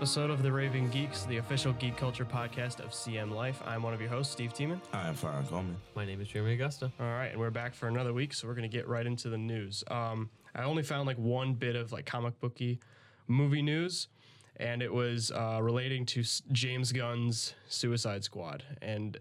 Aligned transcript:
episode 0.00 0.30
of 0.30 0.42
The 0.42 0.50
Raving 0.50 0.88
Geeks, 0.88 1.24
the 1.24 1.36
official 1.36 1.74
geek 1.74 1.94
culture 1.94 2.24
podcast 2.24 2.80
of 2.80 2.92
CM 2.92 3.30
Life. 3.30 3.60
I'm 3.66 3.82
one 3.82 3.92
of 3.92 4.00
your 4.00 4.08
hosts, 4.08 4.32
Steve 4.32 4.54
Tiemann. 4.54 4.80
I'm 4.94 5.12
Farron 5.12 5.44
Coleman. 5.44 5.76
My 5.94 6.06
name 6.06 6.22
is 6.22 6.28
Jeremy 6.28 6.54
Augusta. 6.54 6.90
All 6.98 7.06
right, 7.06 7.26
and 7.26 7.38
we're 7.38 7.50
back 7.50 7.74
for 7.74 7.86
another 7.86 8.14
week, 8.14 8.32
so 8.32 8.48
we're 8.48 8.54
going 8.54 8.62
to 8.62 8.74
get 8.74 8.88
right 8.88 9.04
into 9.04 9.28
the 9.28 9.36
news. 9.36 9.84
Um, 9.90 10.30
I 10.54 10.62
only 10.62 10.82
found 10.84 11.06
like 11.06 11.18
one 11.18 11.52
bit 11.52 11.76
of 11.76 11.92
like 11.92 12.06
comic 12.06 12.40
booky 12.40 12.80
movie 13.28 13.60
news, 13.60 14.08
and 14.56 14.80
it 14.80 14.90
was 14.90 15.32
uh, 15.32 15.58
relating 15.60 16.06
to 16.06 16.20
S- 16.20 16.40
James 16.50 16.92
Gunn's 16.92 17.52
Suicide 17.68 18.24
Squad, 18.24 18.64
and 18.80 19.18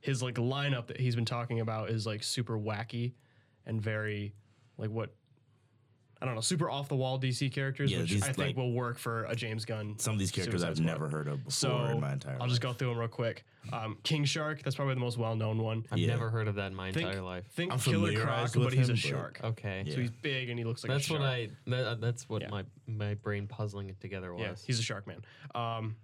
his 0.00 0.22
like 0.22 0.34
lineup 0.34 0.88
that 0.88 1.00
he's 1.00 1.14
been 1.14 1.24
talking 1.24 1.60
about 1.60 1.88
is 1.88 2.04
like 2.04 2.22
super 2.22 2.58
wacky 2.58 3.14
and 3.64 3.80
very 3.80 4.34
like 4.76 4.90
what. 4.90 5.14
I 6.22 6.26
don't 6.26 6.34
know, 6.34 6.42
super 6.42 6.68
off 6.70 6.88
the 6.88 6.96
wall 6.96 7.18
DC 7.18 7.50
characters, 7.50 7.90
Yeah, 7.90 8.00
which 8.00 8.10
these, 8.10 8.22
I 8.22 8.26
think 8.26 8.38
like- 8.38 8.56
will 8.56 8.72
work 8.72 8.98
for 8.98 9.24
a 9.24 9.34
James 9.34 9.64
Gunn. 9.64 9.98
Some 9.98 10.12
of 10.14 10.18
these 10.18 10.30
characters 10.30 10.62
I've 10.62 10.78
never 10.78 11.08
heard 11.08 11.28
of 11.28 11.38
before 11.38 11.50
So 11.50 11.84
in 11.86 12.00
my 12.00 12.12
entire 12.12 12.32
life. 12.34 12.40
I'll 12.42 12.46
life. 12.46 12.50
just 12.50 12.60
go 12.60 12.74
through 12.74 12.88
them 12.90 12.98
real 12.98 13.08
quick. 13.08 13.44
Um, 13.72 13.96
King 14.02 14.24
Shark, 14.26 14.62
that's 14.62 14.76
probably 14.76 14.94
the 14.94 15.00
most 15.00 15.16
well-known 15.16 15.58
one. 15.62 15.86
I've 15.90 15.98
Yeah. 15.98 16.08
never 16.08 16.28
heard 16.28 16.46
of 16.48 16.56
that 16.56 16.66
in 16.66 16.74
my 16.74 16.92
Think, 16.92 17.06
entire 17.08 17.22
life. 17.22 17.46
think 17.46 17.72
I'm 17.72 17.78
Killer 17.78 18.08
Croc, 18.12 18.12
familiarized 18.12 18.54
but 18.54 18.64
with 18.66 18.74
he's 18.74 18.88
a 18.88 18.92
him, 18.92 18.96
but- 18.96 19.08
shark. 19.08 19.40
Okay. 19.44 19.82
Yeah. 19.86 19.94
So 19.94 20.00
he's 20.00 20.10
big 20.10 20.50
and 20.50 20.58
he 20.58 20.64
looks 20.64 20.84
like 20.84 20.90
That's 20.92 21.04
a 21.04 21.08
shark. 21.08 21.20
what 21.20 21.28
I. 21.28 21.48
That, 21.66 22.00
that's 22.02 22.28
what 22.28 22.42
Yeah. 22.42 22.48
my 22.48 22.64
my 22.86 23.14
brain 23.14 23.46
puzzling 23.46 23.88
it 23.88 23.98
together 24.00 24.34
was. 24.34 24.42
Yeah, 24.42 24.54
he's 24.66 24.78
a 24.78 24.82
shark 24.82 25.06
man. 25.06 25.22
Um, 25.54 25.96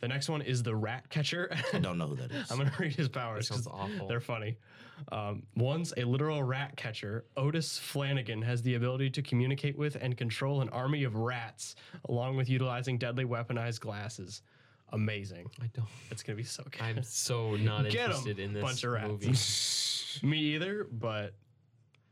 the 0.00 0.08
next 0.08 0.28
one 0.28 0.42
is 0.42 0.62
the 0.62 0.74
Rat 0.74 1.08
Catcher. 1.10 1.50
I 1.72 1.78
don't 1.78 1.98
know 1.98 2.08
who 2.08 2.16
that 2.16 2.30
is. 2.32 2.50
I'm 2.50 2.58
gonna 2.58 2.72
read 2.78 2.94
his 2.94 3.08
powers. 3.08 3.48
That 3.48 3.54
sounds 3.54 3.66
'cause 3.66 3.74
awful. 3.92 4.08
They're 4.08 4.20
funny. 4.20 4.56
Um, 5.12 5.44
once 5.54 5.92
a 5.96 6.02
literal 6.04 6.42
rat 6.42 6.76
catcher, 6.76 7.24
Otis 7.36 7.78
Flanagan 7.78 8.42
has 8.42 8.62
the 8.62 8.74
ability 8.74 9.10
to 9.10 9.22
communicate 9.22 9.78
with 9.78 9.94
and 10.00 10.16
control 10.16 10.60
an 10.60 10.68
army 10.70 11.04
of 11.04 11.14
rats, 11.14 11.76
along 12.08 12.36
with 12.36 12.48
utilizing 12.48 12.98
deadly 12.98 13.24
weaponized 13.24 13.78
glasses. 13.80 14.42
Amazing. 14.90 15.50
I 15.62 15.66
don't. 15.74 15.86
It's 16.10 16.22
gonna 16.22 16.36
be 16.36 16.42
so 16.42 16.64
good. 16.64 16.80
I'm 16.82 17.02
so 17.02 17.54
not 17.56 17.86
interested 17.86 18.38
in 18.40 18.52
this 18.54 18.62
bunch 18.62 18.82
of 18.84 18.90
rats. 18.92 20.18
movie. 20.18 20.26
Me 20.28 20.38
either, 20.54 20.86
but 20.90 21.34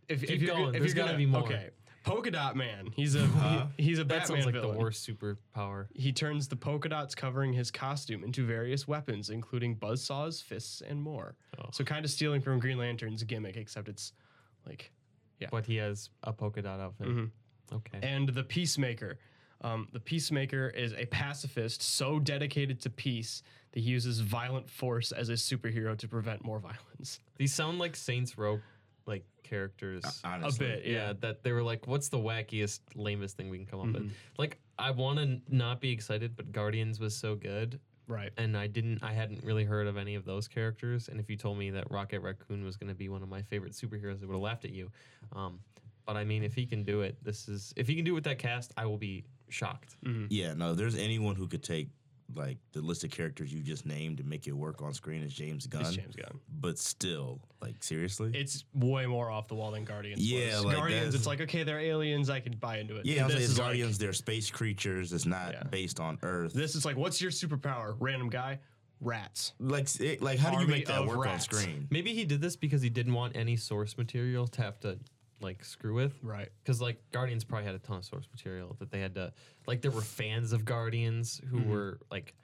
if, 0.09 0.23
if 0.23 0.41
you're, 0.43 0.55
going. 0.55 0.67
if 0.75 0.81
There's 0.81 0.95
you're 0.95 1.05
gotta 1.05 1.09
gonna, 1.15 1.19
be 1.19 1.27
more. 1.27 1.43
okay, 1.43 1.71
Polka 2.07 2.31
Dot 2.31 2.57
Man. 2.57 2.89
He's 2.95 3.15
a 3.15 3.27
he- 3.27 3.83
he's 3.83 3.99
a 3.99 4.05
that 4.05 4.09
Batman 4.21 4.27
sounds 4.27 4.47
like 4.47 4.55
villain. 4.55 4.73
the 4.77 4.79
worst 4.83 5.07
superpower. 5.09 5.87
He 5.95 6.13
turns 6.13 6.49
the 6.49 6.57
polka 6.57 6.89
dots 6.89 7.15
covering 7.15 7.53
his 7.53 7.71
costume 7.71 8.25
into 8.25 8.47
various 8.47 8.87
weapons, 8.89 9.29
including 9.31 9.77
buzzsaws, 9.77 10.43
fists, 10.43 10.81
and 10.81 11.03
more. 11.03 11.35
Oh. 11.59 11.67
So 11.73 11.85
kind 11.85 12.05
of 12.05 12.11
stealing 12.11 12.41
from 12.41 12.59
Green 12.61 12.79
Lantern's 12.79 13.23
gimmick, 13.25 13.57
except 13.57 13.89
it's 13.89 14.13
like, 14.67 14.93
yeah. 15.41 15.49
But 15.51 15.67
he 15.67 15.77
has 15.77 16.09
a 16.23 16.33
polka 16.33 16.63
dot 16.63 16.81
outfit. 16.81 17.09
Mm-hmm. 17.09 17.75
Okay. 17.77 17.99
and 18.03 18.29
the 18.29 18.45
Peacemaker. 18.45 19.19
Um, 19.63 19.89
the 19.93 19.99
Peacemaker 20.01 20.69
is 20.69 20.93
a 20.93 21.07
pacifist 21.07 21.83
so 21.83 22.19
dedicated 22.21 22.81
to 22.83 22.91
peace 22.91 23.43
that 23.73 23.81
he 23.81 23.91
uses 23.91 24.21
violent 24.21 24.71
force 24.71 25.11
as 25.13 25.29
a 25.31 25.33
superhero 25.33 25.97
to 25.99 26.07
prevent 26.07 26.45
more 26.45 26.59
violence. 26.61 27.21
These 27.39 27.53
sound 27.55 27.79
like 27.79 27.97
Saints 27.97 28.39
Row 28.39 28.61
like 29.07 29.25
characters. 29.43 30.05
A 30.25 30.29
Honestly. 30.29 30.67
bit, 30.67 30.85
yeah, 30.85 30.93
yeah. 31.09 31.13
that 31.21 31.43
they 31.43 31.53
were 31.53 31.63
like, 31.63 31.87
what's 31.87 32.09
the 32.09 32.19
wackiest, 32.19 32.81
lamest 32.95 33.37
thing 33.37 33.49
we 33.49 33.59
can 33.59 33.67
come 33.67 33.81
up 33.81 33.87
Mm-hmm. 33.87 34.05
with? 34.09 34.13
Like, 34.39 34.59
I 34.79 34.91
want 34.91 35.19
to 35.19 35.41
not 35.55 35.81
be 35.81 35.91
excited, 35.93 36.37
but 36.37 36.53
Guardians 36.53 36.99
was 37.01 37.15
so 37.17 37.35
good. 37.35 37.81
Right. 38.09 38.31
and 38.37 38.57
I 38.57 38.69
didn't 38.69 39.03
I 39.03 39.13
hadn't 39.13 39.43
really 39.43 39.65
heard 39.65 39.89
of 39.89 39.97
any 39.97 40.15
of 40.15 40.25
those 40.25 40.47
characters. 40.47 41.09
And 41.09 41.19
if 41.19 41.29
you 41.29 41.37
told 41.37 41.59
me 41.59 41.71
that 41.71 41.91
Rocket 41.91 42.21
Raccoon 42.21 42.65
was 42.65 42.77
going 42.77 42.89
to 42.89 42.95
be 42.95 43.09
one 43.09 43.21
of 43.21 43.29
my 43.29 43.43
favorite 43.43 43.73
superheroes, 43.73 44.23
I 44.23 44.27
would 44.27 44.35
have 44.35 44.41
laughed 44.43 44.65
at 44.65 44.71
you. 44.71 44.93
Um, 45.35 45.59
but 46.07 46.17
I 46.17 46.23
mean, 46.23 46.45
if 46.45 46.55
he 46.55 46.67
can 46.67 46.85
do 46.85 47.01
it, 47.01 47.17
this 47.25 47.49
is 47.49 47.73
if 47.77 47.89
he 47.89 47.97
can 47.97 48.05
do 48.05 48.13
it 48.13 48.15
with 48.15 48.25
that 48.25 48.39
cast, 48.39 48.73
I 48.77 48.87
will 48.87 48.97
be 48.97 49.25
shocked. 49.49 49.97
Yeah, 50.29 50.55
no, 50.55 50.71
if 50.71 50.77
there's 50.77 50.95
anyone 50.97 51.35
who 51.35 51.49
could 51.49 51.65
take 51.65 51.89
like 52.35 52.59
the 52.73 52.81
list 52.81 53.05
of 53.05 53.11
characters 53.11 53.53
you 53.53 53.61
just 53.61 53.87
named 53.87 54.21
and 54.21 54.29
make 54.29 54.47
it 54.47 54.53
work 54.53 54.83
on 54.83 54.93
screen 54.93 55.23
is 55.23 55.33
James 55.33 55.67
Gunn. 55.67 55.83
It's 55.83 55.95
James 55.97 56.17
Gunn. 56.17 56.41
But 56.61 56.79
still, 56.79 57.41
like 57.63 57.83
seriously? 57.83 58.33
It's 58.35 58.65
way 58.75 59.07
more 59.07 59.31
off 59.31 59.49
the 59.49 59.55
wall 59.55 59.71
than 59.71 59.85
Guardians. 59.85 60.21
Yeah, 60.21 60.57
was. 60.57 60.65
like 60.65 60.77
Guardians. 60.77 61.15
It's 61.15 61.27
like 61.27 61.41
okay, 61.41 61.63
they're 61.63 61.81
aliens. 61.81 62.29
I 62.31 62.41
can 62.41 62.55
buy 62.57 62.79
into 62.79 62.97
it. 62.97 63.07
yeah, 63.07 63.23
I'm 63.23 63.29
This 63.29 63.35
saying 63.37 63.43
it's 63.45 63.53
is 63.53 63.59
like- 63.59 63.67
Guardians, 63.69 63.99
they're 63.99 64.13
space 64.13 64.51
creatures. 64.51 65.13
It's 65.13 65.27
not 65.27 65.53
Yeah. 65.53 65.63
based 65.65 66.01
on 66.01 66.19
Earth. 66.23 66.53
This 66.53 66.75
is 66.75 66.85
like, 66.85 66.97
what's 66.97 67.21
your 67.21 67.31
superpower? 67.31 67.97
Random 68.01 68.29
guy, 68.29 68.59
rats. 69.01 69.53
like, 69.61 69.89
it, 70.01 70.21
like 70.23 70.39
how 70.39 70.51
do 70.51 70.61
you 70.61 70.67
make 70.67 70.87
that 70.87 71.03
of 71.03 71.07
work 71.09 71.27
on 71.27 71.39
screen? 71.41 71.87
Maybe 71.91 72.13
he 72.15 72.25
did 72.25 72.41
this 72.41 72.57
because 72.57 72.83
he 72.83 72.91
didn't 72.91 73.15
want 73.15 73.37
any 73.37 73.57
source 73.57 73.97
material 73.97 74.47
to 74.49 74.63
have 74.63 74.81
to 74.81 74.99
like 75.41 75.65
screw 75.65 75.95
with. 75.95 76.15
Right. 76.23 76.49
Because 76.63 76.81
like 76.81 76.99
Guardians 77.13 77.45
probably 77.45 77.67
had 77.67 77.75
a 77.75 77.79
ton 77.79 77.99
of 77.99 78.05
source 78.05 78.29
material 78.33 78.77
that 78.79 78.91
they 78.91 79.01
had 79.01 79.15
to 79.17 79.33
like 79.67 79.83
there 79.83 79.91
were 79.91 80.01
fans 80.01 80.53
of 80.53 80.65
Guardians 80.65 81.41
who 81.51 81.59
Mm-hmm. 81.59 81.71
were 81.71 82.01
like 82.11 82.35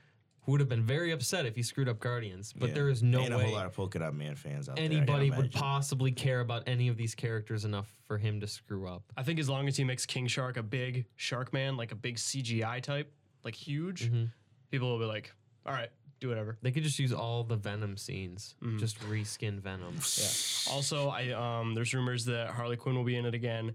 who 0.45 0.51
would 0.53 0.61
have 0.61 0.69
been 0.69 0.83
very 0.83 1.13
upset 1.13 1.47
if 1.47 1.55
he 1.55 1.63
screwed 1.63 1.89
up 1.89 2.01
Guardians. 2.01 2.53
But 2.53 2.71
Yeah. 2.71 2.75
there 2.75 2.89
is 2.89 3.01
no 3.03 3.21
and 3.23 3.33
way 3.35 3.43
a 3.43 3.45
whole 3.45 3.55
lot 3.55 3.67
of 3.67 3.73
Polka 3.75 4.01
Dot 4.01 4.13
Man 4.15 4.35
fans 4.35 4.69
out 4.69 4.75
there. 4.77 4.85
Anybody 4.85 5.31
would 5.31 5.53
possibly 5.53 6.11
care 6.11 6.41
about 6.41 6.65
any 6.67 6.89
of 6.89 6.97
these 6.97 7.15
characters 7.15 7.65
enough 7.65 7.89
for 8.09 8.19
him 8.19 8.41
to 8.41 8.49
screw 8.49 8.89
up. 8.89 9.05
I 9.17 9.23
think 9.23 9.39
as 9.39 9.49
long 9.49 9.69
as 9.69 9.77
he 9.77 9.85
makes 9.85 10.05
King 10.05 10.27
Shark 10.27 10.57
a 10.57 10.63
big 10.65 11.07
shark 11.15 11.53
man, 11.53 11.77
like 11.77 11.93
a 11.93 11.95
big 11.95 12.17
CGI 12.17 12.81
type, 12.83 13.13
like 13.45 13.55
huge, 13.55 14.11
Mm-hmm. 14.11 14.25
people 14.73 14.91
will 14.91 14.99
be 14.99 15.05
like, 15.05 15.33
all 15.65 15.73
right, 15.73 15.91
do 16.23 16.29
whatever. 16.29 16.57
They 16.63 16.71
could 16.71 16.83
just 16.83 16.99
use 16.99 17.13
all 17.13 17.45
the 17.45 17.57
Venom 17.57 17.97
scenes, 17.97 18.55
Mm-hmm. 18.63 18.79
just 18.79 18.99
reskin 19.11 19.59
Venom. 19.61 19.95
Yeah. 20.19 20.73
Also, 20.75 21.09
I 21.11 21.31
um, 21.33 21.75
there's 21.75 21.93
rumors 21.93 22.25
that 22.27 22.49
Harley 22.51 22.77
Quinn 22.77 22.95
will 22.97 23.05
be 23.05 23.17
in 23.17 23.27
it 23.27 23.35
again, 23.35 23.75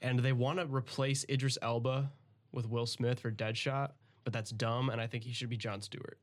and 0.00 0.18
they 0.20 0.32
want 0.32 0.58
to 0.60 0.66
replace 0.66 1.24
Idris 1.28 1.58
Elba 1.62 2.10
with 2.52 2.68
Will 2.68 2.86
Smith 2.86 3.20
for 3.20 3.30
Deadshot, 3.30 3.90
but 4.24 4.32
that's 4.32 4.50
dumb, 4.50 4.88
and 4.90 5.00
I 5.00 5.06
think 5.06 5.24
he 5.24 5.32
should 5.32 5.48
be 5.48 5.56
John 5.56 5.80
Stewart, 5.82 6.18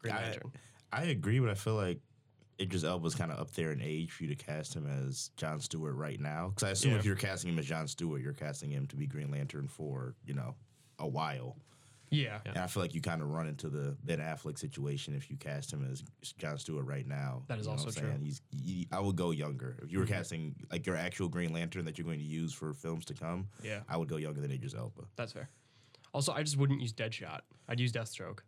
Green 0.00 0.14
I, 0.14 0.22
Lantern. 0.22 0.52
I 0.92 1.02
agree, 1.04 1.38
but 1.40 1.48
I 1.48 1.54
feel 1.54 1.74
like 1.76 2.00
Idris 2.60 2.84
Elba's 2.84 3.14
kind 3.14 3.32
of 3.32 3.38
up 3.38 3.50
there 3.52 3.72
in 3.72 3.80
age 3.80 4.12
for 4.12 4.24
you 4.24 4.34
to 4.34 4.44
cast 4.44 4.74
him 4.74 4.86
as 4.86 5.30
John 5.36 5.58
Stewart 5.58 5.94
right 5.96 6.20
now. 6.20 6.48
Because 6.54 6.68
I 6.68 6.70
assume 6.72 6.92
Yeah. 6.92 6.98
if 6.98 7.04
you're 7.06 7.16
casting 7.16 7.50
him 7.52 7.58
as 7.58 7.66
John 7.66 7.88
Stewart, 7.88 8.20
you're 8.20 8.34
casting 8.34 8.70
him 8.70 8.86
to 8.88 8.96
be 8.96 9.06
Green 9.06 9.30
Lantern 9.30 9.68
for 9.68 10.14
you 10.26 10.34
know 10.34 10.54
a 10.98 11.06
while. 11.08 11.56
Yeah. 12.12 12.38
And 12.44 12.58
I 12.58 12.66
feel 12.66 12.82
like 12.82 12.94
you 12.94 13.00
kind 13.00 13.22
of 13.22 13.28
run 13.28 13.48
into 13.48 13.68
the 13.68 13.96
Ben 14.04 14.18
Affleck 14.18 14.58
situation 14.58 15.14
if 15.14 15.30
you 15.30 15.36
cast 15.36 15.72
him 15.72 15.88
as 15.90 16.04
John 16.38 16.58
Stewart 16.58 16.86
right 16.86 17.06
now. 17.06 17.42
That 17.48 17.58
is 17.58 17.64
You 17.64 17.68
know 17.68 17.72
also 17.72 17.86
what 17.86 17.96
I'm 17.96 18.02
true. 18.02 18.10
saying? 18.12 18.24
He's, 18.24 18.40
he, 18.50 18.88
I 18.92 19.00
would 19.00 19.16
go 19.16 19.30
younger. 19.30 19.78
If 19.82 19.90
you 19.90 19.98
were 19.98 20.04
mm-hmm. 20.04 20.14
casting 20.14 20.54
like 20.70 20.86
your 20.86 20.96
actual 20.96 21.28
Green 21.28 21.52
Lantern 21.52 21.84
that 21.86 21.98
you're 21.98 22.04
going 22.04 22.18
to 22.20 22.24
use 22.24 22.52
for 22.52 22.72
films 22.74 23.04
to 23.06 23.14
come, 23.14 23.48
Yeah. 23.62 23.80
I 23.88 23.96
would 23.96 24.08
go 24.08 24.16
younger 24.16 24.40
than 24.40 24.50
Idris 24.50 24.74
Elba. 24.74 25.02
That's 25.16 25.32
fair. 25.32 25.48
Also, 26.14 26.32
I 26.32 26.42
just 26.42 26.58
wouldn't 26.58 26.80
use 26.80 26.92
Deadshot. 26.92 27.40
I'd 27.68 27.80
use 27.80 27.92
Deathstroke 27.92 28.40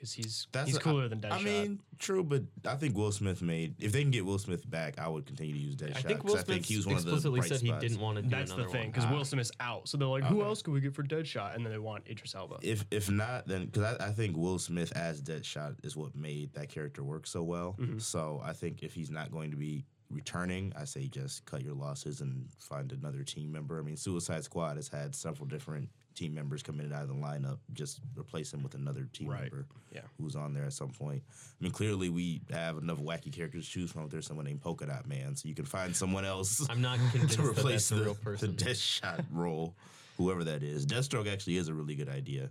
because 0.00 0.14
he's 0.14 0.46
That's 0.50 0.68
he's 0.68 0.76
a- 0.78 0.80
cooler 0.80 1.08
than 1.08 1.20
Deadshot. 1.20 1.32
I 1.32 1.42
mean, 1.42 1.80
true, 1.98 2.24
but 2.24 2.42
I 2.66 2.74
think 2.76 2.96
Will 2.96 3.12
Smith 3.12 3.42
made. 3.42 3.74
If 3.78 3.92
they 3.92 4.00
can 4.00 4.10
get 4.10 4.24
Will 4.24 4.38
Smith 4.38 4.68
back, 4.68 4.98
I 4.98 5.06
would 5.08 5.26
continue 5.26 5.52
to 5.52 5.58
use 5.60 5.76
Deadshot. 5.76 5.96
I 5.96 6.00
think 6.00 6.20
'cause 6.20 6.30
Will 6.32 6.38
I 6.38 6.42
think 6.42 6.64
Smith 6.64 6.66
he 6.66 6.76
was 6.78 6.86
one 6.86 6.96
of 6.96 7.04
the 7.04 7.10
explicitly 7.10 7.40
bright 7.40 7.48
said 7.50 7.60
he 7.60 7.66
spots. 7.68 7.82
didn't 7.82 8.00
want 8.00 8.16
to 8.16 8.22
do 8.22 8.28
that's 8.30 8.52
the 8.54 8.64
thing 8.64 8.90
because. 8.90 9.06
Will 9.10 9.24
Smith's 9.26 9.50
out, 9.60 9.88
so 9.88 9.98
they're 9.98 10.08
like, 10.08 10.24
who 10.24 10.38
Okay. 10.40 10.46
else 10.48 10.62
could 10.62 10.72
we 10.72 10.80
get 10.80 10.94
for 10.94 11.02
Deadshot? 11.02 11.54
And 11.54 11.64
then 11.66 11.72
they 11.72 11.78
want 11.78 12.08
Idris 12.08 12.34
Elba. 12.34 12.58
If 12.62 12.86
if 12.90 13.10
not, 13.10 13.46
then 13.46 13.66
because 13.66 13.96
I, 14.00 14.06
I 14.08 14.12
think 14.12 14.36
Will 14.36 14.58
Smith 14.58 14.90
as 14.96 15.20
Deadshot 15.20 15.84
is 15.84 15.96
what 15.96 16.14
made 16.16 16.54
that 16.54 16.70
character 16.70 17.02
work 17.04 17.26
so 17.26 17.42
well. 17.42 17.76
Mm-hmm. 17.78 17.98
So 17.98 18.40
I 18.42 18.52
think 18.54 18.82
if 18.82 18.94
he's 18.94 19.10
not 19.10 19.30
going 19.30 19.50
to 19.50 19.56
be 19.58 19.84
returning, 20.08 20.72
I 20.76 20.84
say 20.86 21.06
just 21.08 21.44
cut 21.44 21.62
your 21.62 21.74
losses 21.74 22.20
and 22.20 22.46
find 22.58 22.90
another 22.92 23.22
team 23.22 23.52
member. 23.52 23.78
I 23.78 23.82
mean, 23.82 23.96
Suicide 23.96 24.42
Squad 24.44 24.76
has 24.76 24.88
had 24.88 25.14
several 25.14 25.46
different 25.46 25.88
team 26.14 26.34
members 26.34 26.62
come 26.62 26.78
in 26.80 26.86
and 26.86 26.94
out 26.94 27.02
of 27.02 27.08
the 27.08 27.14
lineup. 27.14 27.58
Just 27.72 28.00
replace 28.16 28.52
him 28.52 28.62
with 28.62 28.74
another 28.74 29.08
team 29.12 29.28
Right. 29.28 29.42
member 29.52 29.66
Yeah. 29.92 30.02
who's 30.18 30.36
on 30.36 30.52
there 30.52 30.64
at 30.64 30.72
some 30.72 30.90
point. 30.90 31.22
I 31.28 31.62
mean, 31.64 31.72
clearly 31.72 32.08
we 32.08 32.42
have 32.50 32.78
enough 32.78 32.98
wacky 32.98 33.32
characters 33.32 33.66
to 33.66 33.70
choose 33.72 33.92
from. 33.92 34.08
There's 34.08 34.26
someone 34.26 34.44
named 34.46 34.60
Polka 34.60 34.86
Dot 34.86 35.06
Man, 35.06 35.36
so 35.36 35.48
you 35.48 35.54
can 35.54 35.64
find 35.64 35.94
someone 35.94 36.24
else 36.24 36.66
I'm 36.70 36.80
not 36.82 36.98
convinced 37.10 37.36
to 37.36 37.42
that 37.42 37.48
replace 37.48 37.88
that's 37.88 37.92
a 37.92 37.94
the, 37.94 38.02
real 38.04 38.14
the 38.14 38.20
person. 38.20 38.52
Deathshot 38.54 39.24
role, 39.30 39.74
whoever 40.18 40.44
that 40.44 40.62
is. 40.62 40.84
Deathstroke 40.86 41.30
actually 41.32 41.56
is 41.56 41.68
a 41.68 41.74
really 41.74 41.94
good 41.94 42.08
idea. 42.08 42.50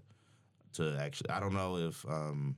To 0.74 0.98
actually, 1.00 1.32
I 1.32 1.40
don't 1.40 1.54
know 1.54 1.78
if 1.78 2.06
um, 2.08 2.56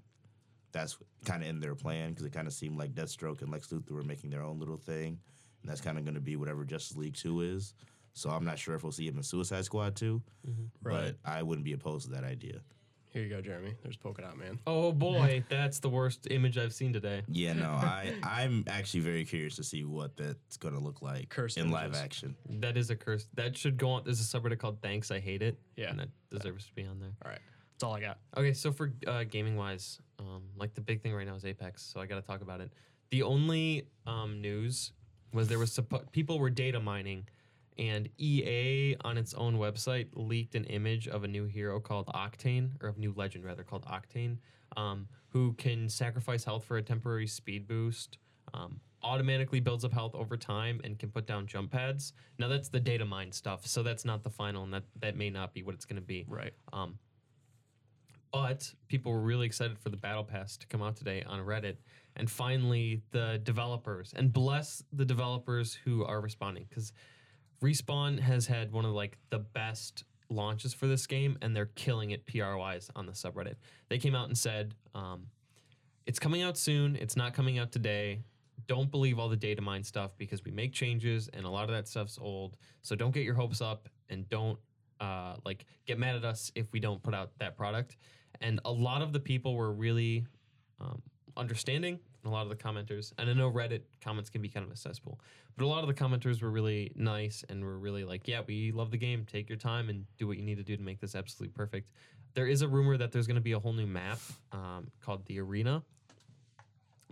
that's 0.74 0.98
kind 1.26 1.42
of 1.44 1.50
in 1.50 1.60
their 1.62 1.76
plan 1.76 2.10
because 2.10 2.26
it 2.26 2.34
kind 2.34 2.46
of 2.48 2.54
seemed 2.54 2.78
like 2.78 2.94
Deathstroke 2.94 3.42
and 3.42 3.50
Lex 3.52 3.68
Luthor 3.68 3.92
were 3.92 4.04
making 4.04 4.30
their 4.30 4.44
own 4.44 4.60
little 4.60 4.78
thing, 4.78 5.18
and 5.62 5.72
that's 5.72 5.82
kind 5.82 5.98
of 5.98 6.04
going 6.04 6.16
to 6.16 6.22
be 6.22 6.36
whatever 6.36 6.64
Justice 6.66 6.98
League 6.98 7.16
Two 7.16 7.42
is. 7.42 7.74
So 8.14 8.30
I'm 8.30 8.44
not 8.46 8.60
sure 8.60 8.76
if 8.76 8.84
we'll 8.84 8.92
see 8.92 9.08
him 9.08 9.18
in 9.18 9.24
Suicide 9.24 9.66
Squad 9.66 9.96
2 9.96 10.22
Right. 10.84 11.16
but 11.24 11.30
I 11.30 11.44
wouldn't 11.44 11.66
be 11.66 11.74
opposed 11.74 12.06
to 12.08 12.12
that 12.16 12.24
idea. 12.24 12.60
Here 13.14 13.24
you 13.24 13.30
go, 13.30 13.42
Jeremy. 13.42 13.74
There's 13.84 13.98
Polka 13.98 14.22
Dot 14.22 14.38
Man. 14.38 14.58
oh 14.66 14.92
boy, 15.08 15.44
that's 15.50 15.80
the 15.80 15.90
worst 15.90 16.28
image 16.32 16.58
I've 16.58 16.74
seen 16.74 16.94
today. 16.94 17.24
Yeah, 17.28 17.52
no, 17.54 17.70
I 17.70 18.14
I'm 18.24 18.64
actually 18.68 19.02
very 19.02 19.26
curious 19.26 19.58
to 19.58 19.64
see 19.66 19.84
what 19.84 20.16
that's 20.16 20.56
going 20.58 20.74
to 20.76 20.80
look 20.80 21.02
like 21.02 21.28
Cursed 21.30 21.58
in 21.58 21.72
live 21.72 21.94
action. 21.94 22.36
That 22.50 22.78
is 22.78 22.90
a 22.90 22.96
curse. 22.96 23.28
That 23.34 23.58
should 23.58 23.76
go 23.78 23.90
on. 23.92 24.04
There's 24.06 24.22
a 24.22 24.24
subreddit 24.40 24.60
called 24.60 24.82
"Thanks, 24.82 25.12
I 25.12 25.20
Hate 25.20 25.42
It." 25.42 25.58
Yeah. 25.76 25.90
and 25.90 26.00
that 26.00 26.10
deserves 26.30 26.68
to 26.68 26.74
be 26.74 26.86
on 26.86 27.00
there. 27.02 27.12
All 27.26 27.30
right, 27.32 27.42
that's 27.74 27.84
all 27.84 27.94
I 27.94 28.00
got. 28.00 28.20
Okay, 28.38 28.54
so 28.54 28.72
for 28.72 28.94
uh, 29.06 29.26
gaming 29.26 29.58
wise, 29.58 30.00
um, 30.18 30.44
like 30.56 30.74
the 30.74 30.82
big 30.82 31.02
thing 31.02 31.14
right 31.14 31.28
now 31.28 31.36
is 31.36 31.44
Apex, 31.44 31.84
so 31.84 32.00
I 32.00 32.06
got 32.06 32.16
to 32.16 32.22
talk 32.22 32.40
about 32.42 32.62
it. 32.62 32.72
The 33.10 33.24
only 33.24 33.88
um, 34.08 34.40
news 34.40 34.94
was 35.34 35.50
there 35.50 35.60
was 35.60 35.72
suppo- 35.72 36.10
people 36.14 36.40
were 36.40 36.50
data 36.50 36.80
mining, 36.80 37.28
and 37.78 38.10
EA 38.18 38.96
on 39.02 39.18
its 39.18 39.34
own 39.34 39.58
website 39.58 40.08
leaked 40.14 40.56
an 40.56 40.66
image 40.66 41.08
of 41.08 41.24
a 41.24 41.28
new 41.28 41.46
hero 41.46 41.80
called 41.80 42.08
Octane, 42.08 42.72
or 42.82 42.90
of 42.90 42.98
new 42.98 43.14
legend 43.16 43.46
rather 43.46 43.64
called 43.64 43.86
Octane, 43.86 44.38
um, 44.78 45.08
who 45.30 45.54
can 45.54 45.90
sacrifice 45.90 46.44
health 46.44 46.66
for 46.66 46.78
a 46.78 46.82
temporary 46.82 47.28
speed 47.28 47.68
boost. 47.68 48.18
Um, 48.54 48.82
automatically 49.04 49.60
builds 49.60 49.84
up 49.84 49.94
health 49.94 50.14
over 50.14 50.38
time 50.38 50.80
and 50.84 51.00
can 51.00 51.10
put 51.10 51.26
down 51.26 51.48
jump 51.48 51.72
pads. 51.72 52.14
Now 52.38 52.48
that's 52.48 52.70
the 52.70 52.80
data 52.80 53.06
mine 53.06 53.32
stuff, 53.32 53.66
so 53.66 53.84
that's 53.84 54.06
not 54.06 54.24
the 54.24 54.30
final, 54.30 54.64
and 54.64 54.74
that 54.74 54.84
that 55.00 55.16
may 55.16 55.30
not 55.30 55.54
be 55.54 55.64
what 55.64 55.76
it's 55.76 55.86
going 55.86 55.96
to 55.96 56.02
be. 56.02 56.26
Right. 56.28 56.54
Um, 56.74 56.98
but 58.32 58.72
people 58.88 59.12
were 59.12 59.22
really 59.22 59.46
excited 59.46 59.78
for 59.78 59.90
the 59.90 59.98
battle 59.98 60.24
pass 60.24 60.56
to 60.58 60.68
come 60.68 60.82
out 60.82 60.96
today 60.96 61.24
on 61.28 61.40
Reddit, 61.40 61.78
and 62.16 62.30
finally 62.30 63.02
the 63.12 63.40
developers 63.44 64.14
and 64.16 64.32
bless 64.32 64.84
the 64.94 65.06
developers 65.06 65.78
who 65.84 66.06
are 66.06 66.22
responding 66.22 66.66
because 66.70 66.94
Respawn 67.62 68.20
has 68.20 68.48
had 68.48 68.72
one 68.72 68.86
of 68.86 68.92
like 68.92 69.18
the 69.30 69.40
best 69.40 70.04
launches 70.30 70.74
for 70.74 70.88
this 70.88 71.06
game, 71.08 71.38
and 71.42 71.56
they're 71.56 71.68
killing 71.76 72.12
it 72.12 72.26
PR 72.26 72.56
wise 72.56 72.90
on 72.96 73.06
the 73.06 73.12
subreddit. 73.12 73.56
They 73.90 73.98
came 73.98 74.16
out 74.16 74.28
and 74.28 74.38
said, 74.38 74.74
um, 74.96 75.28
"It's 76.06 76.20
coming 76.20 76.42
out 76.42 76.58
soon. 76.58 76.96
It's 76.96 77.16
not 77.16 77.34
coming 77.34 77.60
out 77.60 77.72
today." 77.72 78.22
Don't 78.68 78.92
believe 78.92 79.20
all 79.20 79.28
the 79.28 79.36
data 79.36 79.62
mine 79.62 79.84
stuff 79.84 80.12
because 80.18 80.46
we 80.46 80.52
make 80.52 80.72
changes 80.72 81.30
and 81.34 81.46
a 81.46 81.50
lot 81.50 81.64
of 81.64 81.72
that 81.72 81.88
stuff's 81.88 82.18
old. 82.22 82.56
So 82.84 82.96
don't 82.96 83.12
get 83.12 83.24
your 83.24 83.34
hopes 83.34 83.60
up 83.60 83.90
and 84.08 84.30
don't 84.30 84.60
uh, 85.02 85.36
like 85.44 85.66
get 85.88 85.98
mad 85.98 86.16
at 86.16 86.24
us 86.24 86.52
if 86.56 86.72
we 86.72 86.80
don't 86.80 87.02
put 87.02 87.14
out 87.14 87.32
that 87.40 87.58
product. 87.58 87.98
And 88.40 88.62
a 88.64 88.72
lot 88.72 89.02
of 89.02 89.14
the 89.14 89.20
people 89.20 89.56
were 89.56 89.74
really 89.74 90.26
um, 90.80 91.02
understanding, 91.36 91.94
and 91.94 92.00
a 92.26 92.30
lot 92.30 92.44
of 92.44 92.50
the 92.50 92.56
commenters. 92.56 93.14
And 93.18 93.30
I 93.30 93.34
know 93.34 93.52
Reddit 93.52 93.82
comments 94.04 94.30
can 94.30 94.42
be 94.42 94.50
kind 94.50 94.66
of 94.66 94.72
a 94.72 94.76
cesspool, 94.76 95.20
but 95.58 95.66
a 95.66 95.68
lot 95.68 95.84
of 95.84 95.88
the 95.88 95.94
commenters 95.94 96.42
were 96.42 96.52
really 96.52 96.92
nice 96.96 97.44
and 97.50 97.64
were 97.64 97.78
really 97.78 98.04
like, 98.04 98.28
"Yeah, 98.28 98.42
we 98.46 98.72
love 98.72 98.92
the 98.92 98.98
game. 98.98 99.26
Take 99.26 99.50
your 99.50 99.58
time 99.58 99.90
and 99.90 100.06
do 100.18 100.28
what 100.28 100.38
you 100.38 100.44
need 100.44 100.58
to 100.58 100.64
do 100.64 100.78
to 100.78 100.84
make 100.84 101.00
this 101.00 101.16
absolutely 101.16 101.54
perfect." 101.54 101.90
There 102.34 102.48
is 102.48 102.62
a 102.62 102.68
rumor 102.68 102.98
that 102.98 103.12
there's 103.12 103.28
going 103.28 103.36
to 103.36 103.42
be 103.42 103.52
a 103.54 103.60
whole 103.60 103.74
new 103.74 103.88
map 103.88 104.20
um, 104.52 104.92
called 105.02 105.26
the 105.26 105.40
Arena, 105.40 105.84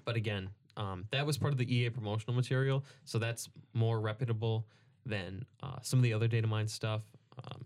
but 0.06 0.16
again, 0.16 0.50
um, 0.78 1.06
that 1.12 1.26
was 1.26 1.38
part 1.38 1.52
of 1.52 1.58
the 1.58 1.76
EA 1.76 1.90
promotional 1.90 2.34
material, 2.36 2.86
so 3.04 3.20
that's 3.20 3.50
more 3.74 4.00
reputable 4.00 4.66
than 5.06 5.46
uh, 5.62 5.78
some 5.82 6.00
of 6.00 6.04
the 6.04 6.14
other 6.14 6.28
data 6.28 6.48
mine 6.48 6.68
stuff. 6.68 7.02
Um, 7.44 7.66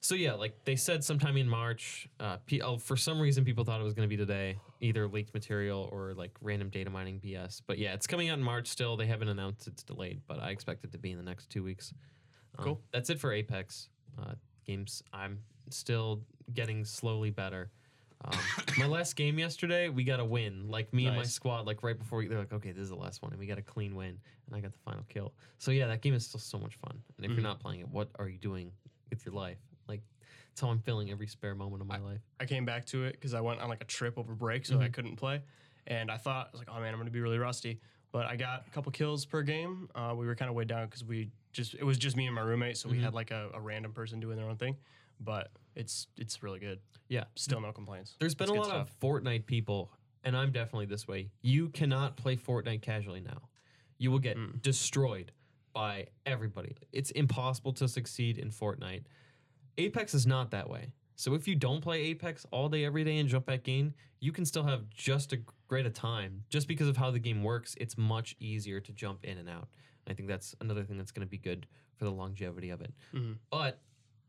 so 0.00 0.14
yeah, 0.14 0.32
like 0.32 0.64
they 0.64 0.76
said, 0.76 1.04
sometime 1.04 1.36
in 1.36 1.48
March. 1.48 2.08
Uh, 2.18 2.38
P- 2.46 2.62
oh, 2.62 2.78
for 2.78 2.96
some 2.96 3.20
reason, 3.20 3.44
people 3.44 3.64
thought 3.64 3.80
it 3.80 3.84
was 3.84 3.92
going 3.94 4.08
to 4.08 4.10
be 4.10 4.16
today, 4.16 4.56
either 4.80 5.06
leaked 5.06 5.34
material 5.34 5.88
or 5.92 6.14
like 6.14 6.30
random 6.40 6.70
data 6.70 6.88
mining 6.90 7.20
BS. 7.20 7.60
But 7.66 7.78
yeah, 7.78 7.92
it's 7.94 8.06
coming 8.06 8.28
out 8.30 8.38
in 8.38 8.44
March. 8.44 8.66
Still, 8.68 8.96
they 8.96 9.06
haven't 9.06 9.28
announced 9.28 9.66
it's 9.66 9.82
delayed, 9.82 10.20
but 10.26 10.40
I 10.40 10.50
expect 10.50 10.84
it 10.84 10.92
to 10.92 10.98
be 10.98 11.10
in 11.10 11.18
the 11.18 11.22
next 11.24 11.50
two 11.50 11.62
weeks. 11.62 11.92
Um, 12.58 12.64
Cool. 12.64 12.80
That's 12.92 13.10
it 13.10 13.20
for 13.20 13.32
Apex 13.32 13.88
uh, 14.18 14.32
games. 14.66 15.02
I'm 15.12 15.38
still 15.68 16.22
getting 16.54 16.84
slowly 16.84 17.30
better. 17.30 17.70
Um, 18.24 18.38
my 18.78 18.86
last 18.86 19.16
game 19.16 19.38
yesterday, 19.38 19.88
we 19.90 20.02
got 20.04 20.18
a 20.18 20.24
win. 20.24 20.68
Like 20.68 20.92
me 20.94 21.06
and 21.06 21.16
my 21.16 21.22
squad, 21.24 21.66
like 21.66 21.82
right 21.82 21.98
before 21.98 22.18
we, 22.20 22.26
they're 22.26 22.38
like, 22.38 22.52
okay, 22.54 22.72
this 22.72 22.82
is 22.84 22.88
the 22.90 22.96
last 22.96 23.20
one, 23.22 23.32
and 23.32 23.38
we 23.38 23.46
got 23.46 23.58
a 23.58 23.62
clean 23.62 23.94
win, 23.94 24.18
and 24.46 24.56
I 24.56 24.60
got 24.60 24.72
the 24.72 24.78
final 24.78 25.04
kill. 25.10 25.32
So 25.58 25.70
yeah, 25.70 25.86
that 25.88 26.00
game 26.00 26.14
is 26.14 26.26
still 26.26 26.40
so 26.40 26.58
much 26.58 26.76
fun. 26.76 26.98
And 27.18 27.26
if 27.26 27.32
Mhm. 27.32 27.34
you're 27.36 27.42
not 27.42 27.60
playing 27.60 27.80
it, 27.80 27.88
what 27.88 28.08
are 28.18 28.28
you 28.28 28.38
doing 28.38 28.72
with 29.10 29.24
your 29.26 29.34
life? 29.34 29.58
It's 30.52 30.60
how 30.60 30.68
I'm 30.68 30.78
feeling 30.80 31.10
every 31.10 31.26
spare 31.26 31.54
moment 31.54 31.80
of 31.80 31.86
my 31.88 31.98
life. 31.98 32.20
I 32.40 32.44
came 32.44 32.64
back 32.64 32.84
to 32.86 33.04
it 33.04 33.12
because 33.12 33.34
I 33.34 33.40
went 33.40 33.60
on 33.60 33.68
like 33.68 33.80
a 33.82 33.86
trip 33.86 34.18
over 34.18 34.34
break, 34.34 34.66
so 34.66 34.80
I 34.80 34.88
Mhm. 34.88 34.92
couldn't 34.92 35.16
play. 35.16 35.42
And 35.86 36.10
I 36.10 36.16
thought, 36.16 36.48
I 36.48 36.50
was 36.52 36.60
like, 36.60 36.68
oh 36.70 36.80
man, 36.80 36.92
I'm 36.92 36.98
gonna 37.00 37.10
be 37.10 37.20
really 37.20 37.38
rusty. 37.38 37.80
But 38.12 38.26
I 38.26 38.36
got 38.36 38.66
a 38.66 38.70
couple 38.70 38.90
kills 38.92 39.24
per 39.24 39.42
game. 39.42 39.88
Uh, 39.94 40.14
we 40.16 40.26
were 40.26 40.34
kind 40.34 40.48
of 40.48 40.54
way 40.56 40.64
down 40.64 40.86
because 40.86 41.04
we 41.04 41.30
just 41.52 41.74
it 41.74 41.84
was 41.84 41.96
just 41.98 42.16
me 42.16 42.26
and 42.26 42.34
my 42.34 42.42
roommate, 42.42 42.76
so 42.76 42.88
we 42.88 42.98
Mhm. 42.98 43.02
had 43.02 43.14
like 43.14 43.30
a, 43.30 43.50
a 43.54 43.60
random 43.60 43.92
person 43.92 44.18
doing 44.20 44.36
their 44.36 44.48
own 44.48 44.56
thing. 44.56 44.76
But 45.20 45.52
it's 45.76 46.08
it's 46.16 46.42
really 46.42 46.58
good. 46.58 46.80
Yeah. 47.08 47.24
Still 47.36 47.60
no 47.60 47.72
complaints. 47.72 48.16
There's 48.18 48.34
been 48.34 48.44
It's 48.44 48.50
a 48.50 48.54
good 48.54 48.66
lot 48.68 48.76
of 48.76 49.00
Fortnite 49.00 49.46
people, 49.46 49.92
and 50.24 50.36
I'm 50.36 50.50
definitely 50.50 50.86
this 50.86 51.06
way. 51.06 51.30
You 51.42 51.68
cannot 51.70 52.16
play 52.16 52.36
Fortnite 52.36 52.82
casually 52.82 53.20
now. 53.20 53.48
You 53.98 54.10
will 54.10 54.18
get 54.18 54.36
Mm. 54.36 54.60
destroyed 54.60 55.32
by 55.72 56.08
everybody. 56.26 56.76
It's 56.92 57.12
impossible 57.12 57.72
to 57.74 57.86
succeed 57.86 58.38
in 58.38 58.50
Fortnite. 58.50 59.04
Apex 59.80 60.14
is 60.14 60.26
not 60.26 60.50
that 60.50 60.68
way. 60.68 60.92
So 61.16 61.34
if 61.34 61.46
you 61.46 61.54
don't 61.54 61.80
play 61.82 62.00
Apex 62.02 62.46
all 62.50 62.68
day, 62.68 62.84
every 62.84 63.04
day, 63.04 63.18
and 63.18 63.28
jump 63.28 63.44
back 63.46 63.68
in, 63.68 63.92
you 64.20 64.32
can 64.32 64.44
still 64.46 64.62
have 64.64 64.88
just 64.90 65.32
a 65.32 65.38
great 65.68 65.84
a 65.86 65.90
time. 65.90 66.44
Just 66.48 66.66
because 66.66 66.88
of 66.88 66.96
how 66.96 67.10
the 67.10 67.18
game 67.18 67.42
works, 67.42 67.74
it's 67.78 67.98
much 67.98 68.36
easier 68.40 68.80
to 68.80 68.92
jump 68.92 69.24
in 69.24 69.36
and 69.38 69.48
out. 69.48 69.68
I 70.08 70.14
think 70.14 70.28
that's 70.28 70.54
another 70.60 70.82
thing 70.82 70.96
that's 70.96 71.12
going 71.12 71.26
to 71.26 71.30
be 71.30 71.36
good 71.38 71.66
for 71.96 72.04
the 72.06 72.10
longevity 72.10 72.70
of 72.70 72.80
it. 72.80 72.92
Mhm. 73.12 73.36
But 73.50 73.80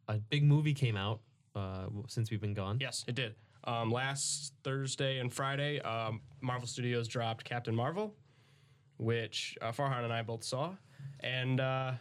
a 0.10 0.18
big 0.20 0.44
movie 0.44 0.74
came 0.74 0.98
out 0.98 1.22
uh, 1.56 1.88
since 2.08 2.30
we've 2.32 2.42
been 2.42 2.54
gone. 2.54 2.78
Yes, 2.82 3.06
it 3.08 3.16
did. 3.16 3.36
Um, 3.64 3.90
last 3.92 4.54
Thursday 4.64 5.20
and 5.20 5.32
Friday, 5.32 5.80
um, 5.82 6.22
Marvel 6.42 6.68
Studios 6.68 7.08
dropped 7.08 7.44
Captain 7.46 7.76
Marvel, 7.76 8.16
which 8.98 9.58
uh, 9.62 9.72
Farhan 9.72 10.04
and 10.04 10.12
I 10.14 10.22
both 10.24 10.44
saw, 10.44 10.76
and 11.22 11.60
uh, 11.60 11.94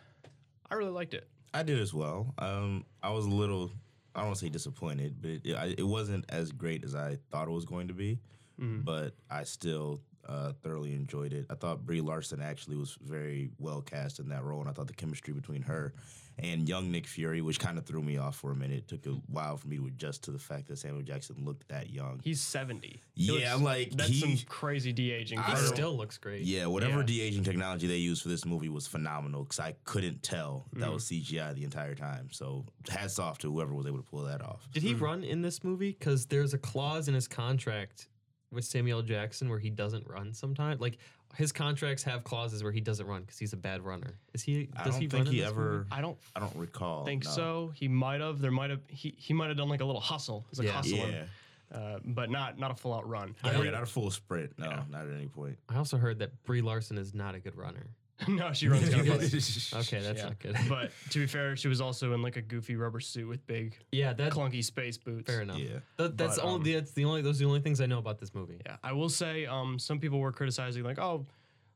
I 0.70 0.74
really 0.74 0.90
liked 0.90 1.14
it. 1.14 1.28
I 1.52 1.62
did 1.62 1.80
as 1.80 1.92
well. 1.92 2.34
Um, 2.38 2.84
I 3.02 3.10
was 3.10 3.26
a 3.26 3.30
little, 3.30 3.70
I 4.14 4.20
don't 4.20 4.28
want 4.28 4.38
to 4.38 4.44
say 4.46 4.48
disappointed, 4.50 5.16
but 5.20 5.30
it, 5.44 5.54
I, 5.56 5.74
it 5.76 5.86
wasn't 5.86 6.24
as 6.28 6.52
great 6.52 6.84
as 6.84 6.94
I 6.94 7.18
thought 7.30 7.48
it 7.48 7.52
was 7.52 7.64
going 7.64 7.88
to 7.88 7.94
be. 7.94 8.18
Mhm. 8.60 8.84
But 8.84 9.14
I 9.30 9.44
still 9.44 10.00
uh, 10.28 10.52
thoroughly 10.62 10.92
enjoyed 10.94 11.32
it. 11.32 11.46
I 11.50 11.54
thought 11.54 11.84
Brie 11.86 12.00
Larson 12.02 12.40
actually 12.42 12.76
was 12.76 12.96
very 13.02 13.50
well 13.58 13.80
cast 13.80 14.18
in 14.20 14.28
that 14.28 14.44
role, 14.44 14.60
and 14.60 14.68
I 14.68 14.72
thought 14.72 14.86
the 14.86 14.92
chemistry 14.92 15.32
between 15.32 15.62
her 15.62 15.94
and 16.42 16.68
young 16.68 16.90
Nick 16.90 17.06
Fury, 17.06 17.40
which 17.42 17.58
kind 17.60 17.78
of 17.78 17.84
threw 17.86 18.02
me 18.02 18.16
off 18.18 18.36
for 18.36 18.50
a 18.52 18.56
minute, 18.56 18.70
It 18.92 19.02
took 19.02 19.06
a 19.06 19.10
while 19.28 19.56
for 19.56 19.68
me 19.68 19.76
to 19.76 19.86
adjust 19.86 20.24
to 20.24 20.30
the 20.30 20.38
fact 20.38 20.68
that 20.68 20.78
Samuel 20.78 21.02
Jackson 21.02 21.36
looked 21.44 21.68
that 21.68 21.90
young. 21.90 22.20
He's 22.24 22.40
seventy. 22.40 23.00
He 23.14 23.38
Yeah, 23.40 23.52
looks- 23.54 23.64
like, 23.64 23.90
that's 23.92 24.08
he- 24.10 24.20
some 24.20 24.36
crazy 24.48 24.92
de 24.92 25.10
aging. 25.12 25.40
He 25.42 25.56
still 25.56 25.96
looks 25.96 26.18
great. 26.18 26.42
Yeah, 26.44 26.66
whatever 26.66 27.00
Yeah. 27.00 27.06
de 27.06 27.20
aging 27.20 27.44
technology 27.44 27.86
they 27.86 27.98
used 27.98 28.22
for 28.22 28.28
this 28.28 28.44
movie 28.44 28.68
was 28.68 28.86
phenomenal 28.86 29.44
because 29.44 29.58
I 29.60 29.72
couldn't 29.84 30.22
tell 30.22 30.66
that 30.74 30.88
Mm. 30.88 30.92
was 30.94 31.06
CGI 31.06 31.52
the 31.52 31.64
entire 31.64 31.94
time. 31.94 32.28
So 32.32 32.64
hats 32.88 33.18
off 33.18 33.38
to 33.38 33.52
whoever 33.52 33.74
was 33.74 33.86
able 33.86 33.98
to 33.98 34.04
pull 34.04 34.24
that 34.24 34.42
off. 34.42 34.66
Did 34.72 34.82
he 34.82 34.94
run 34.94 35.22
in 35.24 35.42
this 35.42 35.62
movie? 35.64 35.90
Because 35.90 36.26
there's 36.26 36.54
a 36.54 36.58
clause 36.58 37.08
in 37.08 37.14
his 37.14 37.28
contract 37.28 38.08
with 38.52 38.64
Samuel 38.64 39.02
Jackson 39.02 39.48
where 39.48 39.58
he 39.58 39.70
doesn't 39.70 40.06
run 40.08 40.32
sometimes. 40.34 40.80
Like 40.80 40.98
his 41.36 41.52
contracts 41.52 42.02
have 42.02 42.24
clauses 42.24 42.62
where 42.62 42.72
he 42.72 42.80
doesn't 42.80 43.06
run 43.06 43.22
because 43.22 43.38
he's 43.38 43.52
a 43.52 43.56
bad 43.56 43.82
runner. 43.82 44.18
Is 44.34 44.42
he? 44.42 44.68
I 44.76 44.84
Does 44.84 44.94
don't 44.94 45.02
he 45.02 45.08
think 45.08 45.26
run 45.26 45.34
he 45.34 45.44
ever. 45.44 45.70
movie? 45.70 45.88
I 45.92 46.00
don't 46.00 46.18
I 46.34 46.40
don't 46.40 46.56
recall. 46.56 47.04
think 47.04 47.24
no. 47.24 47.30
so. 47.30 47.72
He 47.74 47.86
might 47.88 48.20
have. 48.20 48.40
There 48.40 48.50
might 48.50 48.70
have. 48.70 48.80
He 48.88 49.14
he 49.16 49.32
might 49.34 49.48
have 49.48 49.56
done 49.56 49.68
like 49.68 49.80
a 49.80 49.84
little 49.84 50.00
hustle. 50.00 50.44
It's 50.50 50.58
like 50.58 50.66
Yeah. 50.68 50.72
hustling, 50.74 51.12
Yeah, 51.12 51.78
uh, 51.78 51.98
but 52.04 52.30
not 52.30 52.58
not 52.58 52.72
a 52.72 52.74
full 52.74 52.92
out 52.94 53.08
run. 53.08 53.34
yeah, 53.44 53.50
I 53.50 53.54
heard- 53.54 53.72
not 53.72 53.82
a 53.82 53.86
full 53.86 54.10
sprint. 54.10 54.58
No, 54.58 54.68
Yeah. 54.68 54.82
not 54.90 55.06
at 55.06 55.14
any 55.14 55.28
point. 55.28 55.56
I 55.68 55.76
also 55.76 55.96
heard 55.98 56.18
that 56.18 56.42
Brie 56.44 56.62
Larson 56.62 56.98
is 56.98 57.14
not 57.14 57.34
a 57.36 57.38
good 57.38 57.56
runner. 57.56 57.86
no, 58.28 58.52
she 58.52 58.68
runs 58.68 58.88
kind 58.88 59.00
of 59.00 59.06
funny. 59.08 59.82
Okay, 59.82 60.00
that's 60.00 60.18
Yeah. 60.18 60.24
not 60.24 60.38
good. 60.38 60.56
But 60.68 60.90
to 61.10 61.18
be 61.18 61.26
fair, 61.26 61.56
she 61.56 61.68
was 61.68 61.80
also 61.80 62.12
in 62.12 62.22
like 62.22 62.36
a 62.36 62.42
goofy 62.42 62.76
rubber 62.76 63.00
suit 63.00 63.28
with 63.28 63.46
big 63.46 63.76
yeah, 63.92 64.12
that 64.14 64.32
clunky 64.32 64.62
space 64.64 64.96
boots. 64.98 65.26
fair 65.30 65.42
enough. 65.42 65.58
Yeah. 65.58 65.78
That, 65.96 66.16
that's 66.16 66.36
But, 66.36 66.44
only 66.44 66.74
um, 66.74 66.80
that's 66.80 66.92
the 66.92 67.04
only 67.04 67.22
those 67.22 67.36
are 67.40 67.44
the 67.44 67.48
only 67.48 67.60
things 67.60 67.80
I 67.80 67.86
know 67.86 67.98
about 67.98 68.18
this 68.18 68.34
movie. 68.34 68.60
Yeah, 68.66 68.76
I 68.82 68.92
will 68.92 69.08
say, 69.08 69.46
um, 69.46 69.78
some 69.78 69.98
people 69.98 70.18
were 70.20 70.32
criticizing 70.32 70.82
like, 70.84 70.98
oh, 70.98 71.26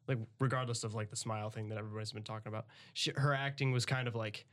like 0.07 0.19
regardless 0.39 0.85
of 0.85 0.95
like 0.95 1.09
the 1.11 1.17
smile 1.17 1.51
thing 1.51 1.69
that 1.71 1.79
everybody's 1.79 2.13
been 2.13 2.23
talking 2.23 2.49
about, 2.49 2.67
she, 2.93 3.13
her 3.17 3.33
acting 3.35 3.73
was 3.73 3.87
kind 3.87 4.07
of 4.09 4.15
like, 4.15 4.45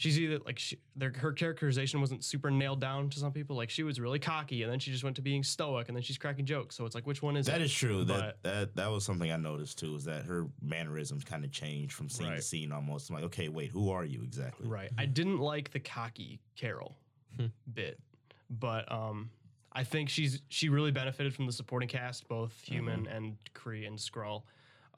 she's 0.00 0.18
either 0.18 0.38
like 0.46 0.58
she, 0.58 0.78
their, 0.96 1.12
her 1.14 1.30
characterization 1.32 2.00
wasn't 2.00 2.24
super 2.24 2.50
nailed 2.50 2.80
down 2.80 3.10
to 3.10 3.18
some 3.18 3.32
people. 3.32 3.54
Like 3.54 3.68
she 3.68 3.82
was 3.82 4.00
really 4.00 4.18
cocky, 4.18 4.62
and 4.62 4.72
then 4.72 4.78
she 4.78 4.90
just 4.90 5.04
went 5.04 5.14
to 5.16 5.22
being 5.22 5.42
stoic, 5.42 5.88
and 5.88 5.96
then 5.96 6.02
she's 6.02 6.16
cracking 6.16 6.46
jokes. 6.46 6.74
So 6.74 6.86
it's 6.86 6.94
like, 6.94 7.06
which 7.06 7.20
one 7.22 7.36
is 7.36 7.44
That 7.46 7.60
it? 7.60 7.64
is 7.64 7.72
true. 7.72 8.04
But- 8.06 8.16
That 8.18 8.42
that 8.42 8.76
that 8.76 8.90
was 8.90 9.04
something 9.04 9.30
I 9.30 9.36
noticed 9.36 9.78
too. 9.78 9.94
Is 9.94 10.04
that 10.06 10.24
her 10.24 10.46
mannerisms 10.62 11.22
kind 11.24 11.44
of 11.44 11.52
changed 11.52 11.92
from 11.92 12.08
scene 12.08 12.30
to 12.32 12.40
scene 12.40 12.72
almost. 12.72 13.10
I'm 13.10 13.16
like, 13.16 13.24
okay, 13.24 13.48
wait, 13.50 13.70
who 13.70 13.90
are 13.90 14.04
you 14.06 14.22
exactly? 14.22 14.66
Right. 14.66 14.90
I 14.96 15.04
didn't 15.04 15.38
like 15.38 15.70
the 15.70 15.80
cocky 15.80 16.40
Carol 16.56 16.96
Hmm. 17.38 17.46
bit, 17.74 18.00
but 18.48 18.90
um, 18.90 19.28
I 19.72 19.84
think 19.84 20.08
she's 20.08 20.40
she 20.48 20.68
really 20.70 20.90
benefited 20.92 21.34
from 21.34 21.44
the 21.46 21.52
supporting 21.52 21.88
cast, 21.90 22.26
both 22.26 22.58
human 22.62 23.06
and 23.06 23.36
Kree 23.54 23.86
and 23.86 23.98
Skrull. 23.98 24.44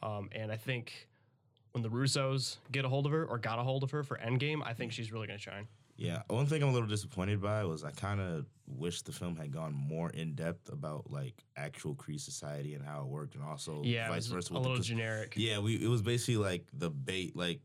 Um, 0.02 0.28
and 0.32 0.50
I 0.52 0.56
think 0.56 1.08
when 1.72 1.82
the 1.82 1.88
Russos 1.88 2.56
get 2.70 2.84
a 2.84 2.88
hold 2.88 3.06
of 3.06 3.12
her 3.12 3.24
or 3.24 3.38
got 3.38 3.58
a 3.58 3.62
hold 3.62 3.82
of 3.82 3.90
her 3.90 4.02
for 4.02 4.18
Endgame, 4.18 4.62
I 4.64 4.74
think 4.74 4.92
she's 4.92 5.12
really 5.12 5.26
gonna 5.26 5.38
shine. 5.38 5.66
Yeah. 5.96 6.22
One 6.28 6.46
thing 6.46 6.62
I'm 6.62 6.70
a 6.70 6.72
little 6.72 6.88
disappointed 6.88 7.40
by 7.40 7.64
was 7.64 7.84
I 7.84 7.90
kind 7.90 8.20
of 8.20 8.46
wish 8.66 9.02
the 9.02 9.12
film 9.12 9.36
had 9.36 9.52
gone 9.52 9.72
more 9.74 10.10
in 10.10 10.34
depth 10.34 10.70
about 10.72 11.10
like 11.10 11.34
actual 11.56 11.94
Kree 11.94 12.18
society 12.20 12.74
and 12.74 12.84
how 12.84 13.02
it 13.02 13.06
worked, 13.08 13.34
and 13.34 13.44
also 13.44 13.82
Yeah, 13.84 14.08
vice 14.08 14.16
was 14.16 14.26
versa. 14.28 14.52
a 14.52 14.54
with 14.54 14.62
the 14.62 14.68
little 14.68 14.76
cons- 14.76 14.86
generic. 14.86 15.34
Yeah, 15.36 15.58
we 15.58 15.76
it 15.76 15.88
was 15.88 16.02
basically 16.02 16.36
like 16.36 16.66
the 16.72 16.90
bait, 16.90 17.36
like 17.36 17.60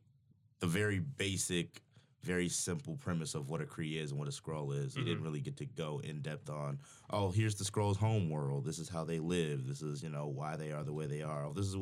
the 0.59 0.67
very 0.67 0.99
basic 0.99 1.81
very 2.23 2.49
simple 2.49 2.95
premise 2.97 3.35
of 3.35 3.49
what 3.49 3.61
a 3.61 3.65
Kree 3.65 4.01
is 4.01 4.11
and 4.11 4.19
what 4.19 4.27
a 4.27 4.31
Skrull 4.31 4.73
is. 4.75 4.93
He 4.93 4.99
Mm-hmm. 4.99 5.09
didn't 5.09 5.23
really 5.23 5.39
get 5.39 5.55
to 5.57 5.65
go 5.65 6.01
in 6.03 6.21
depth 6.21 6.49
on, 6.49 6.79
oh, 7.09 7.31
here's 7.31 7.55
the 7.55 7.63
Skrull's 7.63 7.97
home 7.97 8.29
world. 8.29 8.65
This 8.65 8.79
is 8.79 8.89
how 8.89 9.03
they 9.05 9.19
live. 9.19 9.67
This 9.67 9.81
is, 9.81 10.03
you 10.03 10.09
know, 10.09 10.27
why 10.27 10.55
they 10.57 10.71
are 10.71 10.83
the 10.83 10.93
way 10.93 11.05
they 11.05 11.21
are. 11.21 11.45
Oh, 11.45 11.53
This 11.53 11.67
is, 11.67 11.75
uh, 11.75 11.79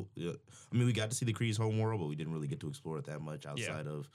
I 0.72 0.76
mean, 0.76 0.86
we 0.86 0.92
got 0.92 1.10
to 1.10 1.16
see 1.16 1.24
the 1.26 1.32
Kree's 1.32 1.56
home 1.56 1.78
world, 1.78 2.00
but 2.00 2.06
we 2.06 2.14
didn't 2.14 2.32
really 2.32 2.48
get 2.48 2.60
to 2.60 2.68
explore 2.68 2.98
it 2.98 3.06
that 3.06 3.20
much 3.22 3.46
outside 3.46 3.86
of, 3.86 4.08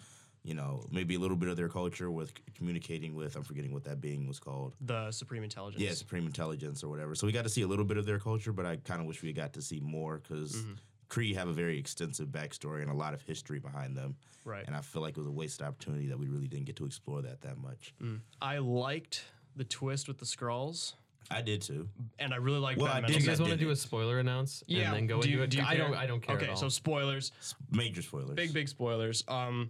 you 0.44 0.54
know, 0.54 0.86
maybe 0.92 1.16
a 1.16 1.20
little 1.20 1.36
bit 1.38 1.50
of 1.50 1.58
their 1.58 1.70
culture 1.70 2.10
with 2.10 2.34
communicating 2.56 3.13
with, 3.13 3.36
I'm 3.36 3.44
forgetting 3.44 3.74
what 3.74 3.84
that 3.84 4.00
being 4.00 4.28
was 4.28 4.40
called. 4.40 4.75
The 4.82 5.12
Supreme 5.12 5.44
Intelligence. 5.44 5.84
Yeah, 5.84 5.92
Supreme 5.94 6.25
Intelligence 6.25 6.84
or 6.84 6.90
whatever. 6.90 7.13
So 7.16 7.28
we 7.28 7.34
got 7.34 7.44
to 7.44 7.50
see 7.50 7.63
a 7.63 7.68
little 7.68 7.86
bit 7.86 7.98
of 7.98 8.06
their 8.06 8.20
culture, 8.20 8.54
but 8.54 8.66
I 8.66 8.78
kind 8.78 9.01
of 9.01 9.08
wish 9.08 9.22
we 9.22 9.34
got 9.34 9.54
to 9.54 9.62
see 9.62 9.80
more 9.80 10.20
because 10.20 10.56
Mm-hmm. 10.56 10.74
Kree 11.12 11.36
have 11.36 11.50
a 11.50 11.53
very 11.53 11.77
extensive 11.77 12.30
backstory 12.30 12.82
and 12.82 12.89
a 12.89 12.94
lot 12.94 13.13
of 13.13 13.22
history 13.22 13.60
behind 13.60 13.98
them. 13.98 14.15
Right. 14.46 14.63
And 14.65 14.75
I 14.75 14.80
feel 14.82 15.01
like 15.01 15.18
it 15.18 15.20
was 15.20 15.27
a 15.27 15.32
wasted 15.32 15.68
opportunity 15.68 16.08
that 16.08 16.18
we 16.18 16.27
really 16.27 16.48
didn't 16.48 16.65
get 16.65 16.77
to 16.77 16.86
explore 16.86 17.22
that 17.22 17.41
that 17.41 17.58
much. 17.58 17.94
I 18.41 18.60
liked 18.60 19.25
the 19.58 19.65
twist 19.65 20.08
with 20.08 20.18
the 20.18 20.25
Skrulls, 20.25 20.94
I 21.30 21.41
did 21.41 21.62
too. 21.62 21.88
and 22.20 22.34
I 22.34 22.38
really 22.38 22.60
like. 22.60 22.77
Well, 22.77 22.88
Ben 22.94 23.03
I 23.03 23.08
Do 23.08 23.13
you 23.13 23.20
did 23.20 23.27
Mendelsohn. 23.27 23.46
guys 23.46 23.50
want 23.50 23.60
to 23.60 23.65
do 23.65 23.72
a 23.72 23.75
spoiler 23.75 24.20
announce 24.20 24.63
Yeah. 24.68 24.86
and 24.88 24.96
then 24.96 25.08
go 25.08 25.22
do 25.22 25.27
into 25.27 25.30
you, 25.38 25.44
it? 25.44 25.50
do 25.50 25.58
you 25.58 25.63
I 25.65 25.75
don't. 25.75 25.91
care? 25.91 26.00
I 26.00 26.06
don't 26.08 26.22
care 26.22 26.36
Okay, 26.38 26.46
at 26.46 26.51
all. 26.51 26.56
so 26.58 26.70
spoilers. 26.70 27.32
Major 27.72 28.01
spoilers. 28.01 28.36
Big 28.36 28.53
big 28.53 28.68
spoilers. 28.70 29.24
Um, 29.27 29.70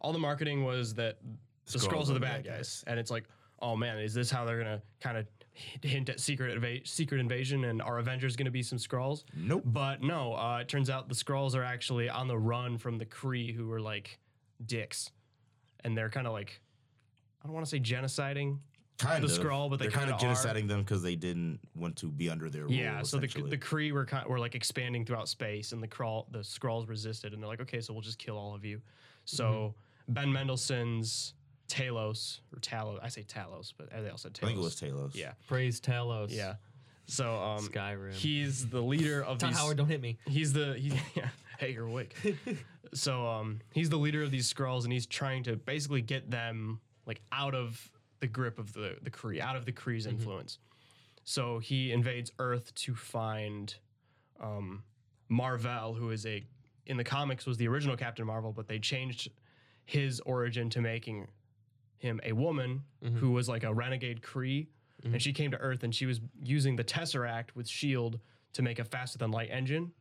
all 0.00 0.12
the 0.12 0.18
marketing 0.18 0.64
was 0.64 0.94
that 0.94 1.16
the 1.72 1.78
Skrulls 1.78 2.10
are 2.10 2.14
the 2.14 2.20
bad 2.20 2.44
guys, 2.44 2.84
and 2.86 3.00
it's 3.00 3.10
like, 3.10 3.24
oh 3.60 3.76
man, 3.76 3.98
is 3.98 4.12
this 4.14 4.30
how 4.30 4.44
they're 4.44 4.58
gonna 4.58 4.82
kind 5.00 5.16
of 5.16 5.26
hint 5.82 6.08
at 6.08 6.20
secret 6.20 6.56
eva- 6.56 6.86
secret 6.86 7.20
invasion, 7.20 7.64
and 7.64 7.82
our 7.82 7.98
Avengers 7.98 8.36
gonna 8.36 8.50
be 8.50 8.62
some 8.62 8.78
Skrulls? 8.78 9.24
Nope. 9.34 9.62
But 9.66 10.02
no, 10.02 10.34
uh, 10.34 10.58
it 10.60 10.68
turns 10.68 10.90
out 10.90 11.08
the 11.08 11.14
Skrulls 11.14 11.54
are 11.54 11.64
actually 11.64 12.08
on 12.08 12.28
the 12.28 12.38
run 12.38 12.78
from 12.78 12.98
the 12.98 13.06
Kree, 13.06 13.54
who 13.54 13.66
were 13.68 13.80
like 13.80 14.18
dicks, 14.64 15.10
and 15.84 15.96
they're 15.96 16.10
kind 16.10 16.26
of 16.26 16.32
like, 16.32 16.60
I 17.42 17.46
don't 17.46 17.54
want 17.54 17.66
to 17.66 17.70
say 17.70 17.80
genociding. 17.80 18.58
Kind 18.98 19.24
the 19.24 19.26
of. 19.26 19.32
Skrull, 19.32 19.68
but 19.68 19.78
they 19.78 19.86
They're 19.86 19.98
kind 19.98 20.10
of 20.10 20.20
genociding 20.20 20.68
them 20.68 20.80
because 20.82 21.02
they 21.02 21.16
didn't 21.16 21.58
want 21.74 21.96
to 21.96 22.06
be 22.06 22.30
under 22.30 22.48
their 22.48 22.64
rule. 22.64 22.72
Yeah, 22.72 23.02
so 23.02 23.18
the 23.18 23.26
the 23.26 23.58
Kree 23.58 23.90
were 23.90 24.04
kind 24.06 24.28
were 24.28 24.38
like 24.38 24.54
expanding 24.54 25.04
throughout 25.04 25.28
space, 25.28 25.72
and 25.72 25.82
the 25.82 25.88
crawl 25.88 26.28
the 26.30 26.40
Skrulls 26.40 26.88
resisted, 26.88 27.32
and 27.32 27.42
they're 27.42 27.48
like, 27.48 27.60
okay, 27.60 27.80
so 27.80 27.92
we'll 27.92 28.02
just 28.02 28.18
kill 28.18 28.36
all 28.36 28.54
of 28.54 28.64
you. 28.64 28.80
So 29.24 29.74
Ben 30.08 30.32
Mendelsohn's 30.32 31.34
Talos 31.72 32.40
or 32.52 32.60
Talos, 32.60 32.98
I 33.02 33.08
say 33.08 33.22
Talos, 33.22 33.72
but 33.76 33.90
they 33.90 34.08
all 34.10 34.18
said 34.18 34.34
Talos. 34.34 34.44
I 34.44 34.46
think 34.48 34.58
it 34.58 34.62
was 34.62 34.76
Talos. 34.76 35.14
Yeah, 35.14 35.32
Praise 35.48 35.80
Talos. 35.80 36.28
yeah. 36.30 36.54
So 37.06 37.34
um, 37.34 37.66
Skyrim. 37.66 38.12
he's 38.12 38.68
the 38.68 38.80
leader 38.80 39.24
of 39.24 39.38
Todd 39.38 39.50
these. 39.50 39.58
Howard, 39.58 39.76
don't 39.78 39.88
hit 39.88 40.00
me. 40.00 40.18
He's 40.26 40.52
the 40.52 40.74
he, 40.74 40.92
yeah. 41.14 41.28
Hey, 41.58 41.72
you're 41.72 41.86
awake. 41.86 42.14
so 42.94 43.26
um, 43.26 43.60
he's 43.72 43.88
the 43.88 43.96
leader 43.96 44.22
of 44.22 44.30
these 44.30 44.52
Skrulls, 44.52 44.84
and 44.84 44.92
he's 44.92 45.06
trying 45.06 45.44
to 45.44 45.56
basically 45.56 46.02
get 46.02 46.30
them 46.30 46.80
like 47.06 47.22
out 47.32 47.54
of 47.54 47.90
the 48.20 48.26
grip 48.26 48.58
of 48.58 48.72
the 48.74 48.96
the 49.02 49.10
Kree, 49.10 49.40
out 49.40 49.56
of 49.56 49.64
the 49.64 49.72
Kree's 49.72 50.06
influence. 50.06 50.58
So 51.24 51.58
he 51.58 51.92
invades 51.92 52.32
Earth 52.38 52.74
to 52.74 52.94
find 52.94 53.74
um, 54.40 54.82
Marvel, 55.28 55.94
who 55.94 56.10
is 56.10 56.26
a 56.26 56.44
in 56.86 56.98
the 56.98 57.04
comics 57.04 57.46
was 57.46 57.56
the 57.56 57.68
original 57.68 57.96
Captain 57.96 58.26
Marvel, 58.26 58.52
but 58.52 58.68
they 58.68 58.78
changed 58.78 59.30
his 59.86 60.20
origin 60.20 60.68
to 60.70 60.80
making 60.80 61.28
him 62.02 62.20
a 62.24 62.32
woman 62.32 62.82
mm-hmm. 63.02 63.16
who 63.16 63.30
was 63.30 63.48
like 63.48 63.64
a 63.64 63.72
renegade 63.72 64.22
Kree, 64.22 64.66
and 65.02 65.12
mm-hmm. 65.12 65.18
she 65.18 65.32
came 65.32 65.50
to 65.52 65.58
Earth 65.58 65.82
and 65.84 65.94
she 65.94 66.06
was 66.06 66.20
using 66.42 66.76
the 66.76 66.84
Tesseract 66.84 67.54
with 67.54 67.68
Shield 67.68 68.18
to 68.54 68.62
make 68.62 68.78
a 68.78 68.84
faster 68.84 69.18
than 69.18 69.30
light 69.30 69.48
engine 69.50 69.92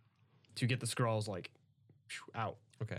to 0.55 0.65
get 0.65 0.79
the 0.79 0.85
Skrulls 0.85 1.27
like 1.27 1.51
phew, 2.07 2.25
out. 2.35 2.57
Okay. 2.81 2.97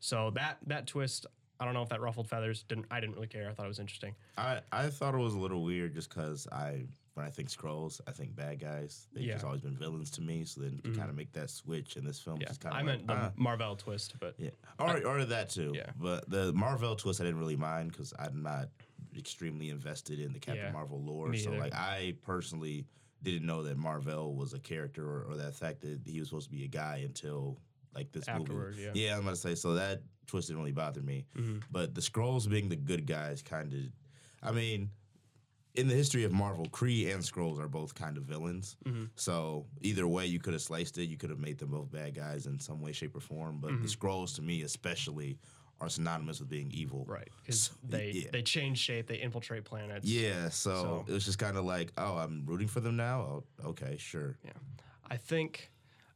So 0.00 0.30
that 0.34 0.58
that 0.66 0.86
twist, 0.86 1.26
I 1.58 1.64
don't 1.64 1.74
know 1.74 1.82
if 1.82 1.88
that 1.90 2.00
ruffled 2.00 2.28
feathers. 2.28 2.64
Didn't 2.64 2.86
I 2.90 3.00
didn't 3.00 3.14
really 3.14 3.28
care. 3.28 3.48
I 3.48 3.52
thought 3.52 3.66
it 3.66 3.68
was 3.68 3.78
interesting. 3.78 4.14
I, 4.36 4.60
I 4.72 4.88
thought 4.88 5.14
it 5.14 5.18
was 5.18 5.34
a 5.34 5.38
little 5.38 5.62
weird 5.62 5.94
just 5.94 6.10
because 6.10 6.46
I 6.50 6.86
when 7.14 7.26
I 7.26 7.30
think 7.30 7.48
Skrulls, 7.50 8.00
I 8.06 8.12
think 8.12 8.34
bad 8.36 8.60
guys. 8.60 9.08
They've 9.12 9.24
Yeah. 9.24 9.32
just 9.34 9.44
always 9.44 9.60
been 9.60 9.76
villains 9.76 10.10
to 10.12 10.22
me. 10.22 10.44
So 10.44 10.60
then 10.60 10.80
to 10.84 10.92
kind 10.92 11.10
of 11.10 11.16
make 11.16 11.32
that 11.32 11.50
switch 11.50 11.96
in 11.96 12.04
this 12.04 12.20
film, 12.20 12.40
Yeah, 12.40 12.50
is 12.50 12.58
kind 12.58 12.74
I 12.74 12.80
of 12.80 12.86
meant 12.86 13.06
the 13.06 13.14
ah. 13.14 13.32
Marvel 13.36 13.74
twist, 13.76 14.14
but 14.20 14.34
Yeah, 14.38 14.50
or 14.78 15.04
or 15.04 15.24
that 15.24 15.50
too. 15.50 15.72
Yeah. 15.74 15.90
but 15.96 16.28
the 16.30 16.52
Marvel 16.52 16.94
twist 16.96 17.20
I 17.20 17.24
didn't 17.24 17.40
really 17.40 17.56
mind 17.56 17.92
because 17.92 18.14
I'm 18.18 18.42
not 18.42 18.68
extremely 19.16 19.70
invested 19.70 20.20
in 20.20 20.32
the 20.32 20.38
Captain 20.38 20.66
Yeah, 20.66 20.72
Marvel 20.72 21.02
lore. 21.02 21.28
me 21.28 21.38
So 21.38 21.50
either. 21.50 21.58
like 21.60 21.74
I 21.74 22.14
personally 22.22 22.86
didn't 23.22 23.44
know 23.44 23.62
that 23.64 23.76
Marvel 23.76 24.34
was 24.34 24.54
a 24.54 24.58
character 24.60 25.04
or, 25.04 25.24
or 25.24 25.36
that 25.36 25.54
fact 25.54 25.80
that 25.82 26.00
he 26.06 26.20
was 26.20 26.28
supposed 26.28 26.46
to 26.48 26.52
be 26.56 26.64
a 26.64 26.68
guy 26.68 27.02
until 27.04 27.58
like 27.94 28.12
this 28.12 28.28
Afterward, 28.28 28.76
movie. 28.76 28.82
yeah. 28.82 29.08
yeah, 29.08 29.16
I'm 29.16 29.24
gonna 29.24 29.34
say 29.36 29.56
so 29.56 29.74
that 29.74 30.02
twist 30.28 30.46
didn't 30.46 30.60
really 30.60 30.70
bother 30.72 31.02
me. 31.02 31.26
Mm-hmm. 31.36 31.58
But 31.72 31.92
the 31.94 32.00
Skrulls 32.00 32.48
being 32.48 32.68
the 32.68 32.76
good 32.76 33.04
guys 33.04 33.42
kind 33.42 33.72
of, 33.74 33.80
I 34.48 34.52
mean. 34.52 34.90
In 35.76 35.86
the 35.88 35.94
history 35.94 36.24
of 36.24 36.32
Marvel, 36.32 36.66
Kree 36.66 37.12
and 37.14 37.22
Skrulls 37.22 37.60
are 37.60 37.68
both 37.68 37.94
kind 37.94 38.16
of 38.16 38.24
villains. 38.24 38.76
Mm-hmm. 38.84 39.04
So 39.16 39.66
either 39.82 40.06
way, 40.08 40.26
you 40.26 40.40
could 40.40 40.52
have 40.52 40.62
sliced 40.62 40.98
it. 40.98 41.04
You 41.04 41.16
could 41.16 41.30
have 41.30 41.38
made 41.38 41.58
them 41.58 41.70
both 41.70 41.90
bad 41.92 42.14
guys 42.14 42.46
in 42.46 42.58
some 42.58 42.80
way, 42.80 42.90
shape, 42.92 43.14
or 43.16 43.20
form. 43.20 43.58
But 43.60 43.70
Mm-hmm. 43.72 43.82
the 43.84 43.88
Skrulls, 43.88 44.34
to 44.36 44.42
me, 44.42 44.62
especially, 44.62 45.38
are 45.80 45.88
synonymous 45.88 46.40
with 46.40 46.48
being 46.50 46.70
evil. 46.72 47.04
right 47.08 47.28
because 47.42 47.60
So, 47.60 47.72
they 47.88 48.10
yeah. 48.24 48.30
they 48.32 48.42
change 48.42 48.78
shape, 48.78 49.06
they 49.06 49.16
infiltrate 49.16 49.64
planets. 49.64 50.06
Yeah, 50.06 50.48
so, 50.50 50.70
So- 50.82 51.04
it 51.08 51.12
was 51.12 51.24
just 51.24 51.38
kind 51.38 51.56
of 51.56 51.64
like, 51.64 51.92
oh, 51.96 52.16
I'm 52.18 52.44
rooting 52.46 52.68
for 52.68 52.80
them 52.80 52.96
now. 52.96 53.20
Oh, 53.20 53.68
okay, 53.70 53.96
sure. 53.98 54.36
Yeah. 54.44 54.52
I 55.08 55.16
think 55.16 55.70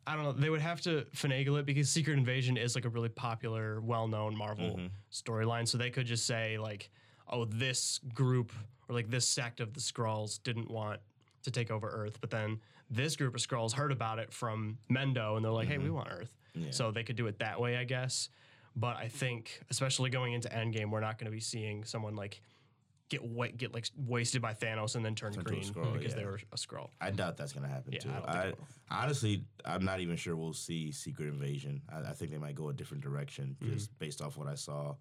I 0.07 0.17
don't 0.17 0.25
know. 0.25 0.33
They 0.33 0.51
would 0.51 0.61
have 0.61 0.83
to 0.83 1.07
finagle 1.17 1.59
it 1.59 1.65
because 1.65 1.89
Secret 1.89 2.19
Invasion 2.19 2.59
is 2.59 2.75
like 2.75 2.85
a 2.85 2.91
really 2.91 3.09
popular, 3.09 3.81
well-known 3.81 4.37
Marvel 4.37 4.77
Mm-hmm. 4.77 4.87
storyline. 5.11 5.67
So 5.67 5.79
they 5.79 5.89
could 5.91 6.05
just 6.07 6.27
say 6.27 6.59
like, 6.59 6.91
"Oh, 7.35 7.45
this 7.45 7.99
group 8.15 8.53
or 8.89 8.95
like 8.95 9.11
this 9.11 9.27
sect 9.27 9.61
of 9.61 9.73
the 9.75 9.81
Skrulls 9.81 10.43
didn't 10.43 10.71
want 10.71 11.01
to 11.43 11.51
take 11.51 11.71
over 11.71 11.89
Earth, 11.89 12.19
but 12.21 12.31
then 12.31 12.61
this 12.91 13.17
group 13.17 13.35
of 13.35 13.41
Skrulls 13.41 13.73
heard 13.73 13.93
about 13.93 14.19
it 14.19 14.33
from 14.33 14.79
Mendo, 14.91 15.37
and 15.37 15.45
they're 15.45 15.53
like, 15.53 15.69
"Hey, 15.69 15.79
we 15.79 15.91
want 15.91 16.09
Earth." 16.11 16.37
Mm-hmm. 16.57 16.67
Yeah. 16.67 16.73
So 16.73 16.91
they 16.91 17.03
could 17.03 17.17
do 17.17 17.27
it 17.27 17.39
that 17.41 17.61
way, 17.61 17.77
I 17.77 17.85
guess. 17.85 18.29
But 18.77 18.97
I 18.97 19.09
think, 19.09 19.61
especially 19.71 20.11
going 20.11 20.33
into 20.33 20.49
Endgame, 20.49 20.91
we're 20.91 21.01
not 21.01 21.19
going 21.19 21.27
to 21.27 21.31
be 21.31 21.41
seeing 21.41 21.85
someone 21.85 22.15
like 22.17 22.41
get 23.11 23.23
wa- 23.23 23.49
get 23.57 23.73
like 23.75 23.87
wasted 23.97 24.41
by 24.43 24.53
Thanos 24.55 24.97
and 24.97 25.05
then 25.05 25.15
turn 25.15 25.33
to 25.33 25.41
a 25.41 25.43
green 25.43 25.63
Skrull, 25.63 25.93
because 25.93 26.15
they 26.15 26.23
yeah. 26.23 26.27
were 26.27 26.41
a 26.53 26.57
Skrull. 26.57 26.89
I 27.01 27.11
doubt 27.11 27.37
that's 27.37 27.53
gonna 27.53 27.69
happen 27.69 27.93
Yeah, 27.93 27.99
too. 28.01 28.11
I 28.27 28.39
I, 28.39 28.53
honestly, 28.91 29.45
I'm 29.65 29.85
not 29.85 30.01
even 30.01 30.17
sure 30.17 30.35
we'll 30.37 30.55
see 30.55 30.91
Secret 30.91 31.29
Invasion. 31.29 31.83
I, 31.93 32.11
I 32.11 32.13
think 32.15 32.31
they 32.31 32.39
might 32.39 32.55
go 32.55 32.69
a 32.71 32.73
different 32.73 33.03
direction 33.03 33.57
Mm-hmm. 33.63 33.75
just 33.75 33.97
based 33.99 34.23
off 34.23 34.37
what 34.37 34.49
I 34.49 34.55
saw. 34.55 34.95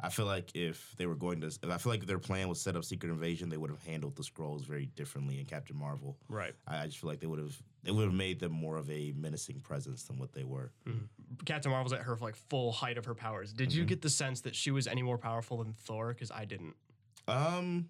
I 0.00 0.10
feel 0.10 0.26
like 0.26 0.54
if 0.54 0.94
they 0.96 1.06
were 1.06 1.16
going 1.16 1.40
to, 1.40 1.50
I 1.68 1.76
feel 1.78 1.90
like 1.90 2.00
if 2.02 2.06
their 2.06 2.20
plan 2.20 2.48
was 2.48 2.60
set 2.60 2.76
up 2.76 2.84
Secret 2.84 3.10
Invasion, 3.10 3.48
they 3.48 3.56
would 3.56 3.70
have 3.70 3.82
handled 3.84 4.14
the 4.14 4.22
Skrulls 4.22 4.64
very 4.64 4.86
differently 4.86 5.40
in 5.40 5.44
Captain 5.46 5.76
Marvel. 5.76 6.16
Right. 6.28 6.54
I, 6.68 6.82
I 6.82 6.86
just 6.86 6.98
feel 6.98 7.10
like 7.10 7.18
they 7.18 7.26
would 7.26 7.40
have, 7.40 7.56
they 7.82 7.90
would 7.90 8.04
have 8.04 8.14
made 8.14 8.38
them 8.38 8.52
more 8.52 8.76
of 8.76 8.88
a 8.90 9.12
menacing 9.16 9.58
presence 9.60 10.04
than 10.04 10.18
what 10.20 10.32
they 10.32 10.44
were. 10.44 10.70
Captain 11.46 11.72
Marvel's 11.72 11.92
at 11.92 12.02
her 12.02 12.16
like 12.20 12.36
full 12.36 12.70
height 12.70 12.96
of 12.96 13.04
her 13.06 13.14
powers. 13.14 13.52
Did 13.52 13.70
Mm-hmm. 13.70 13.78
you 13.80 13.84
get 13.86 14.00
the 14.02 14.08
sense 14.10 14.40
that 14.42 14.54
she 14.54 14.70
was 14.70 14.86
any 14.86 15.02
more 15.02 15.18
powerful 15.18 15.58
than 15.58 15.72
Thor? 15.72 16.08
Because 16.14 16.30
I 16.30 16.44
didn't. 16.44 16.74
Um, 17.26 17.88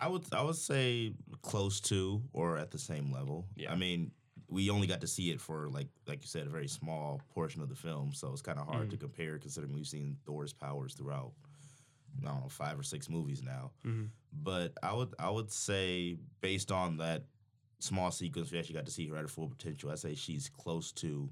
I 0.00 0.08
would 0.08 0.24
I 0.32 0.42
would 0.42 0.56
say 0.56 1.12
close 1.42 1.80
to 1.82 2.20
or 2.32 2.58
at 2.58 2.72
the 2.72 2.78
same 2.78 3.12
level. 3.12 3.46
Yeah. 3.54 3.70
I 3.72 3.76
mean, 3.76 4.10
we 4.52 4.68
only 4.70 4.86
got 4.86 5.00
to 5.00 5.06
see 5.06 5.30
it 5.30 5.40
for 5.40 5.68
like 5.68 5.88
like 6.06 6.20
you 6.22 6.28
said 6.28 6.46
a 6.46 6.50
very 6.50 6.68
small 6.68 7.20
portion 7.34 7.62
of 7.62 7.68
the 7.68 7.74
film, 7.74 8.12
so 8.12 8.30
it's 8.32 8.42
kind 8.42 8.58
of 8.58 8.66
hard 8.66 8.90
to 8.90 8.96
compare 8.96 9.38
considering 9.38 9.72
we've 9.72 9.86
seen 9.86 10.16
Thor's 10.26 10.52
powers 10.52 10.94
throughout. 10.94 11.32
I 12.22 12.26
don't 12.26 12.42
know 12.42 12.48
five 12.48 12.78
or 12.78 12.82
six 12.82 13.08
movies 13.08 13.42
now, 13.42 13.70
but 14.32 14.72
I 14.82 14.92
would 14.92 15.14
I 15.18 15.30
would 15.30 15.50
say 15.50 16.16
based 16.40 16.70
on 16.70 16.98
that 16.98 17.24
small 17.78 18.10
sequence 18.10 18.52
we 18.52 18.58
actually 18.58 18.74
got 18.74 18.86
to 18.86 18.92
see 18.92 19.08
her 19.08 19.16
at 19.16 19.22
her 19.22 19.28
full 19.28 19.48
potential. 19.48 19.90
I 19.90 19.94
say 19.96 20.14
she's 20.14 20.48
close 20.50 20.92
to, 20.92 21.30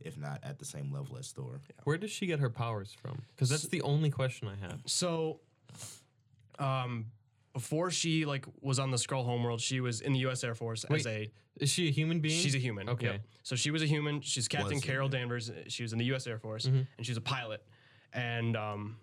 if 0.00 0.16
not 0.16 0.40
at 0.42 0.58
the 0.58 0.64
same 0.64 0.90
level 0.90 1.18
as 1.18 1.30
Thor. 1.32 1.60
Where 1.84 1.98
does 1.98 2.10
she 2.10 2.26
get 2.26 2.40
her 2.40 2.50
powers 2.50 2.92
from? 2.92 3.22
Because 3.36 3.50
that's 3.50 3.68
the 3.68 3.82
only 3.82 4.10
question 4.10 4.48
I 4.48 4.56
have. 4.66 4.80
So, 4.86 5.40
um, 6.58 7.06
before 7.54 7.90
she 7.90 8.26
like 8.26 8.44
was 8.60 8.78
on 8.78 8.90
the 8.90 8.96
Skrull 8.98 9.24
homeworld, 9.24 9.60
she 9.62 9.80
was 9.80 10.02
in 10.02 10.12
the 10.12 10.18
U.S. 10.20 10.44
Air 10.44 10.54
Force 10.54 10.84
as 10.84 11.06
a. 11.06 11.30
Is 11.60 11.70
she 11.70 11.88
a 11.88 11.90
human 11.90 12.20
being? 12.20 12.38
She's 12.38 12.54
a 12.54 12.58
human. 12.58 12.88
Okay. 12.90 13.06
yep. 13.06 13.20
So 13.44 13.54
she 13.56 13.70
was 13.70 13.80
a 13.82 13.86
human. 13.86 14.20
She's 14.20 14.48
Captain 14.48 14.74
Was 14.74 14.82
a 14.82 14.86
Carol 14.86 15.08
Danvers. 15.08 15.50
She 15.68 15.82
was 15.84 15.92
in 15.92 15.98
the 15.98 16.04
U.S. 16.06 16.26
Air 16.26 16.36
Force, 16.38 16.66
Mm-hmm. 16.66 16.82
and 16.98 17.06
she 17.06 17.10
was 17.12 17.16
a 17.18 17.22
pilot. 17.22 17.62
And 18.12 18.56
um, 18.56 18.96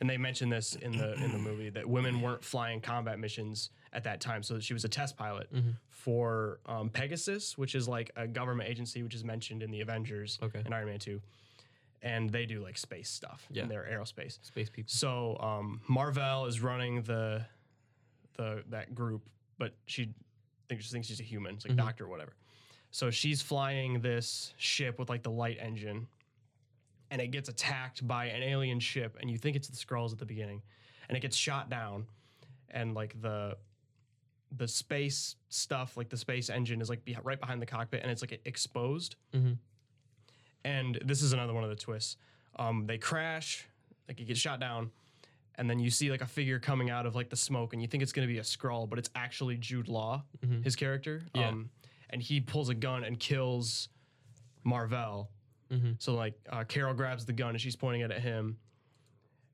and 0.00 0.08
they 0.10 0.16
mentioned 0.16 0.50
this 0.50 0.74
in 0.74 0.92
the 0.96 1.12
in 1.22 1.30
the 1.32 1.38
movie 1.38 1.68
that 1.70 1.86
women 1.88 2.20
weren't 2.22 2.42
flying 2.42 2.80
combat 2.80 3.18
missions 3.18 3.70
at 3.92 4.04
that 4.04 4.20
time. 4.20 4.42
So 4.42 4.58
she 4.58 4.72
was 4.72 4.84
a 4.84 4.88
test 4.88 5.16
pilot 5.16 5.52
Mm-hmm. 5.52 5.70
for 5.90 6.60
um, 6.66 6.88
Pegasus, 6.88 7.56
which 7.58 7.74
is 7.74 7.86
like 7.88 8.10
a 8.16 8.26
government 8.26 8.68
agency, 8.70 9.02
which 9.02 9.14
is 9.14 9.22
mentioned 9.24 9.62
in 9.62 9.70
the 9.70 9.80
Avengers 9.82 10.38
Okay. 10.42 10.62
and 10.64 10.74
Iron 10.74 10.88
Man 10.88 10.98
Two, 10.98 11.20
and 12.02 12.30
they 12.30 12.46
do 12.46 12.62
like 12.62 12.78
space 12.78 13.10
stuff. 13.10 13.46
Yeah. 13.50 13.64
in 13.64 13.68
their 13.68 13.86
aerospace. 13.92 14.38
Space 14.44 14.70
people. 14.70 14.88
So 14.90 15.36
um, 15.40 15.80
Marvel 15.88 16.46
is 16.46 16.60
running 16.62 17.02
the 17.02 17.44
the 18.34 18.62
that 18.70 18.94
group, 18.94 19.22
but 19.58 19.74
she 19.86 20.08
thinks 20.68 20.84
she 20.84 20.90
thinks 20.92 21.08
she's 21.08 21.20
a 21.20 21.24
human. 21.24 21.54
It's 21.56 21.66
like 21.66 21.76
doctor 21.76 22.04
or 22.04 22.08
whatever. 22.08 22.32
So 22.90 23.10
she's 23.10 23.40
flying 23.40 24.00
this 24.00 24.52
ship 24.58 24.98
with 24.98 25.08
like 25.08 25.22
the 25.22 25.30
light 25.30 25.56
engine, 25.60 26.06
and 27.10 27.20
it 27.20 27.28
gets 27.28 27.48
attacked 27.48 28.06
by 28.06 28.26
an 28.26 28.42
alien 28.42 28.80
ship, 28.80 29.16
and 29.20 29.30
you 29.30 29.38
think 29.38 29.56
it's 29.56 29.68
the 29.68 29.76
Skrulls 29.76 30.12
at 30.12 30.18
the 30.18 30.26
beginning, 30.26 30.62
and 31.08 31.16
it 31.16 31.20
gets 31.20 31.36
shot 31.36 31.70
down, 31.70 32.06
and 32.70 32.94
like 32.94 33.20
the 33.22 33.56
the 34.58 34.68
space 34.68 35.36
stuff, 35.48 35.96
like 35.96 36.10
the 36.10 36.16
space 36.16 36.50
engine, 36.50 36.82
is 36.82 36.90
like 36.90 37.02
be- 37.06 37.16
right 37.22 37.40
behind 37.40 37.62
the 37.62 37.66
cockpit, 37.66 38.02
and 38.02 38.10
it's 38.10 38.20
like 38.22 38.38
exposed. 38.44 39.16
Mhm. 39.32 39.56
And 40.64 40.98
this 41.04 41.22
is 41.22 41.32
another 41.32 41.54
one 41.54 41.64
of 41.64 41.70
the 41.70 41.76
twists. 41.76 42.16
Um, 42.56 42.86
they 42.86 42.98
crash, 42.98 43.66
like 44.08 44.20
it 44.20 44.24
gets 44.26 44.38
shot 44.38 44.60
down, 44.60 44.90
and 45.56 45.68
then 45.68 45.78
you 45.78 45.90
see 45.90 46.10
like 46.10 46.22
a 46.22 46.26
figure 46.26 46.58
coming 46.58 46.90
out 46.90 47.06
of 47.06 47.14
like 47.14 47.28
the 47.30 47.36
smoke, 47.36 47.72
and 47.72 47.82
you 47.82 47.88
think 47.88 48.02
it's 48.02 48.12
gonna 48.12 48.26
be 48.26 48.38
a 48.38 48.42
Skrull, 48.42 48.88
but 48.88 48.98
it's 48.98 49.10
actually 49.14 49.56
Jude 49.56 49.88
Law, 49.88 50.24
his 50.62 50.76
character. 50.76 51.22
Yeah. 51.34 51.48
Um, 51.48 51.70
and 52.10 52.22
he 52.22 52.40
pulls 52.40 52.68
a 52.68 52.74
gun 52.74 53.04
and 53.04 53.18
kills 53.18 53.88
Marvel. 54.64 55.30
Mhm. 55.70 56.00
So 56.00 56.14
like 56.14 56.34
uh, 56.50 56.64
Carol 56.64 56.94
grabs 56.94 57.24
the 57.24 57.32
gun 57.32 57.50
and 57.50 57.60
she's 57.60 57.76
pointing 57.76 58.02
it 58.02 58.10
at 58.10 58.20
him, 58.20 58.58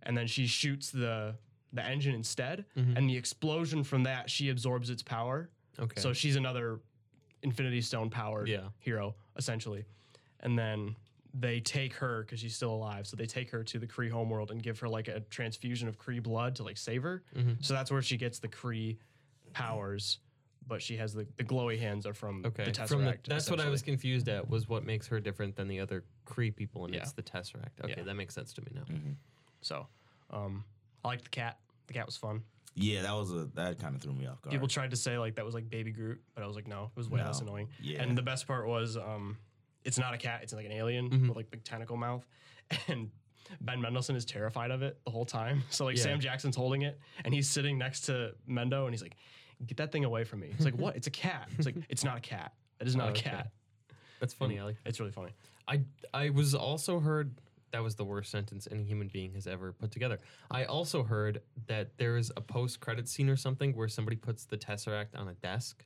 and 0.03 0.17
then 0.17 0.27
she 0.27 0.47
shoots 0.47 0.91
the 0.91 1.37
the 1.73 1.85
engine 1.85 2.15
instead. 2.15 2.65
And 2.77 3.09
the 3.11 3.17
explosion 3.17 3.85
from 3.85 4.05
that, 4.05 4.31
she 4.31 4.49
absorbs 4.49 4.89
its 4.89 5.03
power. 5.03 5.51
Okay. 5.79 6.01
So 6.01 6.15
she's 6.15 6.35
another 6.37 6.81
Infinity 7.43 7.83
Stone 7.83 8.09
powered 8.11 8.49
Yeah. 8.49 8.69
hero 8.79 9.15
essentially. 9.37 9.85
And 10.41 10.59
then 10.59 10.97
they 11.35 11.61
take 11.61 11.95
her 11.95 12.23
because 12.23 12.41
she's 12.41 12.57
still 12.57 12.73
alive. 12.73 13.07
So 13.07 13.17
they 13.17 13.27
take 13.27 13.51
her 13.51 13.63
to 13.65 13.79
the 13.79 13.87
Kree 13.87 14.11
homeworld 14.11 14.51
and 14.51 14.63
give 14.63 14.79
her 14.81 14.89
like 14.89 15.09
a 15.09 15.21
transfusion 15.21 15.89
of 15.89 15.99
Kree 15.99 16.23
blood 16.23 16.57
to 16.57 16.63
like 16.63 16.77
save 16.79 17.03
her. 17.03 17.23
Mm-hmm. 17.37 17.53
So 17.61 17.75
that's 17.75 17.91
where 17.91 18.03
she 18.03 18.17
gets 18.17 18.39
the 18.39 18.49
Kree 18.49 18.97
powers. 19.53 20.19
But 20.67 20.83
she 20.83 20.99
has 20.99 21.15
the, 21.15 21.27
the 21.39 21.45
glowy 21.45 21.79
hands 21.79 22.05
are 22.07 22.13
from 22.13 22.45
okay. 22.45 22.65
the 22.65 22.73
Tesseract. 22.73 22.89
From 22.89 23.05
the, 23.07 23.19
that's 23.27 23.51
what 23.51 23.59
I 23.59 23.71
was 23.71 23.81
confused 23.81 24.29
at 24.29 24.51
was 24.51 24.69
what 24.69 24.85
makes 24.85 25.07
her 25.07 25.19
different 25.19 25.57
than 25.57 25.67
the 25.67 25.81
other 25.81 26.05
Kree 26.27 26.55
people, 26.55 26.85
and 26.85 26.95
Yeah. 26.95 27.01
it's 27.01 27.13
the 27.13 27.23
Tesseract. 27.23 27.81
Okay, 27.83 27.95
Yeah. 27.97 28.03
that 28.03 28.15
makes 28.15 28.35
sense 28.35 28.53
to 28.53 28.61
me 28.61 28.73
now. 28.75 28.83
So 29.63 29.87
um, 30.31 30.65
I 31.05 31.09
liked 31.09 31.25
the 31.25 31.31
cat. 31.31 31.59
The 31.87 31.95
cat 31.95 32.05
was 32.05 32.19
fun. 32.19 32.43
Yeah, 32.75 33.03
that 33.03 33.13
was 33.13 33.33
a 33.33 33.49
that 33.55 33.79
kind 33.79 33.97
of 33.97 34.03
threw 34.03 34.13
me 34.13 34.27
off 34.27 34.43
guard. 34.43 34.53
People 34.53 34.69
tried 34.69 34.91
to 34.91 34.97
say 34.97 35.19
like 35.19 35.37
that 35.37 35.45
was 35.45 35.55
like 35.55 35.69
Baby 35.71 35.91
Groot, 35.91 36.21
but 36.35 36.45
I 36.45 36.47
was 36.47 36.55
like, 36.55 36.69
no, 36.69 36.85
it 36.85 36.97
was 36.97 37.09
way 37.09 37.23
less 37.23 37.41
annoying. 37.41 37.69
Yeah. 37.81 38.03
And 38.03 38.17
the 38.17 38.23
best 38.23 38.47
part 38.47 38.69
was, 38.69 38.97
um, 38.97 39.39
it's 39.89 39.99
not 39.99 40.15
a 40.15 40.19
cat; 40.19 40.41
it's 40.43 40.53
like 40.53 40.67
an 40.67 40.73
alien 40.73 41.11
Mm-hmm. 41.11 41.29
with 41.29 41.37
like 41.37 41.51
big 41.51 41.65
tentacle 41.65 41.97
mouth, 41.97 42.25
and 42.89 43.11
Ben 43.63 43.81
Mendelsohn 43.81 44.15
is 44.17 44.25
terrified 44.25 44.71
of 44.71 44.83
it 44.83 44.99
the 45.05 45.11
whole 45.11 45.25
time. 45.25 45.63
So 45.71 45.85
like 45.87 45.97
Yeah. 45.97 46.03
Sam 46.05 46.21
Jackson's 46.21 46.55
holding 46.57 46.83
it, 46.83 46.99
and 47.25 47.33
he's 47.35 47.49
sitting 47.49 47.79
next 47.79 48.03
to 48.03 48.35
Mendo, 48.49 48.85
and 48.85 48.93
he's 48.93 49.03
like, 49.03 49.17
"Get 49.67 49.79
that 49.79 49.91
thing 49.93 50.05
away 50.05 50.25
from 50.25 50.41
me!" 50.41 50.49
It's 50.53 50.65
like, 50.65 50.77
"What? 50.85 50.95
It's 50.97 51.07
a 51.07 51.11
cat." 51.27 51.49
It's 51.57 51.67
like, 51.67 51.77
"It's 51.89 52.05
not 52.05 52.19
a 52.19 52.21
cat. 52.21 52.53
It 52.81 52.87
is 52.87 52.95
not 52.95 53.07
Oh, 53.07 53.09
a 53.09 53.13
okay. 53.13 53.31
cat." 53.31 53.51
That's 54.21 54.35
funny. 54.35 54.61
Like. 54.61 54.77
It's 54.85 55.01
really 55.01 55.13
funny. 55.13 55.33
I 55.67 55.81
I 56.13 56.31
was 56.31 56.55
also 56.55 57.01
heard 57.01 57.41
that 57.71 57.83
was 57.83 57.95
the 57.97 58.05
worst 58.05 58.31
sentence 58.31 58.67
any 58.71 58.83
human 58.85 59.09
being 59.09 59.33
has 59.35 59.47
ever 59.47 59.73
put 59.73 59.91
together. 59.91 60.19
I 60.51 60.65
also 60.65 61.03
heard 61.03 61.43
that 61.67 61.97
there 61.99 62.17
is 62.17 62.33
a 62.37 62.41
post 62.41 62.81
credit 62.81 63.09
scene 63.09 63.29
or 63.29 63.37
something 63.37 63.77
where 63.77 63.89
somebody 63.89 64.17
puts 64.17 64.45
the 64.47 64.57
Tesseract 64.57 65.15
on 65.15 65.29
a 65.29 65.35
desk. 65.35 65.85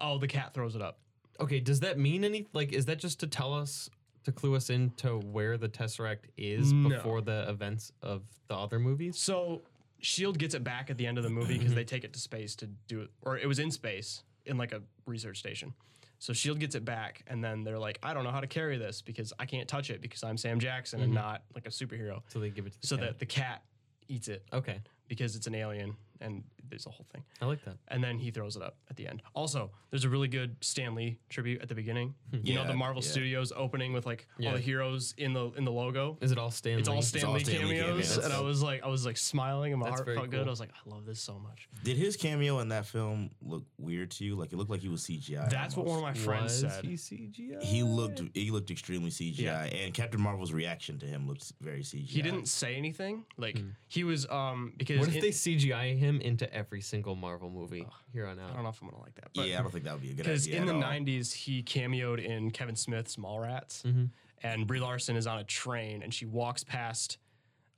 Oh, 0.00 0.16
the 0.18 0.26
cat 0.28 0.54
throws 0.54 0.74
it 0.76 0.82
up. 0.82 0.98
Okay, 1.40 1.60
does 1.60 1.80
that 1.80 1.98
mean 1.98 2.24
any 2.24 2.46
like 2.52 2.72
is 2.72 2.86
that 2.86 2.98
just 2.98 3.20
to 3.20 3.26
tell 3.26 3.54
us 3.54 3.88
to 4.24 4.32
clue 4.32 4.54
us 4.56 4.70
into 4.70 5.18
where 5.18 5.56
the 5.56 5.68
Tesseract 5.68 6.24
is 6.36 6.72
No. 6.72 6.88
before 6.88 7.20
the 7.20 7.48
events 7.48 7.92
of 8.02 8.22
the 8.48 8.54
other 8.56 8.78
movies? 8.78 9.18
So 9.18 9.62
Shield 10.00 10.38
gets 10.38 10.54
it 10.54 10.64
back 10.64 10.90
at 10.90 10.96
the 10.98 11.06
end 11.06 11.18
of 11.18 11.24
the 11.24 11.30
movie 11.30 11.54
Mm-hmm. 11.54 11.58
because 11.60 11.74
they 11.74 11.84
take 11.94 12.04
it 12.04 12.12
to 12.14 12.18
space 12.20 12.56
to 12.56 12.66
do 12.88 13.00
it, 13.02 13.10
or 13.22 13.38
it 13.38 13.46
was 13.46 13.58
in 13.58 13.70
space 13.70 14.22
in 14.46 14.56
like 14.56 14.72
a 14.72 14.82
research 15.06 15.38
station. 15.38 15.74
So 16.20 16.32
Shield 16.32 16.58
gets 16.58 16.74
it 16.74 16.84
back, 16.84 17.22
and 17.28 17.44
then 17.44 17.62
they're 17.62 17.78
like, 17.78 18.00
"I 18.02 18.12
don't 18.12 18.24
know 18.24 18.32
how 18.32 18.40
to 18.40 18.48
carry 18.48 18.76
this 18.76 19.02
because 19.02 19.32
I 19.38 19.46
can't 19.46 19.68
touch 19.68 19.88
it 19.90 20.00
because 20.00 20.24
I'm 20.24 20.36
Sam 20.36 20.58
Jackson 20.58 21.00
and 21.00 21.12
not 21.14 21.42
like 21.54 21.66
a 21.66 21.70
superhero." 21.70 22.22
So 22.28 22.40
they 22.40 22.50
give 22.50 22.66
it 22.66 22.72
to 22.72 22.80
the 22.80 22.86
So 22.88 22.96
cat. 22.96 23.04
that 23.06 23.18
the 23.20 23.26
cat 23.26 23.62
eats 24.08 24.26
it 24.26 24.42
Okay. 24.52 24.80
because 25.06 25.36
it's 25.36 25.46
an 25.46 25.54
alien, 25.54 25.94
and 26.20 26.42
there's 26.68 26.86
a 26.86 26.90
whole 26.90 27.06
thing. 27.12 27.22
I 27.40 27.46
like 27.46 27.64
that. 27.64 27.76
And 27.88 28.04
then 28.04 28.18
he 28.18 28.30
throws 28.30 28.54
it 28.56 28.62
up 28.62 28.76
at 28.90 28.96
the 28.96 29.06
end. 29.08 29.22
Also, 29.34 29.70
there's 29.90 30.04
a 30.04 30.08
really 30.08 30.28
good 30.28 30.54
Stan 30.60 30.94
Lee 30.94 31.18
tribute 31.30 31.62
at 31.62 31.68
the 31.68 31.74
beginning. 31.74 32.14
You 32.30 32.54
know 32.56 32.66
the 32.66 32.74
Marvel 32.74 33.02
yeah. 33.02 33.08
Studios 33.08 33.52
opening 33.56 33.92
with 33.94 34.04
like 34.04 34.26
Yeah. 34.38 34.50
all 34.50 34.54
the 34.56 34.60
heroes 34.60 35.14
in 35.16 35.32
the 35.32 35.50
in 35.56 35.64
the 35.64 35.72
logo. 35.72 36.18
Is 36.20 36.30
it 36.30 36.38
all 36.38 36.50
Stan 36.50 36.74
Lee? 36.74 36.80
It's 36.80 36.88
all 36.88 37.00
Stan 37.00 37.24
all 37.24 37.32
Lee 37.34 37.44
Stan 37.44 37.66
Lee 37.68 37.76
cameos, 37.78 38.14
cameos. 38.16 38.24
and 38.24 38.32
I 38.34 38.40
was 38.40 38.62
like, 38.62 38.82
I 38.82 38.88
was 38.88 39.06
like 39.06 39.16
smiling, 39.16 39.72
and 39.72 39.80
my 39.80 39.86
That's 39.86 40.00
heart 40.00 40.04
very 40.06 40.16
felt 40.18 40.30
good. 40.30 40.46
I 40.46 40.50
was 40.50 40.60
like, 40.60 40.70
I 40.86 40.90
love 40.94 41.06
this 41.06 41.20
so 41.20 41.38
much. 41.38 41.68
Did 41.84 41.96
his 41.96 42.16
cameo 42.16 42.58
in 42.58 42.68
that 42.68 42.84
film 42.86 43.30
look 43.40 43.64
weird 43.78 44.10
to 44.12 44.24
you? 44.24 44.34
Like 44.36 44.52
it 44.52 44.56
looked 44.56 44.70
like 44.70 44.80
he 44.80 44.88
was 44.88 45.02
CGI. 45.06 45.48
That's 45.48 45.74
what 45.76 45.86
one 45.86 45.96
of 45.96 46.02
my 46.02 46.12
friends 46.14 46.62
Was 46.62 46.72
said. 46.74 46.84
he 46.84 46.94
CGI? 46.94 47.62
He 47.62 47.82
looked 47.82 48.20
he 48.34 48.50
looked 48.50 48.70
extremely 48.70 49.10
CGI, 49.10 49.38
Yeah. 49.38 49.62
and 49.64 49.94
Captain 49.94 50.20
Marvel's 50.20 50.52
reaction 50.52 50.98
to 50.98 51.06
him 51.06 51.26
looked 51.26 51.50
very 51.62 51.80
CGI. 51.82 52.06
He 52.06 52.20
didn't 52.22 52.46
say 52.46 52.74
anything. 52.76 53.24
Like 53.38 53.58
he 53.86 54.04
was 54.04 54.28
um 54.28 54.74
because 54.76 54.96
Hmm. 54.96 55.00
What 55.00 55.08
if 55.08 55.14
in- 55.16 55.20
they 55.22 55.28
CGI 55.30 55.96
him 55.96 56.07
into 56.20 56.52
every 56.52 56.80
single 56.80 57.14
Marvel 57.14 57.50
movie 57.50 57.86
here 58.12 58.26
on 58.26 58.38
out. 58.38 58.50
I 58.50 58.54
don't 58.54 58.62
know 58.64 58.68
if 58.70 58.80
I'm 58.82 58.88
gonna 58.88 59.02
like 59.02 59.14
that. 59.16 59.28
But 59.34 59.48
yeah, 59.48 59.58
I 59.58 59.62
don't 59.62 59.70
think 59.70 59.84
that 59.84 59.92
would 59.94 60.02
be 60.02 60.10
a 60.10 60.14
good 60.14 60.26
idea. 60.26 60.32
because 60.34 60.46
in 60.46 60.66
the 60.66 60.74
at 60.74 60.76
all. 60.76 60.82
'90s 60.82 61.32
he 61.32 61.62
cameoed 61.62 62.24
in 62.24 62.50
Kevin 62.50 62.76
Smith's 62.76 63.16
Mallrats, 63.16 63.82
Mm-hmm. 63.82 64.04
and 64.42 64.66
Brie 64.66 64.80
Larson 64.80 65.16
is 65.16 65.26
on 65.26 65.38
a 65.38 65.44
train 65.44 66.02
and 66.02 66.12
she 66.12 66.26
walks 66.26 66.64
past 66.64 67.18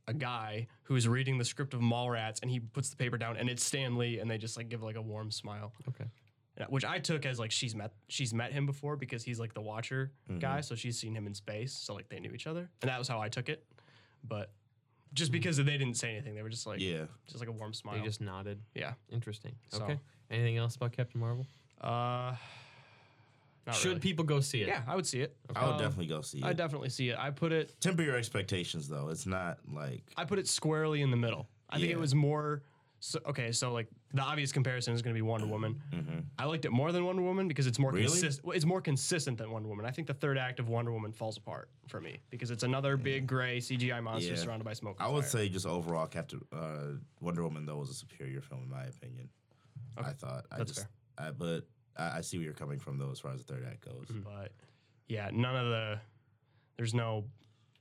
a 0.09 0.14
guy 0.14 0.66
who 0.85 0.97
is 0.97 1.07
reading 1.07 1.38
the 1.38 1.45
script 1.45 1.73
of 1.75 1.81
Mallrats, 1.81 2.40
and 2.43 2.51
he 2.51 2.59
puts 2.59 2.90
the 2.90 2.97
paper 2.97 3.16
down, 3.19 3.37
and 3.37 3.49
it's 3.49 3.62
Stan 3.62 3.97
Lee, 3.97 4.19
and 4.19 4.29
they 4.31 4.38
just 4.38 4.57
like 4.57 4.69
give 4.69 4.83
like 4.83 4.97
a 4.97 5.03
warm 5.03 5.31
smile. 5.31 5.73
Okay. 5.88 6.05
Yeah, 6.59 6.66
which 6.69 6.85
I 6.85 6.99
took 6.99 7.25
as 7.27 7.38
like 7.38 7.51
she's 7.53 7.75
met 7.75 7.93
she's 8.09 8.35
met 8.35 8.53
him 8.53 8.66
before 8.66 8.97
because 8.97 9.23
he's 9.23 9.38
like 9.38 9.55
the 9.55 9.61
Watcher 9.61 10.12
Mm-hmm. 10.29 10.38
guy, 10.40 10.61
so 10.62 10.75
she's 10.75 10.99
seen 10.99 11.14
him 11.14 11.27
in 11.27 11.35
space, 11.35 11.73
so 11.73 11.95
like 11.95 12.09
they 12.09 12.19
knew 12.21 12.33
each 12.33 12.47
other, 12.47 12.69
and 12.83 12.88
that 12.90 12.99
was 12.99 13.07
how 13.09 13.21
I 13.21 13.29
took 13.29 13.49
it. 13.49 13.64
But 14.27 14.51
just 15.12 15.33
because 15.33 15.57
they 15.57 15.64
didn't 15.64 15.94
say 15.94 16.11
anything, 16.12 16.35
they 16.35 16.42
were 16.42 16.49
just 16.49 16.66
like 16.66 16.81
Yeah, 16.81 17.07
just 17.27 17.40
like 17.40 17.49
a 17.49 17.53
warm 17.53 17.73
smile. 17.75 17.96
They 17.99 18.03
just 18.05 18.20
nodded. 18.20 18.61
yeah. 18.75 18.94
Interesting. 19.11 19.55
So- 19.68 19.83
Okay. 19.85 19.99
Anything 20.31 20.57
else 20.59 20.77
about 20.77 20.92
Captain 20.92 21.20
Marvel? 21.20 21.44
Uh, 21.81 22.37
not 23.66 23.75
Should 23.75 23.88
really. 23.88 24.01
people 24.01 24.25
go 24.25 24.40
see 24.40 24.62
it? 24.62 24.68
Yeah, 24.68 24.83
I 24.87 24.94
would 24.96 25.07
see 25.07 25.20
it. 25.20 25.37
I 25.55 25.64
would 25.66 25.73
Um, 25.75 25.79
definitely 25.79 26.07
go 26.07 26.20
see 26.23 26.38
it. 26.38 26.44
I 26.44 26.53
definitely 26.53 26.88
see 26.90 27.09
it. 27.11 27.18
I 27.18 27.31
put 27.31 27.53
it. 27.53 27.75
Temper 27.81 28.03
your 28.03 28.16
expectations, 28.16 28.88
though. 28.88 29.09
It's 29.09 29.27
not 29.27 29.59
like 29.73 30.03
I 30.16 30.25
put 30.25 30.38
it 30.38 30.46
squarely 30.49 31.03
in 31.03 31.11
the 31.11 31.16
middle. 31.16 31.49
I 31.68 31.79
think 31.79 31.90
it 31.90 31.99
was 31.99 32.14
more. 32.14 32.62
So, 33.02 33.18
okay, 33.26 33.50
so 33.50 33.72
like 33.72 33.88
the 34.12 34.20
obvious 34.20 34.52
comparison 34.52 34.92
is 34.92 35.00
going 35.00 35.14
to 35.14 35.18
be 35.18 35.22
Wonder 35.22 35.46
Woman. 35.46 35.80
I 36.38 36.44
liked 36.44 36.66
it 36.66 36.70
more 36.70 36.92
than 36.92 37.06
Wonder 37.06 37.22
Woman 37.22 37.48
because 37.48 37.66
it's 37.66 37.78
more 37.78 37.92
Really? 37.92 38.04
consistent. 38.06 38.54
It's 38.54 38.66
more 38.66 38.82
consistent 38.82 39.38
than 39.38 39.50
Wonder 39.50 39.70
Woman. 39.70 39.86
I 39.86 39.90
think 39.90 40.06
the 40.06 40.12
third 40.14 40.36
act 40.36 40.60
of 40.60 40.68
Wonder 40.68 40.92
Woman 40.92 41.10
falls 41.10 41.38
apart 41.38 41.70
for 41.88 41.98
me 42.00 42.18
because 42.28 42.50
it's 42.50 42.62
another 42.62 42.98
big 42.98 43.26
gray 43.26 43.58
CGI 43.58 44.02
monster 44.02 44.32
Yeah. 44.34 44.36
surrounded 44.38 44.64
by 44.66 44.74
smoke. 44.74 44.98
I 45.00 45.08
would 45.08 45.22
fire. 45.22 45.30
say 45.30 45.48
just 45.48 45.64
overall, 45.66 46.06
Captain 46.06 46.42
uh, 46.52 46.98
Wonder 47.20 47.42
Woman 47.42 47.64
though 47.64 47.78
was 47.78 47.88
a 47.88 47.94
superior 47.94 48.42
film 48.42 48.64
in 48.64 48.68
my 48.70 48.84
opinion. 48.84 49.30
I 49.96 50.12
thought. 50.12 50.44
I 50.52 50.58
That's 50.58 50.72
just, 50.72 50.86
fair. 51.16 51.28
I, 51.28 51.30
but 51.30 51.66
I, 51.96 52.18
I 52.18 52.20
see 52.20 52.36
where 52.36 52.44
you're 52.44 52.52
coming 52.52 52.78
from 52.78 52.98
though, 52.98 53.10
as 53.10 53.18
far 53.20 53.32
as 53.32 53.42
the 53.42 53.54
third 53.54 53.66
act 53.66 53.80
goes. 53.82 54.08
but 54.22 54.52
yeah, 55.08 55.30
none 55.32 55.56
of 55.56 55.66
the. 55.70 56.00
There's 56.76 56.92
no 56.94 57.24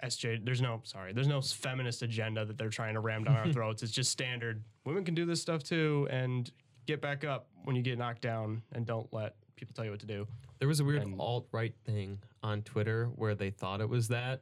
SJ. 0.04 0.46
There's 0.46 0.62
no 0.62 0.82
sorry. 0.84 1.14
There's 1.14 1.28
no 1.28 1.42
feminist 1.42 2.02
agenda 2.02 2.46
that 2.46 2.58
they're 2.58 2.70
trying 2.70 2.94
to 2.94 3.00
ram 3.00 3.24
down 3.24 3.36
our 3.36 3.52
throats. 3.54 3.84
It's 3.84 3.92
just 3.92 4.12
standard. 4.12 4.64
Women 4.86 5.04
can 5.04 5.16
do 5.16 5.26
this 5.26 5.42
stuff 5.42 5.64
too, 5.64 6.08
and 6.10 6.50
get 6.86 7.02
back 7.02 7.24
up 7.24 7.48
when 7.64 7.76
you 7.76 7.82
get 7.82 7.98
knocked 7.98 8.22
down, 8.22 8.62
and 8.74 8.86
don't 8.86 9.12
let 9.14 9.36
people 9.56 9.74
tell 9.76 9.86
you 9.86 9.92
what 9.92 10.00
to 10.00 10.06
do. 10.08 10.26
There 10.60 10.68
was 10.68 10.80
a 10.80 10.84
weird 10.86 11.04
And- 11.04 11.20
alt 11.20 11.48
right 11.52 11.74
thing 11.86 12.20
on 12.44 12.62
Twitter 12.64 13.08
where 13.16 13.36
they 13.36 13.50
thought 13.52 13.82
it 13.82 13.90
was 13.90 14.08
that, 14.08 14.42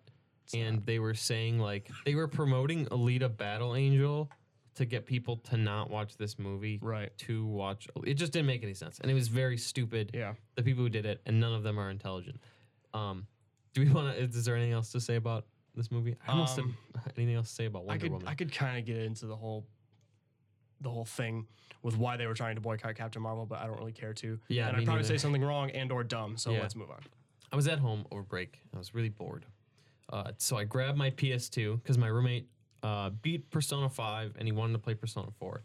and 0.54 0.86
they 0.86 1.00
were 1.00 1.14
saying 1.16 1.60
like 1.60 1.90
they 2.06 2.16
were 2.16 2.28
promoting 2.28 2.86
Alita 2.88 3.36
Battle 3.36 3.76
Angel 3.76 4.30
to 4.76 4.86
get 4.86 5.08
people 5.08 5.38
to 5.38 5.58
not 5.58 5.90
watch 5.90 6.18
this 6.18 6.38
movie, 6.38 6.78
Right. 6.84 7.12
To 7.20 7.44
watch 7.48 7.88
it 8.06 8.14
just 8.14 8.32
didn't 8.32 8.46
make 8.46 8.62
any 8.64 8.76
sense, 8.76 9.00
and 9.00 9.10
it 9.10 9.16
was 9.16 9.28
very 9.28 9.58
stupid. 9.58 10.12
Yeah. 10.14 10.36
the 10.56 10.62
people 10.62 10.84
who 10.84 10.90
did 10.90 11.06
it, 11.08 11.20
and 11.26 11.40
none 11.40 11.54
of 11.54 11.64
them 11.64 11.80
are 11.80 11.90
intelligent. 11.90 12.40
Um, 12.94 13.26
do 13.78 13.86
we 13.88 13.94
want 13.94 14.16
to? 14.16 14.24
Is 14.24 14.46
there 14.46 14.56
anything 14.56 14.74
else 14.74 14.92
to 14.92 15.00
say 15.00 15.16
about 15.16 15.46
this 15.76 15.92
movie? 15.92 16.16
I 16.28 16.32
almost 16.32 16.58
Um, 16.58 16.76
said 16.96 17.14
anything 17.18 17.36
else 17.36 17.50
to 17.50 17.56
say 17.56 17.66
about 17.66 17.84
I 17.84 17.86
Wonder 17.86 18.04
could 18.06 18.12
Woman. 18.12 18.28
I 18.28 18.34
could 18.36 18.52
kind 18.52 18.78
of 18.80 18.86
get 18.86 18.98
into 18.98 19.26
the 19.28 19.36
whole 19.36 19.66
the 20.82 20.90
whole 20.90 21.06
thing 21.06 21.48
with 21.82 21.98
why 21.98 22.18
they 22.18 22.28
were 22.28 22.34
trying 22.36 22.56
to 22.56 22.62
boycott 22.62 22.96
Captain 22.96 23.22
Marvel, 23.22 23.46
but 23.46 23.60
I 23.60 23.66
don't 23.68 23.78
really 23.80 23.92
care 23.92 24.14
to. 24.14 24.40
Yeah, 24.48 24.68
and 24.68 24.78
I'd 24.78 24.86
probably 24.86 25.02
neither. 25.04 25.16
say 25.16 25.18
something 25.18 25.44
wrong 25.44 25.72
and 25.72 25.92
or 25.92 26.04
dumb. 26.04 26.38
So 26.38 26.52
Yeah. 26.52 26.62
let's 26.62 26.76
move 26.76 26.92
on. 26.92 27.00
I 27.52 27.56
was 27.56 27.68
at 27.68 27.80
home 27.80 28.06
over 28.12 28.22
break. 28.24 28.60
I 28.76 28.78
was 28.78 28.94
really 28.94 29.10
bored. 29.10 29.46
Uh, 30.12 30.32
so 30.38 30.56
I 30.58 30.66
grabbed 30.66 30.98
my 30.98 31.10
PS2 31.12 31.82
because 31.82 31.98
my 31.98 32.08
roommate 32.08 32.48
uh, 32.84 33.10
beat 33.10 33.50
Persona 33.50 33.90
5 33.90 34.36
and 34.38 34.48
he 34.48 34.52
wanted 34.52 34.74
to 34.74 34.80
play 34.80 34.94
Persona 34.94 35.30
4. 35.40 35.64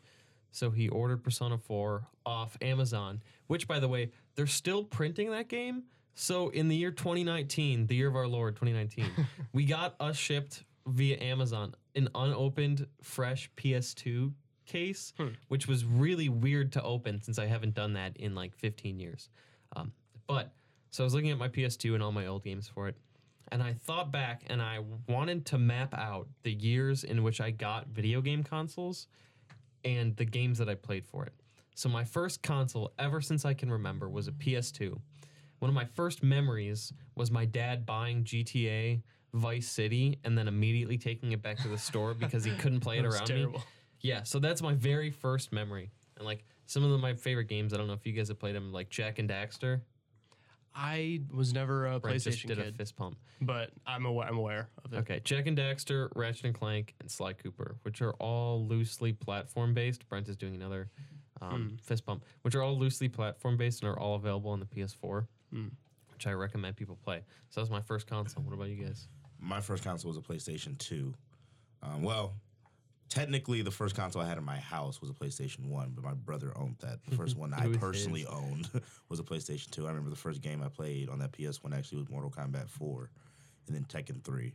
So 0.50 0.70
he 0.70 0.88
ordered 0.88 1.22
Persona 1.22 1.58
4 1.58 2.06
off 2.24 2.56
Amazon, 2.62 3.22
which, 3.48 3.66
by 3.68 3.78
the 3.80 3.88
way, 3.88 4.10
they're 4.34 4.46
still 4.46 4.82
printing 4.84 5.30
that 5.30 5.48
game. 5.48 5.84
So 6.14 6.50
in 6.50 6.68
the 6.68 6.76
year 6.76 6.90
2019, 6.90 7.86
the 7.86 7.94
year 7.94 8.08
of 8.08 8.16
our 8.16 8.26
Lord 8.26 8.56
2019, 8.56 9.26
we 9.52 9.64
got 9.64 9.94
us 10.00 10.16
shipped 10.16 10.64
via 10.86 11.16
Amazon 11.20 11.74
an 11.94 12.08
unopened, 12.14 12.86
fresh 13.02 13.50
PS2 13.56 14.32
case, 14.66 15.12
which 15.48 15.66
was 15.66 15.84
really 15.84 16.28
weird 16.28 16.72
to 16.72 16.82
open 16.82 17.20
since 17.22 17.38
I 17.38 17.46
haven't 17.46 17.74
done 17.74 17.94
that 17.94 18.16
in 18.16 18.34
like 18.34 18.54
15 18.54 18.98
years. 18.98 19.28
Um, 19.76 19.92
but 20.26 20.52
so 20.90 21.02
I 21.02 21.04
was 21.04 21.14
looking 21.14 21.30
at 21.30 21.38
my 21.38 21.48
PS2 21.48 21.94
and 21.94 22.02
all 22.02 22.12
my 22.12 22.26
old 22.26 22.44
games 22.44 22.68
for 22.68 22.88
it, 22.88 22.96
and 23.50 23.62
I 23.62 23.74
thought 23.74 24.10
back 24.10 24.44
and 24.46 24.62
I 24.62 24.80
wanted 25.08 25.44
to 25.46 25.58
map 25.58 25.94
out 25.94 26.28
the 26.42 26.52
years 26.52 27.04
in 27.04 27.22
which 27.22 27.40
I 27.40 27.50
got 27.50 27.88
video 27.88 28.20
game 28.20 28.42
consoles 28.42 29.08
and 29.84 30.16
the 30.16 30.24
games 30.24 30.58
that 30.58 30.68
I 30.68 30.74
played 30.74 31.04
for 31.04 31.24
it. 31.24 31.32
So 31.74 31.88
my 31.88 32.04
first 32.04 32.42
console 32.42 32.92
ever 32.98 33.20
since 33.20 33.44
I 33.44 33.54
can 33.54 33.70
remember 33.70 34.08
was 34.08 34.28
a 34.28 34.32
PS2. 34.32 34.98
One 35.62 35.68
of 35.68 35.76
my 35.76 35.84
first 35.84 36.24
memories 36.24 36.92
was 37.14 37.30
my 37.30 37.44
dad 37.44 37.86
buying 37.86 38.24
GTA 38.24 39.00
Vice 39.32 39.68
City 39.68 40.18
and 40.24 40.36
then 40.36 40.48
immediately 40.48 40.98
taking 40.98 41.30
it 41.30 41.40
back 41.40 41.56
to 41.58 41.68
the 41.68 41.78
store 41.78 42.14
because 42.14 42.42
he 42.42 42.50
couldn't 42.58 42.80
play 42.80 42.98
it 42.98 43.04
around 43.04 43.28
me. 43.28 43.46
Yeah, 44.00 44.24
so 44.24 44.40
that's 44.40 44.60
my 44.60 44.74
very 44.74 45.12
first 45.12 45.52
memory. 45.52 45.92
And 46.16 46.26
like 46.26 46.44
some 46.66 46.82
of 46.82 46.90
the, 46.90 46.98
my 46.98 47.14
favorite 47.14 47.44
games, 47.44 47.72
I 47.72 47.76
don't 47.76 47.86
know 47.86 47.92
if 47.92 48.04
you 48.04 48.12
guys 48.12 48.26
have 48.26 48.40
played 48.40 48.56
them, 48.56 48.72
like 48.72 48.90
Jak 48.90 49.20
and 49.20 49.30
Daxter. 49.30 49.82
I 50.74 51.20
was 51.32 51.52
never 51.54 51.86
a 51.86 52.00
Brent 52.00 52.20
just 52.20 52.40
PlayStation 52.40 52.48
did 52.48 52.58
a 52.58 52.72
fist 52.72 52.96
pump. 52.96 53.16
but 53.40 53.70
I'm 53.86 54.04
aware, 54.04 54.26
I'm 54.26 54.38
aware 54.38 54.68
of 54.84 54.92
it. 54.92 54.96
Okay, 54.96 55.20
Jak 55.22 55.46
and 55.46 55.56
Daxter, 55.56 56.08
Ratchet 56.16 56.46
and 56.46 56.54
Clank, 56.56 56.96
and 56.98 57.08
Sly 57.08 57.34
Cooper, 57.34 57.76
which 57.82 58.02
are 58.02 58.14
all 58.14 58.66
loosely 58.66 59.12
platform 59.12 59.74
based. 59.74 60.08
Brent 60.08 60.28
is 60.28 60.36
doing 60.36 60.56
another 60.56 60.90
um, 61.40 61.76
fist 61.80 62.04
pump, 62.04 62.24
which 62.42 62.56
are 62.56 62.62
all 62.62 62.76
loosely 62.76 63.08
platform 63.08 63.56
based 63.56 63.84
and 63.84 63.92
are 63.92 63.98
all 63.98 64.16
available 64.16 64.50
on 64.50 64.58
the 64.58 64.66
PS4, 64.66 65.26
which 66.12 66.26
I 66.26 66.32
recommend 66.32 66.76
people 66.76 66.96
play. 67.02 67.22
So 67.50 67.60
that 67.60 67.62
was 67.62 67.70
my 67.70 67.80
first 67.80 68.06
console. 68.06 68.42
What 68.42 68.54
about 68.54 68.68
you 68.68 68.84
guys? 68.84 69.08
My 69.40 69.60
first 69.60 69.84
console 69.84 70.08
was 70.08 70.16
a 70.16 70.20
PlayStation 70.20 70.78
2. 70.78 71.14
Um, 71.82 72.02
well, 72.02 72.34
technically, 73.08 73.62
the 73.62 73.70
first 73.70 73.94
console 73.96 74.22
I 74.22 74.28
had 74.28 74.38
in 74.38 74.44
my 74.44 74.58
house 74.58 75.00
was 75.00 75.10
a 75.10 75.14
PlayStation 75.14 75.66
1, 75.68 75.92
but 75.94 76.04
my 76.04 76.14
brother 76.14 76.52
owned 76.56 76.76
that. 76.80 77.04
The 77.08 77.16
first 77.16 77.36
one 77.38 77.52
I 77.52 77.66
personally 77.76 78.20
his. 78.20 78.28
owned 78.28 78.68
was 79.08 79.18
a 79.20 79.24
PlayStation 79.24 79.70
2. 79.70 79.84
I 79.84 79.88
remember 79.88 80.10
the 80.10 80.16
first 80.16 80.40
game 80.40 80.62
I 80.62 80.68
played 80.68 81.08
on 81.08 81.18
that 81.18 81.32
PS1 81.32 81.76
actually 81.76 81.98
was 81.98 82.08
Mortal 82.08 82.30
Kombat 82.30 82.68
4 82.68 83.10
and 83.66 83.76
then 83.76 83.84
Tekken 83.84 84.22
3, 84.24 84.54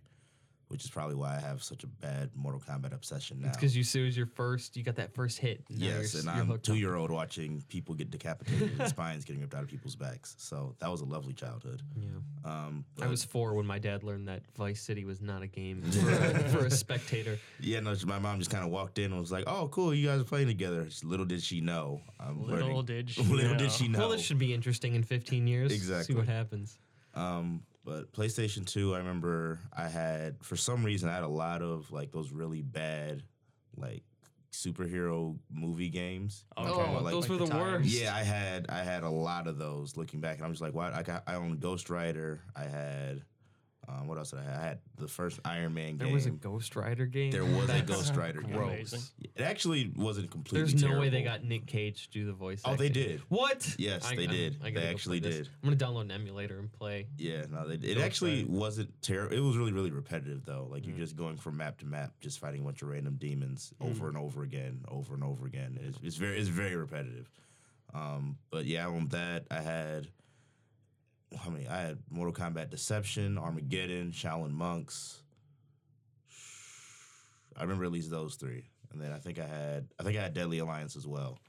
which 0.68 0.84
is 0.84 0.90
probably 0.90 1.16
why 1.16 1.36
I 1.36 1.40
have 1.40 1.64
such 1.64 1.84
a 1.84 1.88
bad 1.88 2.30
Mortal 2.36 2.60
Kombat 2.62 2.94
obsession 2.94 3.40
now. 3.42 3.48
It's 3.50 3.58
because 3.58 3.76
you 3.76 3.84
it 4.02 4.06
was 4.06 4.18
your 4.18 4.26
first. 4.26 4.76
You 4.76 4.84
got 4.84 4.96
that 4.98 5.14
first 5.14 5.38
hit. 5.40 5.64
now 5.70 5.76
Yes, 5.88 6.14
you're, 6.14 6.22
and 6.22 6.30
I'm 6.30 6.60
two 6.60 6.76
year 6.76 6.96
old 6.96 7.10
watching 7.10 7.64
people 7.70 7.96
get 7.96 8.12
decapitated 8.12 8.80
and 8.80 8.90
spines 8.90 9.24
getting 9.26 9.42
ripped 9.42 9.54
out 9.56 9.64
of 9.64 9.70
people's 9.70 9.96
backs. 9.96 10.36
So 10.38 10.76
that 10.80 10.92
was 10.92 11.02
a 11.02 11.06
lovely 11.06 11.34
childhood. 11.34 11.82
Yeah. 11.96 12.08
Um, 12.44 12.86
I 13.02 13.08
was 13.08 13.24
four 13.24 13.54
when 13.54 13.66
my 13.66 13.80
dad 13.80 14.04
learned 14.04 14.28
that 14.28 14.42
Vice 14.58 14.82
City 14.82 15.06
was 15.06 15.22
not 15.22 15.42
a 15.42 15.48
game 15.48 15.82
for 15.92 16.10
a, 16.12 16.40
for 16.50 16.66
a 16.66 16.72
spectator. 16.72 17.38
Yeah, 17.60 17.80
no, 17.80 17.96
my 18.06 18.20
mom 18.20 18.40
just 18.40 18.52
kind 18.52 18.64
of 18.64 18.70
walked 18.72 19.00
in 19.00 19.12
and 19.12 19.20
was 19.20 19.32
like, 19.32 19.46
"Oh, 19.48 19.68
cool, 19.70 19.94
you 19.94 20.08
guys 20.08 20.20
are 20.22 20.26
playing 20.26 20.48
together." 20.48 20.88
Little 21.04 21.26
did 21.26 21.42
she 21.42 21.62
know. 21.62 22.02
I'm 22.20 22.44
Little 22.46 22.68
learning- 22.68 22.86
did 22.86 23.10
she 23.10 23.22
little 23.24 23.52
know. 23.52 23.58
did 23.58 23.72
she 23.72 23.88
know. 23.88 24.00
Well, 24.00 24.10
this 24.10 24.22
should 24.22 24.40
be 24.40 24.54
interesting 24.54 24.96
in 24.96 25.04
15 25.04 25.48
years. 25.48 25.72
Exactly. 25.72 26.14
See 26.14 26.18
what 26.18 26.28
happens. 26.28 26.78
Um, 27.14 27.64
but 27.88 28.12
PlayStation 28.12 28.66
Two, 28.66 28.94
I 28.94 28.98
remember 28.98 29.60
I 29.76 29.88
had 29.88 30.36
for 30.44 30.58
some 30.58 30.84
reason 30.84 31.08
I 31.10 31.14
had 31.16 31.24
a 31.24 31.28
lot 31.30 31.62
of 31.62 31.90
like 31.92 32.12
those 32.12 32.32
really 32.34 32.62
bad 32.62 33.24
like 33.78 34.04
superhero 34.52 35.38
movie 35.50 35.90
games. 35.90 36.44
Oh, 36.58 36.64
Oh, 36.64 36.68
talking 36.78 36.92
about, 36.92 37.04
like- 37.04 37.14
those 37.14 37.30
like 37.30 37.40
were 37.40 37.46
the 37.46 37.52
the 37.54 37.58
worst. 37.58 37.86
Yeah, 37.90 38.14
I 38.14 38.24
had 38.24 38.66
I 38.70 38.80
had 38.84 39.04
a 39.04 39.10
lot 39.10 39.48
of 39.48 39.58
those. 39.58 39.96
Looking 39.96 40.20
back, 40.20 40.36
and 40.38 40.46
I'm 40.46 40.52
just 40.52 40.62
like, 40.62 40.74
why? 40.74 40.92
I 40.92 41.02
got 41.04 41.24
I 41.28 41.36
owned 41.36 41.60
Ghost 41.62 41.90
Rider. 41.90 42.42
I 42.56 42.64
had 42.64 43.22
um, 43.90 44.08
what 44.08 44.18
else 44.18 44.32
did 44.32 44.40
I 44.40 44.44
have? 44.44 44.60
I 44.60 44.64
had 44.64 44.80
the 44.98 45.08
first 45.08 45.40
Iron 45.46 45.74
Man 45.74 45.92
game. 45.92 45.98
There 46.00 46.08
game. 46.08 46.14
was 46.16 46.26
a 46.26 46.32
Ghost 46.32 46.76
Rider 46.76 47.06
game. 47.06 47.32
There 47.32 47.46
was 47.46 47.70
a 47.70 47.82
Ghost 47.82 48.16
Rider 48.16 48.42
game. 48.42 48.52
gross. 48.52 48.70
Amazing. 48.74 49.00
It 49.36 49.42
actually 49.42 49.92
wasn't 49.96 50.30
completely. 50.30 50.70
There's 50.72 50.84
no 50.84 51.00
way 51.00 51.10
they 51.10 51.24
got 51.24 51.44
Nick 51.44 51.68
Cage 51.68 52.08
to 52.08 52.10
do 52.12 52.26
the 52.26 52.34
voice. 52.34 52.62
Oh, 52.66 52.76
they 52.76 52.88
acting. 52.88 53.04
did. 53.04 53.22
What? 53.30 53.76
Yes, 53.78 54.06
I- 54.06 54.16
they 54.16 54.24
I'm- 54.28 54.32
did. 54.36 54.58
I 54.62 54.66
They 54.66 54.72
gotta 54.72 54.86
go 54.88 54.92
actually 54.92 55.20
play 55.22 55.30
this. 55.30 55.38
did. 55.48 55.50
I'm 55.64 55.70
gonna 55.78 55.92
download 55.94 56.02
an 56.02 56.12
emulator 56.12 56.60
and 56.60 56.72
play. 56.72 57.08
Yeah, 57.18 57.46
no, 57.50 57.68
they, 57.68 57.76
it 57.76 57.82
Ghost 57.96 58.00
actually 58.06 58.44
Rider. 58.44 58.52
wasn't 58.60 59.02
terrible. 59.02 59.36
It 59.38 59.40
was 59.40 59.56
really, 59.58 59.72
really 59.72 59.92
repetitive 59.92 60.44
though. 60.46 60.68
Like 60.70 60.84
Mm. 60.84 60.88
you're 60.90 60.98
just 60.98 61.16
going 61.16 61.38
from 61.38 61.56
map 61.58 61.78
to 61.80 61.86
map, 61.86 62.14
just 62.20 62.40
fighting 62.40 62.62
a 62.62 62.64
bunch 62.66 62.82
of 62.82 62.90
random 62.90 63.16
demons 63.16 63.74
Mm. 63.82 63.90
over 63.92 64.08
and 64.10 64.18
over 64.18 64.44
again, 64.44 64.84
over 64.90 65.14
and 65.14 65.24
over 65.24 65.46
again. 65.46 65.80
It's, 65.82 65.98
it's 66.04 66.16
very, 66.18 66.38
it's 66.38 66.50
very 66.50 66.76
repetitive. 66.76 67.30
Um, 67.94 68.38
but 68.52 68.66
yeah, 68.66 68.88
on 68.88 69.08
that. 69.10 69.46
I 69.50 69.62
had, 69.62 70.10
how 71.36 71.50
many? 71.50 71.68
I 71.68 71.82
had 71.82 72.00
Mortal 72.10 72.34
Kombat 72.34 72.70
Deception, 72.70 73.38
Armageddon, 73.38 74.12
Shaolin 74.12 74.52
Monks. 74.52 75.22
I 77.58 77.64
remember 77.64 77.86
at 77.86 77.92
least 77.92 78.12
those 78.12 78.36
three, 78.36 78.66
and 78.92 79.02
then 79.02 79.12
I 79.12 79.18
think 79.18 79.40
I 79.40 79.48
had, 79.48 79.88
I 80.00 80.04
think 80.04 80.18
I 80.18 80.22
had 80.22 80.34
Deadly 80.34 80.60
Alliance 80.60 80.96
as 80.96 81.08
well. 81.08 81.40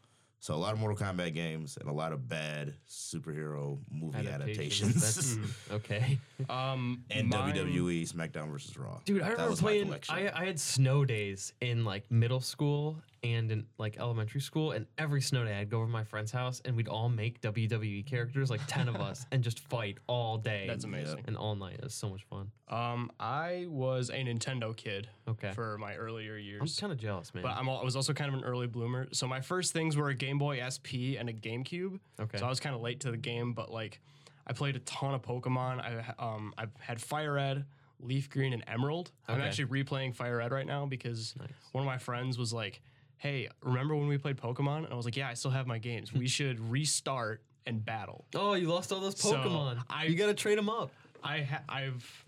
So 0.40 0.54
a 0.54 0.56
lot 0.56 0.72
of 0.72 0.78
Mortal 0.78 0.96
Kombat 0.96 1.34
games 1.34 1.76
and 1.80 1.88
a 1.88 1.92
lot 1.92 2.12
of 2.12 2.28
bad 2.28 2.74
superhero 2.88 3.78
movie 3.90 4.18
Adaptations. 4.18 4.96
adaptations. 5.02 5.36
That's- 5.36 5.58
okay. 5.72 6.18
Um, 6.48 7.02
and 7.10 7.28
mine- 7.28 7.54
WWE 7.56 8.08
SmackDown 8.10 8.50
versus 8.50 8.78
Raw. 8.78 9.00
Dude, 9.04 9.22
I 9.22 9.30
remember 9.30 9.56
playing. 9.56 9.92
I, 10.08 10.30
I 10.32 10.44
had 10.44 10.60
snow 10.60 11.04
days 11.04 11.52
in 11.60 11.84
like 11.84 12.08
middle 12.10 12.40
school 12.40 13.02
and 13.22 13.50
in 13.50 13.66
like 13.78 13.96
elementary 13.98 14.40
school, 14.40 14.72
and 14.72 14.86
every 14.96 15.20
snow 15.20 15.44
day 15.44 15.58
I'd 15.58 15.68
go 15.70 15.78
over 15.78 15.86
to 15.86 15.92
my 15.92 16.04
friend's 16.04 16.30
house 16.30 16.62
and 16.64 16.76
we'd 16.76 16.88
all 16.88 17.08
make 17.08 17.40
WWE 17.40 18.06
characters, 18.06 18.50
like 18.50 18.60
ten 18.68 18.88
of 18.88 18.96
us, 18.96 19.26
and 19.32 19.42
just 19.42 19.58
fight 19.58 19.98
all 20.06 20.38
day. 20.38 20.66
That's 20.68 20.84
amazing. 20.84 21.24
and 21.26 21.36
all 21.36 21.56
night. 21.56 21.74
It 21.74 21.84
was 21.84 21.94
so 21.94 22.08
much 22.08 22.22
fun. 22.24 22.50
Um, 22.68 23.10
I 23.18 23.66
was 23.68 24.10
a 24.10 24.14
Nintendo 24.24 24.76
kid 24.76 25.08
Okay, 25.26 25.52
for 25.52 25.78
my 25.78 25.94
earlier 25.96 26.36
years. 26.36 26.60
I'm 26.60 26.66
years. 26.66 26.78
kind 26.80 26.92
of 26.92 26.98
jealous, 26.98 27.34
man. 27.34 27.42
But 27.42 27.56
I'm, 27.56 27.68
al- 27.68 27.78
I 27.80 27.84
was 27.84 27.96
also 27.96 28.12
kind 28.12 28.32
of 28.32 28.38
an 28.38 28.44
early 28.44 28.66
bloomer. 28.66 29.08
So 29.12 29.26
my 29.26 29.40
first 29.40 29.72
things 29.72 29.96
were 29.96 30.08
a 30.10 30.14
Game 30.14 30.38
Boy 30.38 30.60
SP 30.62 31.18
and 31.18 31.28
a 31.28 31.32
GameCube. 31.32 31.98
okay, 32.20 32.38
So 32.38 32.46
I 32.46 32.48
was 32.48 32.60
kind 32.60 32.74
of 32.74 32.82
late 32.82 33.00
to 33.00 33.10
the 33.10 33.16
game, 33.16 33.52
but 33.52 33.72
like 33.72 34.00
I 34.46 34.52
played 34.52 34.76
a 34.76 34.80
ton 34.80 35.14
of 35.14 35.22
Pokemon. 35.22 35.80
I 35.80 36.14
um 36.18 36.54
I've 36.56 36.70
had 36.78 37.00
Fire 37.00 37.32
Red, 37.32 37.64
Leaf 38.00 38.30
Green, 38.30 38.52
and 38.52 38.62
Emerald. 38.68 39.10
I'm 39.26 39.36
Okay. 39.40 39.44
actually 39.48 39.82
replaying 39.82 40.14
Fire 40.14 40.36
Red 40.36 40.52
right 40.52 40.66
now 40.66 40.86
because 40.86 41.34
Nice. 41.38 41.48
one 41.72 41.82
of 41.82 41.86
my 41.86 41.98
friends 41.98 42.38
was 42.38 42.52
like, 42.52 42.80
"Hey, 43.18 43.48
remember 43.62 43.94
when 43.96 44.08
we 44.08 44.18
played 44.18 44.36
Pokemon?" 44.36 44.84
And 44.84 44.92
I 44.92 44.96
was 44.96 45.04
like, 45.04 45.16
"Yeah, 45.16 45.28
I 45.28 45.34
still 45.34 45.50
have 45.50 45.66
my 45.66 45.78
games. 45.78 46.12
we 46.12 46.26
should 46.36 46.58
restart 46.70 47.42
and 47.66 47.84
battle." 47.84 48.24
oh, 48.34 48.54
you 48.54 48.68
lost 48.68 48.92
all 48.92 49.00
those 49.00 49.18
So, 49.20 49.34
Pokemon. 49.36 49.82
I- 49.90 50.04
you 50.04 50.14
gotta 50.16 50.34
trade 50.34 50.58
them 50.58 50.68
up. 50.68 50.90
I 51.22 51.42
ha- 51.42 51.62
I've 51.68 52.24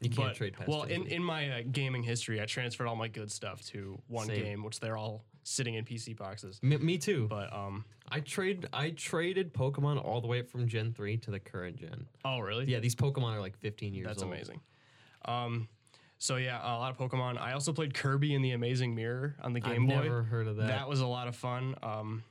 You 0.00 0.10
can't 0.10 0.28
but- 0.28 0.36
trade 0.36 0.54
past. 0.54 0.68
well 0.68 0.84
in, 0.84 1.06
in 1.06 1.22
my 1.22 1.50
uh, 1.50 1.62
gaming 1.70 2.02
history, 2.02 2.40
I 2.40 2.46
transferred 2.46 2.86
all 2.86 2.96
my 2.96 3.08
good 3.08 3.30
stuff 3.30 3.62
to 3.66 4.00
one 4.08 4.26
Same. 4.28 4.42
game, 4.42 4.62
which 4.64 4.80
they're 4.80 4.96
all 4.96 5.24
sitting 5.44 5.74
in 5.74 5.84
PC 5.84 6.16
boxes. 6.16 6.60
me, 6.62 6.76
me 6.78 6.98
too. 6.98 7.26
But 7.28 7.52
um, 7.52 7.84
I 8.08 8.20
trade. 8.20 8.66
I 8.72 8.90
traded 8.90 9.52
Pokemon 9.52 10.04
all 10.04 10.20
the 10.20 10.28
way 10.28 10.42
from 10.42 10.68
Gen 10.68 10.92
three 10.92 11.16
to 11.18 11.30
the 11.32 11.40
current 11.40 11.76
gen. 11.76 12.06
oh 12.24 12.38
really? 12.38 12.64
Yeah, 12.66 12.78
these 12.78 12.94
Pokemon 12.94 13.32
are 13.36 13.40
like 13.40 13.56
15 13.58 13.92
years 13.92 14.06
That's 14.06 14.22
old. 14.22 14.32
amazing. 14.32 14.60
Um, 15.24 15.68
so 16.22 16.36
yeah, 16.36 16.60
a 16.62 16.78
lot 16.78 16.96
of 16.96 16.96
Pokemon. 16.96 17.36
I 17.36 17.52
also 17.52 17.72
played 17.72 17.94
Kirby 17.94 18.36
and 18.36 18.44
the 18.44 18.52
Amazing 18.52 18.94
Mirror 18.94 19.34
on 19.42 19.52
the 19.52 19.58
Game 19.58 19.88
Boy. 19.88 19.94
I've 19.94 20.02
Boy. 20.02 20.04
never 20.04 20.22
heard 20.22 20.46
of 20.46 20.56
that. 20.56 20.68
That 20.68 20.88
was 20.88 21.00
a 21.00 21.06
lot 21.06 21.26
of 21.26 21.34
fun. 21.34 21.74
Um, 21.82 22.22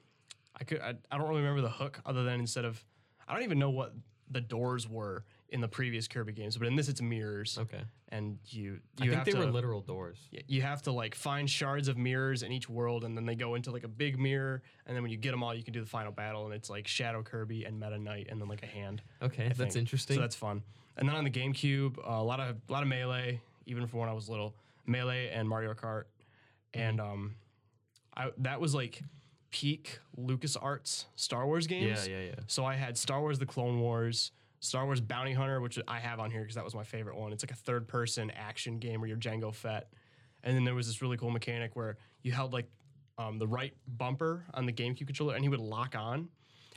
I 0.57 0.63
could 0.63 0.79
I, 0.79 0.93
I 1.11 1.17
don't 1.17 1.27
really 1.27 1.41
remember 1.41 1.59
the 1.61 1.69
hook 1.69 1.99
other 2.05 2.23
than 2.23 2.39
instead 2.39 2.63
of 2.63 2.81
I 3.27 3.33
don't 3.33 3.43
even 3.43 3.59
know 3.59 3.69
what 3.69 3.93
the 4.29 4.39
doors 4.39 4.87
were 4.87 5.25
in 5.49 5.59
the 5.59 5.67
previous 5.67 6.07
Kirby 6.07 6.31
games, 6.31 6.55
but 6.55 6.67
in 6.67 6.77
this 6.77 6.87
it's 6.87 7.01
mirrors 7.01 7.57
okay. 7.59 7.81
and 8.07 8.37
you 8.45 8.79
I 9.01 9.03
you 9.03 9.09
think 9.11 9.13
have 9.17 9.25
they 9.25 9.31
to 9.33 9.39
were 9.39 9.51
literal 9.51 9.81
doors. 9.81 10.19
you 10.47 10.61
have 10.61 10.81
to 10.83 10.93
like 10.93 11.13
find 11.13 11.49
shards 11.49 11.89
of 11.89 11.97
mirrors 11.97 12.43
in 12.43 12.53
each 12.53 12.69
world 12.69 13.03
and 13.03 13.17
then 13.17 13.25
they 13.25 13.35
go 13.35 13.55
into 13.55 13.71
like 13.71 13.83
a 13.83 13.89
big 13.89 14.17
mirror 14.17 14.61
and 14.85 14.95
then 14.95 15.03
when 15.03 15.11
you 15.11 15.17
get 15.17 15.31
them 15.31 15.43
all 15.43 15.53
you 15.53 15.63
can 15.63 15.73
do 15.73 15.81
the 15.81 15.85
final 15.85 16.13
battle 16.13 16.45
and 16.45 16.53
it's 16.53 16.69
like 16.69 16.87
Shadow 16.87 17.23
Kirby 17.23 17.65
and 17.65 17.77
Meta 17.77 17.99
Knight 17.99 18.27
and 18.29 18.39
then 18.39 18.47
like 18.47 18.63
a 18.63 18.67
hand. 18.67 19.01
Okay, 19.21 19.47
I 19.47 19.49
that's 19.49 19.73
think. 19.73 19.75
interesting. 19.75 20.15
So 20.15 20.21
that's 20.21 20.37
fun. 20.37 20.63
And 20.95 21.09
then 21.09 21.15
on 21.15 21.25
the 21.25 21.31
GameCube, 21.31 21.97
uh, 21.99 22.13
a 22.13 22.23
lot 22.23 22.39
of 22.39 22.55
a 22.69 22.71
lot 22.71 22.83
of 22.83 22.87
melee, 22.87 23.41
even 23.65 23.87
from 23.87 23.99
when 23.99 24.09
I 24.09 24.13
was 24.13 24.29
little, 24.29 24.55
melee 24.85 25.29
and 25.29 25.47
Mario 25.47 25.73
Kart, 25.73 26.03
and 26.73 26.99
Mm-hmm. 26.99 27.11
um, 27.11 27.35
I 28.15 28.29
that 28.39 28.59
was 28.59 28.73
like 28.75 29.01
peak 29.51 29.99
LucasArts 30.17 31.05
Star 31.15 31.45
Wars 31.45 31.67
games. 31.67 32.07
yeah, 32.07 32.17
yeah, 32.17 32.25
yeah. 32.27 32.35
So 32.47 32.65
I 32.65 32.75
had 32.75 32.97
Star 32.97 33.19
Wars: 33.19 33.39
The 33.39 33.45
Clone 33.45 33.79
Wars, 33.79 34.31
Star 34.59 34.85
Wars 34.85 35.01
Bounty 35.01 35.33
Hunter, 35.33 35.61
which 35.61 35.79
I 35.87 35.99
have 35.99 36.19
on 36.19 36.31
here 36.31 36.41
because 36.41 36.55
that 36.55 36.63
was 36.63 36.75
my 36.75 36.83
favorite 36.83 37.17
one. 37.17 37.31
It's 37.33 37.43
like 37.43 37.51
a 37.51 37.55
third-person 37.55 38.31
action 38.31 38.79
game 38.79 38.99
where 39.01 39.07
you're 39.07 39.17
Jango 39.17 39.53
Fett, 39.53 39.91
and 40.43 40.55
then 40.55 40.63
there 40.63 40.75
was 40.75 40.87
this 40.87 41.01
really 41.01 41.17
cool 41.17 41.31
mechanic 41.31 41.75
where 41.75 41.97
you 42.23 42.31
held 42.31 42.53
like 42.53 42.69
um, 43.17 43.37
the 43.39 43.47
right 43.47 43.73
bumper 43.97 44.45
on 44.53 44.65
the 44.65 44.73
GameCube 44.73 45.05
controller, 45.07 45.35
and 45.35 45.43
he 45.43 45.49
would 45.49 45.59
lock 45.59 45.95
on, 45.97 46.27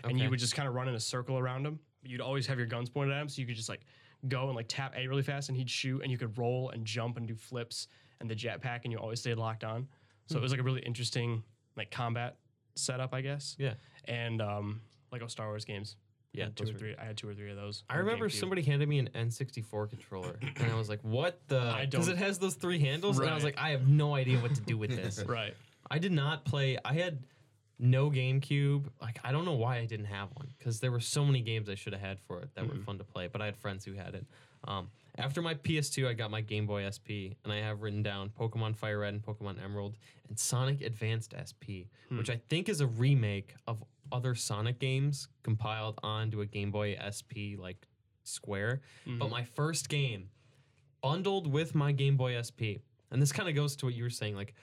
and 0.04 0.18
you 0.18 0.30
would 0.30 0.38
just 0.40 0.54
kind 0.54 0.68
of 0.68 0.74
run 0.74 0.88
in 0.88 0.94
a 0.94 1.00
circle 1.00 1.38
around 1.38 1.66
him. 1.66 1.78
You'd 2.04 2.20
always 2.20 2.46
have 2.48 2.58
your 2.58 2.66
guns 2.66 2.90
pointed 2.90 3.14
at 3.14 3.22
him, 3.22 3.28
so 3.28 3.40
you 3.40 3.46
could 3.46 3.56
just 3.56 3.68
like 3.68 3.80
go 4.28 4.46
and 4.46 4.56
like 4.56 4.66
tap 4.68 4.94
A 4.96 5.06
really 5.06 5.22
fast, 5.22 5.48
and 5.48 5.56
he'd 5.58 5.70
shoot, 5.70 6.02
and 6.02 6.10
you 6.10 6.18
could 6.18 6.36
roll 6.38 6.70
and 6.70 6.84
jump 6.84 7.16
and 7.16 7.26
do 7.26 7.34
flips 7.34 7.88
and 8.20 8.28
the 8.30 8.34
jetpack, 8.34 8.80
and 8.84 8.92
you 8.92 8.98
always 8.98 9.20
stayed 9.20 9.36
locked 9.36 9.64
on. 9.64 9.88
So 10.26 10.38
it 10.38 10.42
was 10.42 10.50
like 10.52 10.60
a 10.60 10.64
really 10.64 10.80
interesting 10.80 11.42
like 11.76 11.90
combat 11.90 12.36
setup, 12.76 13.12
I 13.12 13.20
guess. 13.20 13.56
Yeah. 13.58 13.74
And 14.06 14.40
um, 14.40 14.80
Lego 15.12 15.26
Star 15.26 15.48
Wars 15.48 15.64
games. 15.64 15.96
Yeah, 16.32 16.48
two 16.56 16.64
or 16.64 16.72
were- 16.72 16.78
three. 16.78 16.96
I 17.00 17.04
had 17.04 17.16
two 17.16 17.28
or 17.28 17.34
three 17.34 17.50
of 17.50 17.56
those. 17.56 17.84
I 17.88 17.96
remember 17.98 18.28
somebody 18.28 18.62
handed 18.62 18.88
me 18.88 18.98
an 18.98 19.08
N64 19.14 19.88
controller, 19.88 20.36
and 20.56 20.72
I 20.72 20.74
was 20.74 20.88
like, 20.88 20.98
"What 21.02 21.40
the?" 21.46 21.76
Because 21.88 22.08
it 22.08 22.16
has 22.16 22.38
those 22.40 22.54
three 22.54 22.80
handles, 22.80 23.20
and 23.20 23.28
I 23.30 23.34
was 23.36 23.44
like, 23.44 23.56
"I 23.56 23.70
have 23.70 23.86
no 23.86 24.14
idea 24.16 24.38
what 24.40 24.52
to 24.56 24.60
do 24.60 24.76
with 24.76 24.90
this." 24.90 25.22
Right. 25.28 25.54
I 25.90 25.98
did 26.00 26.10
not 26.12 26.44
play. 26.44 26.76
I 26.84 26.94
had 26.94 27.18
no 27.78 28.10
GameCube. 28.10 28.84
Like 29.00 29.18
I 29.24 29.32
don't 29.32 29.44
know 29.44 29.54
why 29.54 29.78
I 29.78 29.84
didn't 29.86 30.06
have 30.06 30.28
one 30.34 30.48
because 30.58 30.80
there 30.80 30.90
were 30.92 31.00
so 31.00 31.24
many 31.24 31.40
games 31.40 31.68
I 31.68 31.74
should 31.74 31.92
have 31.92 32.02
had 32.02 32.18
for 32.20 32.40
it 32.40 32.54
that 32.54 32.64
Mm-hmm. 32.64 32.78
were 32.78 32.84
fun 32.84 32.98
to 32.98 33.04
play. 33.04 33.28
But 33.28 33.42
I 33.42 33.46
had 33.46 33.56
friends 33.56 33.84
who 33.84 33.92
had 33.94 34.14
it. 34.14 34.26
Um, 34.66 34.88
After 35.18 35.42
my 35.42 35.54
PS2, 35.54 36.06
I 36.08 36.14
got 36.14 36.30
my 36.30 36.40
Game 36.40 36.66
Boy 36.66 36.88
SP, 36.88 37.36
and 37.44 37.52
I 37.52 37.56
have 37.56 37.82
written 37.82 38.02
down 38.02 38.30
Pokemon 38.30 38.76
Fire 38.76 39.00
Red 39.00 39.12
and 39.14 39.22
Pokemon 39.22 39.62
Emerald 39.62 39.96
and 40.28 40.38
Sonic 40.38 40.80
Advanced 40.80 41.34
SP, 41.36 41.86
which 42.10 42.30
I 42.30 42.40
think 42.48 42.68
is 42.70 42.80
a 42.80 42.86
remake 42.86 43.54
of 43.66 43.84
other 44.10 44.34
Sonic 44.34 44.78
games 44.78 45.28
compiled 45.42 45.98
onto 46.02 46.40
a 46.40 46.46
Game 46.46 46.70
Boy 46.70 46.96
SP 46.98 47.58
like 47.58 47.86
square. 48.22 48.80
But 49.06 49.30
my 49.30 49.44
first 49.44 49.88
game 49.90 50.30
bundled 51.02 51.46
with 51.52 51.74
my 51.74 51.92
Game 51.92 52.16
Boy 52.16 52.40
SP. 52.40 52.80
And 53.10 53.20
this 53.20 53.32
kind 53.32 53.48
of 53.48 53.54
goes 53.54 53.76
to 53.76 53.86
what 53.86 53.94
you 53.94 54.02
were 54.02 54.10
saying 54.10 54.34
like 54.34 54.54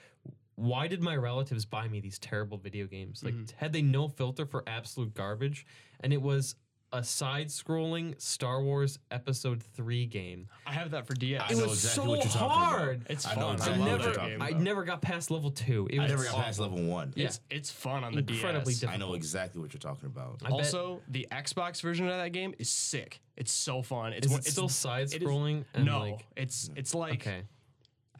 why 0.56 0.86
did 0.86 1.02
my 1.02 1.16
relatives 1.16 1.64
buy 1.64 1.88
me 1.88 2.00
these 2.00 2.18
terrible 2.18 2.58
video 2.58 2.86
games? 2.86 3.22
Like 3.24 3.34
mm-hmm. 3.34 3.56
had 3.56 3.72
they 3.72 3.82
no 3.82 4.08
filter 4.08 4.46
for 4.46 4.62
absolute 4.66 5.14
garbage 5.14 5.66
and 6.00 6.12
it 6.12 6.20
was 6.20 6.56
a 6.94 7.02
side-scrolling 7.02 8.20
Star 8.20 8.62
Wars 8.62 8.98
Episode 9.10 9.62
3 9.62 10.06
game. 10.06 10.46
I 10.66 10.72
have 10.72 10.90
that 10.90 11.06
for 11.06 11.14
DS. 11.14 11.40
I 11.40 11.52
It 11.52 11.56
know 11.56 11.64
was 11.64 11.84
exactly 11.84 12.04
so 12.04 12.10
what 12.10 12.18
you're 12.24 12.32
talking 12.32 12.62
about. 12.62 12.78
hard. 12.78 13.06
It's 13.08 13.26
I 13.26 13.34
fun. 13.34 13.40
know 13.56 13.64
I 13.64 13.66
I 13.66 13.76
love 13.76 13.78
never 13.78 14.12
that 14.12 14.26
game. 14.28 14.42
I 14.42 14.50
never 14.50 14.84
got 14.84 15.00
past 15.00 15.30
level 15.30 15.50
2. 15.50 15.88
It 15.90 15.98
I 15.98 16.02
was 16.02 16.10
never 16.10 16.24
got 16.24 16.34
past 16.44 16.60
level 16.60 16.82
one. 16.82 17.12
Yeah. 17.16 17.26
It's 17.26 17.40
it's 17.50 17.70
fun 17.70 18.04
on 18.04 18.12
the 18.12 18.18
Incredibly 18.18 18.74
DS. 18.74 18.80
difficult. 18.80 18.94
I 18.94 19.06
know 19.06 19.14
exactly 19.14 19.60
what 19.62 19.72
you're 19.72 19.80
talking 19.80 20.06
about. 20.06 20.42
I 20.44 20.50
bet- 20.50 20.52
Also, 20.52 21.00
the 21.08 21.26
Xbox 21.32 21.80
version 21.80 22.06
of 22.08 22.16
that 22.16 22.32
game 22.32 22.54
is 22.58 22.68
sick. 22.68 23.22
It's 23.36 23.52
so 23.52 23.82
fun. 23.82 24.12
It's 24.12 24.26
is 24.26 24.32
it 24.32 24.38
it's, 24.40 24.50
still 24.50 24.68
side-scrolling 24.68 25.64
and 25.72 25.86
No, 25.86 26.00
like 26.00 26.26
it's 26.36 26.68
it's 26.76 26.94
like 26.94 27.26
okay. 27.26 27.44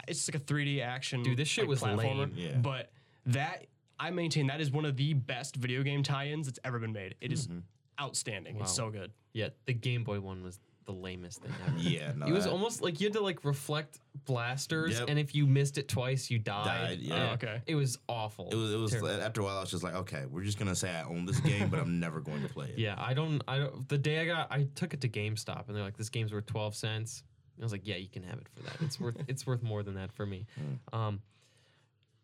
It's 0.09 0.29
like 0.29 0.41
a 0.41 0.45
3D 0.45 0.83
action. 0.83 1.23
Dude, 1.23 1.37
this 1.37 1.49
shit 1.49 1.65
like, 1.65 1.71
was 1.71 1.81
platformer. 1.81 2.19
lame. 2.19 2.33
Yeah. 2.37 2.57
But 2.57 2.91
that 3.27 3.67
I 3.99 4.11
maintain 4.11 4.49
that 4.49 4.61
is 4.61 4.71
one 4.71 4.85
of 4.85 4.97
the 4.97 5.15
best 5.15 5.57
video 5.57 5.83
game 5.83 6.03
tie-ins 6.03 6.47
that's 6.47 6.59
ever 6.65 6.79
been 6.79 6.93
made. 6.93 7.15
It 7.21 7.33
is 7.33 7.47
mm-hmm. 7.47 7.61
outstanding. 8.01 8.59
It's 8.61 8.73
so 8.73 8.91
good. 8.91 9.13
Yeah, 9.33 9.49
the 9.67 9.75
Game 9.75 10.05
Boy 10.05 10.21
one 10.21 10.43
was 10.43 10.59
the 10.85 10.93
lamest 10.93 11.43
thing 11.43 11.53
ever. 11.67 11.79
Yeah, 11.79 12.13
no, 12.17 12.27
it 12.27 12.33
was 12.33 12.45
that- 12.45 12.51
almost 12.51 12.83
like 12.83 13.01
you 13.01 13.07
had 13.07 13.15
to 13.15 13.21
like 13.21 13.45
reflect 13.45 13.99
blasters, 14.27 14.99
Yep. 14.99 15.09
and 15.09 15.19
if 15.19 15.35
you 15.35 15.47
missed 15.47 15.79
it 15.79 15.89
twice, 15.89 16.31
you 16.31 16.39
died. 16.39 16.65
Died, 16.65 16.99
yeah. 17.01 17.29
Oh, 17.31 17.35
okay. 17.35 17.63
It 17.67 17.75
was 17.75 17.99
awful. 18.09 18.49
It 18.51 18.57
was. 18.57 18.73
It 18.73 18.77
was. 18.77 18.91
Terrible. 18.91 19.11
After 19.11 19.41
a 19.41 19.45
while, 19.45 19.59
I 19.59 19.61
was 19.61 19.71
just 19.71 19.85
like, 19.85 19.95
okay, 19.95 20.25
we're 20.29 20.43
just 20.43 20.59
gonna 20.59 20.75
say 20.75 20.91
I 20.91 21.05
own 21.05 21.25
this 21.25 21.41
game, 21.41 21.69
but 21.69 21.79
I'm 21.79 22.01
never 22.01 22.21
going 22.21 22.43
to 22.43 22.49
play 22.49 22.69
it. 22.69 22.79
Yeah, 22.79 22.95
I 22.99 23.15
don't. 23.15 23.43
I 23.47 23.59
don't. 23.59 23.89
The 23.89 23.99
day 23.99 24.21
I 24.21 24.27
got, 24.27 24.51
I 24.51 24.67
took 24.75 24.95
it 24.95 25.01
to 25.03 25.09
GameStop, 25.09 25.69
and 25.69 25.77
they're 25.77 25.85
like, 25.85 25.97
"This 25.97 26.09
game's 26.09 26.33
worth 26.33 26.47
twelve 26.47 26.75
cents." 26.75 27.23
I 27.61 27.63
was 27.63 27.73
like, 27.73 27.87
"Yeah, 27.87 27.97
you 27.97 28.09
can 28.09 28.23
have 28.25 28.39
it 28.39 28.47
for 28.55 28.63
that. 28.63 28.77
It's 28.81 28.99
worth. 29.01 29.17
it's 29.29 29.47
worth 29.47 29.63
more 29.63 29.83
than 29.83 29.95
that 29.95 30.13
for 30.13 30.27
me." 30.27 30.47
Um, 30.93 31.21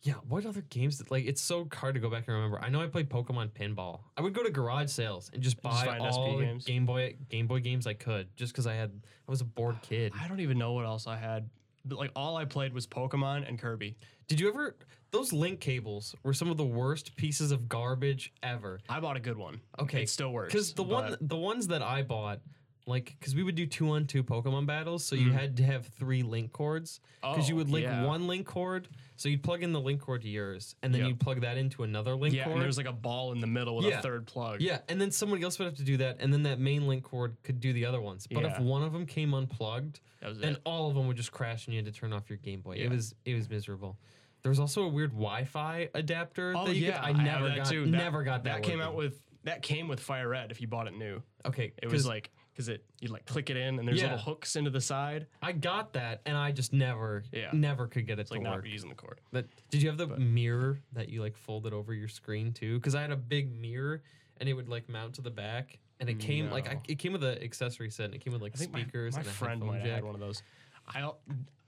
yeah. 0.03 0.15
What 0.29 0.47
other 0.47 0.63
games? 0.63 0.99
That, 0.99 1.11
like, 1.11 1.27
it's 1.27 1.41
so 1.41 1.69
hard 1.73 1.95
to 1.95 2.01
go 2.01 2.09
back 2.09 2.25
and 2.29 2.37
remember. 2.37 2.61
I 2.61 2.69
know 2.69 2.81
I 2.81 2.87
played 2.87 3.09
Pokemon 3.09 3.51
Pinball. 3.51 4.01
I 4.17 4.23
would 4.23 4.33
go 4.33 4.43
to 4.43 4.51
garage 4.51 4.91
sales 4.91 5.31
and 5.33 5.43
just 5.43 5.61
buy 5.63 5.85
find 5.85 6.03
SP 6.03 6.17
all 6.17 6.39
the 6.39 6.45
games? 6.45 6.65
Game 6.65 6.87
Boy 6.87 7.17
Game 7.29 7.47
Boy 7.47 7.61
games 7.61 7.87
I 7.87 7.95
could, 7.95 8.29
just 8.37 8.53
because 8.53 8.67
I 8.67 8.75
had. 8.75 8.91
I 9.27 9.31
was 9.31 9.41
a 9.41 9.45
bored 9.45 9.81
kid. 9.83 10.13
I 10.21 10.29
don't 10.29 10.41
even 10.41 10.59
know 10.59 10.73
what 10.73 10.85
else 10.85 11.07
I 11.07 11.17
had. 11.17 11.49
But 11.85 11.99
like 11.99 12.11
all 12.15 12.37
I 12.37 12.45
played 12.45 12.73
was 12.73 12.87
Pokemon 12.87 13.49
and 13.49 13.59
Kirby. 13.59 13.97
Did 14.29 14.41
you 14.41 14.49
ever? 14.49 14.77
Those 15.11 15.33
link 15.33 15.61
cables 15.61 16.15
were 16.23 16.35
some 16.35 16.51
of 16.51 16.59
the 16.59 16.67
worst 16.67 17.17
pieces 17.17 17.51
of 17.51 17.67
garbage 17.69 18.33
ever. 18.43 18.81
I 18.91 19.01
bought 19.01 19.17
a 19.17 19.21
good 19.21 19.39
one. 19.39 19.61
Okay, 19.79 20.03
it 20.03 20.11
still 20.11 20.31
works. 20.33 20.53
Because 20.53 20.75
the 20.75 20.83
one, 20.83 21.11
but- 21.11 21.29
the 21.29 21.37
ones 21.37 21.69
that 21.69 21.83
I 21.83 22.03
bought, 22.03 22.41
like, 22.89 23.15
because 23.21 23.35
we 23.35 23.43
would 23.43 23.55
do 23.55 23.67
two 23.67 23.91
on 23.91 24.07
two 24.07 24.23
Pokemon 24.25 24.67
battles, 24.67 25.05
so 25.05 25.15
Mm-hmm. 25.15 25.27
you 25.27 25.33
had 25.33 25.57
to 25.59 25.63
have 25.63 25.87
three 25.87 26.23
link 26.23 26.53
cords. 26.53 27.01
Because 27.21 27.49
you 27.49 27.55
Oh, 27.55 27.59
would 27.59 27.69
link 27.69 27.85
yeah. 27.85 28.05
one 28.05 28.27
link 28.27 28.47
cord, 28.47 28.89
so 29.17 29.29
you'd 29.29 29.43
plug 29.43 29.63
in 29.63 29.73
the 29.73 29.81
link 29.81 30.01
cord 30.01 30.23
to 30.23 30.29
yours, 30.29 30.75
and 30.83 30.93
then 30.95 31.03
Yep. 31.03 31.09
you'd 31.09 31.21
plug 31.21 31.41
that 31.43 31.59
into 31.59 31.83
another 31.83 32.17
link 32.17 32.35
yeah, 32.35 32.45
cord. 32.45 32.55
and 32.55 32.63
there's 32.63 32.77
like 32.79 32.87
a 32.87 32.93
ball 32.93 33.33
in 33.33 33.41
the 33.41 33.47
middle 33.47 33.77
with 33.77 33.87
Yeah. 33.87 33.99
a 33.99 34.03
third 34.03 34.27
plug. 34.27 34.61
yeah, 34.63 34.81
and 34.89 35.01
then 35.01 35.11
somebody 35.11 35.43
else 35.43 35.59
would 35.59 35.67
have 35.67 35.77
to 35.77 35.85
do 35.85 35.97
that, 35.99 36.17
and 36.21 36.33
then 36.33 36.45
that 36.45 36.59
main 36.59 36.87
link 36.89 37.05
cord 37.05 37.37
could 37.43 37.61
do 37.61 37.73
the 37.73 37.85
other 37.87 38.01
ones. 38.01 38.27
But 38.27 38.45
if 38.45 38.53
Yeah. 38.53 38.63
one 38.63 38.83
of 38.83 38.93
them 38.93 39.05
came 39.07 39.35
unplugged, 39.35 40.01
that 40.21 40.31
was 40.31 40.39
then 40.39 40.55
it. 40.55 40.61
all 40.65 40.89
of 40.89 40.95
them 40.95 41.07
would 41.09 41.17
just 41.17 41.31
crash, 41.33 41.67
and 41.67 41.75
you 41.75 41.79
had 41.83 41.93
to 41.93 41.99
turn 42.01 42.13
off 42.13 42.29
your 42.31 42.39
Game 42.39 42.61
Boy. 42.63 42.73
It 42.77 42.83
Yeah. 42.85 42.89
was 42.89 43.15
it 43.25 43.35
was 43.35 43.49
miserable. 43.51 43.99
There 44.43 44.51
was 44.51 44.61
also 44.61 44.83
a 44.85 44.89
weird 44.89 45.11
Wi-Fi 45.11 45.89
adapter. 45.95 46.55
Oh 46.57 46.67
that 46.67 46.77
you 46.77 46.87
yeah, 46.87 46.99
could, 47.01 47.05
I 47.05 47.07
have 47.09 47.17
never 47.25 47.49
that 47.49 47.57
got. 47.57 47.75
Never 47.89 48.23
got 48.23 48.45
that. 48.45 48.63
That 48.63 48.63
came 48.63 48.81
out 48.81 48.95
working. 48.95 49.11
with 49.11 49.23
that 49.45 49.63
came 49.63 49.89
with 49.89 50.01
Fire 50.01 50.29
Red 50.29 50.51
if 50.51 50.61
you 50.61 50.69
bought 50.69 50.87
it 50.87 50.95
new. 50.97 51.23
okay. 51.45 51.73
It 51.83 51.87
was 51.87 52.03
'cause- 52.03 52.07
like 52.07 52.31
because 52.59 52.69
it 52.69 52.85
you 53.01 53.09
like 53.09 53.25
click 53.25 53.51
it 53.51 53.57
in 53.57 53.79
and 53.79 53.87
there's 53.87 53.99
Yeah. 54.01 54.07
little 54.11 54.19
hooks 54.19 54.57
into 54.57 54.69
the 54.69 54.81
side. 54.81 55.29
I 55.41 55.53
got 55.53 55.93
that, 55.93 56.23
and 56.27 56.37
I 56.37 56.51
just 56.51 56.73
never, 56.73 57.23
Yeah. 57.33 57.51
never 57.53 57.87
could 57.87 58.05
get 58.05 58.19
it 58.19 58.23
It's 58.23 58.31
to 58.31 58.35
like 58.35 58.43
not 58.43 58.57
work. 58.57 58.67
using 58.67 58.89
the 58.89 58.97
cord. 58.97 59.21
But 59.31 59.47
did 59.71 59.81
you 59.81 59.89
have 59.89 59.97
the 59.97 60.09
mirror 60.19 60.81
that 60.93 61.09
you 61.09 61.21
like 61.23 61.37
folded 61.37 61.73
over 61.73 61.95
your 61.95 62.09
screen 62.09 62.53
too? 62.53 62.75
Because 62.79 62.97
I 62.97 63.01
had 63.03 63.13
a 63.13 63.17
big 63.17 63.53
mirror, 63.53 64.03
and 64.39 64.49
it 64.49 64.55
would 64.55 64.69
like 64.69 64.89
mount 64.89 65.15
to 65.15 65.23
the 65.23 65.31
back, 65.31 65.79
and 66.01 66.11
it 66.11 66.19
came 66.19 66.51
like 66.51 66.69
I, 66.69 66.75
No. 66.75 66.81
it 66.89 66.99
came 66.99 67.13
with 67.13 67.23
an 67.23 67.41
accessory 67.41 67.91
set. 67.91 68.07
And 68.07 68.15
it 68.17 68.19
came 68.23 68.33
with 68.33 68.43
like 68.43 68.55
I 68.57 68.59
think 68.59 68.73
my- 68.73 68.83
speakers. 68.83 69.15
My, 69.15 69.21
and 69.21 69.29
a 69.29 69.33
friend 69.33 69.53
headphone 69.53 69.69
might 69.69 69.77
have 69.79 69.87
jack. 69.87 69.95
had 69.95 70.05
one 70.05 70.15
of 70.17 70.21
those. 70.21 70.43
I 70.89 71.01
al- 71.01 71.21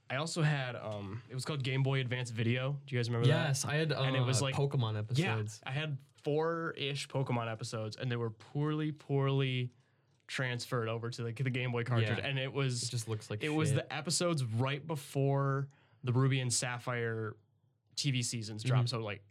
I 0.09 0.17
also 0.17 0.41
had 0.41 0.75
um 0.75 1.21
it 1.29 1.35
was 1.35 1.45
called 1.45 1.63
Game 1.63 1.83
Boy 1.83 2.01
Advance 2.01 2.31
Video. 2.31 2.73
Do 2.85 2.93
you 2.93 2.99
guys 2.99 3.07
remember 3.09 3.29
that? 3.29 3.47
Yes, 3.47 3.63
I 3.63 3.75
had, 3.77 3.93
uh, 3.93 4.01
And 4.01 4.17
it 4.17 4.19
was 4.25 4.41
like- 4.41 4.55
Pokemon 4.55 4.93
Yeah, 4.95 4.99
episodes. 5.35 5.61
I 5.65 5.71
had 5.71 5.97
four 6.25 6.73
ish 6.77 7.07
Pokemon 7.07 7.49
episodes, 7.49 7.95
and 7.95 8.11
they 8.11 8.17
were 8.17 8.29
poorly, 8.29 8.91
poorly 8.91 9.71
transferred 10.35 10.87
over 10.87 11.09
to 11.09 11.23
the, 11.23 11.31
the 11.33 11.49
Game 11.49 11.71
Boy 11.73 11.83
cartridge, 11.83 12.17
Yeah. 12.17 12.25
and 12.25 12.39
it 12.39 12.51
was 12.53 12.83
It 12.83 12.89
just 12.91 13.09
looks 13.09 13.29
like 13.29 13.43
it 13.43 13.49
was 13.53 13.69
shit. 13.69 13.75
the 13.79 13.93
episodes 13.93 14.45
right 14.45 14.85
before 14.87 15.67
the 16.05 16.13
Ruby 16.13 16.39
and 16.39 16.51
Sapphire 16.51 17.35
TV 17.97 18.23
seasons 18.23 18.63
Mm-hmm. 18.63 18.69
dropped. 18.73 18.89
So 18.89 18.99
like 18.99 19.21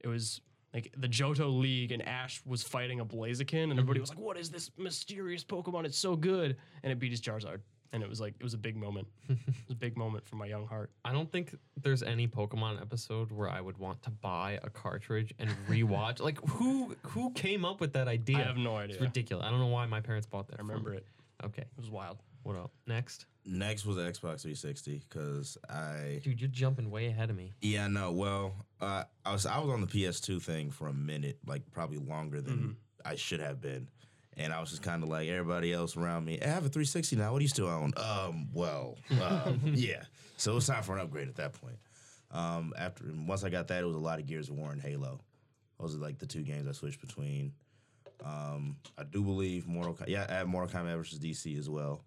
it 0.00 0.08
was 0.08 0.40
like 0.74 0.92
the 0.96 1.08
Johto 1.08 1.56
League 1.60 1.92
and 1.92 2.02
Ash 2.02 2.42
was 2.44 2.62
fighting 2.64 2.98
a 2.98 3.04
Blaziken, 3.06 3.54
and 3.54 3.70
Mm-hmm. 3.70 3.78
everybody 3.78 4.00
was 4.00 4.10
like, 4.10 4.18
"What 4.18 4.36
is 4.36 4.50
this 4.50 4.70
mysterious 4.76 5.44
Pokemon? 5.44 5.84
It's 5.86 5.96
so 5.96 6.16
good!" 6.16 6.56
And 6.82 6.90
it 6.92 6.98
beat 6.98 7.12
his 7.12 7.20
Charizard, 7.20 7.60
and 7.92 8.02
it 8.02 8.08
was 8.08 8.20
like 8.20 8.34
it 8.38 8.42
was 8.44 8.54
a 8.54 8.58
big 8.58 8.76
moment. 8.76 9.08
it 9.28 9.38
was 9.46 9.72
a 9.72 9.74
big 9.74 9.96
moment 9.96 10.26
for 10.28 10.36
my 10.36 10.46
young 10.46 10.66
heart. 10.66 10.90
I 11.04 11.12
don't 11.12 11.30
think 11.30 11.54
there's 11.80 12.02
any 12.02 12.26
Pokemon 12.28 12.80
episode 12.80 13.30
where 13.32 13.48
I 13.48 13.60
would 13.60 13.78
want 13.78 14.02
to 14.04 14.10
buy 14.10 14.58
a 14.62 14.70
cartridge 14.70 15.32
and 15.38 15.50
rewatch. 15.68 16.20
like 16.20 16.38
who 16.48 16.94
who 17.02 17.30
came 17.32 17.64
up 17.64 17.80
with 17.80 17.92
that 17.94 18.08
idea? 18.08 18.38
I 18.38 18.42
have 18.42 18.56
no 18.56 18.76
idea. 18.76 18.94
It's 18.96 19.02
ridiculous. 19.02 19.46
I 19.46 19.50
don't 19.50 19.60
know 19.60 19.66
why 19.66 19.86
my 19.86 20.00
parents 20.00 20.26
bought 20.26 20.48
that. 20.48 20.58
I 20.58 20.62
remember 20.62 20.94
it. 20.94 21.06
Okay, 21.44 21.62
It 21.62 21.68
was 21.76 21.88
wild. 21.90 22.18
what 22.42 22.56
up 22.56 22.72
next? 22.86 23.26
Next 23.44 23.86
was 23.86 23.96
the 23.96 24.02
Xbox 24.02 24.42
360 24.42 25.02
because 25.08 25.56
I 25.70 26.20
Dude, 26.22 26.40
you're 26.40 26.50
jumping 26.50 26.90
way 26.90 27.06
ahead 27.06 27.30
of 27.30 27.36
me. 27.36 27.54
yeah 27.62 27.86
no 27.86 28.12
well 28.12 28.66
uh, 28.80 29.04
I 29.24 29.32
was 29.32 29.46
I 29.46 29.58
was 29.58 29.70
on 29.70 29.80
the 29.80 29.86
PS2 29.86 30.42
thing 30.42 30.70
for 30.70 30.88
a 30.88 30.92
minute 30.92 31.38
like 31.46 31.62
probably 31.72 31.98
longer 31.98 32.40
than 32.40 32.76
I 33.04 33.14
should 33.14 33.40
have 33.40 33.60
been. 33.60 33.88
And 34.38 34.52
I 34.52 34.60
was 34.60 34.70
just 34.70 34.82
kind 34.82 35.02
of 35.02 35.08
like 35.08 35.28
everybody 35.28 35.72
else 35.72 35.96
around 35.96 36.24
me. 36.24 36.40
I 36.40 36.46
have 36.46 36.64
a 36.64 36.68
360 36.68 37.16
now. 37.16 37.32
What 37.32 37.38
do 37.38 37.44
you 37.44 37.48
still 37.48 37.68
own? 37.68 37.92
Um, 37.96 38.48
well, 38.52 38.96
um, 39.22 39.60
yeah. 39.74 40.04
So 40.36 40.52
it 40.52 40.54
was 40.54 40.66
time 40.66 40.82
for 40.82 40.94
an 40.96 41.00
upgrade 41.00 41.28
at 41.28 41.34
that 41.36 41.52
point. 41.60 41.76
Um, 42.30 42.72
after 42.78 43.04
once 43.26 43.42
I 43.42 43.48
got 43.50 43.68
that, 43.68 43.82
it 43.82 43.86
was 43.86 43.96
a 43.96 44.00
lot 44.00 44.20
of 44.20 44.26
Gears 44.26 44.48
of 44.48 44.56
War 44.56 44.70
and 44.70 44.80
Halo. 44.80 45.20
Those 45.80 45.94
are 45.96 45.98
like 45.98 46.18
the 46.18 46.26
two 46.26 46.42
games 46.42 46.68
I 46.68 46.72
switched 46.72 47.00
between. 47.00 47.52
Um, 48.24 48.76
I 48.96 49.04
do 49.04 49.22
believe 49.22 49.66
Mortal. 49.66 49.94
Com- 49.94 50.08
yeah, 50.08 50.26
I 50.28 50.34
had 50.34 50.46
Mortal 50.46 50.80
Kombat 50.80 50.96
versus 50.96 51.18
DC 51.18 51.58
as 51.58 51.68
well. 51.68 52.02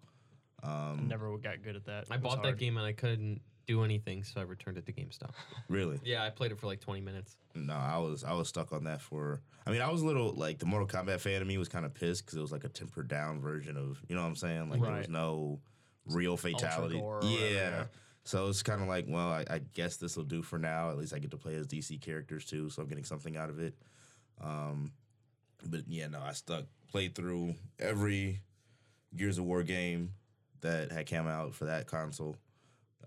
I 0.62 0.94
never 1.06 1.36
got 1.38 1.62
good 1.62 1.76
at 1.76 1.84
that. 1.86 2.04
I 2.10 2.14
It 2.14 2.22
was 2.22 2.34
bought 2.34 2.42
that 2.44 2.56
game 2.58 2.76
and 2.76 2.86
I 2.86 2.92
couldn't 2.92 3.40
do 3.72 3.84
anything, 3.84 4.22
so 4.24 4.40
I 4.40 4.44
returned 4.44 4.78
it 4.78 4.86
to 4.86 4.92
GameStop. 4.92 5.30
Really? 5.68 6.00
yeah, 6.04 6.24
I 6.24 6.30
played 6.30 6.52
it 6.52 6.58
for 6.58 6.66
like 6.66 6.80
20 6.80 7.00
minutes. 7.00 7.36
No, 7.54 7.74
I 7.74 7.98
was 7.98 8.24
I 8.24 8.32
was 8.34 8.48
stuck 8.48 8.72
on 8.72 8.84
that 8.84 9.00
for. 9.00 9.40
I 9.66 9.70
mean, 9.70 9.80
I 9.80 9.90
was 9.90 10.02
a 10.02 10.06
little 10.06 10.32
like 10.32 10.58
the 10.58 10.66
Mortal 10.66 10.88
Kombat 10.88 11.20
fan 11.20 11.40
of 11.40 11.48
me 11.48 11.56
was 11.58 11.68
kind 11.68 11.86
of 11.86 11.94
pissed 11.94 12.24
because 12.24 12.38
it 12.38 12.42
was 12.42 12.52
like 12.52 12.64
a 12.64 12.68
tempered 12.68 13.08
down 13.08 13.40
version 13.40 13.76
of 13.76 14.00
you 14.08 14.14
know 14.14 14.22
what 14.22 14.28
I'm 14.28 14.36
saying. 14.36 14.70
Like 14.70 14.82
there 14.82 14.92
was 14.92 15.08
no 15.08 15.60
real 16.06 16.36
fatality. 16.36 16.98
gore 16.98 17.16
or 17.16 17.20
whatever, 17.20 17.44
yeah. 17.44 17.50
yeah. 17.50 17.84
So 18.24 18.48
it's 18.48 18.62
kind 18.62 18.80
of 18.80 18.88
like, 18.88 19.06
well, 19.08 19.28
I, 19.28 19.44
I 19.50 19.58
guess 19.74 19.96
this 19.96 20.16
will 20.16 20.24
do 20.24 20.42
for 20.42 20.58
now. 20.58 20.90
At 20.90 20.98
least 20.98 21.14
I 21.14 21.18
get 21.18 21.32
to 21.32 21.36
play 21.36 21.54
as 21.54 21.66
DC 21.66 22.00
characters 22.00 22.44
too, 22.44 22.70
so 22.70 22.82
I'm 22.82 22.88
getting 22.88 23.04
something 23.04 23.36
out 23.36 23.50
of 23.50 23.58
it. 23.58 23.74
Um, 24.40 24.92
but 25.64 25.82
yeah, 25.88 26.08
no, 26.08 26.20
I 26.20 26.32
stuck 26.32 26.64
played 26.90 27.14
through 27.14 27.54
every 27.80 28.40
Gears 29.16 29.38
of 29.38 29.44
War 29.44 29.62
game 29.62 30.12
that 30.60 30.92
had 30.92 31.10
come 31.10 31.26
out 31.26 31.54
for 31.54 31.66
that 31.66 31.86
console. 31.86 32.36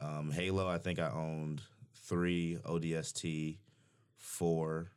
Um, 0.01 0.31
Halo, 0.31 0.67
I 0.67 0.77
think 0.77 0.99
I 0.99 1.09
owned 1.09 1.61
three 2.07 2.57
ODST, 2.65 3.57
four, 4.17 4.87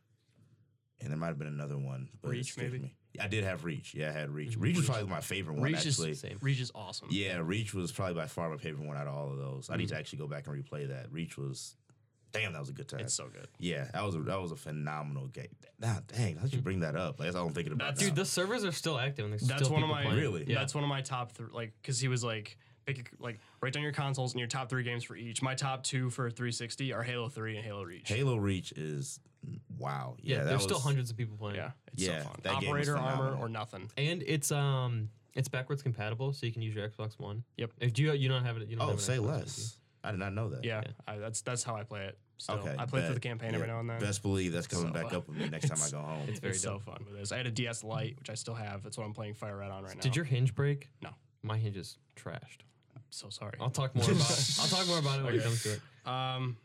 and 1.01 1.09
there 1.09 1.17
might 1.17 1.27
have 1.27 1.37
been 1.39 1.47
another 1.47 1.77
one. 1.77 2.09
But 2.21 2.29
it 2.29 2.31
Reach, 2.31 2.49
escaped 2.49 2.71
maybe? 2.73 2.83
Me. 2.83 2.95
I 3.19 3.27
did 3.27 3.43
have 3.43 3.65
Reach. 3.65 3.93
Yeah, 3.95 4.09
I 4.09 4.11
had 4.11 4.29
Reach. 4.29 4.55
Reach 4.57 4.77
was 4.77 4.85
probably 4.85 5.07
my 5.07 5.21
favorite 5.21 5.55
one 5.55 5.63
Reach 5.63 5.77
actually. 5.87 6.11
is 6.11 6.23
Reach 6.41 6.59
is 6.61 6.71
awesome. 6.75 7.07
Yeah, 7.11 7.37
Reach 7.43 7.73
was 7.73 7.91
probably 7.91 8.13
by 8.15 8.27
far 8.27 8.49
my 8.49 8.57
favorite 8.57 8.85
one 8.87 8.97
out 8.97 9.07
of 9.07 9.15
all 9.15 9.31
of 9.31 9.37
those. 9.37 9.69
I 9.69 9.77
need 9.77 9.87
to 9.87 9.93
Mm-hmm. 9.93 9.99
actually 9.99 10.19
go 10.19 10.27
back 10.27 10.47
and 10.47 10.55
replay 10.63 10.87
that. 10.89 11.11
Reach 11.11 11.35
was, 11.37 11.75
damn, 12.31 12.53
that 12.53 12.59
was 12.59 12.69
a 12.69 12.73
good 12.73 12.87
time. 12.87 12.99
It's 13.01 13.13
so 13.15 13.27
good. 13.27 13.47
yeah, 13.57 13.87
that 13.93 14.03
was 14.05 14.13
a, 14.15 14.19
that 14.19 14.39
was 14.39 14.51
a 14.51 14.55
phenomenal 14.55 15.27
game. 15.27 15.47
Nah, 15.79 15.95
dang, 16.15 16.35
how'd 16.37 16.53
you 16.53 16.61
bring 16.61 16.81
that 16.81 16.95
up? 16.95 17.19
Like, 17.19 17.27
that's 17.27 17.35
all 17.35 17.47
I'm 17.47 17.53
thinking 17.53 17.73
about. 17.73 17.95
That's- 17.95 18.01
now. 18.01 18.07
Dude, 18.09 18.15
the 18.15 18.25
servers 18.25 18.63
are 18.63 18.71
still 18.71 18.99
active 18.99 19.25
and 19.25 19.33
there's 19.33 19.41
That's 19.41 19.63
still 19.63 19.73
one 19.73 19.83
of 19.83 19.89
my 19.89 20.03
playing. 20.03 20.17
Really? 20.19 20.45
Yeah. 20.47 20.59
That's 20.59 20.75
one 20.75 20.83
of 20.83 20.89
my 20.89 21.01
top 21.01 21.31
three. 21.31 21.47
Like, 21.51 21.73
because 21.81 21.99
he 21.99 22.07
was 22.07 22.23
like, 22.23 22.57
pick 22.97 23.11
like 23.19 23.39
write 23.61 23.73
down 23.73 23.83
your 23.83 23.91
consoles 23.91 24.33
and 24.33 24.39
your 24.39 24.47
top 24.47 24.69
three 24.69 24.83
games 24.83 25.03
for 25.03 25.15
each. 25.15 25.41
My 25.41 25.55
top 25.55 25.83
two 25.83 26.09
for 26.09 26.29
360 26.29 26.93
are 26.93 27.03
Halo 27.03 27.29
3 27.29 27.55
and 27.57 27.65
Halo 27.65 27.83
Reach. 27.83 28.07
Halo 28.09 28.35
Reach 28.37 28.71
is 28.73 29.19
wow. 29.77 30.15
Yeah, 30.21 30.37
yeah, 30.37 30.43
that 30.43 30.49
there's 30.49 30.63
still 30.63 30.79
hundreds 30.79 31.09
of 31.11 31.17
people 31.17 31.37
playing. 31.37 31.57
Yeah, 31.57 31.71
it's 31.93 32.03
Yeah, 32.03 32.19
so 32.23 32.29
fun. 32.29 32.39
that 32.43 32.59
game 32.61 32.69
Operator 32.69 32.97
armor 32.97 33.35
or 33.39 33.49
nothing. 33.49 33.89
And 33.97 34.23
it's 34.25 34.51
um 34.51 35.09
It's 35.35 35.47
backwards 35.47 35.81
compatible, 35.83 36.33
so 36.33 36.45
you 36.45 36.51
can 36.51 36.61
use 36.61 36.75
your 36.75 36.87
Xbox 36.89 37.19
One. 37.19 37.43
Yep. 37.57 37.71
If 37.79 37.99
you 37.99 38.11
you 38.13 38.29
don't 38.29 38.43
have 38.43 38.57
it, 38.57 38.67
you 38.67 38.75
don't 38.75 38.87
Oh, 38.87 38.91
have 38.91 39.01
say 39.01 39.17
Xbox 39.17 39.19
One, 39.19 39.27
do 39.27 39.33
you? 39.33 39.39
less. 39.39 39.75
I 40.03 40.11
did 40.11 40.19
not 40.19 40.33
know 40.33 40.49
that. 40.49 40.63
Yeah, 40.63 40.81
Yeah. 40.85 40.91
I, 41.07 41.17
that's 41.17 41.41
that's 41.41 41.63
how 41.63 41.75
I 41.75 41.83
play 41.83 42.05
it. 42.05 42.17
Still. 42.37 42.55
Okay. 42.59 42.73
I 42.79 42.85
play 42.85 43.03
through 43.05 43.15
the 43.15 43.19
campaign 43.19 43.53
every 43.53 43.67
now 43.67 43.81
and 43.81 43.89
then. 43.89 43.99
Best 43.99 44.21
believe 44.21 44.53
that's 44.53 44.65
coming 44.65 44.87
So, 44.87 44.93
back 44.93 45.13
uh, 45.13 45.17
up 45.17 45.27
with 45.27 45.35
me 45.37 45.49
next 45.49 45.67
time 45.67 45.77
I 45.85 45.89
go 45.89 45.99
home. 46.07 46.29
It's 46.29 46.39
very 46.39 46.53
it's 46.53 46.61
so 46.61 46.79
fun 46.79 47.03
with 47.05 47.19
this. 47.19 47.33
I 47.33 47.37
had 47.37 47.47
a 47.47 47.51
DS 47.51 47.83
Lite, 47.83 48.17
which 48.17 48.29
I 48.29 48.35
still 48.35 48.53
have. 48.53 48.81
That's 48.81 48.97
what 48.97 49.03
I'm 49.03 49.13
playing 49.13 49.33
Fire 49.33 49.57
Red 49.57 49.71
on 49.71 49.83
right 49.83 49.95
now. 49.95 50.01
Did 50.01 50.15
your 50.15 50.23
hinge 50.23 50.55
break? 50.55 50.87
No. 51.01 51.09
My 51.43 51.57
hinge 51.57 51.75
is 51.75 51.97
trashed. 52.15 52.59
So 53.09 53.29
sorry. 53.29 53.57
I'll 53.59 53.69
talk 53.69 53.95
more 53.95 54.03
about. 54.05 54.55
I'll 54.59 54.67
talk 54.67 54.87
more 54.87 54.99
about 54.99 55.19
it 55.19 55.23
when 55.25 55.35
it 55.35 55.43
comes 55.43 55.63
to 55.63 55.73
it. 55.73 55.81
Um, 56.09 56.57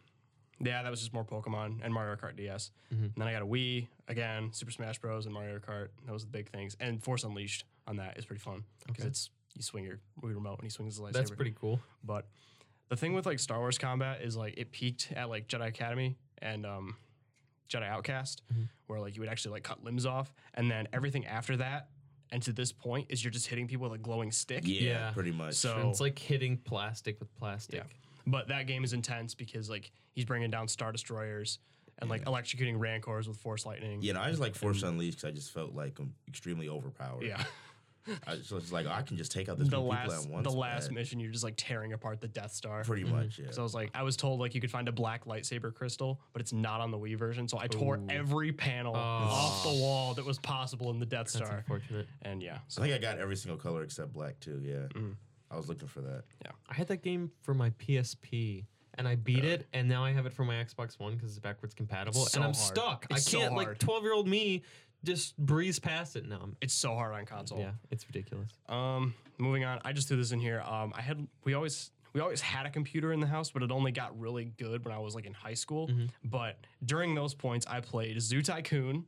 yeah, 0.60 0.82
that 0.84 0.90
was 0.90 1.00
just 1.00 1.12
more 1.12 1.24
Pokemon 1.24 1.80
and 1.82 1.92
Mario 1.92 2.16
Kart 2.16 2.36
DS. 2.36 2.70
Mhm. 2.92 3.02
And 3.04 3.12
then 3.16 3.28
I 3.28 3.32
got 3.32 3.42
a 3.42 3.46
Wii 3.46 3.88
again, 4.08 4.52
Super 4.52 4.70
Smash 4.72 4.98
Bros. 5.00 5.26
and 5.26 5.34
Mario 5.34 5.58
Kart. 5.58 5.88
That 6.06 6.12
was 6.12 6.22
the 6.24 6.30
big 6.30 6.48
things. 6.50 6.76
And 6.80 7.02
Force 7.02 7.24
Unleashed 7.24 7.64
on 7.86 7.96
that 7.96 8.16
is 8.16 8.24
pretty 8.24 8.40
fun 8.40 8.64
because 8.86 9.00
Okay. 9.02 9.08
it's 9.08 9.30
you 9.54 9.62
swing 9.62 9.84
your 9.84 9.98
Wii 10.22 10.34
remote 10.34 10.54
and 10.58 10.62
he 10.64 10.70
swings 10.70 10.96
his 10.96 11.04
lightsaber. 11.04 11.12
That's 11.12 11.30
pretty 11.32 11.54
cool. 11.60 11.80
But 12.04 12.26
the 12.88 12.96
thing 12.96 13.12
with 13.12 13.26
like 13.26 13.38
Star 13.40 13.58
Wars 13.58 13.76
combat 13.76 14.22
is 14.22 14.36
like 14.36 14.54
it 14.56 14.70
peaked 14.72 15.12
at 15.14 15.28
like 15.28 15.48
Jedi 15.48 15.66
Academy 15.66 16.16
and 16.40 16.64
um, 16.64 16.96
Jedi 17.68 17.86
Outcast, 17.88 18.40
Mhm. 18.52 18.68
where 18.86 19.00
like 19.00 19.14
you 19.16 19.20
would 19.20 19.28
actually 19.28 19.52
like 19.52 19.64
cut 19.64 19.82
limbs 19.84 20.06
off, 20.06 20.32
and 20.54 20.70
then 20.70 20.88
everything 20.92 21.26
after 21.26 21.56
that 21.58 21.88
and 22.34 22.42
to 22.42 22.52
this 22.52 22.72
point 22.72 23.06
is 23.10 23.22
you're 23.22 23.30
just 23.30 23.46
hitting 23.46 23.68
people 23.68 23.88
with 23.88 23.98
a 23.98 24.02
glowing 24.02 24.32
stick. 24.32 24.62
yeah, 24.66 24.80
Yeah. 24.80 25.10
pretty 25.12 25.30
much. 25.30 25.54
So- 25.54 25.88
it's 25.88 26.00
like 26.00 26.18
hitting 26.18 26.56
plastic 26.58 27.20
with 27.20 27.32
plastic. 27.36 27.76
Yeah. 27.76 27.84
But 28.26 28.48
that 28.48 28.66
game 28.66 28.82
is 28.82 28.92
intense 28.92 29.34
because 29.36 29.70
like 29.70 29.92
he's 30.14 30.24
bringing 30.24 30.50
down 30.50 30.66
star 30.66 30.90
destroyers 30.90 31.60
and 32.00 32.10
like 32.10 32.24
electrocuting 32.24 32.76
rancors 32.80 33.28
with 33.28 33.36
force 33.36 33.64
lightning. 33.64 34.02
you 34.02 34.12
know, 34.14 34.20
I 34.20 34.28
just 34.30 34.40
like 34.40 34.56
Force 34.56 34.82
Unleashed 34.82 35.18
because 35.18 35.28
I 35.28 35.32
just 35.32 35.52
felt 35.52 35.74
like 35.76 35.96
I'm 36.00 36.12
extremely 36.26 36.68
overpowered. 36.68 37.22
Yeah. 37.22 37.42
I 38.26 38.36
just 38.36 38.52
was 38.52 38.72
like, 38.72 38.86
I 38.86 39.02
can 39.02 39.16
just 39.16 39.32
take 39.32 39.48
out 39.48 39.58
this 39.58 39.68
the 39.68 39.78
many 39.80 39.90
people 39.90 40.12
last 40.14 40.24
at 40.26 40.30
once. 40.30 40.44
the 40.46 40.52
last 40.56 40.84
man. 40.90 40.94
mission 40.94 41.20
you're 41.20 41.30
just 41.32 41.44
like 41.44 41.54
tearing 41.56 41.92
apart 41.92 42.20
the 42.20 42.28
Death 42.28 42.52
Star. 42.52 42.84
Pretty 42.84 43.04
much, 43.04 43.38
yeah. 43.38 43.50
So 43.50 43.60
I 43.60 43.64
was 43.64 43.74
like, 43.74 43.90
I 43.94 44.02
was 44.02 44.16
told 44.16 44.40
like 44.40 44.54
you 44.54 44.60
could 44.60 44.70
find 44.70 44.88
a 44.88 44.92
black 44.92 45.24
lightsaber 45.24 45.74
crystal, 45.74 46.20
but 46.32 46.42
it's 46.42 46.52
not 46.52 46.80
on 46.80 46.90
the 46.90 46.98
Wii 46.98 47.16
version. 47.18 47.48
So 47.48 47.58
I 47.58 47.66
tore 47.66 48.00
every 48.08 48.52
panel 48.52 48.94
Oh. 48.94 48.98
off 48.98 49.62
the 49.64 49.80
wall 49.80 50.14
that 50.14 50.24
was 50.24 50.38
possible 50.38 50.90
in 50.90 50.98
the 50.98 51.06
Death 51.06 51.32
That's 51.32 51.36
Star. 51.46 51.56
unfortunate. 51.58 52.06
And 52.22 52.42
yeah, 52.42 52.58
So 52.68 52.82
I 52.82 52.86
think 52.86 52.96
I 52.96 52.98
got 52.98 53.18
every 53.18 53.36
single 53.36 53.58
color 53.58 53.82
except 53.82 54.12
black 54.12 54.38
too. 54.40 54.60
Yeah, 54.62 54.86
Mm. 55.00 55.16
I 55.50 55.56
was 55.56 55.68
looking 55.68 55.88
for 55.88 56.00
that. 56.00 56.24
Yeah. 56.44 56.50
I 56.68 56.74
had 56.74 56.88
that 56.88 57.02
game 57.02 57.30
for 57.42 57.54
my 57.54 57.70
PSP. 57.70 58.64
And 58.96 59.08
I 59.08 59.16
beat 59.16 59.44
it, 59.44 59.66
and 59.72 59.88
now 59.88 60.04
I 60.04 60.12
have 60.12 60.24
it 60.24 60.32
for 60.32 60.44
my 60.44 60.54
Xbox 60.54 61.00
One 61.00 61.14
because 61.16 61.30
it's 61.30 61.40
backwards 61.40 61.74
compatible. 61.74 62.26
It's 62.26 62.34
and 62.34 62.44
I'm 62.44 62.54
hard. 62.54 62.56
stuck. 62.64 63.06
It's 63.10 63.26
I 63.34 63.38
can't, 63.38 63.52
like, 63.54 63.66
hard. 63.66 63.80
12 63.80 64.04
year 64.04 64.12
old 64.12 64.28
me 64.28 64.62
just 65.04 65.36
breeze 65.36 65.78
past 65.78 66.16
it 66.16 66.28
now. 66.28 66.40
I'm, 66.42 66.56
it's 66.60 66.74
so 66.74 66.94
hard 66.94 67.14
on 67.14 67.24
console. 67.26 67.58
yeah, 67.58 67.72
it's 67.90 68.06
ridiculous. 68.06 68.50
Um, 68.68 69.14
moving 69.38 69.64
on, 69.64 69.80
I 69.84 69.92
just 69.92 70.08
threw 70.08 70.16
this 70.16 70.32
in 70.32 70.40
here. 70.40 70.60
Um, 70.60 70.92
I 70.96 71.02
had 71.02 71.26
we 71.44 71.54
always 71.54 71.90
we 72.12 72.20
always 72.20 72.40
had 72.40 72.66
a 72.66 72.70
computer 72.70 73.12
in 73.12 73.20
the 73.20 73.26
house, 73.26 73.50
but 73.50 73.62
it 73.62 73.70
only 73.70 73.92
got 73.92 74.18
really 74.18 74.44
good 74.44 74.84
when 74.84 74.94
I 74.94 74.98
was 74.98 75.14
like 75.14 75.26
in 75.26 75.34
high 75.34 75.54
school. 75.54 75.88
Mm-hmm. 75.88 76.06
But 76.24 76.58
during 76.84 77.14
those 77.14 77.34
points, 77.34 77.66
I 77.68 77.80
played 77.80 78.20
Zoo 78.22 78.40
Tycoon, 78.42 79.04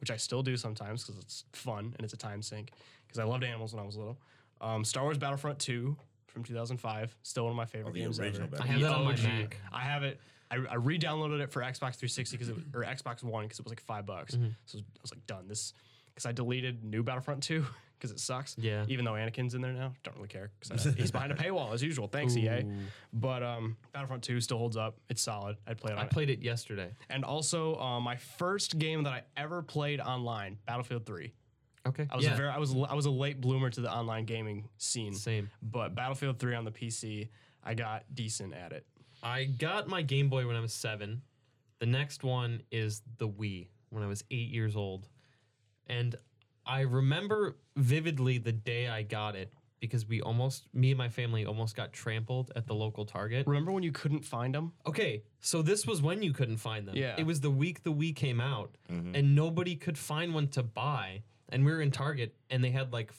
which 0.00 0.10
I 0.10 0.16
still 0.16 0.42
do 0.42 0.56
sometimes 0.56 1.04
because 1.04 1.20
it's 1.22 1.44
fun 1.52 1.94
and 1.96 2.04
it's 2.04 2.14
a 2.14 2.16
time 2.18 2.42
sink. 2.42 2.72
Because 3.06 3.18
I 3.18 3.24
loved 3.24 3.44
animals 3.44 3.72
when 3.74 3.82
I 3.82 3.86
was 3.86 3.96
little. 3.96 4.18
Um, 4.60 4.84
Star 4.84 5.04
Wars 5.04 5.18
Battlefront 5.18 5.58
Two 5.58 5.96
from 6.28 6.44
2005, 6.44 7.16
still 7.22 7.44
one 7.44 7.52
of 7.52 7.56
my 7.56 7.64
favorite 7.64 7.90
Oh, 7.90 7.94
the 7.94 8.00
games 8.00 8.20
original 8.20 8.48
ever. 8.52 8.62
I 8.62 8.66
have 8.66 8.80
that 8.80 8.92
on 8.92 9.04
my 9.04 9.16
Mac. 9.16 9.56
I 9.72 9.80
have 9.80 10.02
it. 10.02 10.20
I, 10.50 10.56
I 10.70 10.74
re-downloaded 10.74 11.40
it 11.40 11.50
for 11.50 11.60
Xbox 11.60 11.96
360 11.96 12.36
because 12.36 12.48
it 12.50 12.56
or 12.74 12.82
Xbox 12.84 13.22
One 13.22 13.44
because 13.44 13.58
it 13.58 13.64
was 13.64 13.72
like 13.72 13.80
five 13.80 14.06
bucks. 14.06 14.34
Mm-hmm. 14.34 14.48
So 14.66 14.78
I 14.78 14.82
was 15.02 15.12
like, 15.12 15.26
done 15.26 15.48
this 15.48 15.72
because 16.14 16.26
I 16.26 16.32
deleted 16.32 16.84
New 16.84 17.02
Battlefront 17.02 17.42
2 17.42 17.64
because 17.98 18.10
it 18.10 18.20
sucks. 18.20 18.56
Yeah. 18.58 18.84
Even 18.88 19.04
though 19.04 19.12
Anakin's 19.12 19.54
in 19.54 19.60
there 19.60 19.72
now, 19.72 19.92
don't 20.02 20.16
really 20.16 20.28
care 20.28 20.50
because 20.60 20.84
he's 20.94 21.10
behind 21.10 21.32
a 21.32 21.34
paywall 21.36 21.72
as 21.72 21.82
usual. 21.82 22.08
Thanks 22.08 22.36
EA. 22.36 22.62
Ooh. 22.62 22.72
But 23.12 23.42
um, 23.42 23.76
Battlefront 23.92 24.22
2 24.22 24.40
still 24.40 24.58
holds 24.58 24.76
up. 24.76 24.96
It's 25.08 25.22
solid. 25.22 25.56
I'd 25.66 25.78
play 25.78 25.92
it 25.92 25.94
on 25.94 26.00
I 26.00 26.04
it. 26.04 26.10
played 26.10 26.30
it 26.30 26.42
yesterday. 26.42 26.90
And 27.10 27.24
also, 27.24 27.76
uh, 27.76 28.00
my 28.00 28.16
first 28.16 28.78
game 28.78 29.02
that 29.04 29.12
I 29.12 29.22
ever 29.36 29.62
played 29.62 30.00
online, 30.00 30.58
Battlefield 30.66 31.06
3. 31.06 31.32
Okay. 31.88 32.06
I 32.10 32.16
was 32.16 32.24
yeah, 32.24 32.34
a 32.34 32.36
very 32.36 32.48
I 32.48 32.58
was 32.58 32.74
I 32.88 32.94
was 32.94 33.06
a 33.06 33.10
late 33.10 33.40
bloomer 33.40 33.70
to 33.70 33.80
the 33.80 33.92
online 33.92 34.24
gaming 34.24 34.68
scene. 34.76 35.14
same. 35.14 35.50
But 35.62 35.94
Battlefield 35.94 36.38
3 36.38 36.54
on 36.56 36.64
the 36.64 36.72
PC, 36.72 37.28
I 37.62 37.74
got 37.74 38.04
decent 38.12 38.54
at 38.54 38.72
it. 38.72 38.84
I 39.22 39.44
got 39.44 39.88
my 39.88 40.02
Game 40.02 40.28
Boy 40.28 40.46
when 40.46 40.56
I 40.56 40.60
was 40.60 40.72
seven. 40.72 41.22
The 41.78 41.86
next 41.86 42.22
one 42.24 42.62
is 42.70 43.02
the 43.18 43.28
Wii 43.28 43.68
when 43.90 44.02
I 44.02 44.06
was 44.06 44.24
eight 44.30 44.48
years 44.48 44.76
old. 44.76 45.08
And 45.86 46.16
I 46.64 46.80
remember 46.80 47.56
vividly 47.76 48.38
the 48.38 48.52
day 48.52 48.88
I 48.88 49.02
got 49.02 49.36
it 49.36 49.52
because 49.80 50.06
we 50.06 50.20
almost, 50.20 50.68
me 50.74 50.90
and 50.90 50.98
my 50.98 51.08
family 51.08 51.44
almost 51.44 51.76
got 51.76 51.92
trampled 51.92 52.50
at 52.56 52.66
the 52.66 52.74
local 52.74 53.04
Target. 53.04 53.46
Remember 53.46 53.72
when 53.72 53.82
you 53.82 53.92
couldn't 53.92 54.24
find 54.24 54.54
them? 54.54 54.72
Okay, 54.86 55.22
so 55.40 55.62
this 55.62 55.86
was 55.86 56.02
when 56.02 56.22
you 56.22 56.32
couldn't 56.32 56.56
find 56.56 56.88
them. 56.88 56.96
Yeah. 56.96 57.14
It 57.18 57.26
was 57.26 57.40
the 57.40 57.50
week 57.50 57.82
the 57.82 57.92
Wii 57.92 58.16
came 58.16 58.40
out, 58.40 58.76
mm-hmm. 58.90 59.14
and 59.14 59.34
nobody 59.34 59.76
could 59.76 59.98
find 59.98 60.34
one 60.34 60.48
to 60.48 60.62
buy. 60.62 61.22
And 61.50 61.64
we 61.64 61.70
were 61.72 61.82
in 61.82 61.90
Target, 61.90 62.34
and 62.50 62.64
they 62.64 62.70
had 62.70 62.92
like 62.92 63.12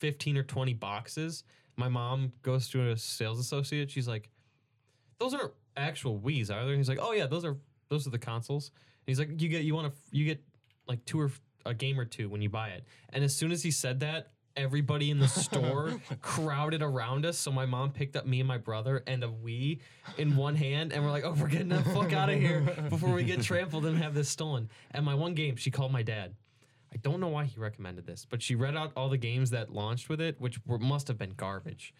15 0.00 0.36
or 0.38 0.42
20 0.42 0.74
boxes. 0.74 1.44
My 1.76 1.88
mom 1.88 2.32
goes 2.42 2.68
to 2.70 2.90
a 2.90 2.96
sales 2.96 3.38
associate. 3.38 3.90
She's 3.90 4.08
like, 4.08 4.30
"Those 5.18 5.34
aren't 5.34 5.52
actual 5.76 6.18
Wii's, 6.18 6.50
are 6.50 6.64
they?" 6.66 6.76
He's 6.76 6.88
like, 6.88 6.98
"Oh 7.00 7.12
yeah, 7.12 7.26
those 7.26 7.44
are 7.44 7.56
those 7.88 8.06
are 8.06 8.10
the 8.10 8.18
consoles." 8.18 8.70
And 8.74 9.06
he's 9.06 9.18
like, 9.18 9.40
"You 9.40 9.48
get 9.48 9.62
you 9.62 9.74
want 9.74 9.92
to 9.92 10.16
you 10.16 10.24
get 10.24 10.42
like 10.86 11.04
two 11.04 11.20
or 11.20 11.30
a 11.64 11.74
game 11.74 11.98
or 11.98 12.04
two 12.04 12.28
when 12.28 12.42
you 12.42 12.48
buy 12.48 12.68
it." 12.68 12.84
And 13.10 13.24
as 13.24 13.34
soon 13.34 13.52
as 13.52 13.62
he 13.62 13.70
said 13.70 14.00
that, 14.00 14.32
everybody 14.56 15.10
in 15.10 15.18
the 15.18 15.28
store 15.28 16.00
crowded 16.22 16.82
around 16.82 17.26
us. 17.26 17.38
So 17.38 17.52
my 17.52 17.66
mom 17.66 17.92
picked 17.92 18.16
up 18.16 18.26
me 18.26 18.40
and 18.40 18.48
my 18.48 18.58
brother 18.58 19.02
and 19.06 19.22
a 19.22 19.28
Wii 19.28 19.80
in 20.16 20.36
one 20.36 20.54
hand, 20.54 20.92
and 20.92 21.04
we're 21.04 21.10
like, 21.10 21.24
"Oh, 21.24 21.34
we're 21.38 21.48
getting 21.48 21.68
the 21.68 21.82
fuck 21.82 22.12
out 22.12 22.30
of 22.30 22.40
here 22.40 22.60
before 22.88 23.12
we 23.12 23.24
get 23.24 23.42
trampled 23.42 23.86
and 23.86 23.98
have 23.98 24.14
this 24.14 24.28
stolen." 24.28 24.68
And 24.90 25.04
my 25.04 25.14
one 25.14 25.34
game, 25.34 25.56
she 25.56 25.70
called 25.70 25.92
my 25.92 26.02
dad. 26.02 26.34
I 26.92 26.96
don't 26.98 27.20
know 27.20 27.28
why 27.28 27.44
he 27.44 27.60
recommended 27.60 28.06
this, 28.06 28.26
but 28.28 28.42
she 28.42 28.54
read 28.54 28.76
out 28.76 28.92
all 28.96 29.08
the 29.08 29.18
games 29.18 29.50
that 29.50 29.70
launched 29.70 30.08
with 30.08 30.20
it, 30.20 30.40
which 30.40 30.58
were, 30.64 30.78
must 30.78 31.08
have 31.08 31.18
been 31.18 31.34
garbage. 31.36 31.92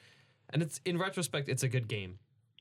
And 0.50 0.62
it's 0.62 0.81
in 0.85 0.96
retrospect, 0.96 1.48
it's 1.48 1.62
a 1.62 1.68
good 1.68 1.88
game. 1.88 2.18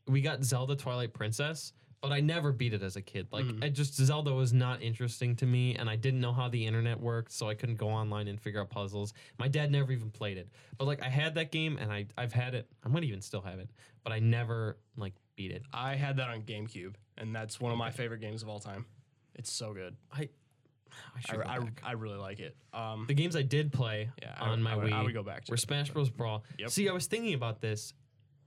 We 0.08 0.22
got 0.22 0.44
Zelda 0.44 0.76
Twilight 0.76 1.14
Princess, 1.14 1.74
but 2.02 2.12
I 2.12 2.20
never 2.20 2.52
beat 2.52 2.74
it 2.74 2.84
as 2.84 2.96
a 2.96 3.02
kid. 3.02 3.28
Like, 3.32 3.46
I 3.64 3.70
just 3.70 3.96
Zelda 3.96 4.32
was 4.34 4.54
not 4.54 4.82
interesting 4.84 5.36
to 5.38 5.46
me, 5.46 5.76
and 5.76 5.90
I 5.90 5.96
didn't 5.96 6.22
know 6.22 6.32
how 6.34 6.48
the 6.48 6.66
internet 6.66 7.00
worked, 7.00 7.32
so 7.32 7.50
I 7.50 7.56
couldn't 7.56 7.78
go 7.78 7.90
online 7.90 8.28
and 8.28 8.40
figure 8.40 8.62
out 8.62 8.70
puzzles. 8.70 9.14
My 9.40 9.48
dad 9.48 9.72
never 9.72 9.92
even 9.92 10.12
played 10.12 10.38
it, 10.38 10.50
but 10.78 10.86
like 10.86 11.02
I 11.02 11.10
had 11.10 11.34
that 11.36 11.52
game, 11.52 11.78
and 11.80 11.92
I 11.92 12.06
I've 12.18 12.34
had 12.34 12.54
it. 12.54 12.68
I 12.84 12.90
might 12.90 13.04
even 13.04 13.22
still 13.22 13.42
have 13.42 13.58
it, 13.60 13.70
but 14.04 14.14
I 14.14 14.20
never 14.20 14.78
like 14.96 15.14
beat 15.36 15.52
it. 15.52 15.64
I 15.74 15.96
had 15.96 16.18
that 16.18 16.30
on 16.30 16.44
GameCube, 16.44 16.94
and 17.18 17.36
that's 17.36 17.60
one 17.60 17.72
of 17.72 17.78
my 17.78 17.90
favorite 17.90 18.22
games 18.22 18.44
of 18.44 18.50
all 18.50 18.60
time. 18.60 18.86
It's 19.34 19.52
so 19.52 19.74
good. 19.74 19.96
I 20.14 20.18
I 20.18 21.18
I, 21.18 21.20
should 21.22 21.36
go 21.44 21.50
I, 21.50 21.60
back. 21.60 21.82
I 21.84 21.92
really 21.94 22.18
like 22.18 22.40
it. 22.40 22.56
Um, 22.72 23.06
The 23.08 23.14
games 23.16 23.36
I 23.36 23.42
did 23.42 23.74
play 23.74 24.10
Yeah, 24.22 24.34
I 24.38 24.44
on 24.46 24.50
would- 24.52 24.60
my 24.62 24.72
I 24.72 24.76
would- 24.78 24.86
Wii 24.86 24.94
I 24.94 25.02
would 25.04 25.14
go 25.14 25.24
back 25.24 25.44
to 25.46 25.52
were 25.52 25.56
it, 25.56 25.60
Smash 25.60 25.90
Bros. 25.90 26.10
Brawl. 26.10 26.46
See, 26.68 26.88
I 26.88 26.94
was 26.94 27.08
thinking 27.08 27.34
about 27.34 27.60
this, 27.60 27.94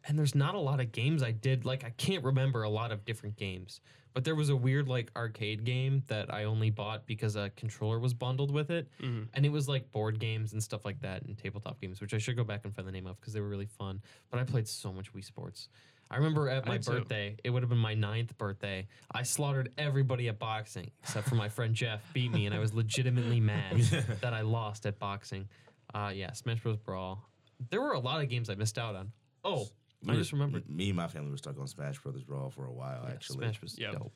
and 0.08 0.18
there's 0.18 0.34
not 0.34 0.54
a 0.54 0.58
lot 0.58 0.80
of 0.80 0.90
games 0.90 1.22
I 1.22 1.30
did. 1.32 1.64
Like, 1.64 1.84
I 1.84 1.90
can't 1.90 2.24
remember 2.24 2.62
a 2.64 2.68
lot 2.68 2.90
of 2.90 3.04
different 3.04 3.36
games, 3.36 3.80
but 4.14 4.24
there 4.24 4.34
was 4.34 4.48
a 4.48 4.56
weird 4.56 4.88
like 4.88 5.10
arcade 5.14 5.64
game 5.64 6.02
that 6.08 6.32
I 6.32 6.44
only 6.44 6.70
bought 6.70 7.06
because 7.06 7.36
a 7.36 7.50
controller 7.50 7.98
was 8.00 8.14
bundled 8.14 8.50
with 8.50 8.70
it, 8.70 8.88
Mhm. 9.00 9.28
and 9.34 9.46
it 9.46 9.50
was 9.50 9.68
like 9.68 9.92
board 9.92 10.18
games 10.18 10.52
and 10.54 10.62
stuff 10.62 10.84
like 10.84 11.00
that 11.02 11.22
and 11.22 11.36
tabletop 11.38 11.80
games, 11.80 12.00
which 12.00 12.14
I 12.14 12.18
should 12.18 12.36
go 12.36 12.44
back 12.44 12.64
and 12.64 12.74
find 12.74 12.88
the 12.88 12.92
name 12.92 13.06
of 13.06 13.20
because 13.20 13.32
they 13.34 13.40
were 13.40 13.48
really 13.48 13.66
fun. 13.66 14.00
But 14.30 14.40
I 14.40 14.44
played 14.44 14.66
so 14.66 14.92
much 14.92 15.12
Wii 15.12 15.24
Sports. 15.24 15.68
I 16.10 16.16
remember 16.16 16.48
at 16.48 16.64
my 16.64 16.78
birthday, 16.78 17.36
it 17.44 17.50
would 17.50 17.62
have 17.62 17.68
been 17.68 17.76
my 17.76 17.92
ninth 17.92 18.36
birthday. 18.38 18.86
I 19.12 19.24
slaughtered 19.24 19.72
everybody 19.76 20.28
at 20.28 20.38
boxing 20.38 20.90
except 21.02 21.28
for 21.28 21.34
my 21.34 21.50
friend 21.50 21.74
Jeff 21.74 22.00
beat 22.14 22.32
me, 22.32 22.46
and 22.46 22.54
I 22.54 22.58
was 22.60 22.72
legitimately 22.72 23.40
mad 23.40 23.76
that 24.22 24.32
I 24.32 24.40
lost 24.40 24.86
at 24.86 24.98
boxing. 24.98 25.50
Uh, 25.92 26.10
yeah, 26.14 26.32
Smash 26.32 26.62
Bros. 26.62 26.78
Brawl. 26.78 27.22
There 27.68 27.82
were 27.82 27.92
a 27.92 27.98
lot 27.98 28.22
of 28.22 28.30
games 28.30 28.48
I 28.48 28.54
missed 28.54 28.78
out 28.78 28.94
on. 28.96 29.12
Oh, 29.44 29.68
I 30.06 30.14
just 30.14 30.32
remembered. 30.32 30.68
Me 30.68 30.88
and 30.90 30.96
my 30.96 31.08
family 31.08 31.30
were 31.30 31.36
stuck 31.36 31.58
on 31.58 31.66
Smash 31.66 31.98
Brothers 31.98 32.22
Brawl 32.22 32.50
for 32.50 32.66
a 32.66 32.72
while. 32.72 33.02
Yeah, 33.04 33.10
actually, 33.12 33.38
Smash 33.38 33.60
was 33.60 33.78
Yep. 33.78 33.92
dope. 33.92 34.12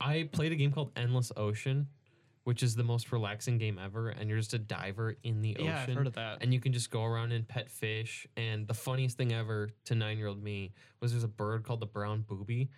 I 0.00 0.28
played 0.32 0.52
a 0.52 0.56
game 0.56 0.72
called 0.72 0.92
Endless 0.96 1.32
Ocean, 1.36 1.88
which 2.44 2.62
is 2.62 2.74
the 2.74 2.82
most 2.84 3.12
relaxing 3.12 3.58
game 3.58 3.78
ever, 3.78 4.08
and 4.08 4.28
you're 4.30 4.38
just 4.38 4.54
a 4.54 4.58
diver 4.58 5.16
in 5.24 5.42
the 5.42 5.56
yeah, 5.58 5.82
ocean. 5.82 5.90
I've 5.90 5.96
heard 5.96 6.06
of 6.06 6.14
that. 6.14 6.38
and 6.40 6.54
you 6.54 6.60
can 6.60 6.72
just 6.72 6.90
go 6.90 7.04
around 7.04 7.32
and 7.32 7.46
pet 7.46 7.68
fish. 7.70 8.26
And 8.36 8.66
the 8.66 8.74
funniest 8.74 9.16
thing 9.18 9.32
ever 9.32 9.70
to 9.86 9.94
nine 9.94 10.16
year 10.16 10.28
old 10.28 10.42
me 10.42 10.72
was 11.00 11.12
there's 11.12 11.24
a 11.24 11.28
bird 11.28 11.64
called 11.64 11.80
the 11.80 11.86
brown 11.86 12.22
booby. 12.26 12.70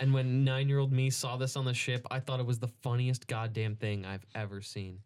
And 0.00 0.12
when 0.12 0.44
nine 0.44 0.68
year 0.68 0.78
old 0.78 0.92
me 0.92 1.08
saw 1.10 1.36
this 1.36 1.56
on 1.56 1.64
the 1.64 1.74
ship, 1.74 2.06
I 2.10 2.20
thought 2.20 2.40
it 2.40 2.46
was 2.46 2.58
the 2.58 2.68
funniest 2.82 3.26
goddamn 3.28 3.76
thing 3.76 4.04
I've 4.04 4.26
ever 4.34 4.60
seen. 4.60 4.98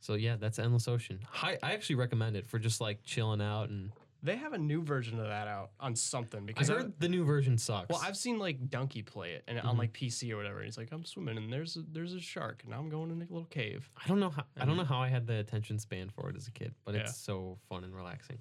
So 0.00 0.14
yeah, 0.14 0.36
that's 0.36 0.58
Endless 0.58 0.86
Ocean. 0.88 1.20
Hi, 1.30 1.58
I 1.62 1.72
actually 1.72 1.96
recommend 1.96 2.36
it 2.36 2.46
for 2.48 2.58
just 2.58 2.80
like 2.80 3.02
chilling 3.04 3.40
out 3.40 3.68
and 3.70 3.90
they 4.24 4.36
have 4.36 4.52
a 4.54 4.58
new 4.58 4.82
version 4.82 5.20
of 5.20 5.26
that 5.26 5.46
out 5.46 5.70
on 5.78 5.94
something 5.94 6.46
because 6.46 6.70
I 6.70 6.74
heard 6.74 6.94
the 6.98 7.08
new 7.08 7.24
version 7.24 7.58
sucks. 7.58 7.90
well, 7.90 8.00
I've 8.02 8.16
seen 8.16 8.38
like 8.38 8.70
Donkey 8.70 9.02
play 9.02 9.32
it 9.32 9.44
and 9.46 9.60
on 9.60 9.76
like 9.76 9.92
PC 9.92 10.32
or 10.32 10.36
whatever. 10.38 10.62
He's 10.62 10.76
like, 10.78 10.88
I'm 10.92 11.04
swimming 11.04 11.36
and 11.36 11.52
there's 11.52 11.76
a, 11.76 11.82
there's 11.92 12.14
a 12.14 12.20
shark 12.20 12.62
and 12.64 12.74
I'm 12.74 12.88
going 12.88 13.10
in 13.10 13.18
a 13.20 13.24
little 13.32 13.44
cave. 13.44 13.88
I 14.02 14.08
don't 14.08 14.18
know 14.20 14.30
how 14.30 14.44
I 14.58 14.64
don't 14.64 14.76
know 14.76 14.84
how 14.84 14.98
I 14.98 15.08
had 15.08 15.26
the 15.26 15.38
attention 15.38 15.78
span 15.78 16.08
for 16.08 16.30
it 16.30 16.36
as 16.36 16.48
a 16.48 16.50
kid, 16.50 16.74
but 16.84 16.94
Yeah. 16.94 17.02
it's 17.02 17.16
so 17.18 17.58
fun 17.68 17.84
and 17.84 17.94
relaxing. 17.94 18.38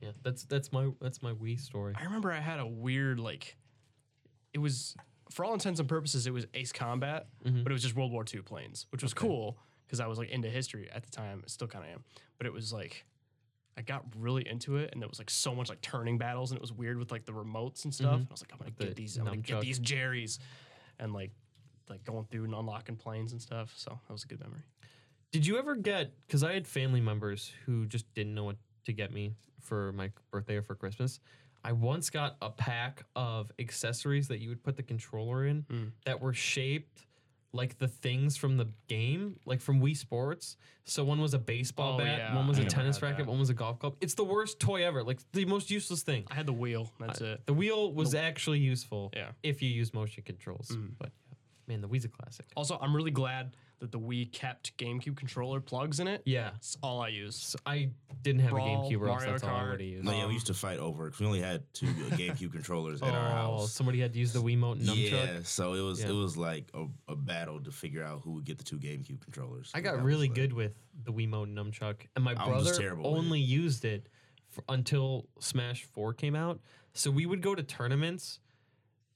Yeah, 0.00 0.10
that's 0.22 0.44
that's 0.44 0.70
my 0.70 0.90
that's 1.00 1.22
my 1.22 1.32
Wii 1.32 1.58
story. 1.58 1.94
I 1.98 2.04
remember 2.04 2.30
I 2.30 2.40
had 2.40 2.60
a 2.60 2.66
weird 2.66 3.18
like, 3.18 3.56
it 4.52 4.58
was 4.58 4.94
for 5.30 5.44
all 5.46 5.54
intents 5.54 5.80
and 5.80 5.88
purposes 5.88 6.26
it 6.26 6.32
was 6.34 6.46
Ace 6.52 6.72
Combat, 6.72 7.26
Mhm. 7.46 7.62
but 7.62 7.72
it 7.72 7.72
was 7.72 7.82
just 7.82 7.96
World 7.96 8.12
War 8.12 8.24
II 8.32 8.42
planes, 8.42 8.86
which 8.90 9.02
was 9.02 9.14
cool 9.14 9.56
because 9.86 9.98
I 10.00 10.06
was 10.06 10.18
like 10.18 10.28
into 10.30 10.50
history 10.50 10.90
at 10.90 11.02
the 11.04 11.10
time. 11.10 11.42
Still 11.46 11.68
kind 11.68 11.84
of 11.86 11.90
am, 11.90 12.04
but 12.36 12.46
it 12.46 12.52
was 12.52 12.72
like. 12.72 13.06
I 13.76 13.82
got 13.82 14.04
really 14.18 14.46
into 14.46 14.76
it, 14.76 14.90
and 14.92 15.00
there 15.00 15.08
was 15.08 15.18
like 15.18 15.30
so 15.30 15.54
much 15.54 15.68
like 15.68 15.80
turning 15.80 16.18
battles, 16.18 16.50
and 16.50 16.56
it 16.58 16.60
was 16.60 16.72
weird 16.72 16.98
with 16.98 17.10
like 17.10 17.24
the 17.24 17.32
remotes 17.32 17.84
and 17.84 17.94
stuff. 17.94 18.12
Mhm. 18.12 18.16
And 18.20 18.26
I 18.28 18.32
was 18.32 18.42
like, 18.42 18.52
I'm 18.52 18.58
gonna 18.58 18.70
With 18.70 18.78
the 18.78 18.84
get 18.86 18.96
these, 18.96 19.16
I'm 19.16 19.24
gonna 19.24 19.36
get 19.38 19.60
these 19.62 19.78
Jerry's, 19.78 20.38
and 20.98 21.12
like, 21.12 21.30
like 21.88 22.04
going 22.04 22.24
through 22.30 22.44
and 22.44 22.54
unlocking 22.54 22.96
planes 22.96 23.32
and 23.32 23.40
stuff. 23.40 23.72
So 23.76 23.98
that 24.06 24.12
was 24.12 24.24
a 24.24 24.26
good 24.26 24.40
memory. 24.40 24.62
Did 25.30 25.46
you 25.46 25.58
ever 25.58 25.74
get? 25.74 26.12
Because 26.26 26.44
I 26.44 26.52
had 26.52 26.66
family 26.66 27.00
members 27.00 27.52
who 27.64 27.86
just 27.86 28.12
didn't 28.14 28.34
know 28.34 28.44
what 28.44 28.56
to 28.84 28.92
get 28.92 29.12
me 29.12 29.34
for 29.60 29.92
my 29.92 30.10
birthday 30.30 30.56
or 30.56 30.62
for 30.62 30.74
Christmas. 30.74 31.20
I 31.64 31.72
once 31.72 32.10
got 32.10 32.36
a 32.42 32.50
pack 32.50 33.04
of 33.16 33.50
accessories 33.58 34.28
that 34.28 34.40
you 34.40 34.48
would 34.50 34.62
put 34.62 34.76
the 34.76 34.82
controller 34.82 35.46
in 35.46 35.62
Mm. 35.64 35.92
that 36.04 36.20
were 36.20 36.34
shaped 36.34 37.06
like 37.54 37.78
the 37.78 37.88
things 37.88 38.36
from 38.36 38.56
the 38.56 38.66
game, 38.88 39.36
like 39.44 39.60
from 39.60 39.80
Wii 39.80 39.96
Sports. 39.96 40.56
So 40.84 41.04
one 41.04 41.20
was 41.20 41.34
a 41.34 41.38
baseball 41.38 41.94
Oh, 41.96 41.98
bat, 41.98 42.18
yeah, 42.18 42.34
one 42.34 42.48
was 42.48 42.56
I 42.58 42.62
a 42.62 42.64
never 42.64 42.74
tennis 42.74 42.96
had 42.96 43.02
racket, 43.02 43.26
that. 43.26 43.30
one 43.30 43.38
was 43.38 43.50
a 43.50 43.54
golf 43.54 43.78
club. 43.78 43.96
It's 44.00 44.14
the 44.14 44.24
worst 44.24 44.58
toy 44.58 44.84
ever, 44.86 45.02
like 45.04 45.20
the 45.32 45.44
most 45.44 45.70
useless 45.70 46.02
thing. 46.02 46.24
I 46.30 46.34
had 46.34 46.46
the 46.46 46.52
wheel. 46.52 46.90
That's 46.98 47.20
it. 47.20 47.44
The 47.46 47.52
wheel 47.52 47.92
was 47.92 48.14
actually 48.14 48.60
useful 48.60 49.12
Yeah. 49.14 49.32
if 49.42 49.60
you 49.62 49.68
use 49.68 49.92
motion 49.92 50.22
controls. 50.24 50.68
Mhm. 50.70 50.92
But 50.98 51.12
yeah, 51.28 51.34
man, 51.68 51.82
the 51.82 51.88
Wii's 51.88 52.06
a 52.06 52.08
classic. 52.08 52.46
Also, 52.56 52.78
I'm 52.80 52.96
really 52.96 53.10
glad 53.10 53.54
that 53.82 53.90
the 53.90 53.98
Wii 53.98 54.30
kept 54.30 54.76
GameCube 54.78 55.16
controller 55.16 55.60
plugs 55.60 55.98
in 55.98 56.06
it. 56.06 56.22
Yeah. 56.24 56.52
It's 56.54 56.78
all 56.84 57.00
I 57.02 57.08
use. 57.08 57.34
So 57.34 57.58
I 57.66 57.90
didn't 58.22 58.42
have 58.42 58.52
Brawl, 58.52 58.86
a 58.86 58.88
GameCube, 58.92 59.00
or 59.00 59.08
else 59.08 59.16
Mario 59.22 59.30
that's 59.32 59.42
all 59.42 59.50
I 59.50 59.52
Kart. 59.58 59.70
would 59.72 59.80
have 59.80 59.88
used. 59.88 60.04
No, 60.04 60.12
yeah, 60.12 60.26
we 60.28 60.34
used 60.34 60.46
to 60.46 60.54
fight 60.54 60.78
over 60.78 61.08
it 61.08 61.10
'cause 61.10 61.20
we 61.20 61.26
only 61.26 61.40
had 61.40 61.64
two 61.74 61.86
GameCube 62.10 62.52
controllers 62.52 63.02
at 63.02 63.08
our 63.12 63.28
Oh, 63.28 63.32
house. 63.58 63.72
somebody 63.72 63.98
had 63.98 64.12
to 64.12 64.20
use 64.20 64.32
the 64.32 64.40
Wiimote 64.40 64.80
nunchuck. 64.82 65.10
Yeah, 65.10 65.40
so 65.42 65.74
it 65.74 65.80
was 65.80 66.00
Yeah. 66.00 66.10
it 66.10 66.12
was 66.12 66.36
like 66.36 66.70
a, 66.74 66.86
a 67.08 67.16
battle 67.16 67.58
to 67.60 67.72
figure 67.72 68.04
out 68.04 68.20
who 68.22 68.34
would 68.34 68.44
get 68.44 68.58
the 68.58 68.64
two 68.64 68.78
GameCube 68.78 69.20
controllers. 69.20 69.72
I 69.74 69.80
got 69.80 70.00
really 70.00 70.28
like- 70.28 70.36
good 70.36 70.52
with 70.52 70.74
the 71.04 71.12
Wiimote 71.12 71.42
and 71.44 71.58
nunchuck, 71.58 71.96
and 72.14 72.24
my 72.24 72.34
I 72.34 72.48
was 72.48 72.62
brother 72.68 72.78
terrible 72.80 73.10
with 73.10 73.18
only 73.18 73.40
used 73.40 73.84
it 73.84 74.08
for, 74.48 74.62
until 74.68 75.26
Smash 75.40 75.82
Four 75.86 76.14
came 76.14 76.36
out. 76.36 76.60
So 76.94 77.10
we 77.10 77.26
would 77.26 77.42
go 77.42 77.56
to 77.56 77.64
tournaments, 77.64 78.38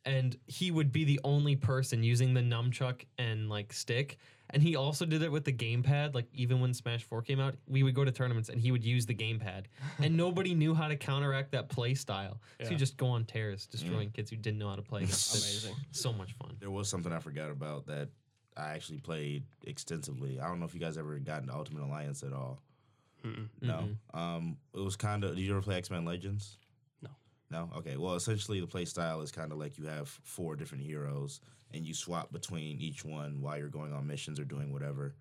and 0.04 0.36
he 0.48 0.72
would 0.72 0.90
be 0.90 1.04
the 1.04 1.20
only 1.22 1.54
person 1.54 2.02
using 2.02 2.34
the 2.34 2.40
nunchuck 2.40 3.04
and 3.16 3.48
like 3.48 3.72
stick. 3.72 4.18
And 4.56 4.62
he 4.62 4.74
also 4.74 5.04
did 5.04 5.20
it 5.20 5.30
with 5.30 5.44
the 5.44 5.52
gamepad. 5.52 6.14
Like 6.14 6.24
even 6.32 6.60
when 6.62 6.72
Smash 6.72 7.04
Four 7.04 7.20
came 7.20 7.38
out, 7.40 7.56
we 7.68 7.82
would 7.82 7.94
go 7.94 8.06
to 8.06 8.10
tournaments, 8.10 8.48
and 8.48 8.58
he 8.58 8.72
would 8.72 8.82
use 8.82 9.04
the 9.04 9.14
gamepad, 9.14 9.64
and 9.98 10.16
nobody 10.24 10.54
knew 10.54 10.72
how 10.74 10.88
to 10.88 10.96
counteract 10.96 11.52
that 11.52 11.68
play 11.68 11.92
style. 11.92 12.40
So 12.60 12.64
Yeah. 12.64 12.70
you 12.70 12.76
just 12.78 12.96
go 12.96 13.06
on 13.08 13.26
tears, 13.26 13.66
destroying 13.66 14.08
kids 14.12 14.30
who 14.30 14.36
didn't 14.36 14.58
know 14.58 14.70
how 14.70 14.76
to 14.76 14.80
play. 14.82 15.02
against 15.02 15.34
it. 15.36 15.40
Amazing. 15.68 15.74
So 15.90 16.10
much 16.10 16.32
fun. 16.38 16.56
There 16.58 16.70
was 16.70 16.88
something 16.88 17.12
I 17.12 17.18
forgot 17.18 17.50
about 17.50 17.84
that 17.88 18.08
I 18.56 18.70
actually 18.70 18.96
played 19.00 19.44
extensively. 19.66 20.40
I 20.40 20.48
don't 20.48 20.58
know 20.58 20.64
if 20.64 20.72
you 20.72 20.80
guys 20.80 20.96
ever 20.96 21.18
got 21.18 21.42
into 21.42 21.54
Ultimate 21.54 21.84
Alliance 21.84 22.22
at 22.22 22.32
all. 22.32 22.62
Mm-mm. 23.22 23.48
No. 23.60 23.90
Um, 24.14 24.56
it 24.74 24.80
was 24.80 24.96
kind 24.96 25.22
of. 25.22 25.36
Did 25.36 25.42
you 25.42 25.50
ever 25.52 25.60
play 25.60 25.76
X 25.76 25.90
Men 25.90 26.06
Legends? 26.06 26.56
No. 27.50 27.70
Okay. 27.76 27.96
Well, 27.96 28.14
essentially, 28.14 28.60
the 28.60 28.66
play 28.66 28.84
style 28.84 29.20
is 29.20 29.30
kind 29.30 29.52
of 29.52 29.58
like 29.58 29.78
you 29.78 29.86
have 29.86 30.08
four 30.08 30.56
different 30.56 30.82
heroes, 30.84 31.40
and 31.72 31.84
you 31.86 31.94
swap 31.94 32.32
between 32.32 32.78
each 32.80 33.04
one 33.04 33.40
while 33.40 33.56
you're 33.58 33.68
going 33.68 33.92
on 33.92 34.06
missions 34.06 34.40
or 34.40 34.44
doing 34.44 34.72
whatever. 34.72 35.14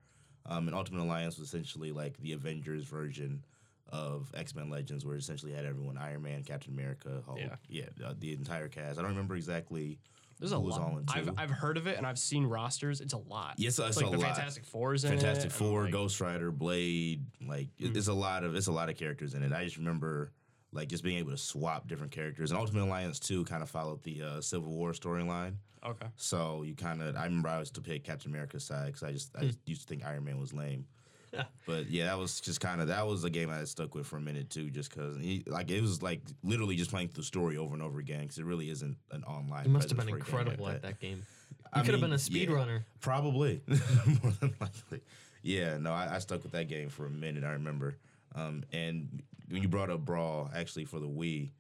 Um, 0.48 0.68
and 0.68 0.76
Ultimate 0.76 1.04
Alliance 1.04 1.38
was 1.38 1.48
essentially 1.48 1.92
like 1.92 2.18
the 2.18 2.34
Avengers 2.34 2.84
version 2.84 3.44
of 3.90 4.32
X 4.36 4.56
Men 4.56 4.70
Legends, 4.70 5.06
where 5.06 5.16
it 5.16 5.20
essentially 5.20 5.52
had 5.54 5.66
everyone: 5.66 5.98
Iron 5.98 6.24
Man, 6.24 6.44
Captain 6.44 6.74
America, 6.74 7.22
Hulk. 7.26 7.40
Yeah. 7.40 7.56
Yeah. 7.70 8.08
uh, 8.08 8.14
the 8.20 8.34
entire 8.34 8.68
cast. 8.68 8.98
I 8.98 9.02
don't 9.02 9.12
remember 9.12 9.36
exactly. 9.36 10.00
There's 10.40 10.52
a 10.52 10.58
lot. 10.58 10.82
all 10.82 10.98
in 10.98 11.06
I've. 11.08 11.30
I've 11.38 11.50
heard 11.50 11.78
of 11.78 11.88
it 11.88 11.98
and 11.98 12.06
I've 12.06 12.20
seen 12.20 12.46
rosters. 12.46 13.00
It's 13.00 13.14
a 13.14 13.18
lot. 13.18 13.54
Yes, 13.58 13.80
it's, 13.80 13.88
it's 13.90 13.98
a 13.98 14.02
like 14.02 14.12
the 14.12 14.18
lot. 14.18 14.36
Fantastic 14.36 14.66
Fours 14.66 15.06
in 15.06 15.12
Fantastic 15.12 15.46
it. 15.46 15.54
Four, 15.54 15.84
like, 15.84 15.94
Ghost 15.94 16.20
Rider, 16.20 16.52
Blade, 16.52 17.24
like 17.48 17.70
it- 17.80 17.94
Mm. 17.94 17.98
it's 17.98 18.08
a 18.08 18.14
lot 18.14 18.44
of 18.44 18.54
it's 18.56 18.68
a 18.68 18.72
lot 18.72 18.90
of 18.90 18.98
characters 18.98 19.34
in 19.34 19.44
it. 19.44 19.54
I 19.54 19.64
just 19.64 19.78
remember 19.78 20.32
like 20.72 20.90
just 20.90 21.04
being 21.04 21.18
able 21.18 21.32
to 21.32 21.38
swap 21.38 21.88
different 21.88 22.12
characters. 22.12 22.52
And 22.52 22.60
Ultimate 22.60 22.84
Alliance 22.84 23.20
too 23.20 23.44
kind 23.46 23.64
of 23.64 23.70
followed 23.70 24.04
the 24.04 24.22
uh, 24.22 24.42
Civil 24.42 24.72
War 24.72 24.92
storyline. 24.92 25.56
Okay. 25.86 26.08
So 26.16 26.64
you 26.64 26.76
kind 26.76 27.02
of 27.02 27.16
I 27.16 27.26
remember 27.26 27.50
I 27.50 27.60
used 27.60 27.76
to 27.76 27.82
pick 27.82 28.04
Captain 28.04 28.32
America's 28.32 28.64
side 28.64 28.88
because 28.88 29.04
I 29.04 29.12
just 29.12 29.36
I 29.38 29.42
just 29.42 29.60
used 29.66 29.82
to 29.82 29.88
think 29.88 30.06
Iron 30.06 30.26
Man 30.26 30.40
was 30.40 30.54
lame. 30.54 30.86
but 31.66 31.90
yeah, 31.90 32.06
that 32.06 32.18
was 32.18 32.40
just 32.40 32.60
kind 32.62 32.82
of 32.82 32.88
that 32.88 33.06
was 33.06 33.24
a 33.24 33.30
game 33.30 33.50
I 33.50 33.64
stuck 33.66 33.96
with 33.96 34.08
for 34.08 34.18
a 34.18 34.22
minute 34.22 34.50
too, 34.50 34.70
just 34.70 34.90
because 34.90 35.18
like 35.48 35.70
it 35.70 35.82
was 35.82 36.02
like 36.02 36.22
literally 36.44 36.76
just 36.76 36.92
playing 36.92 37.12
the 37.14 37.24
story 37.24 37.58
over 37.58 37.74
and 37.74 37.84
over 37.84 38.00
again 38.00 38.22
because 38.22 38.38
it 38.38 38.46
really 38.46 38.70
isn't 38.70 38.98
an 39.12 39.24
online. 39.24 39.66
You 39.66 39.72
must 39.72 39.90
have 39.90 39.98
been 39.98 40.08
for 40.08 40.16
a 40.16 40.20
game 40.20 40.20
like 40.20 40.28
incredible 40.28 40.68
at 40.70 40.82
that 40.82 41.00
game. 41.00 41.18
You 41.18 41.82
I 41.82 41.82
could 41.82 41.94
have 41.94 42.02
been 42.02 42.14
a 42.14 42.16
yeah. 42.16 42.48
speedrunner. 42.48 42.84
Probably, 43.02 43.62
more 43.68 44.34
than 44.40 44.56
likely. 44.60 45.02
Yeah, 45.44 45.78
no, 45.78 45.92
I, 45.92 46.16
I 46.16 46.20
stuck 46.20 46.42
with 46.44 46.54
that 46.54 46.68
game 46.68 46.90
for 46.90 47.06
a 47.06 47.10
minute. 47.10 47.44
I 47.44 47.52
remember, 47.52 47.98
um, 48.34 48.64
and 48.72 49.22
when 49.50 49.62
you 49.62 49.68
brought 49.68 49.90
up 49.90 50.04
Brawl, 50.06 50.50
actually 50.54 50.86
for 50.86 51.00
the 51.00 51.08
Wii, 51.08 51.52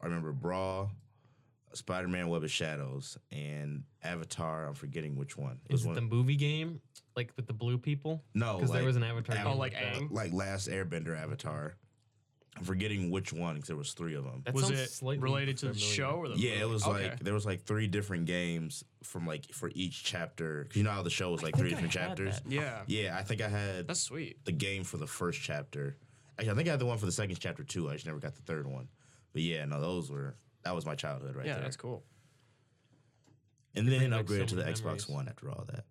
I 0.00 0.06
remember 0.06 0.32
Brawl, 0.32 0.90
Spider 1.74 2.08
Man 2.08 2.28
Web 2.28 2.42
of 2.44 2.50
Shadows, 2.50 3.16
and 3.30 3.84
Avatar. 4.02 4.66
I'm 4.66 4.74
forgetting 4.74 5.16
which 5.16 5.36
one. 5.38 5.58
It 5.68 5.74
Is 5.74 5.84
it 5.84 5.86
one- 5.86 5.94
the 5.94 6.02
movie 6.02 6.36
game, 6.36 6.80
like 7.16 7.32
with 7.36 7.46
the 7.46 7.54
blue 7.54 7.78
people? 7.78 8.22
no, 8.34 8.56
Because 8.56 8.72
there 8.72 8.84
was 8.84 8.96
an 8.96 9.02
Avatar. 9.04 9.36
Av- 9.36 9.44
game 9.44 9.52
Oh, 9.52 9.56
like. 9.56 9.74
Aang? 9.74 10.10
like 10.10 10.32
Last 10.32 10.68
Airbender 10.68 11.16
Avatar. 11.16 11.76
I'm 12.54 12.64
forgetting 12.64 13.10
which 13.10 13.32
one 13.32 13.54
because 13.54 13.68
there 13.68 13.78
was 13.78 13.94
three 13.94 14.14
of 14.14 14.24
them. 14.24 14.42
That 14.44 14.52
was 14.52 14.68
it 14.68 14.90
slightly 14.90 15.22
related 15.22 15.56
to 15.58 15.68
the 15.68 15.72
familiar. 15.72 15.94
show 15.94 16.10
or 16.16 16.28
the 16.28 16.38
Yeah, 16.38 16.60
it 16.60 16.68
was 16.68 16.86
Okay. 16.86 17.08
like 17.08 17.20
there 17.20 17.32
was 17.32 17.46
like 17.46 17.62
three 17.64 17.86
different 17.86 18.26
games 18.26 18.84
from 19.02 19.26
like 19.26 19.50
for 19.54 19.70
each 19.74 20.04
chapter. 20.04 20.64
'Cause 20.64 20.76
you 20.76 20.82
know 20.82 20.90
how 20.90 21.02
the 21.02 21.08
show 21.08 21.30
was 21.32 21.42
like 21.42 21.54
I 21.56 21.58
three 21.58 21.70
think 21.70 21.78
I 21.78 21.86
different 21.86 21.94
had 21.94 22.08
chapters. 22.28 22.40
that. 22.42 22.52
yeah. 22.52 22.82
Yeah, 22.88 23.16
I 23.16 23.22
think 23.22 23.40
I 23.40 23.48
had 23.48 23.88
That's 23.88 24.00
sweet. 24.00 24.44
the 24.44 24.52
game 24.52 24.84
for 24.84 24.98
the 24.98 25.06
first 25.06 25.40
chapter. 25.40 25.96
Actually, 26.38 26.52
I 26.52 26.54
think 26.54 26.68
I 26.68 26.70
had 26.72 26.80
the 26.80 26.86
one 26.86 26.98
for 26.98 27.06
the 27.06 27.12
second 27.12 27.38
chapter 27.38 27.64
too. 27.64 27.90
I 27.90 27.94
just 27.94 28.06
never 28.06 28.18
got 28.18 28.34
the 28.34 28.42
third 28.42 28.66
one. 28.66 28.88
But 29.32 29.42
yeah, 29.42 29.64
no, 29.64 29.80
those 29.80 30.10
were 30.10 30.36
that 30.64 30.74
was 30.74 30.86
my 30.86 30.94
childhood 30.94 31.36
right 31.36 31.46
yeah, 31.46 31.54
there. 31.54 31.62
that's 31.62 31.76
cool. 31.76 32.02
And 33.74 33.88
then 33.88 34.10
back 34.10 34.26
upgraded 34.26 34.40
so 34.40 34.46
to 34.46 34.54
the 34.56 34.64
many 34.64 34.74
Xbox. 34.74 35.08
One 35.08 35.28
after 35.28 35.50
all 35.50 35.66
that. 35.68 35.84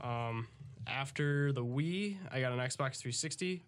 Um, 0.00 0.46
after 0.86 1.52
the 1.52 1.64
Wii, 1.64 2.16
I 2.32 2.40
got 2.40 2.52
an 2.52 2.58
Xbox 2.58 2.96
360, 2.96 3.62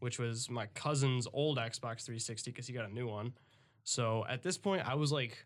which 0.00 0.18
was 0.18 0.48
my 0.48 0.66
cousin's 0.74 1.28
old 1.32 1.58
Xbox 1.58 2.04
360 2.04 2.50
because 2.50 2.66
he 2.66 2.72
got 2.72 2.88
a 2.88 2.92
new 2.92 3.06
one. 3.06 3.34
So 3.84 4.24
at 4.28 4.42
this 4.42 4.56
point, 4.56 4.88
I 4.88 4.94
was 4.94 5.12
like, 5.12 5.44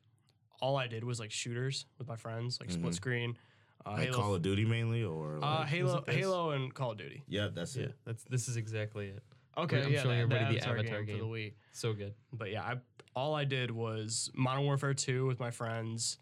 all 0.61 0.77
I 0.77 0.87
did 0.87 1.03
was 1.05 1.19
like 1.19 1.33
shooters 1.33 1.87
with 1.99 2.09
my 2.09 2.17
friends, 2.17 2.59
like 2.61 2.71
split 2.71 2.95
screen, 2.95 3.37
uh. 3.89 3.93
Like 3.93 4.07
Halo, 4.09 4.17
Call 4.17 4.35
of 4.35 4.43
Duty 4.43 4.65
mainly, 4.65 5.03
or 5.05 5.39
uh, 5.43 5.65
Halo. 5.65 6.05
Halo, 6.07 6.51
and 6.51 6.73
Call 6.75 6.93
of 6.93 6.99
Duty. 6.99 7.23
yeah, 7.29 7.49
that's 7.53 7.77
Yeah, 7.77 7.85
it. 7.87 7.95
that's 8.05 8.25
this 8.25 8.49
is 8.49 8.57
exactly 8.57 9.09
it. 9.09 9.23
Okay, 9.57 9.83
I'm 9.83 9.93
yeah, 9.93 10.03
showing 10.03 10.17
the, 10.19 10.23
everybody 10.23 10.45
the 10.55 10.61
the 10.61 10.67
Avatar, 10.67 10.79
Avatar 10.79 11.03
game, 11.03 11.19
for 11.19 11.23
the 11.25 11.41
game. 11.41 11.51
Wii. 11.51 11.53
So 11.73 11.93
good. 11.93 12.15
But 12.33 12.51
yeah, 12.53 12.63
I 12.63 12.75
all 13.17 13.35
I 13.35 13.45
did 13.45 13.71
was 13.73 14.31
Modern 14.35 14.65
Warfare 14.65 14.95
2 14.95 15.27
with 15.27 15.41
my 15.41 15.51
friends 15.51 16.19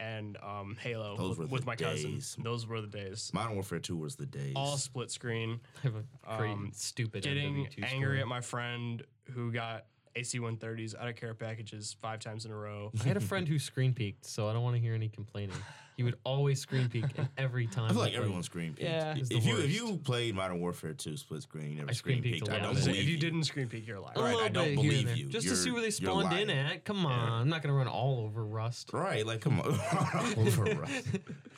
and 0.00 0.38
um, 0.42 0.76
Halo 0.80 1.16
Those 1.16 1.36
with, 1.38 1.50
with 1.50 1.66
my 1.66 1.76
cousin. 1.76 2.20
Those 2.42 2.66
were 2.66 2.80
the 2.80 2.86
days. 2.86 3.30
Modern 3.34 3.54
Warfare 3.54 3.80
Two 3.80 3.96
was 3.96 4.14
the 4.16 4.24
days. 4.26 4.52
All 4.56 4.76
split 4.76 5.10
screen. 5.10 5.60
I 5.78 5.80
have 5.82 5.96
a 5.96 6.36
great, 6.38 6.50
Um, 6.52 6.70
stupid 6.72 7.24
Getting 7.24 7.66
MW2 7.66 7.84
angry 7.84 7.98
story. 8.06 8.20
at 8.20 8.28
my 8.28 8.40
friend 8.40 9.02
who 9.32 9.50
got 9.52 9.86
AC 10.16 10.38
130s 10.38 10.94
out 10.98 11.08
of 11.08 11.16
care 11.16 11.34
packages 11.34 11.94
five 12.00 12.20
times 12.20 12.44
in 12.46 12.52
a 12.52 12.56
row. 12.56 12.90
I 13.00 13.08
had 13.08 13.16
a 13.16 13.20
friend 13.20 13.46
who 13.46 13.58
screen 13.58 13.92
peeked, 13.92 14.24
so 14.24 14.48
I 14.48 14.52
don't 14.52 14.62
want 14.62 14.76
to 14.76 14.80
hear 14.80 14.94
any 14.94 15.08
complaining. 15.08 15.56
He 15.98 16.04
would 16.04 16.14
always 16.22 16.60
screen 16.60 16.88
peek, 16.88 17.04
and 17.18 17.28
every 17.36 17.66
time 17.66 17.86
I 17.86 17.88
feel 17.88 17.98
like 17.98 18.14
everyone 18.14 18.44
screen 18.44 18.72
peeked. 18.72 18.88
Yeah. 18.88 19.10
if 19.14 19.18
It's 19.18 19.28
the 19.30 19.34
you 19.40 19.56
if 19.56 19.64
worst. 19.64 19.68
you 19.68 19.96
played 20.04 20.32
Modern 20.36 20.60
Warfare 20.60 20.94
Two 20.94 21.16
split 21.16 21.42
screen, 21.42 21.70
you 21.70 21.76
never 21.78 21.90
I 21.90 21.92
screen 21.92 22.18
screen 22.20 22.22
peeked 22.34 22.44
peeked. 22.46 22.48
a 22.48 22.52
I 22.52 22.54
lot 22.58 22.62
don't 22.62 22.76
of 22.76 22.78
it. 22.78 22.84
believe 22.86 23.00
if 23.00 23.06
you 23.08 23.14
you. 23.14 23.18
didn't 23.18 23.42
screen 23.44 23.66
peek, 23.68 23.84
you're 23.84 23.96
a 23.96 24.00
liar. 24.00 24.12
A 24.14 24.20
Right, 24.20 24.28
I 24.28 24.32
little 24.34 24.48
don't 24.50 24.64
bit 24.66 24.78
here 24.78 24.90
believe 24.90 24.98
and 25.00 25.08
there, 25.08 25.16
you. 25.16 25.26
Just 25.28 25.42
to 25.42 25.48
You're- 25.48 25.56
see 25.64 25.70
where 25.72 25.80
they 25.80 25.86
you're 25.86 25.90
spawned 25.90 26.32
in 26.38 26.46
lying. 26.46 26.50
at. 26.50 26.84
Come 26.84 27.04
on, 27.04 27.10
Yeah. 27.28 27.34
I'm 27.34 27.48
not 27.48 27.62
gonna 27.62 27.74
run 27.74 27.88
all 27.88 28.20
over 28.20 28.44
Rust. 28.46 28.90
Right, 28.92 29.26
like 29.26 29.40
come 29.40 29.60
on, 29.60 29.66
over 30.38 30.64
Rust. 30.80 31.08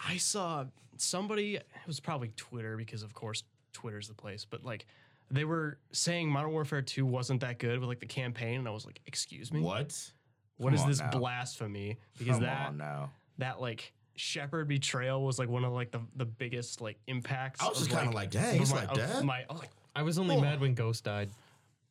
I 0.08 0.16
saw 0.16 0.64
somebody, 0.96 1.56
it 1.56 1.66
was 1.86 2.00
probably 2.00 2.32
Twitter 2.36 2.78
because, 2.78 3.02
of 3.02 3.12
course, 3.12 3.44
Twitter's 3.74 4.08
the 4.08 4.14
place, 4.14 4.46
but 4.48 4.64
like 4.64 4.86
they 5.30 5.44
were 5.44 5.76
saying 5.92 6.30
Modern 6.30 6.52
Warfare 6.52 6.80
2 6.80 7.04
wasn't 7.04 7.42
that 7.42 7.58
good 7.58 7.78
with 7.78 7.90
like 7.90 8.00
the 8.00 8.06
campaign. 8.06 8.58
And 8.60 8.66
I 8.66 8.70
was 8.70 8.86
like, 8.86 9.00
excuse 9.06 9.52
me? 9.52 9.60
What? 9.60 9.94
What 10.56 10.74
Come 10.74 10.80
is 10.80 10.86
this 10.86 10.98
now. 11.00 11.10
blasphemy? 11.18 11.98
Because 12.18 12.36
Come 12.36 12.42
that 12.44 12.68
on 12.68 12.76
now. 12.78 13.10
that 13.38 13.60
like 13.60 13.92
Shepherd 14.16 14.68
betrayal 14.68 15.24
was 15.24 15.38
like 15.38 15.48
one 15.48 15.64
of 15.64 15.72
like 15.72 15.90
the, 15.90 16.00
the 16.16 16.24
biggest 16.26 16.80
like 16.80 16.98
impacts. 17.06 17.62
I 17.62 17.68
was 17.68 17.78
just 17.78 17.90
kind 17.90 18.08
of 18.08 18.14
like, 18.14 18.30
dang, 18.30 18.56
of 18.56 18.62
it's 18.62 18.70
my, 18.72 18.80
like 18.80 18.90
of 18.90 18.96
that. 18.98 19.24
My, 19.24 19.44
I 19.48 19.52
was 19.52 19.60
like, 19.60 19.70
I 19.96 20.02
was 20.02 20.18
only 20.18 20.36
Oh. 20.36 20.40
mad 20.40 20.60
when 20.60 20.74
Ghost 20.74 21.04
died. 21.04 21.30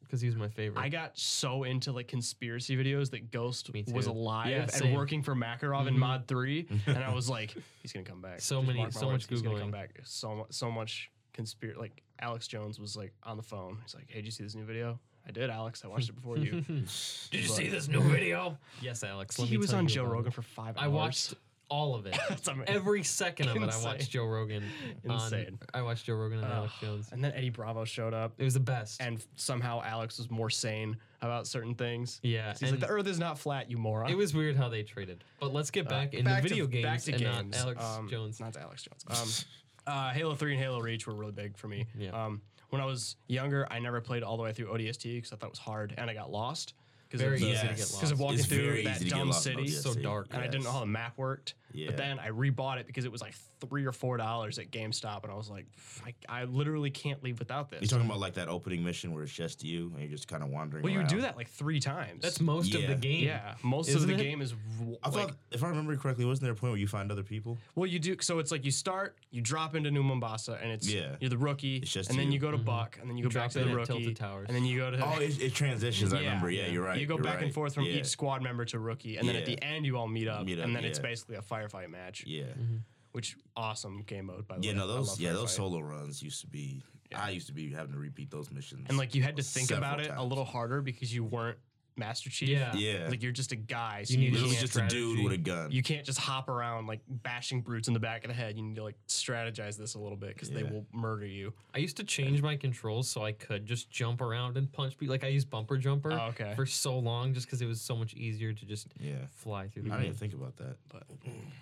because 0.02 0.22
he 0.22 0.28
was 0.28 0.36
my 0.36 0.48
favorite. 0.48 0.82
I 0.82 0.90
got 0.90 1.18
so 1.18 1.64
into 1.64 1.92
like 1.92 2.08
conspiracy 2.08 2.76
videos 2.78 3.10
that 3.12 3.32
Ghost 3.32 3.72
Me 3.74 3.84
was 3.92 4.08
alive 4.08 4.50
Yeah, 4.50 4.62
and 4.64 4.72
same. 4.72 4.94
working 4.94 5.22
for 5.24 5.36
Makarov 5.36 5.88
in 5.88 5.96
Mhm. 5.96 6.00
Mod 6.00 6.28
Three, 6.28 6.68
and 6.88 6.98
I 6.98 7.14
was 7.14 7.30
like, 7.38 7.56
he's 7.82 7.94
gonna 7.94 8.06
come 8.06 8.22
back. 8.22 8.42
So 8.42 8.56
Just 8.58 8.68
many- 8.68 8.80
mark 8.80 8.94
my 8.96 9.00
so 9.00 9.08
words, 9.08 9.24
much 9.26 9.30
he's 9.30 9.42
gonna 9.42 9.60
come 9.60 9.72
back. 9.72 9.92
So 10.04 10.36
mu- 10.36 10.44
so 10.50 10.72
much 10.72 11.12
conspiracy. 11.34 11.80
Like 11.80 12.02
Alex 12.20 12.48
Jones 12.48 12.80
was 12.80 12.96
like 12.98 13.14
on 13.24 13.38
the 13.38 13.44
phone. 13.44 13.78
He's 13.84 13.94
like, 13.96 14.06
hey, 14.08 14.16
did 14.16 14.26
you 14.26 14.32
see 14.32 14.44
this 14.44 14.56
new 14.56 14.66
video? 14.66 15.00
I 15.28 15.32
did, 15.32 15.50
Alex. 15.52 15.84
I 15.86 15.88
watched 15.90 16.10
it 16.10 16.16
before 16.16 16.38
you. 16.38 16.62
Did 16.62 16.88
you 17.34 17.42
see 17.48 17.68
this 17.68 17.88
new 17.88 18.02
video? 18.02 18.58
yes, 18.82 19.04
Alex. 19.04 19.38
Let 19.38 19.48
he 19.50 19.56
me 19.56 19.58
was 19.60 19.70
tell 19.70 19.78
on 19.80 19.86
you 19.86 19.90
Joe 19.94 20.02
about 20.06 20.14
Rogan 20.14 20.32
for 20.32 20.42
five 20.42 20.76
hours. 20.76 20.84
I 20.86 20.88
watched 20.88 21.34
all 21.70 21.96
of 21.96 22.06
it. 22.06 22.18
Every 22.68 23.04
second 23.04 23.50
of 23.50 23.56
it, 23.56 23.62
I 23.62 23.66
Insane. 23.66 23.84
watched 23.84 24.12
Joe 24.12 24.26
Rogan. 24.26 24.64
Insane. 25.04 25.60
On, 25.74 25.80
I 25.80 25.82
watched 25.84 26.06
Joe 26.06 26.16
Rogan 26.16 26.40
and 26.44 26.52
Alex 26.52 26.74
Jones. 26.82 27.10
And 27.12 27.24
then 27.24 27.32
Eddie 27.34 27.50
Bravo 27.50 27.86
showed 27.86 28.14
up, 28.14 28.34
It 28.38 28.44
was 28.44 28.54
the 28.56 28.60
best. 28.60 29.02
and 29.02 29.24
somehow 29.36 29.82
Alex 29.84 30.18
was 30.18 30.30
more 30.32 30.50
sane 30.50 30.98
about 31.22 31.48
certain 31.48 31.76
things. 31.76 32.20
yeah, 32.24 32.52
He's 32.54 32.64
like, 32.64 32.72
and 32.74 32.82
the 32.82 32.88
Earth 32.88 33.08
is 33.08 33.20
not 33.20 33.38
flat, 33.38 33.70
you 33.70 33.78
moron. 33.78 34.10
it 34.10 34.16
was 34.18 34.34
weird 34.34 34.56
how 34.56 34.70
they 34.70 34.84
traded. 34.84 35.24
But 35.40 35.54
let's 35.54 35.70
get 35.72 35.88
Uh, 35.88 35.90
back 35.90 36.14
into 36.14 36.26
back 36.26 36.44
to- 36.44 36.50
video 36.50 36.66
games 36.68 36.84
back 36.86 37.02
to 37.02 37.12
and 37.12 37.22
games. 37.22 37.56
not 37.58 37.62
Alex 37.66 37.84
Um, 37.84 38.10
Jones. 38.10 38.40
Not 38.40 38.58
Alex 38.58 38.84
Jones. 38.84 39.46
Um, 39.88 39.94
uh, 39.94 40.10
Halo 40.12 40.36
3 40.36 40.54
and 40.54 40.62
Halo 40.62 40.80
Reach 40.80 41.06
were 41.08 41.14
really 41.14 41.32
big 41.34 41.58
for 41.58 41.68
me. 41.68 41.86
Yeah. 41.98 42.10
Um, 42.12 42.42
when 42.70 42.82
I 42.82 42.86
was 42.86 43.16
younger, 43.28 43.68
I 43.72 43.80
never 43.80 44.00
played 44.00 44.22
all 44.24 44.38
the 44.38 44.44
way 44.44 44.54
through 44.54 44.68
ODST 44.68 45.16
because 45.16 45.34
I 45.34 45.38
thought 45.38 45.48
it 45.48 45.52
was 45.52 45.60
hard 45.60 45.94
and 45.98 46.10
I 46.10 46.14
got 46.14 46.32
lost. 46.32 46.74
Because 47.10 47.22
Very 47.22 47.36
of, 47.38 47.42
the- 47.42 47.48
easy 47.54 47.62
to 47.62 47.68
get 47.70 47.80
lost. 47.80 47.96
Because 47.96 48.12
of 48.12 48.20
walking 48.20 48.38
It's 48.40 48.48
through 48.48 48.66
very 48.66 48.84
that 48.84 48.98
easy 48.98 49.06
to 49.06 49.10
get 49.12 49.18
dumb 49.18 49.30
lost 49.30 49.48
in 49.48 49.56
city. 49.56 49.70
ODST. 49.70 49.82
So 49.82 49.94
dark. 49.96 50.28
And 50.32 50.44
I 50.44 50.48
didn't 50.48 50.64
know 50.64 50.72
how 50.72 50.82
the 50.82 50.86
map 50.86 51.18
worked. 51.18 51.56
Yeah. 51.72 51.88
But 51.88 51.98
then 51.98 52.20
I 52.20 52.30
rebought 52.30 52.80
it 52.80 52.88
because 52.88 53.06
it 53.06 53.12
was 53.12 53.22
like 53.22 53.34
three 53.62 53.86
or 53.86 53.92
four 53.92 54.18
dollars 54.18 54.58
at 54.58 54.72
GameStop, 54.72 55.22
and 55.24 55.32
I 55.32 55.36
was 55.36 55.50
like, 55.52 55.68
I, 56.04 56.42
I 56.42 56.44
literally 56.46 56.90
can't 56.90 57.24
leave 57.24 57.38
without 57.38 57.70
this. 57.70 57.82
You're 57.82 57.90
talking 57.90 58.08
about 58.08 58.20
like 58.20 58.34
that 58.36 58.48
opening 58.48 58.84
mission 58.84 59.14
where 59.14 59.22
it's 59.24 59.32
just 59.32 59.64
you 59.64 59.92
and 59.94 60.02
you're 60.02 60.10
just 60.10 60.28
kind 60.28 60.42
of 60.42 60.50
wandering. 60.50 60.84
well, 60.84 60.92
you 60.92 61.00
around. 61.00 61.10
do 61.10 61.22
that 61.22 61.36
like 61.38 61.48
three 61.50 61.80
times. 61.80 62.22
That's 62.24 62.40
most 62.42 62.74
of 62.74 62.82
Yeah. 62.82 62.88
the 62.88 62.96
game. 62.96 63.24
yeah. 63.24 63.54
Most 63.64 63.90
Isn't 63.90 64.02
of 64.02 64.08
the 64.08 64.14
it? 64.24 64.28
game 64.28 64.42
is 64.42 64.54
w- 64.80 64.98
I 65.04 65.10
like 65.10 65.28
thought, 65.28 65.36
if 65.52 65.64
I 65.64 65.68
remember 65.70 65.96
correctly, 65.96 66.26
wasn't 66.26 66.44
there 66.46 66.54
a 66.54 66.56
point 66.56 66.72
where 66.72 66.80
you 66.80 66.88
find 66.88 67.12
other 67.12 67.22
people? 67.24 67.58
Well, 67.76 67.86
you 67.88 68.00
do. 68.00 68.16
So 68.22 68.40
it's 68.40 68.52
like 68.52 68.66
you 68.66 68.72
start, 68.72 69.18
you 69.30 69.42
drop 69.42 69.76
into 69.76 69.92
New 69.92 70.02
Mombasa, 70.04 70.58
and 70.62 70.72
it's 70.72 70.92
Yeah. 70.92 71.18
you're 71.20 71.30
the 71.30 71.38
rookie, 71.38 71.78
It's 71.78 71.92
just 71.92 72.10
and 72.10 72.18
then 72.18 72.28
you. 72.28 72.34
you 72.34 72.40
go 72.40 72.50
to 72.50 72.58
mm-hmm. 72.58 72.66
Buck, 72.66 72.98
and 73.00 73.08
then 73.10 73.16
you, 73.18 73.24
go 73.26 73.30
back 73.30 73.34
drop 73.34 73.52
to 73.52 73.60
the 73.60 73.66
in 73.66 73.70
at 73.72 73.76
rookie, 73.76 73.94
Tilted 73.94 74.16
Towers. 74.18 74.46
and 74.48 74.56
then 74.56 74.66
you 74.66 74.80
go 74.80 74.90
to. 74.90 75.06
Oh, 75.06 75.20
it, 75.20 75.40
it 75.40 75.54
transitions. 75.54 76.14
I 76.14 76.20
remember. 76.20 76.50
Yeah, 76.50 76.66
you're 76.68 76.84
right. 76.84 76.99
You 77.00 77.08
go 77.08 77.18
back 77.18 77.36
right. 77.36 77.44
and 77.46 77.54
forth 77.54 77.74
from 77.74 77.86
yeah. 77.86 77.94
each 77.94 78.08
squad 78.08 78.42
member 78.42 78.66
to 78.66 78.80
rookie, 78.80 79.18
and 79.18 79.28
then 79.28 79.36
at 79.36 79.46
the 79.46 79.62
end 79.64 79.86
you 79.86 79.98
all 79.98 80.08
meet 80.08 80.28
up, 80.28 80.46
Meet 80.46 80.60
up, 80.60 80.66
and 80.66 80.76
then 80.76 80.86
it's 80.86 81.00
basically 81.00 81.36
a 81.36 81.42
firefight 81.42 81.90
match, 81.90 82.24
Yeah, 82.26 82.44
mm-hmm. 82.44 82.78
which 83.12 83.36
awesome 83.56 84.04
game 84.04 84.26
mode 84.28 84.48
by 84.48 84.58
the 84.58 84.66
yeah. 84.66 84.74
way. 84.74 84.78
No, 84.78 84.88
those 84.88 85.20
yeah 85.20 85.34
those 85.34 85.54
solo 85.54 85.80
runs 85.80 86.22
used 86.22 86.42
to 86.42 86.48
be. 86.48 86.84
I 87.16 87.32
used 87.32 87.48
to 87.48 87.54
be 87.54 87.74
having 87.74 87.94
to 87.94 88.00
repeat 88.00 88.30
those 88.30 88.52
missions. 88.52 88.86
and 88.88 88.98
like 88.98 89.16
you 89.16 89.24
had 89.24 89.38
to 89.38 89.44
think 89.44 89.68
several 89.68 89.90
about 89.90 90.00
it 90.00 90.12
a 90.16 90.24
little 90.24 90.46
harder 90.46 90.82
because 90.82 91.14
you 91.14 91.24
weren't 91.24 91.58
Master 92.00 92.30
Chief. 92.30 92.50
Yeah. 92.50 92.74
Yeah. 92.74 93.08
like 93.10 93.22
you're 93.22 93.32
just 93.32 93.52
a 93.52 93.56
guy, 93.56 94.04
so 94.04 94.14
You 94.14 94.20
you, 94.20 94.32
need 94.32 94.38
to 94.38 94.42
Literally 94.44 94.56
can't 94.56 94.72
just 94.72 94.78
a 94.78 94.88
dude 94.88 95.24
with 95.24 95.34
a 95.34 95.38
gun. 95.38 95.72
you 95.72 95.84
can't 95.84 96.06
just 96.06 96.18
hop 96.20 96.50
around 96.50 96.88
like 96.88 97.02
bashing 97.08 97.62
brutes 97.62 97.88
in 97.88 97.94
the 97.94 98.00
back 98.00 98.24
of 98.24 98.30
the 98.30 98.34
head. 98.34 98.56
You 98.58 98.64
need 98.64 98.76
to 98.78 98.84
like 98.84 98.96
strategize 99.08 99.78
this 99.78 99.94
a 99.96 100.00
little 100.00 100.18
bit 100.18 100.34
because 100.34 100.50
they 100.50 100.64
will 100.64 100.86
murder 100.94 101.26
you. 101.26 101.54
I 101.76 101.80
used 101.80 101.98
to 101.98 102.04
change 102.04 102.42
my 102.42 102.56
controls 102.56 103.08
so 103.10 103.24
I 103.24 103.34
could 103.34 103.66
just 103.66 103.92
jump 103.92 104.22
around 104.22 104.58
and 104.58 104.72
punch 104.72 104.98
people. 104.98 105.12
Like 105.14 105.24
I 105.24 105.28
used 105.28 105.50
bumper 105.50 105.78
jumper 105.78 106.12
Oh, 106.14 106.28
okay. 106.30 106.54
for 106.56 106.66
so 106.66 106.98
long 106.98 107.34
just 107.34 107.46
because 107.46 107.62
it 107.62 107.68
was 107.68 107.82
so 107.82 107.96
much 107.96 108.14
easier 108.16 108.54
to 108.54 108.66
just 108.66 108.88
yeah, 109.00 109.16
fly 109.32 109.68
through 109.68 109.84
the 109.84 109.92
I 109.92 109.98
game. 109.98 110.06
didn't 110.06 110.18
think 110.18 110.34
about 110.34 110.56
that. 110.58 110.78
But 110.92 111.04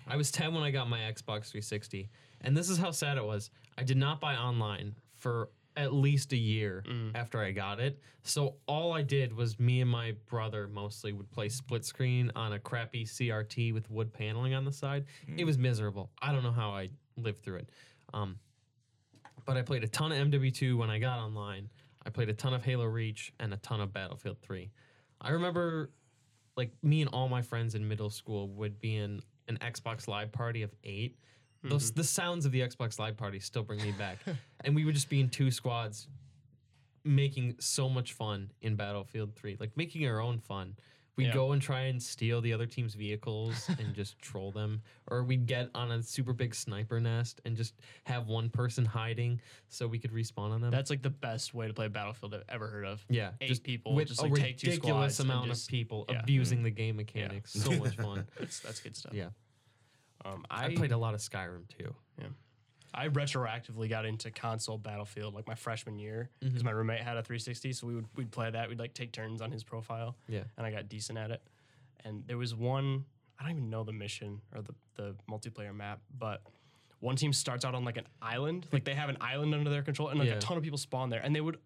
I 0.06 0.16
was 0.16 0.30
10 0.30 0.54
when 0.54 0.62
I 0.62 0.70
got 0.70 0.88
my 0.88 0.98
Xbox 1.00 1.50
360. 1.50 2.08
And 2.40 2.56
this 2.56 2.70
is 2.70 2.78
how 2.78 2.92
sad 2.92 3.18
it 3.18 3.24
was. 3.24 3.50
I 3.76 3.82
did 3.82 3.96
not 3.96 4.20
buy 4.20 4.36
online 4.36 4.94
for 5.16 5.48
at 5.78 5.94
least 5.94 6.32
a 6.32 6.36
year 6.36 6.82
Mm. 6.86 7.12
after 7.14 7.40
I 7.40 7.52
got 7.52 7.78
it. 7.80 8.02
So 8.24 8.56
all 8.66 8.92
I 8.92 9.02
did 9.02 9.32
was 9.32 9.58
me 9.60 9.80
and 9.80 9.88
my 9.90 10.12
brother 10.26 10.66
mostly 10.68 11.12
would 11.12 11.30
play 11.30 11.48
split 11.48 11.84
screen 11.84 12.32
on 12.34 12.52
a 12.52 12.58
crappy 12.58 13.04
CRT 13.04 13.72
with 13.72 13.88
wood 13.90 14.12
paneling 14.12 14.54
on 14.54 14.64
the 14.64 14.72
side. 14.72 15.06
It 15.36 15.44
was 15.44 15.56
miserable. 15.56 16.10
I 16.20 16.32
don't 16.32 16.42
know 16.42 16.52
how 16.52 16.70
I 16.70 16.90
lived 17.16 17.42
through 17.44 17.58
it. 17.58 17.70
Um, 18.12 18.38
but 19.46 19.56
I 19.56 19.62
played 19.62 19.84
a 19.84 19.88
ton 19.88 20.12
of 20.12 20.18
MW2 20.18 20.76
when 20.76 20.90
I 20.90 20.98
got 20.98 21.20
online. 21.20 21.70
I 22.04 22.10
played 22.10 22.28
a 22.28 22.34
ton 22.34 22.52
of 22.54 22.64
Halo 22.64 22.84
Reach 22.84 23.32
and 23.38 23.54
a 23.54 23.56
ton 23.58 23.80
of 23.80 23.92
Battlefield 23.92 24.38
3. 24.42 24.70
I 25.20 25.30
remember 25.30 25.90
like 26.56 26.72
me 26.82 27.02
and 27.02 27.10
all 27.12 27.28
my 27.28 27.40
friends 27.42 27.74
in 27.76 27.86
middle 27.86 28.10
school 28.10 28.48
would 28.48 28.80
be 28.80 28.96
in 28.96 29.22
an 29.46 29.58
Xbox 29.58 30.08
Live 30.08 30.32
party 30.32 30.62
of 30.62 30.74
8. 30.82 31.16
Those 31.62 31.90
mm-hmm. 31.90 32.00
the 32.00 32.04
sounds 32.04 32.46
of 32.46 32.52
the 32.52 32.60
Xbox 32.60 32.98
Live 32.98 33.16
party 33.16 33.40
still 33.40 33.62
bring 33.64 33.82
me 33.82 33.92
back. 33.92 34.18
and 34.64 34.74
we 34.74 34.84
would 34.84 34.94
just 34.94 35.08
be 35.08 35.20
in 35.20 35.28
two 35.28 35.50
squads 35.50 36.08
making 37.04 37.56
so 37.58 37.88
much 37.88 38.12
fun 38.12 38.50
in 38.60 38.76
Battlefield 38.76 39.34
3, 39.34 39.56
like 39.58 39.76
making 39.76 40.06
our 40.06 40.20
own 40.20 40.38
fun. 40.38 40.76
We'd 41.16 41.28
Yeah. 41.28 41.34
go 41.34 41.50
and 41.50 41.60
try 41.60 41.82
and 41.82 42.00
steal 42.00 42.40
the 42.40 42.52
other 42.52 42.66
team's 42.66 42.94
vehicles 42.94 43.68
and 43.80 43.92
just 43.92 44.20
troll 44.20 44.52
them. 44.52 44.82
Or 45.08 45.24
we'd 45.24 45.46
get 45.46 45.68
on 45.74 45.90
a 45.90 46.00
super 46.00 46.32
big 46.32 46.54
sniper 46.54 47.00
nest 47.00 47.40
and 47.44 47.56
just 47.56 47.74
have 48.04 48.28
one 48.28 48.48
person 48.50 48.84
hiding 48.84 49.40
so 49.68 49.88
we 49.88 49.98
could 49.98 50.12
respawn 50.12 50.52
on 50.52 50.60
them. 50.60 50.70
That's 50.70 50.90
like 50.90 51.02
the 51.02 51.10
best 51.10 51.54
way 51.54 51.66
to 51.66 51.74
play 51.74 51.88
Battlefield 51.88 52.34
I've 52.34 52.44
ever 52.48 52.68
heard 52.68 52.84
of. 52.84 53.04
yeah, 53.08 53.32
eight 53.40 53.48
just 53.48 53.64
people, 53.64 53.96
with 53.96 54.08
just 54.08 54.20
a 54.20 54.26
like 54.26 54.34
take 54.34 54.58
two 54.58 54.68
ridiculous 54.68 55.16
squads 55.16 55.20
amount 55.28 55.48
just- 55.48 55.66
of 55.66 55.70
people 55.70 56.04
yeah. 56.08 56.20
abusing 56.20 56.58
mm-hmm. 56.58 56.64
the 56.66 56.70
game 56.70 56.96
mechanics. 56.96 57.52
So 57.52 57.72
much 57.72 57.96
fun. 58.00 58.24
That's 58.38 58.60
that's 58.60 58.78
good 58.78 58.96
stuff. 58.96 59.12
Yeah, 59.12 59.30
Um, 60.24 60.44
I, 60.50 60.66
I, 60.66 60.74
played 60.74 60.92
a 60.92 60.98
lot 60.98 61.14
of 61.14 61.20
Skyrim 61.20 61.68
too. 61.68 61.94
Yeah. 62.18 62.26
I 62.94 63.08
retroactively 63.08 63.88
got 63.88 64.04
into 64.06 64.30
console 64.30 64.78
Battlefield 64.78 65.34
like 65.34 65.46
my 65.46 65.54
freshman 65.54 65.98
year 65.98 66.30
Mm-hmm. 66.40 66.48
because 66.48 66.64
my 66.64 66.70
roommate 66.70 67.00
had 67.00 67.16
a 67.16 67.22
360, 67.22 67.72
so 67.72 67.86
we 67.86 67.94
would 67.94 68.06
we'd 68.16 68.30
play 68.30 68.50
that. 68.50 68.68
We'd 68.68 68.78
like 68.78 68.94
take 68.94 69.12
turns 69.12 69.40
on 69.40 69.50
his 69.52 69.62
profile. 69.62 70.16
Yeah. 70.28 70.42
and 70.56 70.66
I 70.66 70.70
got 70.70 70.88
decent 70.88 71.18
at 71.18 71.30
it. 71.30 71.42
And 72.04 72.24
there 72.26 72.38
was 72.38 72.54
one 72.54 73.04
I 73.38 73.44
don't 73.44 73.52
even 73.52 73.70
know 73.70 73.84
the 73.84 73.92
mission 73.92 74.40
or 74.54 74.62
the 74.62 74.74
the 74.96 75.14
multiplayer 75.30 75.74
map, 75.74 76.00
but 76.18 76.42
one 77.00 77.14
team 77.14 77.32
starts 77.32 77.64
out 77.64 77.74
on 77.76 77.84
like 77.84 77.96
an 77.96 78.06
island, 78.20 78.66
like 78.72 78.84
they 78.84 78.94
have 78.94 79.08
an 79.08 79.18
island 79.20 79.54
under 79.54 79.70
their 79.70 79.82
control, 79.82 80.08
and 80.08 80.18
like 80.18 80.28
Yeah. 80.28 80.34
a 80.34 80.40
ton 80.40 80.56
of 80.56 80.62
people 80.64 80.78
spawn 80.78 81.10
there, 81.10 81.20
and 81.20 81.34
they 81.36 81.40
would 81.40 81.58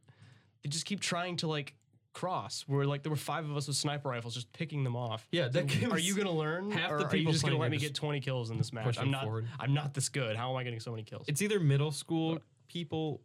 they 0.62 0.68
just 0.68 0.84
keep 0.84 1.00
trying 1.00 1.36
to 1.38 1.46
like 1.46 1.74
cross. 2.12 2.64
Where 2.66 2.86
like 2.86 3.02
there 3.02 3.10
were 3.10 3.16
five 3.16 3.48
of 3.48 3.56
us 3.56 3.66
with 3.66 3.76
sniper 3.76 4.08
rifles 4.08 4.34
just 4.34 4.52
picking 4.52 4.84
them 4.84 4.96
off. 4.96 5.26
Yeah, 5.30 5.48
that 5.48 5.66
game 5.66 5.92
Are 5.92 5.98
you 5.98 6.14
gonna 6.14 6.30
learn? 6.32 6.70
half 6.70 6.90
or 6.90 6.98
the 6.98 7.04
are 7.04 7.06
you 7.06 7.18
people 7.18 7.32
just 7.32 7.44
gonna 7.44 7.56
playing 7.56 7.70
let 7.70 7.70
me 7.70 7.78
get 7.78 7.94
20 7.94 8.20
kills 8.20 8.50
in 8.50 8.58
this 8.58 8.72
match? 8.72 8.98
I'm 8.98 9.10
not. 9.10 9.24
forward. 9.24 9.48
I'm 9.58 9.74
not 9.74 9.94
this 9.94 10.08
good. 10.08 10.36
How 10.36 10.50
am 10.50 10.56
I 10.56 10.64
getting 10.64 10.80
so 10.80 10.90
many 10.90 11.02
kills? 11.02 11.24
It's 11.28 11.42
either 11.42 11.60
middle 11.60 11.92
school 11.92 12.38
people 12.68 13.20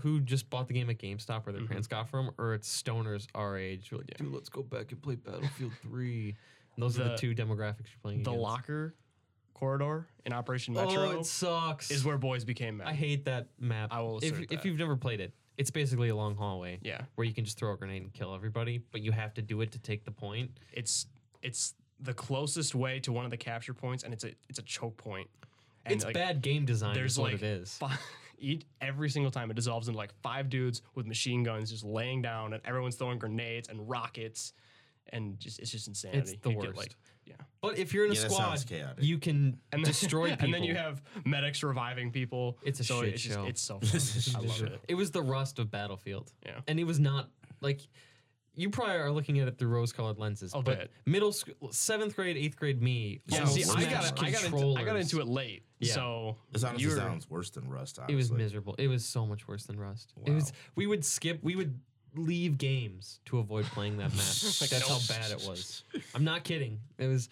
who 0.00 0.20
just 0.20 0.50
bought 0.50 0.68
the 0.68 0.74
game 0.74 0.90
at 0.90 0.98
GameStop 0.98 1.46
where 1.46 1.52
their 1.52 1.62
mm-hmm. 1.62 1.68
parents 1.68 1.88
got 1.88 2.08
from, 2.08 2.30
or 2.38 2.54
it's 2.54 2.82
stoners 2.82 3.26
our 3.34 3.56
age 3.56 3.88
who 3.88 3.96
are 3.96 4.00
like, 4.00 4.16
dude, 4.18 4.32
let's 4.32 4.48
go 4.48 4.62
back 4.62 4.92
and 4.92 5.00
play 5.02 5.14
Battlefield 5.14 5.72
3. 5.82 6.36
And 6.76 6.82
those 6.82 6.98
are 6.98 7.04
the 7.04 7.10
The- 7.10 7.16
two 7.16 7.34
demographics 7.34 7.86
you're 7.88 8.00
playing 8.02 8.22
the 8.22 8.30
against. 8.30 8.42
locker 8.42 8.94
corridor 9.54 10.06
in 10.26 10.34
Operation 10.34 10.76
oh, 10.76 10.84
Metro 10.84 11.08
Oh, 11.08 11.20
it 11.20 11.26
sucks. 11.26 11.90
is 11.90 12.04
where 12.04 12.18
boys 12.18 12.44
became 12.44 12.78
men. 12.78 12.86
I 12.86 12.92
hate 12.92 13.24
that 13.24 13.46
map. 13.58 13.88
I 13.90 14.02
will 14.02 14.18
if, 14.18 14.24
assert 14.34 14.42
if 14.42 14.48
that. 14.50 14.64
you've 14.66 14.78
never 14.78 14.96
played 14.96 15.20
it, 15.20 15.32
it's 15.58 15.70
basically 15.70 16.08
a 16.10 16.14
long 16.14 16.36
hallway 16.36 16.78
yeah, 16.82 17.02
where 17.14 17.26
you 17.26 17.32
can 17.32 17.44
just 17.44 17.58
throw 17.58 17.72
a 17.72 17.76
grenade 17.76 18.02
and 18.02 18.12
kill 18.12 18.34
everybody, 18.34 18.82
but 18.92 19.00
you 19.00 19.12
have 19.12 19.34
to 19.34 19.42
do 19.42 19.60
it 19.60 19.72
to 19.72 19.78
take 19.78 20.04
the 20.04 20.10
point. 20.10 20.50
it's 20.72 21.06
it's 21.42 21.74
the 22.00 22.12
closest 22.12 22.74
way 22.74 23.00
to 23.00 23.12
one 23.12 23.24
of 23.24 23.30
the 23.30 23.36
capture 23.36 23.72
points, 23.72 24.04
and 24.04 24.12
it's 24.12 24.24
a 24.24 24.32
it's 24.48 24.58
a 24.58 24.62
choke 24.62 24.96
point. 24.96 25.28
And 25.84 25.94
it's 25.94 26.04
like, 26.04 26.14
bad 26.14 26.42
game 26.42 26.64
design. 26.64 26.94
There's 26.94 27.12
is 27.12 27.18
what 27.18 27.32
like 27.32 27.42
it 27.42 27.44
is. 27.44 27.76
fi- 27.78 27.96
eat 28.38 28.64
every 28.80 29.08
single 29.08 29.30
time 29.30 29.50
it 29.50 29.54
dissolves 29.54 29.88
into 29.88 29.96
like 29.96 30.12
five 30.22 30.50
dudes 30.50 30.82
with 30.94 31.06
machine 31.06 31.42
guns 31.42 31.70
just 31.70 31.84
laying 31.84 32.20
down, 32.22 32.52
and 32.52 32.62
everyone's 32.64 32.96
throwing 32.96 33.18
grenades 33.18 33.68
and 33.68 33.88
rockets, 33.88 34.52
and 35.10 35.38
just 35.38 35.58
it's 35.58 35.70
just 35.70 35.88
insanity. 35.88 36.32
It's 36.32 36.42
the 36.42 36.50
You 36.50 36.56
get, 36.56 36.66
worst. 36.66 36.78
like, 36.78 36.96
yeah. 37.26 37.34
But 37.60 37.78
if 37.78 37.92
you're 37.92 38.04
in 38.04 38.12
a 38.12 38.14
Yeah, 38.14 38.22
that 38.22 38.30
squad, 38.30 38.64
chaotic. 38.66 39.02
you 39.04 39.18
can 39.18 39.58
And 39.72 39.84
then, 39.84 39.90
destroy 39.90 40.30
people. 40.30 40.44
and 40.44 40.54
then 40.54 40.62
you 40.62 40.74
have 40.76 41.02
medics 41.24 41.62
reviving 41.62 42.10
people. 42.12 42.58
It's 42.62 42.80
a 42.80 42.84
so 42.84 43.02
shit 43.02 43.14
it's 43.14 43.22
just, 43.22 43.34
show. 43.34 43.44
it's 43.46 43.60
so 43.60 43.78
fun. 44.32 44.42
I 44.44 44.46
love 44.46 44.62
it. 44.62 44.80
It 44.88 44.94
was 44.94 45.10
the 45.10 45.22
rust 45.22 45.58
of 45.58 45.70
Battlefield. 45.70 46.32
Yeah. 46.44 46.60
And 46.68 46.78
it 46.78 46.84
was 46.84 47.00
not 47.00 47.28
like 47.60 47.80
you 48.54 48.70
probably 48.70 48.94
are 48.96 49.10
looking 49.10 49.38
at 49.40 49.48
it 49.48 49.58
through 49.58 49.68
rose-colored 49.68 50.18
lenses. 50.18 50.54
I'll 50.54 50.62
but 50.62 50.78
bet. 50.78 50.90
middle 51.04 51.32
school, 51.32 51.54
seventh 51.72 52.16
grade, 52.16 52.36
eighth 52.38 52.56
grade 52.56 52.80
me. 52.80 53.20
Yeah, 53.26 53.40
almost 53.40 53.54
see, 53.56 53.62
I 53.64 53.66
smashed 53.66 54.16
got, 54.16 54.24
I, 54.24 54.30
got 54.30 54.44
into, 54.44 54.56
I 54.56 54.62
got 54.62 54.72
controllers. 54.76 55.12
into 55.12 55.20
it 55.20 55.26
late. 55.28 55.62
Yeah. 55.78 55.92
So 55.92 56.36
This 56.52 56.64
honestly 56.64 56.84
you 56.84 56.90
were- 56.90 56.96
sounds 56.96 57.28
worse 57.28 57.50
than 57.50 57.68
Rust. 57.68 57.98
It 58.08 58.14
was 58.14 58.30
miserable. 58.32 58.74
It 58.78 58.88
was 58.88 59.04
so 59.04 59.26
much 59.26 59.46
worse 59.46 59.64
than 59.64 59.78
Rust. 59.78 60.14
It 60.24 60.32
was. 60.32 60.52
We 60.74 60.86
would 60.86 61.04
skip. 61.04 61.40
We 61.42 61.54
would 61.56 61.78
leave 62.18 62.58
games 62.58 63.20
to 63.26 63.38
avoid 63.38 63.64
playing 63.66 63.96
that 63.98 64.10
map. 64.16 64.26
Like, 64.60 64.70
That's 64.70 64.88
how 64.88 64.98
bad 65.14 65.30
it 65.30 65.46
was. 65.48 65.82
I'm 66.14 66.24
not 66.24 66.44
kidding. 66.44 66.80
It 66.98 67.06
was 67.06 67.28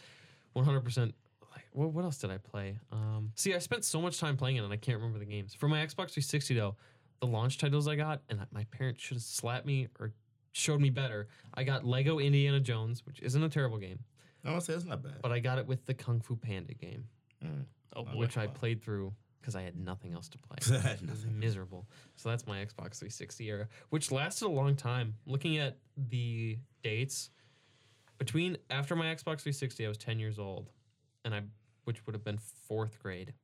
100. 0.54 0.80
percent 0.82 1.14
Like 1.52 1.64
what, 1.72 1.90
what 1.92 2.04
else 2.04 2.18
did 2.18 2.30
I 2.30 2.38
play? 2.38 2.78
Um, 2.92 3.32
see, 3.34 3.54
I 3.54 3.58
spent 3.58 3.84
so 3.84 4.00
much 4.00 4.18
time 4.20 4.36
playing 4.36 4.56
it, 4.56 4.64
and 4.64 4.72
I 4.72 4.76
can't 4.76 4.96
remember 4.98 5.18
the 5.18 5.24
games. 5.24 5.54
For 5.54 5.68
my 5.68 5.78
Xbox 5.78 6.12
360, 6.12 6.54
though, 6.54 6.76
the 7.20 7.26
launch 7.26 7.58
titles 7.58 7.88
I 7.88 7.96
got, 7.96 8.20
and 8.28 8.40
my 8.52 8.64
parents 8.64 9.02
should 9.02 9.16
have 9.16 9.22
slapped 9.22 9.66
me 9.66 9.88
or 9.98 10.12
showed 10.52 10.80
me 10.80 10.90
better. 10.90 11.26
I 11.54 11.64
got 11.64 11.84
Lego 11.84 12.18
Indiana 12.18 12.60
Jones, 12.60 13.04
which 13.06 13.20
isn't 13.20 13.42
a 13.42 13.48
terrible 13.48 13.78
game, 13.78 13.98
I 14.44 14.52
would 14.52 14.62
say 14.62 14.74
it's 14.74 14.84
not 14.84 15.02
bad. 15.02 15.22
but 15.22 15.32
I 15.32 15.38
got 15.40 15.58
it 15.58 15.66
with 15.66 15.84
the 15.86 15.94
Kung 15.94 16.20
Fu 16.20 16.36
Panda 16.36 16.74
game, 16.74 17.04
Mm. 17.44 17.64
oh 17.96 18.04
boy. 18.04 18.10
which 18.16 18.36
I 18.38 18.46
played 18.46 18.82
through 18.82 19.12
because 19.44 19.54
I 19.54 19.60
had 19.60 19.76
nothing 19.76 20.14
else 20.14 20.30
to 20.30 20.38
play. 20.38 20.56
Had 20.80 21.02
It 21.02 21.10
was 21.10 21.26
miserable. 21.26 21.86
So 22.16 22.30
that's 22.30 22.46
my 22.46 22.64
Xbox 22.64 22.96
360 22.98 23.46
era, 23.46 23.68
which 23.90 24.10
lasted 24.10 24.46
a 24.46 24.48
long 24.48 24.74
time. 24.74 25.16
Looking 25.26 25.58
at 25.58 25.76
the 25.98 26.56
dates 26.82 27.28
between 28.16 28.56
after 28.70 28.96
my 28.96 29.04
Xbox 29.04 29.42
360, 29.42 29.84
I 29.84 29.88
was 29.88 29.98
10 29.98 30.18
years 30.18 30.38
old, 30.38 30.70
and 31.26 31.34
I 31.34 31.42
which 31.84 32.06
would 32.06 32.14
have 32.14 32.24
been 32.24 32.38
fourth 32.38 32.98
grade. 33.02 33.34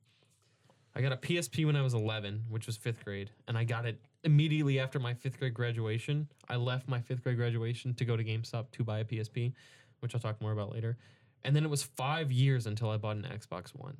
I 0.95 1.01
got 1.01 1.11
a 1.11 1.17
PSP 1.17 1.67
when 1.67 1.75
I 1.75 1.83
was 1.83 1.93
11, 1.93 2.45
which 2.49 2.65
was 2.65 2.77
fifth 2.77 3.05
grade, 3.05 3.29
and 3.47 3.55
I 3.55 3.63
got 3.63 3.85
it 3.85 4.01
immediately 4.23 4.79
after 4.79 4.99
my 4.99 5.13
fifth 5.13 5.37
grade 5.37 5.53
graduation. 5.53 6.27
I 6.49 6.55
left 6.55 6.89
my 6.89 6.99
fifth 6.99 7.23
grade 7.23 7.37
graduation 7.37 7.93
to 7.93 8.05
go 8.05 8.17
to 8.17 8.23
GameStop 8.23 8.71
to 8.71 8.83
buy 8.83 8.99
a 8.99 9.05
PSP, 9.05 9.53
which 9.99 10.15
I'll 10.15 10.21
talk 10.21 10.41
more 10.41 10.51
about 10.51 10.73
later. 10.73 10.97
And 11.43 11.55
then 11.55 11.63
it 11.63 11.69
was 11.69 11.83
five 11.83 12.31
years 12.31 12.65
until 12.65 12.89
I 12.89 12.97
bought 12.97 13.17
an 13.17 13.27
Xbox 13.31 13.69
One. 13.75 13.97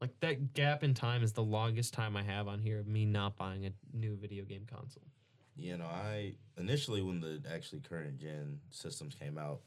Like 0.00 0.18
that 0.20 0.54
gap 0.54 0.84
in 0.84 0.94
time 0.94 1.22
is 1.22 1.32
the 1.32 1.42
longest 1.42 1.92
time 1.92 2.16
I 2.16 2.22
have 2.22 2.46
on 2.46 2.60
here 2.60 2.78
of 2.78 2.86
me 2.86 3.04
not 3.04 3.36
buying 3.36 3.66
a 3.66 3.72
new 3.92 4.16
video 4.16 4.44
game 4.44 4.64
console. 4.72 5.02
You 5.56 5.76
know, 5.76 5.86
I 5.86 6.34
initially 6.56 7.02
when 7.02 7.20
the 7.20 7.42
actually 7.52 7.80
current 7.80 8.18
gen 8.18 8.60
systems 8.70 9.14
came 9.14 9.38
out, 9.38 9.60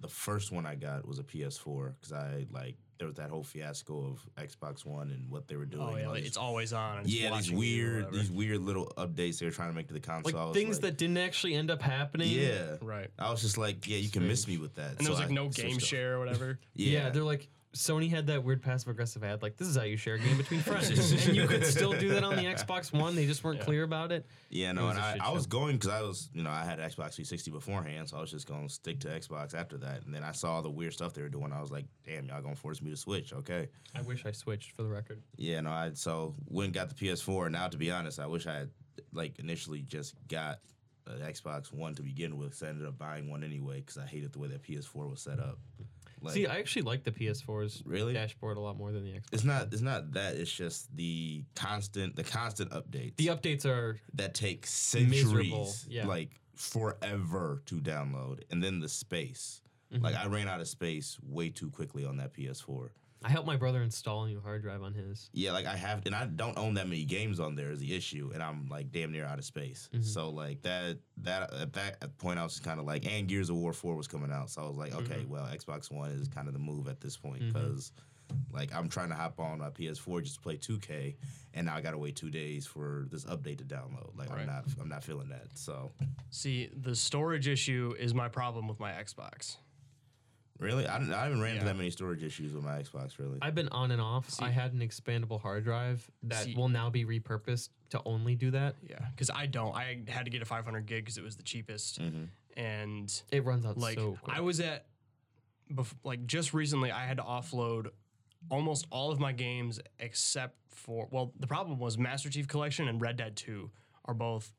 the 0.00 0.08
first 0.08 0.52
one 0.52 0.66
I 0.66 0.74
got 0.74 1.08
was 1.08 1.18
a 1.18 1.22
PS4 1.22 1.94
because 1.98 2.12
I 2.12 2.46
like 2.52 2.76
there 2.98 3.06
was 3.06 3.16
that 3.16 3.30
whole 3.30 3.42
fiasco 3.42 4.14
of 4.14 4.28
Xbox 4.42 4.84
One 4.84 5.10
and 5.10 5.30
what 5.30 5.48
they 5.48 5.56
were 5.56 5.64
oh, 5.64 5.66
doing. 5.66 5.88
Oh 5.88 5.96
yeah, 5.96 6.08
like, 6.08 6.24
it's 6.24 6.36
always 6.36 6.72
on. 6.72 7.00
It's 7.00 7.08
yeah, 7.08 7.22
these 7.22 7.30
watching 7.30 7.58
you 7.58 7.86
or 7.86 7.92
weird, 7.94 8.12
these 8.12 8.30
weird 8.30 8.60
little 8.60 8.92
updates 8.96 9.38
they 9.38 9.46
were 9.46 9.52
trying 9.52 9.70
to 9.70 9.74
make 9.74 9.88
to 9.88 9.94
the 9.94 10.00
console. 10.00 10.46
Like 10.46 10.54
things 10.54 10.76
like- 10.76 10.82
that 10.82 10.98
didn't 10.98 11.18
actually 11.18 11.54
end 11.54 11.70
up 11.70 11.82
happening. 11.82 12.28
yeah, 12.28 12.76
right. 12.82 13.08
I 13.18 13.30
was 13.30 13.42
just 13.42 13.58
like, 13.58 13.86
yeah, 13.88 13.98
you 13.98 14.10
can 14.10 14.26
miss 14.26 14.46
me 14.46 14.58
with 14.58 14.74
that. 14.74 14.96
And 14.98 15.06
there 15.06 15.10
was 15.10 15.20
like 15.20 15.30
I 15.30 15.34
no 15.34 15.48
game 15.48 15.78
share 15.78 16.16
or 16.16 16.18
whatever. 16.18 16.58
Yeah. 16.74 17.04
Yeah, 17.04 17.10
they're 17.10 17.22
like 17.22 17.48
Sony 17.76 18.08
had 18.10 18.26
that 18.28 18.42
weird 18.42 18.62
passive 18.62 18.88
aggressive 18.88 19.22
ad, 19.22 19.42
like 19.42 19.56
this 19.56 19.68
is 19.68 19.76
how 19.76 19.82
you 19.82 19.96
share 19.96 20.14
a 20.14 20.18
game 20.18 20.36
between 20.36 20.60
friends, 20.62 20.88
and 20.88 21.36
you 21.36 21.46
could 21.46 21.64
still 21.66 21.92
do 21.92 22.08
that 22.10 22.24
on 22.24 22.34
the 22.36 22.42
Xbox 22.44 22.92
One. 22.98 23.14
They 23.14 23.26
just 23.26 23.44
weren't 23.44 23.58
Yeah. 23.58 23.64
clear 23.64 23.82
about 23.82 24.12
it. 24.12 24.26
Yeah, 24.48 24.72
no, 24.72 24.86
was 24.86 24.96
and 24.96 25.04
a 25.04 25.06
I, 25.06 25.12
shit 25.12 25.22
I 25.22 25.30
was 25.30 25.46
going 25.46 25.76
because 25.76 25.90
I 25.90 26.02
was, 26.02 26.30
you 26.32 26.42
know, 26.42 26.50
I 26.50 26.64
had 26.64 26.78
Xbox 26.78 27.14
360 27.14 27.50
beforehand, 27.50 28.08
so 28.08 28.16
I 28.16 28.20
was 28.20 28.30
just 28.30 28.46
going 28.46 28.66
to 28.66 28.72
stick 28.72 29.00
to 29.00 29.08
Xbox 29.08 29.54
after 29.54 29.76
that. 29.78 30.04
And 30.04 30.14
then 30.14 30.24
I 30.24 30.32
saw 30.32 30.54
all 30.54 30.62
the 30.62 30.70
weird 30.70 30.94
stuff 30.94 31.12
they 31.14 31.22
were 31.22 31.28
doing. 31.28 31.52
I 31.52 31.60
was 31.60 31.70
like, 31.70 31.84
damn, 32.06 32.26
y'all 32.26 32.40
going 32.42 32.54
to 32.54 32.60
force 32.60 32.80
me 32.80 32.90
to 32.90 32.96
switch. 32.96 33.32
Okay. 33.32 33.68
I 33.94 34.00
wish 34.02 34.24
I 34.24 34.32
switched 34.32 34.72
for 34.72 34.82
the 34.82 34.88
record. 34.88 35.22
Yeah, 35.36 35.60
no, 35.60 35.70
I 35.70 35.90
so 35.94 36.34
went 36.48 36.66
and 36.66 36.74
got 36.74 36.88
the 36.88 36.94
PS4. 36.94 37.50
Now, 37.50 37.68
to 37.68 37.76
be 37.76 37.90
honest, 37.90 38.18
I 38.18 38.26
wish 38.26 38.46
I 38.46 38.54
had, 38.54 38.70
like, 39.12 39.38
initially 39.38 39.82
just 39.82 40.14
got 40.28 40.60
an 41.06 41.20
Xbox 41.20 41.72
One 41.72 41.94
to 41.94 42.02
begin 42.02 42.36
with. 42.36 42.54
So 42.54 42.66
I 42.66 42.70
ended 42.70 42.86
up 42.88 42.98
buying 42.98 43.28
one 43.30 43.44
anyway 43.44 43.76
because 43.80 43.98
I 43.98 44.06
hated 44.06 44.32
the 44.32 44.38
way 44.38 44.48
that 44.48 44.62
PS4 44.62 45.08
was 45.10 45.20
set 45.20 45.38
up. 45.38 45.58
Like, 46.22 46.34
See, 46.34 46.46
I 46.46 46.56
actually 46.58 46.82
like 46.82 47.04
the 47.04 47.10
PS4's 47.12 47.82
Really? 47.84 48.14
dashboard 48.14 48.56
a 48.56 48.60
lot 48.60 48.76
more 48.78 48.90
than 48.90 49.04
the 49.04 49.10
Xbox. 49.12 49.32
it's 49.32 49.44
not 49.44 49.62
it's 49.72 49.82
not 49.82 50.12
that 50.12 50.34
it's 50.36 50.50
just 50.50 50.94
the 50.96 51.44
constant 51.54 52.16
the 52.16 52.24
constant 52.24 52.70
updates 52.70 53.16
The 53.16 53.26
updates 53.28 53.66
are 53.66 54.00
that 54.14 54.34
take 54.34 54.62
Miserable, 54.94 55.66
centuries 55.66 55.86
yeah. 55.88 56.06
like 56.06 56.30
forever 56.54 57.62
to 57.66 57.80
download 57.80 58.40
and 58.50 58.62
then 58.62 58.80
the 58.80 58.88
space 58.88 59.60
Mm-hmm. 59.94 60.02
like 60.02 60.16
i 60.16 60.26
ran 60.26 60.48
out 60.48 60.60
of 60.60 60.66
space 60.66 61.16
way 61.22 61.48
too 61.48 61.70
quickly 61.70 62.04
on 62.04 62.16
that 62.16 62.34
ps4 62.34 62.88
I 63.26 63.30
helped 63.30 63.46
my 63.48 63.56
brother 63.56 63.82
install 63.82 64.24
a 64.24 64.28
new 64.28 64.40
hard 64.40 64.62
drive 64.62 64.82
on 64.82 64.94
his. 64.94 65.28
yeah 65.32 65.50
like 65.50 65.66
i 65.66 65.74
have 65.76 66.06
and 66.06 66.14
i 66.14 66.26
don't 66.26 66.56
own 66.56 66.74
that 66.74 66.86
many 66.88 67.04
games 67.04 67.40
on 67.40 67.56
there 67.56 67.70
is 67.72 67.80
the 67.80 67.92
issue 67.92 68.30
and 68.32 68.40
i'm 68.42 68.68
like 68.68 68.92
damn 68.92 69.10
near 69.10 69.24
out 69.24 69.38
of 69.38 69.44
space 69.44 69.88
Mm-hmm. 69.92 70.02
so 70.04 70.30
like 70.30 70.62
that 70.62 70.98
that 71.18 71.52
at 71.52 71.72
that 71.72 72.16
point 72.18 72.38
i 72.38 72.44
was 72.44 72.60
kind 72.60 72.78
of 72.78 72.86
like 72.86 73.04
and 73.04 73.26
gears 73.26 73.50
of 73.50 73.56
war 73.56 73.72
4 73.72 73.96
was 73.96 74.06
coming 74.06 74.30
out 74.30 74.48
so 74.50 74.62
i 74.62 74.66
was 74.68 74.76
like 74.76 74.94
okay 74.94 75.16
Mm-hmm. 75.22 75.30
well 75.32 75.44
xbox 75.52 75.90
one 75.90 76.10
is 76.10 76.28
kind 76.28 76.46
of 76.46 76.52
the 76.54 76.60
move 76.60 76.86
at 76.88 77.00
this 77.00 77.16
point 77.16 77.40
because 77.52 77.90
like 78.52 78.72
i'm 78.74 78.88
trying 78.88 79.08
to 79.08 79.14
hop 79.16 79.38
on 79.40 79.58
my 79.58 79.70
ps4 79.70 80.22
just 80.22 80.36
to 80.36 80.40
play 80.40 80.56
2k 80.56 81.16
and 81.54 81.66
now 81.66 81.74
i 81.76 81.80
gotta 81.80 81.98
wait 81.98 82.14
two 82.16 82.30
days 82.30 82.66
for 82.66 83.06
this 83.10 83.24
update 83.24 83.58
to 83.58 83.64
download 83.64 84.16
like 84.16 84.30
i'm 84.30 84.46
not 84.46 84.64
i'm 84.80 84.88
not 84.88 85.02
feeling 85.02 85.28
that 85.28 85.46
so 85.54 85.90
See, 86.30 86.68
the 86.76 86.94
storage 86.94 87.48
issue 87.48 87.94
is 87.98 88.12
my 88.14 88.28
problem 88.28 88.68
with 88.68 88.78
my 88.80 88.92
Xbox. 88.92 89.56
Really 90.58 90.86
i, 90.86 90.98
didn't, 90.98 91.12
I 91.14 91.24
haven't 91.24 91.40
ran 91.40 91.52
into 91.52 91.64
Yeah. 91.64 91.72
that 91.72 91.76
many 91.76 91.90
storage 91.90 92.22
issues 92.22 92.52
with 92.54 92.64
my 92.64 92.82
xbox 92.82 93.18
really 93.18 93.38
I've 93.42 93.54
been 93.54 93.68
on 93.68 93.90
and 93.90 94.00
off. 94.00 94.40
I 94.40 94.50
had 94.50 94.72
an 94.72 94.80
expandable 94.80 95.40
hard 95.40 95.64
drive 95.64 96.08
that 96.24 96.44
See- 96.44 96.54
will 96.54 96.68
now 96.68 96.90
be 96.90 97.04
repurposed 97.04 97.68
to 97.90 98.00
only 98.04 98.34
do 98.34 98.50
that. 98.50 98.74
Yeah, 98.88 98.96
because 99.10 99.30
I 99.30 99.46
don't. 99.46 99.74
I 99.74 99.98
had 100.08 100.24
to 100.24 100.30
get 100.30 100.42
a 100.42 100.44
500 100.44 100.86
gig 100.86 101.04
because 101.04 101.18
it 101.18 101.22
was 101.24 101.36
the 101.36 101.42
cheapest, 101.42 102.00
mm-hmm. 102.00 102.24
and 102.58 103.22
It 103.30 103.44
runs 103.44 103.64
out 103.64 103.78
like 103.78 103.98
so 103.98 104.18
quick. 104.22 104.36
I 104.36 104.40
was 104.40 104.58
at, 104.60 104.86
bef- 105.72 105.94
like 106.02 106.26
just 106.26 106.52
recently, 106.54 106.90
I 106.90 107.04
had 107.06 107.18
to 107.18 107.22
offload 107.22 107.88
almost 108.50 108.86
all 108.90 109.10
of 109.12 109.20
my 109.20 109.32
games 109.32 109.80
except 110.00 110.56
for 110.68 111.06
well, 111.10 111.32
the 111.38 111.46
problem 111.46 111.78
was 111.78 111.96
Master 111.98 112.28
Chief 112.30 112.48
Collection 112.48 112.88
and 112.88 113.00
Red 113.00 113.16
Dead 113.16 113.36
2 113.36 113.70
are 114.06 114.14
both 114.14 114.52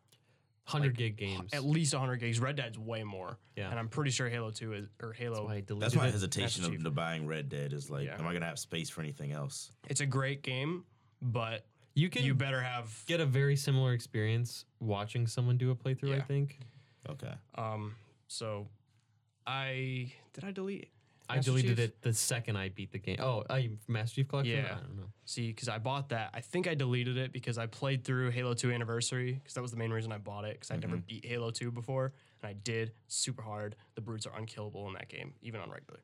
100 0.72 0.98
gig 0.98 1.16
games. 1.16 1.54
at 1.54 1.64
least 1.64 1.94
100 1.94 2.18
gigs. 2.18 2.40
Red 2.40 2.56
Dead's 2.58 2.78
way 2.78 3.04
more, 3.04 3.38
Yeah. 3.56 3.70
and 3.70 3.80
I'm 3.80 3.88
pretty 3.88 4.12
sure 4.12 4.28
Halo 4.30 4.52
2 4.52 4.74
is 4.74 4.88
or 5.02 5.14
Halo. 5.14 5.46
Why 5.46 5.56
I 5.56 5.64
that's 5.80 5.96
my 5.96 6.10
hesitation 6.10 6.66
of 6.66 6.84
the 6.84 6.92
buying 6.92 7.26
red 7.26 7.48
dead 7.50 7.74
is 7.74 7.90
like 7.90 8.06
Yeah. 8.06 8.20
am 8.20 8.28
i 8.28 8.34
gonna 8.34 8.46
have 8.46 8.60
space 8.60 8.90
for 8.90 9.02
anything 9.02 9.32
else 9.32 9.72
It's 9.90 10.02
a 10.02 10.06
great 10.06 10.44
game, 10.44 10.84
but 11.22 11.66
You 11.96 12.10
can 12.10 12.24
you 12.24 12.34
better 12.36 12.62
have 12.62 13.04
get 13.08 13.20
a 13.22 13.26
very 13.26 13.56
similar 13.56 13.94
experience 13.94 14.66
watching 14.80 15.26
someone 15.28 15.58
do 15.58 15.72
a 15.72 15.76
playthrough. 15.76 16.16
I 16.16 16.22
think 16.22 16.60
okay 17.10 17.34
um. 17.56 17.96
So, 18.30 18.68
I 19.46 20.12
did 20.34 20.44
I 20.44 20.52
delete? 20.52 20.90
I 21.30 21.36
Master 21.36 21.52
deleted 21.52 21.78
Chief? 21.78 21.86
it 21.86 22.02
the 22.02 22.14
second 22.14 22.56
I 22.58 22.70
beat 22.70 22.92
the 22.92 23.00
game. 23.00 23.18
Oh, 23.20 23.44
I 23.50 23.72
Master 23.88 24.16
Chief 24.16 24.28
Collection. 24.28 24.58
Yeah. 24.64 24.76
I 24.78 24.82
don't 24.82 24.96
know. 24.98 25.04
See, 25.26 25.48
because 25.48 25.68
I 25.70 25.78
bought 25.78 26.10
that. 26.10 26.30
I 26.34 26.40
think 26.42 26.68
I 26.68 26.74
deleted 26.74 27.18
it 27.18 27.34
because 27.34 27.58
I 27.58 27.66
played 27.66 28.04
through 28.06 28.32
Halo 28.32 28.54
2 28.54 28.72
Anniversary 28.72 29.34
because 29.34 29.54
that 29.56 29.62
was 29.62 29.72
the 29.72 29.78
main 29.78 29.92
reason 29.92 30.12
I 30.12 30.18
bought 30.20 30.46
it 30.46 30.54
because 30.54 30.72
I'd 30.72 30.82
never 30.82 30.98
beat 30.98 31.26
Halo 31.26 31.52
2 31.52 31.72
before. 31.72 32.14
And 32.42 32.50
I 32.50 32.54
did 32.54 32.94
super 33.08 33.42
hard. 33.42 33.76
The 33.96 34.02
brutes 34.02 34.26
are 34.26 34.38
unkillable 34.38 34.88
in 34.88 34.94
that 34.94 35.10
game, 35.10 35.34
even 35.42 35.60
on 35.60 35.70
regular. 35.70 36.00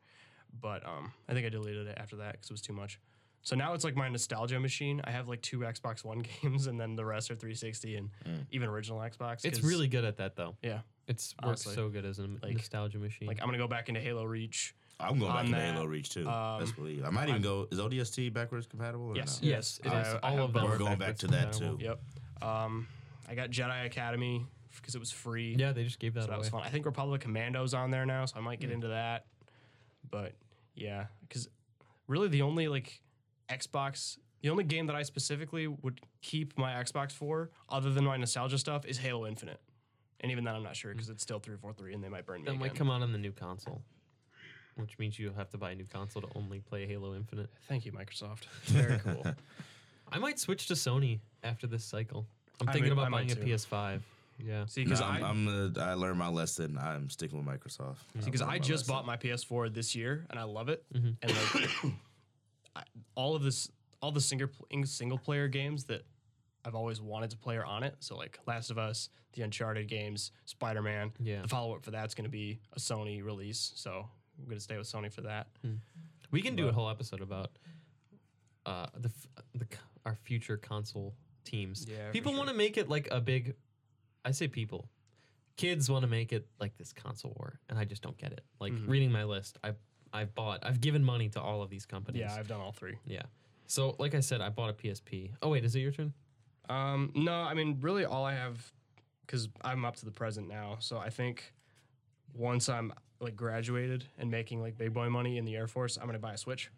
But 0.59 0.85
um, 0.85 1.13
I 1.29 1.33
think 1.33 1.45
I 1.45 1.49
deleted 1.49 1.87
it 1.87 1.97
after 1.97 2.17
that 2.17 2.33
because 2.33 2.49
it 2.49 2.53
was 2.53 2.61
too 2.61 2.73
much. 2.73 2.99
So 3.45 3.55
now 3.55 3.73
it's 3.73 3.83
like 3.83 3.95
my 3.95 4.07
nostalgia 4.09 4.59
machine. 4.59 5.01
I 5.03 5.11
have 5.11 5.27
like 5.27 5.41
two 5.41 5.59
Xbox 5.59 6.03
One 6.03 6.19
games 6.41 6.67
and 6.67 6.79
then 6.79 6.95
the 6.95 7.05
rest 7.05 7.29
are 7.31 7.35
360 7.35 7.95
and 7.95 8.09
even 8.51 8.69
original 8.69 8.99
Xbox. 8.99 9.45
It's 9.45 9.59
'cause, 9.59 9.69
really 9.69 9.87
good 9.87 10.05
at 10.05 10.17
that 10.17 10.35
though. 10.35 10.55
yeah. 10.61 10.79
It's 11.07 11.35
works 11.43 11.65
Honestly. 11.67 11.75
so 11.75 11.89
good 11.89 12.05
as 12.05 12.19
a 12.19 12.27
nostalgia 12.27 12.97
machine. 12.97 13.27
Like 13.27 13.39
I'm 13.41 13.47
gonna 13.47 13.57
go 13.57 13.67
back 13.67 13.89
into 13.89 13.99
Halo 13.99 14.23
Reach. 14.23 14.73
I'm 15.09 15.19
going 15.19 15.31
back 15.33 15.45
to 15.45 15.51
that, 15.51 15.73
Halo 15.73 15.85
Reach 15.85 16.09
too. 16.09 16.27
um, 16.27 16.59
Best 16.59 16.75
believe. 16.75 17.03
I 17.05 17.09
might 17.09 17.29
even 17.29 17.41
go. 17.41 17.67
Is 17.71 17.79
ODST 17.79 18.31
backwards 18.33 18.65
compatible? 18.67 19.09
Or 19.09 19.15
Yes. 19.15 19.41
No? 19.41 19.49
yes, 19.49 19.79
it 19.83 19.87
is. 19.87 19.93
I- 19.93 20.17
I 20.17 20.19
All 20.31 20.31
have 20.31 20.39
of 20.45 20.53
them. 20.53 20.61
both. 20.63 20.71
We're 20.71 20.77
going 20.77 20.97
back 20.97 21.17
to 21.17 21.27
that 21.27 21.51
compatible. 21.51 21.77
too. 21.77 21.83
Yep. 21.83 22.01
Um, 22.41 22.87
I 23.27 23.35
got 23.35 23.49
Jedi 23.51 23.85
Academy 23.85 24.45
because 24.75 24.95
it 24.95 24.99
was 24.99 25.11
free. 25.11 25.55
Yeah, 25.57 25.71
they 25.71 25.83
just 25.83 25.99
gave 25.99 26.13
that 26.15 26.21
So 26.21 26.27
that 26.27 26.33
away. 26.33 26.39
was 26.39 26.49
fun. 26.49 26.63
I 26.63 26.69
think 26.69 26.85
Republic 26.85 27.21
Commando's 27.21 27.73
on 27.73 27.91
there 27.91 28.05
now, 28.05 28.25
so 28.25 28.37
I 28.37 28.41
might 28.41 28.59
get 28.59 28.71
into 28.71 28.87
that. 28.89 29.25
But 30.09 30.33
yeah, 30.75 31.05
because 31.21 31.47
really 32.07 32.27
the 32.27 32.41
only 32.41 32.67
like 32.67 33.01
Xbox, 33.49 34.17
the 34.41 34.49
only 34.49 34.63
game 34.63 34.87
that 34.87 34.95
I 34.95 35.03
specifically 35.03 35.67
would 35.67 36.01
keep 36.21 36.57
my 36.57 36.73
Xbox 36.73 37.11
for, 37.11 37.51
other 37.69 37.91
than 37.93 38.03
my 38.03 38.17
nostalgia 38.17 38.57
stuff, 38.57 38.85
is 38.85 38.97
Halo 38.97 39.25
Infinite. 39.25 39.59
And 40.19 40.31
even 40.31 40.43
then, 40.45 40.55
I'm 40.55 40.63
not 40.63 40.75
sure 40.75 40.91
because 40.93 41.09
it's 41.09 41.21
still 41.21 41.39
343 41.39 41.93
and 41.93 42.03
they 42.03 42.07
might 42.09 42.25
burn 42.25 42.41
me. 42.43 42.45
That 42.51 42.57
might 42.57 42.67
again. 42.67 42.75
come 42.77 42.89
out 42.89 43.01
on 43.01 43.11
the 43.11 43.17
new 43.17 43.31
console, 43.33 43.81
which 44.75 44.97
means 44.99 45.17
you'll 45.19 45.33
have 45.33 45.49
to 45.51 45.57
buy 45.57 45.71
a 45.71 45.75
new 45.75 45.85
console 45.85 46.21
to 46.21 46.27
only 46.35 46.59
play 46.59 46.85
Halo 46.87 47.15
Infinite. 47.15 47.49
Thank 47.67 47.85
you, 47.85 47.91
Microsoft. 47.91 48.45
Very 48.65 48.99
cool. 48.99 49.23
I 50.11 50.19
might 50.19 50.39
switch 50.39 50.67
to 50.67 50.73
Sony 50.73 51.19
after 51.43 51.67
this 51.67 51.83
cycle. 51.83 52.25
I'm 52.61 52.69
I 52.69 52.73
thinking 52.73 52.93
might- 52.95 53.01
I 53.03 53.07
about 53.07 53.11
might 53.11 53.27
buying 53.27 53.31
a 53.31 53.35
too. 53.35 53.41
PS5. 53.53 54.01
Yeah. 54.39 54.65
See, 54.65 54.83
Because 54.83 54.99
because 54.99 55.01
I 55.01 55.27
I'm, 55.27 55.47
I'm 55.47 55.73
uh, 55.77 55.81
I 55.81 55.93
learned 55.93 56.17
my 56.17 56.27
lesson. 56.27 56.77
I'm 56.81 57.09
sticking 57.09 57.37
with 57.43 57.47
Microsoft. 57.47 57.97
because 58.25 58.41
I've 58.41 58.47
I 58.47 58.51
learned 58.53 58.61
my 58.63 58.67
just 58.67 58.89
lesson. 58.89 58.93
bought 58.95 59.05
my 59.05 59.17
PS4 59.17 59.73
this 59.73 59.95
year 59.95 60.25
and 60.29 60.39
I 60.39 60.43
love 60.43 60.69
it. 60.69 60.83
Mm-hmm. 60.93 61.09
And 61.21 61.31
like 61.53 61.93
I, 62.75 62.83
all 63.15 63.35
of 63.35 63.43
this, 63.43 63.69
all 64.01 64.11
the 64.11 64.19
single 64.21 64.49
single 64.85 65.17
player 65.19 65.47
games 65.47 65.83
that 65.85 66.01
I've 66.65 66.75
always 66.75 66.99
wanted 66.99 67.29
to 67.31 67.37
play 67.37 67.57
are 67.57 67.65
on 67.65 67.83
it. 67.83 67.95
So 67.99 68.17
like 68.17 68.39
Last 68.47 68.71
of 68.71 68.77
Us, 68.79 69.09
the 69.33 69.43
Uncharted 69.43 69.87
games, 69.87 70.31
Spider 70.45 70.81
Man. 70.81 71.11
Yeah. 71.19 71.43
The 71.43 71.47
follow 71.47 71.75
up 71.75 71.83
for 71.83 71.91
that's 71.91 72.15
going 72.15 72.25
to 72.25 72.31
be 72.31 72.59
a 72.75 72.79
Sony 72.79 73.23
release. 73.23 73.71
So 73.75 74.07
I'm 74.39 74.45
going 74.45 74.57
to 74.57 74.63
stay 74.63 74.77
with 74.77 74.87
Sony 74.87 75.11
for 75.11 75.21
that. 75.21 75.47
We 76.31 76.41
can 76.41 76.55
do 76.55 76.67
a 76.67 76.71
whole 76.71 76.89
episode 76.89 77.21
about 77.21 77.51
uh, 78.65 78.87
the, 78.97 79.11
the 79.55 79.65
our 80.05 80.15
future 80.15 80.57
console 80.57 81.13
teams. 81.43 81.85
Yeah, 81.89 82.11
people 82.11 82.31
sure. 82.31 82.39
want 82.39 82.49
to 82.49 82.55
make 82.55 82.77
it 82.77 82.89
like 82.89 83.07
a 83.11 83.21
big. 83.21 83.55
I 84.25 84.31
say 84.31 84.47
people, 84.47 84.89
kids 85.57 85.89
want 85.89 86.03
to 86.03 86.09
make 86.09 86.31
it 86.33 86.47
like 86.59 86.77
this 86.77 86.93
console 86.93 87.33
war, 87.37 87.59
and 87.69 87.77
I 87.77 87.85
just 87.85 88.01
don't 88.01 88.17
get 88.17 88.31
it. 88.31 88.41
Like 88.59 88.73
Mm-hmm. 88.73 88.89
reading 88.89 89.11
my 89.11 89.23
list, 89.25 89.57
I 89.63 89.73
I've 90.13 90.33
bought, 90.35 90.59
I've 90.63 90.79
given 90.79 91.03
money 91.03 91.27
to 91.29 91.41
all 91.41 91.61
of 91.61 91.69
these 91.69 91.85
companies. 91.85 92.21
Yeah, 92.21 92.35
I've 92.35 92.47
done 92.47 92.61
all 92.61 92.71
three. 92.71 92.97
yeah. 93.05 93.23
So 93.67 93.95
like 93.99 94.13
I 94.15 94.19
said, 94.19 94.41
I 94.41 94.49
bought 94.49 94.69
a 94.69 94.73
PSP. 94.73 95.31
Oh 95.41 95.49
wait, 95.49 95.65
is 95.65 95.75
it 95.75 95.79
your 95.79 95.91
turn? 95.91 96.13
Um, 96.69 97.11
no, 97.15 97.33
I 97.33 97.53
mean, 97.55 97.77
really, 97.81 98.05
all 98.05 98.23
I 98.23 98.33
have, 98.35 98.71
because 99.25 99.49
I'm 99.61 99.83
up 99.85 99.95
to 99.97 100.05
the 100.05 100.11
present 100.11 100.47
now. 100.47 100.77
So 100.79 100.97
I 100.97 101.09
think 101.09 101.53
once 102.33 102.69
I'm 102.69 102.93
like 103.23 103.35
graduated 103.35 104.05
and 104.17 104.29
making 104.29 104.61
like 104.61 104.77
big 104.77 104.93
boy 104.93 105.09
money 105.09 105.37
in 105.37 105.45
the 105.45 105.55
Air 105.55 105.67
Force, 105.67 105.97
I'm 105.97 106.05
gonna 106.05 106.19
buy 106.19 106.33
a 106.33 106.37
Switch. 106.37 106.69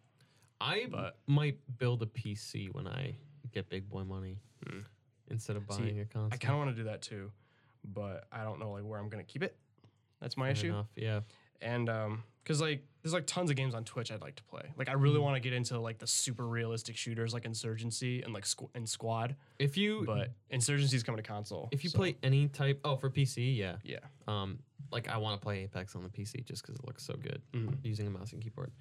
I 0.61 0.87
But- 0.89 1.17
might 1.27 1.59
build 1.77 2.01
a 2.01 2.05
PC 2.05 2.69
when 2.71 2.87
I 2.87 3.17
get 3.51 3.69
big 3.69 3.89
boy 3.89 4.03
money 4.03 4.39
Hmm. 4.65 4.81
instead 5.27 5.55
of 5.57 5.63
See, 5.71 5.81
buying 5.83 5.99
a 5.99 6.05
console. 6.05 6.29
I 6.33 6.37
kind 6.37 6.53
of 6.53 6.59
want 6.65 6.69
to 6.71 6.75
do 6.75 6.83
that 6.85 7.01
too, 7.01 7.31
but 7.83 8.27
I 8.31 8.43
don't 8.43 8.59
know 8.59 8.71
like 8.71 8.83
where 8.85 8.99
I'm 8.99 9.09
gonna 9.09 9.23
keep 9.23 9.43
it. 9.43 9.57
That's 10.21 10.37
my 10.37 10.45
Fair 10.47 10.51
issue. 10.53 10.67
enough, 10.67 10.87
Yeah. 10.95 11.21
And 11.61 11.89
um, 11.89 12.23
cause 12.45 12.61
like 12.61 12.83
there's 13.01 13.13
like 13.13 13.25
tons 13.27 13.49
of 13.51 13.55
games 13.55 13.75
on 13.75 13.83
Twitch 13.83 14.11
I'd 14.11 14.21
like 14.21 14.35
to 14.35 14.43
play. 14.43 14.63
Like 14.77 14.87
I 14.89 14.93
Mm-hmm. 14.93 15.01
really 15.01 15.19
want 15.19 15.35
to 15.35 15.39
get 15.39 15.53
into 15.53 15.77
like 15.79 15.97
the 15.99 16.07
super 16.07 16.47
realistic 16.47 16.95
shooters 16.97 17.33
like 17.33 17.45
Insurgency 17.45 18.21
and 18.23 18.33
like 18.33 18.45
Squ- 18.45 18.69
and 18.73 18.87
Squad, 18.87 19.35
If 19.59 19.77
you 19.77 20.03
but 20.05 20.31
Insurgency's 20.49 21.03
coming 21.03 21.21
to 21.21 21.27
console. 21.27 21.69
if 21.71 21.83
you 21.83 21.89
so, 21.89 21.97
play 21.99 22.15
any 22.23 22.47
type 22.47 22.79
oh 22.83 22.95
for 22.95 23.09
PC, 23.09 23.57
yeah. 23.57 23.75
yeah, 23.83 23.99
Um, 24.27 24.59
like 24.91 25.07
I 25.09 25.17
want 25.17 25.39
to 25.39 25.43
play 25.43 25.63
Apex 25.63 25.95
on 25.95 26.03
the 26.03 26.09
PC 26.09 26.45
just 26.45 26.61
because 26.63 26.75
it 26.79 26.85
looks 26.85 27.03
so 27.03 27.15
good 27.15 27.41
Mhm. 27.53 27.77
using 27.83 28.07
a 28.07 28.09
mouse 28.09 28.31
and 28.33 28.41
keyboard. 28.41 28.71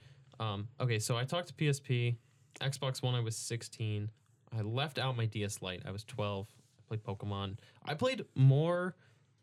Um, 0.40 0.68
okay, 0.80 0.98
so 0.98 1.16
I 1.16 1.24
talked 1.24 1.48
to 1.48 1.54
PSP, 1.54 2.16
Xbox 2.60 3.02
One. 3.02 3.14
I 3.14 3.20
was 3.20 3.36
16. 3.36 4.10
I 4.56 4.60
left 4.62 4.98
out 4.98 5.16
my 5.16 5.26
DS 5.26 5.60
Lite. 5.62 5.82
I 5.84 5.90
was 5.90 6.04
12. 6.04 6.46
I 6.78 6.82
played 6.88 7.02
Pokemon. 7.02 7.58
I 7.84 7.94
played 7.94 8.24
more 8.34 8.94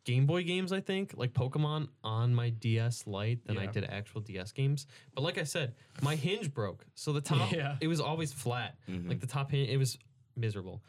Game 0.03 0.25
Boy 0.25 0.43
games, 0.43 0.71
I 0.71 0.79
think, 0.81 1.13
like 1.15 1.33
Pokemon 1.33 1.87
on 2.03 2.33
my 2.33 2.49
DS 2.49 3.05
Lite 3.05 3.45
than 3.45 3.57
I 3.57 3.63
Yeah. 3.65 3.71
did 3.71 3.83
actual 3.85 4.21
DS 4.21 4.51
games. 4.51 4.87
But 5.13 5.21
like 5.21 5.37
I 5.37 5.43
said, 5.43 5.75
my 6.01 6.15
hinge 6.15 6.51
broke, 6.53 6.85
so 6.95 7.13
the 7.13 7.21
top 7.21 7.51
Yeah. 7.51 7.77
it 7.79 7.87
was 7.87 7.99
always 8.01 8.33
flat. 8.33 8.77
Mhm. 8.89 9.07
Like 9.09 9.19
the 9.19 9.27
top 9.27 9.51
hinge, 9.51 9.69
it 9.69 9.77
was 9.77 9.99
miserable. 10.35 10.81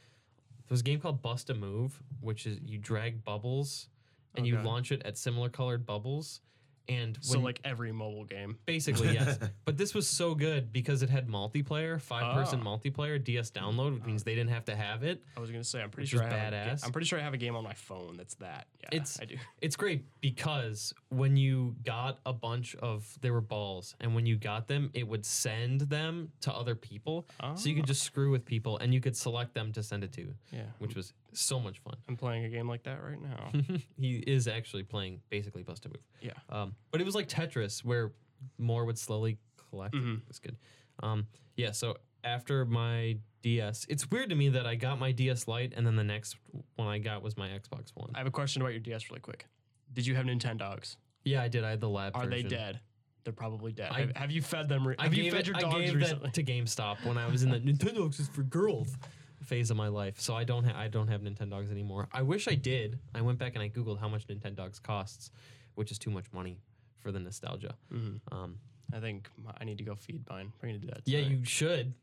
There 0.67 0.75
was 0.75 0.81
a 0.81 0.85
game 0.85 0.99
called 1.01 1.21
Bust 1.21 1.51
a 1.51 1.55
Move, 1.55 2.03
which 2.21 2.47
is 2.47 2.59
you 2.65 2.79
drag 2.79 3.23
bubbles 3.25 3.89
and 4.35 4.47
you 4.47 4.57
Okay. 4.57 4.65
launch 4.67 4.91
it 4.93 5.03
at 5.05 5.19
similar 5.19 5.51
colored 5.51 5.85
bubbles. 5.85 6.41
And 6.89 7.17
so 7.21 7.39
like 7.39 7.61
every 7.65 7.93
mobile 7.93 8.25
game. 8.25 8.59
basically 8.67 9.13
yes, 9.15 9.39
but 9.65 9.77
this 9.77 9.95
was 9.95 10.09
so 10.09 10.35
good 10.35 10.73
because 10.73 11.03
it 11.03 11.11
had 11.11 11.29
multiplayer, 11.29 12.01
five 12.01 12.35
person 12.35 12.61
Oh. 12.65 12.65
multiplayer, 12.79 13.23
DS 13.23 13.51
download, 13.51 13.95
which 13.95 14.05
means 14.05 14.23
they 14.25 14.35
didn't 14.35 14.51
have 14.51 14.65
to 14.67 14.77
have 14.77 15.03
it. 15.03 15.23
I 15.37 15.41
was 15.41 15.51
gonna 15.51 15.65
say 15.65 15.81
I'm 15.83 15.91
pretty 15.91 16.05
Which 16.05 16.11
sure 16.11 16.25
I 16.25 16.29
have 16.37 16.53
a 16.53 16.57
ga- 16.57 16.71
badass. 16.73 16.85
I'm 16.85 16.93
pretty 16.93 17.07
sure 17.07 17.19
I 17.19 17.23
have 17.23 17.35
a 17.35 17.39
game 17.39 17.55
on 17.57 17.65
my 17.65 17.75
phone 17.75 18.17
that's 18.17 18.35
that. 18.37 18.67
Yeah, 18.83 18.89
It's- 18.93 19.19
I 19.21 19.25
do. 19.27 19.37
It's 19.61 19.77
great 19.77 20.05
because 20.21 20.93
when 21.11 21.37
you 21.37 21.77
got 21.85 22.19
a 22.27 22.33
bunch 22.33 22.75
of 22.77 23.17
there 23.21 23.33
were 23.33 23.41
balls, 23.41 23.95
and 24.01 24.15
when 24.15 24.27
you 24.27 24.37
got 24.37 24.67
them, 24.67 24.91
it 24.93 25.07
would 25.07 25.25
send 25.25 25.83
them 25.83 26.33
to 26.41 26.53
other 26.53 26.75
people, 26.75 27.27
so 27.55 27.69
you 27.69 27.75
could 27.75 27.85
oh. 27.85 27.87
just 27.87 28.03
screw 28.03 28.31
with 28.31 28.45
people, 28.45 28.79
and 28.79 28.93
you 28.93 29.01
could 29.01 29.17
select 29.17 29.55
them 29.55 29.73
to 29.73 29.83
send 29.83 30.03
it 30.05 30.13
to, 30.15 30.35
Yeah, 30.51 30.63
which 30.79 30.97
was 30.97 31.13
so 31.33 31.59
much 31.61 31.79
fun. 31.81 31.97
I'm 32.09 32.17
playing 32.17 32.45
a 32.45 32.49
game 32.49 32.69
like 32.69 32.83
that 32.85 33.03
right 33.03 33.21
now. 33.21 33.53
he 33.97 34.17
is 34.27 34.49
actually 34.49 34.83
playing 34.83 35.21
basically 35.31 35.63
Bust 35.63 35.85
a 35.87 35.89
Move. 35.89 36.03
yeah. 36.21 36.33
Um, 36.49 36.75
but 36.91 37.01
it 37.01 37.05
was 37.05 37.15
like 37.15 37.29
Tetris, 37.29 37.85
where 37.85 38.13
more 38.59 38.85
would 38.85 38.99
slowly 38.99 39.39
collect. 39.71 39.95
Mhm. 39.95 40.19
It 40.23 40.29
was 40.29 40.39
good. 40.39 40.57
Um, 41.03 41.27
yeah. 41.57 41.71
So 41.73 41.97
after 42.25 42.65
my 42.65 43.17
DS, 43.43 43.87
it's 43.89 44.09
weird 44.11 44.29
to 44.31 44.35
me 44.37 44.49
that 44.51 44.67
I 44.67 44.75
got 44.77 44.99
my 45.01 45.11
DS 45.13 45.49
Lite, 45.49 45.73
and 45.77 45.87
then 45.87 45.97
the 45.97 46.05
next 46.05 46.37
one 46.77 46.89
I 46.89 46.99
got 46.99 47.23
was 47.23 47.37
my 47.37 47.49
Xbox 47.49 47.91
One. 47.95 48.11
I 48.15 48.19
have 48.19 48.27
a 48.27 48.31
question 48.31 48.63
about 48.63 48.73
your 48.73 48.81
DS 48.81 49.11
really 49.11 49.21
quick. 49.21 49.47
Did 49.93 50.07
you 50.07 50.15
have 50.15 50.27
Nintendogs? 50.27 50.97
yeah, 51.25 51.43
I 51.43 51.49
did. 51.49 51.65
I 51.65 51.71
had 51.71 51.81
the 51.81 51.89
lab. 51.89 52.17
Are 52.17 52.27
they 52.27 52.43
dead? 52.43 52.81
They're 53.25 53.33
probably 53.33 53.71
dead. 53.73 53.91
I- 53.93 54.01
have, 54.01 54.17
have 54.17 54.31
you 54.33 54.43
fed 54.43 54.69
them? 54.69 54.87
Re- 54.89 54.97
I 54.99 55.05
have 55.05 55.15
you 55.15 55.31
fed 55.31 55.41
it, 55.43 55.47
your 55.47 55.57
I 55.57 55.61
dogs 55.61 55.75
gave 55.77 55.95
recently? 55.95 56.25
that 56.25 56.35
to 56.35 56.43
GameStop 56.43 57.05
when 57.05 57.17
I 57.19 57.29
was 57.29 57.43
in 57.45 57.51
the 57.51 57.61
Nintendogs 57.61 58.19
is 58.19 58.29
for 58.29 58.43
girls 58.43 58.97
phase 59.45 59.71
of 59.71 59.77
my 59.77 59.89
life. 59.89 60.21
So 60.21 60.35
I 60.35 60.45
don't 60.45 60.65
ha- 60.65 60.79
I 60.79 60.89
don't 60.89 61.09
have 61.09 61.21
Nintendogs 61.23 61.71
anymore. 61.71 62.09
I 62.13 62.23
wish 62.23 62.49
I 62.49 62.55
did. 62.55 62.99
I 63.15 63.21
went 63.21 63.39
back 63.39 63.55
and 63.55 63.63
I 63.63 63.69
googled 63.69 63.99
how 63.99 64.09
much 64.09 64.27
Nintendogs 64.27 64.83
costs, 64.83 65.31
which 65.75 65.91
is 65.91 65.99
too 65.99 66.11
much 66.11 66.27
money 66.33 66.59
for 67.01 67.13
the 67.13 67.19
nostalgia. 67.21 67.75
Mhm. 67.93 68.21
Um, 68.31 68.59
I 68.95 69.01
think 69.01 69.29
my, 69.43 69.53
I 69.61 69.65
need 69.65 69.79
to 69.79 69.85
go 69.85 69.95
feed 69.95 70.23
mine. 70.29 70.53
We're 70.63 70.69
gonna 70.69 70.79
do 70.79 70.89
that. 70.89 71.01
yeah, 71.07 71.21
tonight. 71.23 71.39
you 71.39 71.45
should. 71.45 71.95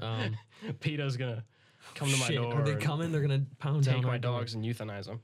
Um, 0.00 0.36
PETA's 0.80 1.16
gonna 1.16 1.44
come 1.94 2.08
to 2.10 2.16
my 2.16 2.26
shit, 2.26 2.36
door. 2.36 2.62
they 2.62 2.72
and 2.72 2.80
coming? 2.80 3.12
They're 3.12 3.20
gonna 3.20 3.44
pound 3.58 3.84
Take 3.84 3.94
down 3.94 4.02
my 4.04 4.10
our 4.10 4.18
door. 4.18 4.38
dogs 4.40 4.54
and 4.54 4.64
euthanize 4.64 5.06
them. 5.06 5.20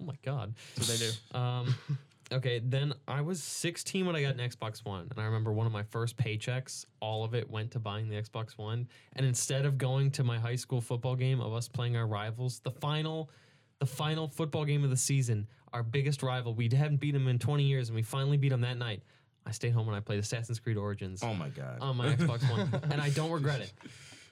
Oh 0.00 0.04
my 0.04 0.14
god. 0.24 0.54
That's 0.76 0.88
what 0.88 0.98
they 0.98 1.06
do. 1.06 1.38
Um, 1.38 1.74
okay, 2.32 2.60
then 2.64 2.94
I 3.08 3.20
was 3.20 3.42
16 3.42 4.06
when 4.06 4.14
I 4.16 4.22
got 4.22 4.34
an 4.34 4.40
Xbox 4.40 4.84
One, 4.84 5.08
and 5.10 5.18
I 5.20 5.24
remember 5.24 5.52
one 5.52 5.66
of 5.66 5.72
my 5.72 5.82
first 5.82 6.16
paychecks, 6.16 6.84
all 7.00 7.24
of 7.24 7.34
it 7.34 7.50
went 7.50 7.70
to 7.72 7.78
buying 7.78 8.08
the 8.08 8.16
Xbox 8.16 8.56
One. 8.58 8.88
And 9.14 9.26
instead 9.26 9.64
of 9.66 9.78
going 9.78 10.10
to 10.12 10.24
my 10.24 10.38
high 10.38 10.56
school 10.56 10.80
football 10.80 11.16
game 11.16 11.40
of 11.40 11.52
us 11.52 11.68
playing 11.68 11.96
our 11.96 12.06
rivals, 12.06 12.60
the 12.60 12.70
final, 12.70 13.30
the 13.78 13.86
final 13.86 14.28
football 14.28 14.64
game 14.64 14.84
of 14.84 14.90
the 14.90 14.96
season, 14.96 15.46
our 15.72 15.82
biggest 15.82 16.22
rival, 16.22 16.54
we 16.54 16.64
hadn't 16.72 16.98
beat 17.00 17.12
them 17.12 17.28
in 17.28 17.38
20 17.38 17.64
years, 17.64 17.88
and 17.88 17.96
we 17.96 18.02
finally 18.02 18.36
beat 18.36 18.50
them 18.50 18.60
that 18.62 18.76
night. 18.78 19.02
I 19.46 19.52
stayed 19.52 19.72
home 19.72 19.88
and 19.88 19.96
I 19.96 20.00
played 20.00 20.18
Assassin's 20.18 20.60
Creed 20.60 20.76
Origins 20.76 21.22
Oh 21.24 21.32
my 21.34 21.48
god. 21.48 21.78
on 21.80 21.96
my 21.96 22.14
Xbox 22.14 22.48
One, 22.50 22.80
and 22.90 23.00
I 23.00 23.10
don't 23.10 23.30
regret 23.30 23.60
it. 23.60 23.72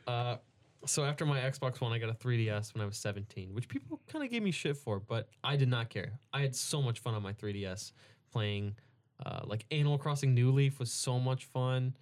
Uh, 0.07 0.39
so 0.87 1.05
after 1.05 1.26
my 1.26 1.41
Xbox 1.41 1.81
One, 1.81 1.93
I 1.93 1.99
got 1.99 2.09
a 2.11 2.14
3DS 2.14 2.74
when 2.74 2.83
I 2.83 2.87
was 2.87 2.97
17, 2.97 3.53
which 3.55 3.68
people 3.68 4.01
kind 4.07 4.24
of 4.24 4.31
gave 4.31 4.43
me 4.43 4.51
shit 4.51 4.76
for, 4.76 5.01
but 5.01 5.29
I 5.45 5.57
did 5.57 5.68
not 5.68 5.89
care. 5.91 6.12
I 6.33 6.41
had 6.41 6.55
so 6.55 6.81
much 6.83 7.01
fun 7.01 7.14
on 7.14 7.22
my 7.22 7.33
3DS 7.33 7.93
playing, 8.33 8.76
uh, 9.24 9.41
like 9.45 9.64
Animal 9.70 9.99
Crossing 9.99 10.35
New 10.35 10.51
Leaf 10.53 10.79
was 10.79 10.91
so 10.93 11.18
much 11.18 11.45
fun. 11.47 11.95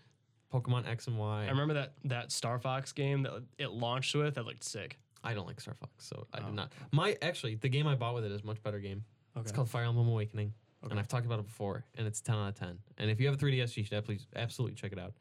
Pokemon 0.52 0.86
X 0.88 1.06
and 1.08 1.18
Y. 1.18 1.44
I 1.44 1.48
remember 1.50 1.74
that 1.74 1.94
that 2.04 2.30
Star 2.30 2.58
Fox 2.58 2.92
game 2.92 3.22
that 3.24 3.32
it 3.58 3.72
launched 3.72 4.14
with. 4.14 4.36
That 4.36 4.44
looked 4.46 4.62
sick. 4.64 4.98
I 5.24 5.34
don't 5.34 5.46
like 5.46 5.60
Star 5.60 5.74
Fox, 5.74 5.90
so 6.06 6.26
I 6.32 6.38
Oh, 6.38 6.44
did 6.44 6.54
not. 6.54 6.72
My 6.92 7.16
actually, 7.20 7.56
the 7.56 7.68
game 7.68 7.86
I 7.88 7.96
bought 7.96 8.14
with 8.14 8.24
it 8.24 8.30
is 8.30 8.42
a 8.42 8.46
much 8.46 8.62
better 8.62 8.78
game. 8.78 9.04
Okay. 9.36 9.42
It's 9.42 9.50
called 9.52 9.68
Fire 9.68 9.84
Emblem 9.84 10.06
Awakening, 10.08 10.54
Okay. 10.84 10.92
and 10.92 11.00
I've 11.00 11.08
talked 11.08 11.26
about 11.26 11.40
it 11.40 11.46
before, 11.46 11.84
and 11.96 12.06
it's 12.06 12.20
10 12.20 12.36
out 12.36 12.48
of 12.50 12.54
10. 12.54 12.78
And 12.98 13.10
if 13.10 13.18
you 13.20 13.26
have 13.26 13.34
a 13.34 13.38
3DS, 13.38 13.76
you 13.76 13.82
should 13.82 13.94
absolutely, 13.94 14.24
absolutely 14.36 14.76
check 14.76 14.92
it 14.92 14.98
out. 15.00 15.14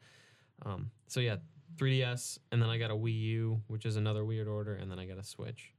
Um, 0.64 0.90
so 1.08 1.18
yeah, 1.20 1.36
3DS, 1.76 2.38
and 2.52 2.60
then 2.60 2.68
I 2.68 2.78
got 2.78 2.90
a 2.90 2.94
Wii 2.94 3.20
U, 3.20 3.60
which 3.68 3.86
is 3.86 3.96
another 3.96 4.24
weird 4.24 4.48
order, 4.48 4.74
and 4.74 4.90
then 4.90 4.98
I 4.98 5.06
got 5.06 5.18
a 5.18 5.22
Switch. 5.22 5.72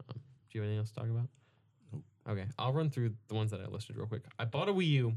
Um, 0.00 0.16
do 0.16 0.58
you 0.58 0.60
have 0.60 0.68
anything 0.68 0.78
else 0.78 0.90
to 0.90 0.94
talk 0.94 1.08
about? 1.08 1.28
Nope. 1.92 2.02
Okay, 2.28 2.46
I'll 2.58 2.72
run 2.72 2.90
through 2.90 3.14
the 3.28 3.34
ones 3.34 3.50
that 3.50 3.60
I 3.60 3.66
listed 3.66 3.96
real 3.96 4.06
quick. 4.06 4.22
I 4.38 4.44
bought 4.44 4.68
a 4.68 4.72
Wii 4.72 4.88
U 4.88 5.14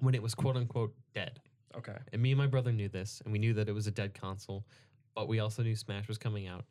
when 0.00 0.14
it 0.14 0.22
was 0.22 0.34
quote 0.34 0.56
unquote 0.56 0.94
dead. 1.14 1.40
Okay. 1.76 1.96
And 2.12 2.20
me 2.20 2.32
and 2.32 2.38
my 2.38 2.46
brother 2.46 2.72
knew 2.72 2.88
this, 2.88 3.22
and 3.24 3.32
we 3.32 3.38
knew 3.38 3.54
that 3.54 3.68
it 3.68 3.72
was 3.72 3.86
a 3.86 3.90
dead 3.90 4.14
console, 4.14 4.66
but 5.14 5.28
we 5.28 5.40
also 5.40 5.62
knew 5.62 5.74
Smash 5.74 6.08
was 6.08 6.18
coming 6.18 6.46
out. 6.46 6.64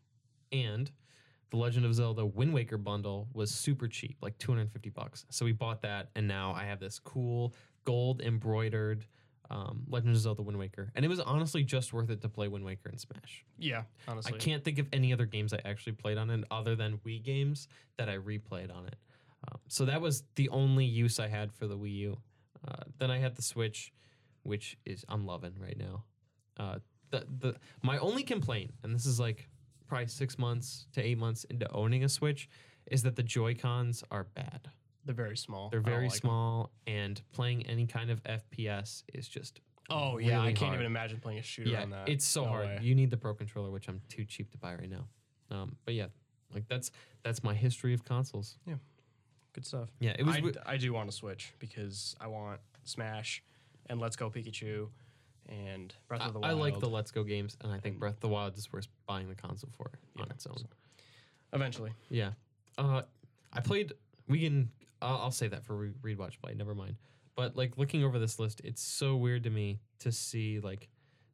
And 0.51 0.91
the 1.49 1.57
Legend 1.57 1.85
of 1.85 1.93
Zelda 1.93 2.25
Wind 2.25 2.53
Waker 2.53 2.77
bundle 2.77 3.27
was 3.33 3.51
super 3.51 3.87
cheap, 3.87 4.17
like 4.21 4.37
250 4.37 4.89
bucks. 4.89 5.25
So 5.29 5.45
we 5.45 5.51
bought 5.51 5.81
that, 5.81 6.09
and 6.15 6.27
now 6.27 6.53
I 6.53 6.65
have 6.65 6.79
this 6.79 6.99
cool 6.99 7.53
gold 7.83 8.21
embroidered 8.21 9.05
um, 9.51 9.83
Legend 9.89 10.15
of 10.15 10.21
Zelda 10.21 10.41
Wind 10.41 10.57
Waker. 10.57 10.91
And 10.95 11.03
it 11.03 11.09
was 11.09 11.19
honestly 11.19 11.63
just 11.63 11.91
worth 11.91 12.09
it 12.09 12.21
to 12.21 12.29
play 12.29 12.47
Wind 12.47 12.63
Waker 12.63 12.89
and 12.89 12.99
Smash. 12.99 13.43
Yeah. 13.59 13.83
Honestly. 14.07 14.33
I 14.33 14.37
can't 14.37 14.63
think 14.63 14.79
of 14.79 14.87
any 14.93 15.11
other 15.11 15.25
games 15.25 15.53
I 15.53 15.59
actually 15.65 15.93
played 15.93 16.17
on 16.17 16.29
it 16.29 16.43
other 16.49 16.75
than 16.75 16.99
Wii 17.05 17.21
games 17.21 17.67
that 17.97 18.09
I 18.09 18.17
replayed 18.17 18.73
on 18.75 18.87
it. 18.87 18.95
Um, 19.51 19.59
so 19.67 19.85
that 19.85 20.01
was 20.01 20.23
the 20.35 20.47
only 20.49 20.85
use 20.85 21.19
I 21.19 21.27
had 21.27 21.51
for 21.51 21.67
the 21.67 21.77
Wii 21.77 21.95
U. 21.95 22.17
Uh, 22.67 22.83
then 22.97 23.11
I 23.11 23.17
had 23.17 23.35
the 23.35 23.41
Switch, 23.41 23.91
which 24.43 24.77
is 24.85 25.03
I'm 25.09 25.25
loving 25.25 25.53
right 25.59 25.77
now. 25.77 26.05
Uh, 26.57 26.79
the 27.09 27.25
the 27.39 27.55
my 27.81 27.97
only 27.97 28.23
complaint, 28.23 28.71
and 28.83 28.93
this 28.93 29.05
is 29.05 29.19
like 29.19 29.49
probably 29.87 30.07
six 30.07 30.37
months 30.37 30.85
to 30.93 31.01
eight 31.01 31.17
months 31.17 31.43
into 31.45 31.69
owning 31.71 32.03
a 32.03 32.09
Switch, 32.09 32.47
is 32.85 33.01
that 33.03 33.15
the 33.15 33.23
Joy 33.23 33.55
Cons 33.55 34.03
are 34.11 34.25
bad. 34.35 34.69
They're 35.05 35.15
very 35.15 35.37
small. 35.37 35.69
They're 35.69 35.79
I 35.79 35.83
don't 35.83 35.91
very 35.93 36.05
like 36.07 36.15
'em. 36.15 36.19
small, 36.19 36.71
and 36.87 37.21
playing 37.31 37.65
any 37.67 37.87
kind 37.87 38.09
of 38.11 38.23
FPS 38.23 39.03
is 39.13 39.27
just 39.27 39.61
Oh 39.89 40.17
yeah, 40.19 40.37
I 40.39 40.41
really 40.43 40.53
can't 40.53 40.59
hard. 40.69 40.73
even 40.75 40.85
imagine 40.85 41.19
playing 41.19 41.39
a 41.39 41.43
shooter 41.43 41.69
yeah, 41.71 41.81
on 41.81 41.89
that. 41.89 42.07
it's 42.07 42.25
so 42.25 42.43
No 42.43 42.49
hard. 42.49 42.65
way. 42.67 42.79
You 42.81 42.95
need 42.95 43.09
the 43.09 43.17
Pro 43.17 43.33
controller, 43.33 43.71
which 43.71 43.87
I'm 43.89 43.99
too 44.09 44.23
cheap 44.25 44.49
to 44.51 44.57
buy 44.57 44.75
right 44.75 44.89
now. 44.89 45.07
Um, 45.49 45.75
but 45.85 45.95
yeah, 45.95 46.05
like 46.53 46.67
that's 46.69 46.91
that's 47.23 47.43
my 47.43 47.53
history 47.53 47.93
of 47.93 48.05
consoles. 48.05 48.57
Yeah. 48.65 48.75
Good 49.53 49.65
stuff. 49.65 49.89
Yeah, 49.99 50.15
it 50.17 50.23
was. 50.25 50.35
I, 50.37 50.73
I 50.73 50.77
do 50.77 50.93
want 50.93 51.09
to 51.09 51.15
switch 51.15 51.53
because 51.59 52.15
I 52.21 52.27
want 52.27 52.61
Smash 52.85 53.43
and 53.87 53.99
Let's 53.99 54.15
Go 54.15 54.29
Pikachu 54.29 54.87
and 55.49 55.93
Breath 56.07 56.21
of 56.21 56.33
the 56.33 56.39
Wild. 56.39 56.51
I 56.51 56.53
Wild. 56.55 56.71
like 56.73 56.79
the 56.79 56.87
Let's 56.89 57.11
Go 57.11 57.23
games, 57.25 57.57
and 57.61 57.73
I 57.73 57.79
think 57.79 57.99
Breath 57.99 58.13
of 58.13 58.19
the 58.21 58.29
Wild 58.29 58.57
is 58.57 58.71
worth 58.71 58.87
buying 59.07 59.27
the 59.27 59.35
console 59.35 59.71
for 59.75 59.91
on 60.21 60.29
its 60.31 60.45
own. 60.47 60.55
Eventually. 61.51 61.91
Yeah. 62.09 62.31
Uh, 62.77 63.01
I 63.51 63.59
played. 63.59 63.91
We 64.29 64.39
can. 64.39 64.69
I'll, 65.01 65.17
I'll 65.17 65.31
say 65.31 65.47
that 65.47 65.65
for 65.65 65.75
re- 65.75 65.93
read, 66.01 66.17
watch, 66.17 66.39
play. 66.41 66.53
Never 66.53 66.75
mind. 66.75 66.95
But 67.35 67.55
like 67.55 67.77
looking 67.77 68.03
over 68.03 68.19
this 68.19 68.39
list, 68.39 68.61
it's 68.63 68.81
so 68.81 69.15
weird 69.15 69.43
to 69.43 69.49
me 69.49 69.79
to 69.99 70.11
see 70.11 70.59
like 70.59 70.89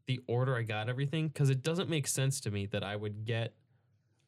the 0.05 0.19
order 0.27 0.55
I 0.55 0.61
got 0.63 0.89
everything 0.89 1.27
because 1.27 1.49
it 1.49 1.63
doesn't 1.63 1.89
make 1.89 2.07
sense 2.07 2.39
to 2.41 2.51
me 2.51 2.65
that 2.67 2.83
I 2.83 2.95
would 2.95 3.25
get 3.25 3.53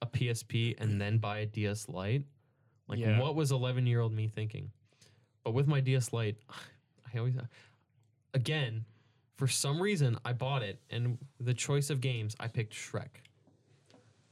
a 0.02 0.08
PSP 0.08 0.76
and 0.80 1.00
then 1.00 1.18
buy 1.20 1.40
a 1.40 1.46
DS 1.46 1.88
Lite. 1.90 2.24
Like, 2.88 3.00
Yeah. 3.00 3.20
what 3.20 3.36
was 3.36 3.52
11 3.52 3.86
year 3.86 4.00
old 4.02 4.14
me 4.14 4.28
thinking? 4.28 4.72
But 5.44 5.52
with 5.54 5.68
my 5.68 5.80
DS 5.80 6.12
Lite, 6.12 6.38
I 7.14 7.18
always, 7.18 7.38
uh, 7.38 7.44
again, 8.34 8.86
for 9.38 9.48
some 9.48 9.82
reason, 9.82 10.18
I 10.26 10.34
bought 10.34 10.64
it, 10.64 10.82
and 10.90 11.18
the 11.40 11.54
choice 11.54 11.90
of 11.90 12.02
games, 12.02 12.36
I 12.40 12.48
picked 12.48 12.74
Shrek. 12.74 13.08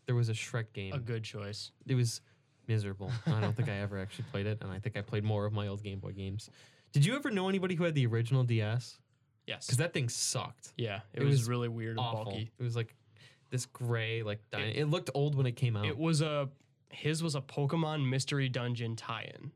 There 0.05 0.16
was 0.16 0.28
a 0.30 0.34
Shrek 0.34 0.74
game 0.74 0.93
A 0.93 0.99
good 0.99 1.24
choice. 1.24 1.72
it 1.88 1.95
was 1.95 2.22
miserable. 2.68 3.11
I 3.26 3.39
don't 3.41 3.55
think 3.55 3.70
I 3.70 3.78
ever 3.78 3.97
actually 3.99 4.26
played 4.32 4.45
it, 4.45 4.59
and 4.61 4.72
I 4.72 4.80
think 4.80 4.97
I 4.97 5.01
played 5.01 5.24
more 5.24 5.45
of 5.45 5.53
my 5.53 5.68
old 5.68 5.84
Game 5.84 5.99
Boy 5.99 6.11
games. 6.11 6.49
Did 6.93 7.05
you 7.05 7.15
ever 7.15 7.30
know 7.32 7.49
anybody 7.49 7.76
who 7.76 7.84
had 7.84 7.95
the 7.95 8.05
original 8.07 8.43
DS? 8.43 8.97
Yes. 9.45 9.65
Because 9.65 9.78
that 9.78 9.93
thing 9.93 10.09
sucked. 10.09 10.74
yeah, 10.78 11.01
it, 11.13 11.22
it 11.22 11.26
was, 11.26 11.39
was 11.39 11.47
really 11.49 11.70
weird 11.70 11.97
and 11.97 12.05
bulky. 12.11 12.51
It 12.59 12.63
was 12.63 12.76
like 12.76 12.95
this 13.49 13.65
gray 13.65 14.24
like 14.24 14.39
di- 14.51 14.74
it, 14.76 14.89
looked 14.89 15.09
old 15.13 15.36
when 15.36 15.45
it 15.45 15.55
came 15.55 15.78
out. 15.78 15.86
It 15.86 15.97
was 15.97 16.22
a 16.22 16.49
his 16.89 17.22
was 17.24 17.36
a 17.36 17.41
Pokemon 17.41 18.09
Mystery 18.09 18.49
Dungeon 18.49 18.95
tie-in. 18.95 19.51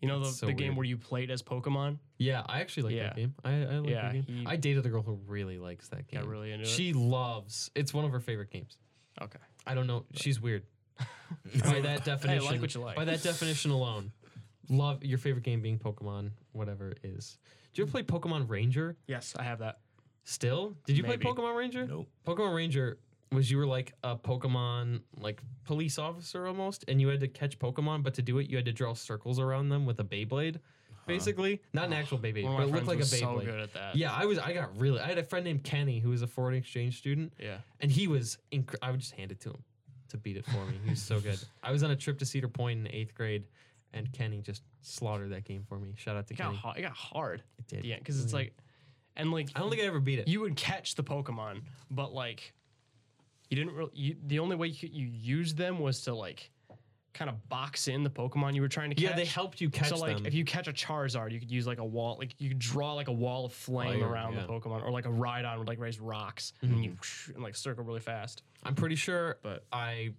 You 0.00 0.06
know 0.08 0.20
the, 0.20 0.26
That's 0.26 0.38
so 0.38 0.46
the 0.46 0.52
game 0.52 0.68
weird. 0.68 0.76
where 0.76 0.84
you 0.86 0.96
played 0.96 1.30
as 1.30 1.42
Pokemon? 1.42 1.98
yeah, 2.18 2.42
I 2.46 2.60
actually 2.60 2.84
like 2.84 2.94
Yeah. 2.94 3.02
that 3.04 3.16
game. 3.16 3.34
I, 3.44 3.50
I 3.50 3.64
like 3.78 3.90
Yeah, 3.90 4.02
that 4.02 4.12
game. 4.12 4.22
he- 4.28 4.46
I 4.46 4.56
dated 4.56 4.86
a 4.86 4.88
girl 4.88 5.02
who 5.02 5.18
really 5.26 5.58
likes 5.58 5.88
that 5.88 6.06
game. 6.06 6.24
Really 6.26 6.52
into 6.52 6.64
it. 6.64 6.68
She 6.68 6.92
loves. 6.92 7.70
It's 7.74 7.92
one 7.92 8.04
of 8.04 8.12
her 8.12 8.20
favorite 8.20 8.50
games. 8.50 8.78
Okay. 9.20 9.38
I 9.66 9.74
don't 9.74 9.86
know. 9.88 10.04
She's 10.14 10.40
weird. 10.40 10.62
by 11.64 11.80
that 11.80 12.04
definition, 12.04 12.60
what 12.60 12.74
you 12.74 12.80
like. 12.80 12.96
By 12.96 13.04
that 13.04 13.22
definition 13.22 13.70
alone, 13.70 14.12
love 14.68 15.04
your 15.04 15.18
favorite 15.18 15.44
game 15.44 15.60
being 15.62 15.78
Pokemon, 15.78 16.30
whatever 16.52 16.90
it 16.90 16.98
is. 17.02 17.38
Do 17.74 17.82
you 17.82 17.84
ever 17.86 17.90
play 17.90 18.02
Pokemon 18.02 18.48
Ranger? 18.48 18.96
Yes, 19.06 19.34
I 19.38 19.42
have 19.42 19.58
that. 19.60 19.78
Still? 20.24 20.76
Did 20.86 20.96
you 20.96 21.02
Maybe. 21.04 21.18
play 21.18 21.32
Pokemon 21.32 21.56
Ranger? 21.56 21.86
Nope. 21.86 22.08
Pokemon 22.26 22.54
Ranger 22.54 22.98
was 23.32 23.50
you 23.50 23.58
were 23.58 23.66
like 23.66 23.92
a 24.04 24.16
Pokemon 24.16 25.00
like 25.18 25.42
police 25.64 25.98
officer 25.98 26.46
almost, 26.46 26.84
and 26.88 27.00
you 27.00 27.08
had 27.08 27.20
to 27.20 27.28
catch 27.28 27.58
Pokemon, 27.58 28.02
but 28.02 28.14
to 28.14 28.22
do 28.22 28.38
it 28.38 28.48
you 28.50 28.56
had 28.56 28.64
to 28.66 28.72
draw 28.72 28.94
circles 28.94 29.38
around 29.38 29.68
them 29.68 29.84
with 29.86 30.00
a 30.00 30.04
Beyblade, 30.04 30.56
basically. 31.06 31.60
Not 31.72 31.86
an 31.86 31.92
actual 31.94 32.18
Beyblade, 32.18 32.44
One 32.44 32.52
of 32.54 32.58
but 32.58 32.62
it 32.64 32.72
looked 32.72 32.86
friends 32.86 32.88
like 32.88 32.96
a 32.96 33.00
was 33.00 33.12
Beyblade. 33.12 33.40
so 33.46 33.52
good 33.52 33.60
at 33.60 33.72
that. 33.74 33.96
Yeah, 33.96 34.12
I 34.12 34.24
was. 34.26 34.38
I 34.38 34.52
got 34.54 34.78
really. 34.78 35.00
I 35.00 35.06
had 35.06 35.18
a 35.18 35.22
friend 35.24 35.44
named 35.44 35.62
Kenny 35.64 35.98
who 36.00 36.10
was 36.10 36.22
a 36.22 36.26
foreign 36.26 36.54
exchange 36.56 36.98
student, 36.98 37.32
Yeah. 37.38 37.58
and 37.80 37.90
he 37.90 38.08
was. 38.08 38.38
Inc- 38.52 38.74
I 38.82 38.90
would 38.90 39.00
just 39.00 39.12
hand 39.12 39.30
it 39.30 39.40
to 39.40 39.50
him 39.50 39.62
to 40.08 40.16
beat 40.16 40.36
it 40.36 40.46
for 40.46 40.64
me. 40.66 40.74
He 40.84 40.90
was 40.90 41.02
so 41.02 41.20
good. 41.20 41.38
I 41.62 41.72
was 41.72 41.82
on 41.82 41.90
a 41.90 41.96
trip 41.96 42.18
to 42.18 42.26
Cedar 42.26 42.48
Point 42.48 42.80
in 42.80 42.94
eighth 42.94 43.14
grade, 43.14 43.44
and 43.92 44.10
Kenny 44.12 44.40
just 44.40 44.62
slaughtered 44.82 45.32
that 45.32 45.44
game 45.44 45.64
for 45.68 45.78
me. 45.78 45.94
Shout 45.96 46.16
out 46.16 46.26
to 46.28 46.34
It 46.34 46.36
got, 46.36 46.46
Kenny. 46.46 46.56
hard, 46.56 46.78
it 46.78 46.82
got 46.82 46.92
hard 46.92 47.42
It 47.58 47.66
did. 47.68 47.84
Yeah, 47.84 47.98
because 47.98 48.18
it's 48.20 48.28
mm-hmm. 48.28 48.36
like, 48.36 48.56
and 49.16 49.32
like, 49.32 49.50
I 49.54 49.60
don't 49.60 49.70
think 49.70 49.82
I 49.82 49.86
ever 49.86 50.00
beat 50.00 50.18
it. 50.18 50.28
you 50.28 50.40
would 50.40 50.56
catch 50.56 50.94
the 50.94 51.04
Pokemon, 51.04 51.62
but 51.90 52.12
like, 52.12 52.52
you 53.50 53.56
didn't 53.56 53.74
really. 53.74 53.90
You, 53.94 54.16
the 54.26 54.38
only 54.38 54.56
way 54.56 54.68
you, 54.68 54.88
you 54.92 55.06
used 55.06 55.56
them 55.56 55.78
was 55.78 56.02
to 56.02 56.14
like, 56.14 56.50
kind 57.14 57.28
of 57.30 57.48
box 57.48 57.88
in 57.88 58.02
the 58.04 58.10
Pokemon 58.10 58.54
you 58.54 58.60
were 58.60 58.68
trying 58.68 58.90
to 58.90 58.94
catch. 58.94 59.02
yeah, 59.02 59.16
they 59.16 59.24
helped 59.24 59.60
you 59.60 59.70
catch 59.70 59.88
so 59.88 59.96
like, 59.96 60.16
them. 60.18 60.26
if 60.26 60.34
you 60.34 60.44
catch 60.44 60.68
a 60.68 60.72
Charizard, 60.72 61.32
you 61.32 61.40
could 61.40 61.50
use 61.50 61.66
like 61.66 61.78
a 61.78 61.84
wall, 61.84 62.16
like 62.18 62.34
you 62.38 62.48
could 62.50 62.58
draw 62.58 62.92
like 62.94 63.08
a 63.08 63.12
wall 63.12 63.44
of 63.46 63.52
flame 63.52 64.00
Fire, 64.00 64.08
around 64.08 64.34
yeah. 64.34 64.42
the 64.42 64.46
Pokemon, 64.46 64.84
or 64.84 64.90
like 64.90 65.06
a 65.06 65.10
Rhydon 65.10 65.58
would 65.58 65.66
like 65.68 65.78
raise 65.80 65.98
rocks 65.98 66.52
and 66.62 66.84
you 66.84 66.96
and 67.34 67.42
like 67.42 67.56
circle 67.56 67.82
really 67.84 68.00
fast. 68.00 68.42
I'm 68.62 68.74
pretty 68.74 68.94
sure 68.96 69.38
But- 69.42 69.64
I 69.72 70.10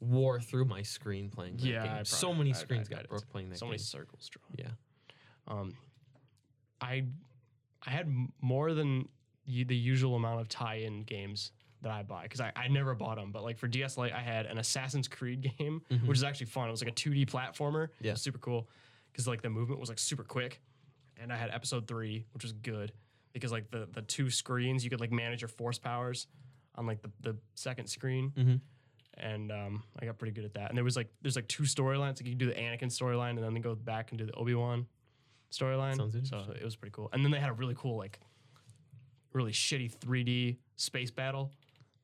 wore 0.00 0.40
through 0.40 0.64
my 0.64 0.80
screen 0.82 1.28
playing 1.28 1.58
that 1.58 1.66
Yeah. 1.66 1.98
I 2.00 2.02
so 2.04 2.32
many 2.32 2.52
I- 2.52 2.56
I 2.56 2.58
screens 2.58 2.88
got 2.88 3.06
broke 3.08 3.28
playing 3.28 3.50
that 3.50 3.58
So 3.58 3.66
game. 3.66 3.70
many 3.72 3.78
circles 3.78 4.28
drawn. 4.30 4.54
yeah. 4.58 4.70
Um, 5.46 5.76
I 6.80 7.04
I 7.86 7.90
had 7.90 8.12
more 8.40 8.72
than 8.74 9.08
the 9.46 9.74
usual 9.76 10.14
amount 10.16 10.40
of 10.40 10.48
tie-in 10.48 11.02
games 11.02 11.50
that 11.82 11.92
I 11.92 12.02
buy 12.02 12.24
because 12.24 12.40
I, 12.40 12.52
I 12.56 12.68
never 12.68 12.94
bought 12.94 13.16
them. 13.16 13.32
But 13.32 13.42
like 13.42 13.58
for 13.58 13.66
DS 13.68 13.96
Lite, 13.96 14.12
I 14.12 14.20
had 14.20 14.46
an 14.46 14.58
Assassin's 14.58 15.08
Creed 15.08 15.50
game, 15.58 15.82
which 16.04 16.18
is 16.18 16.24
actually 16.24 16.46
fun. 16.46 16.68
It 16.68 16.70
was 16.72 16.82
like 16.82 16.90
a 16.92 16.94
2D 16.94 17.26
platformer. 17.30 17.84
It 17.84 17.90
Yeah. 18.06 18.12
was 18.12 18.22
super 18.22 18.38
cool 18.38 18.68
because 19.12 19.26
like 19.26 19.42
the 19.42 19.50
movement 19.50 19.80
was 19.80 19.88
like 19.88 19.98
super 19.98 20.22
quick. 20.24 20.60
And 21.20 21.32
I 21.32 21.36
had 21.36 21.50
Episode 21.50 21.86
Three, 21.86 22.24
which 22.32 22.42
was 22.44 22.52
good 22.52 22.92
because 23.32 23.52
like 23.52 23.70
the 23.70 23.88
the 23.92 24.02
two 24.02 24.30
screens 24.30 24.84
you 24.84 24.90
could 24.90 25.00
like 25.00 25.12
manage 25.12 25.40
your 25.42 25.48
force 25.48 25.78
powers 25.78 26.26
on 26.74 26.86
like 26.86 27.02
the 27.02 27.10
the 27.20 27.36
second 27.54 27.86
screen. 27.88 28.32
Mhm. 28.36 28.60
And 29.14 29.52
um, 29.52 29.82
I 30.00 30.06
got 30.06 30.16
pretty 30.18 30.32
good 30.32 30.44
at 30.46 30.54
that. 30.54 30.70
And 30.70 30.76
there 30.78 30.84
was 30.84 30.96
like 30.96 31.08
there's 31.20 31.36
like 31.36 31.48
two 31.48 31.64
storylines. 31.64 32.16
Like 32.16 32.24
you 32.26 32.30
could 32.32 32.38
do 32.38 32.46
the 32.46 32.54
Anakin 32.54 32.84
storyline 32.84 33.30
and 33.30 33.42
then 33.42 33.52
they 33.54 33.60
go 33.60 33.74
back 33.74 34.12
and 34.12 34.18
do 34.18 34.24
the 34.24 34.32
Obi 34.32 34.54
Wan 34.54 34.86
storyline. 35.50 35.96
Sounds 35.96 36.16
So 36.30 36.38
it 36.58 36.64
was 36.64 36.76
pretty 36.76 36.92
cool. 36.92 37.10
And 37.12 37.22
then 37.24 37.30
they 37.30 37.38
had 37.40 37.50
a 37.50 37.54
really 37.54 37.74
cool 37.76 37.96
like 37.98 38.18
really 39.32 39.52
shitty 39.52 39.94
3D 39.98 40.56
space 40.76 41.10
battle 41.10 41.52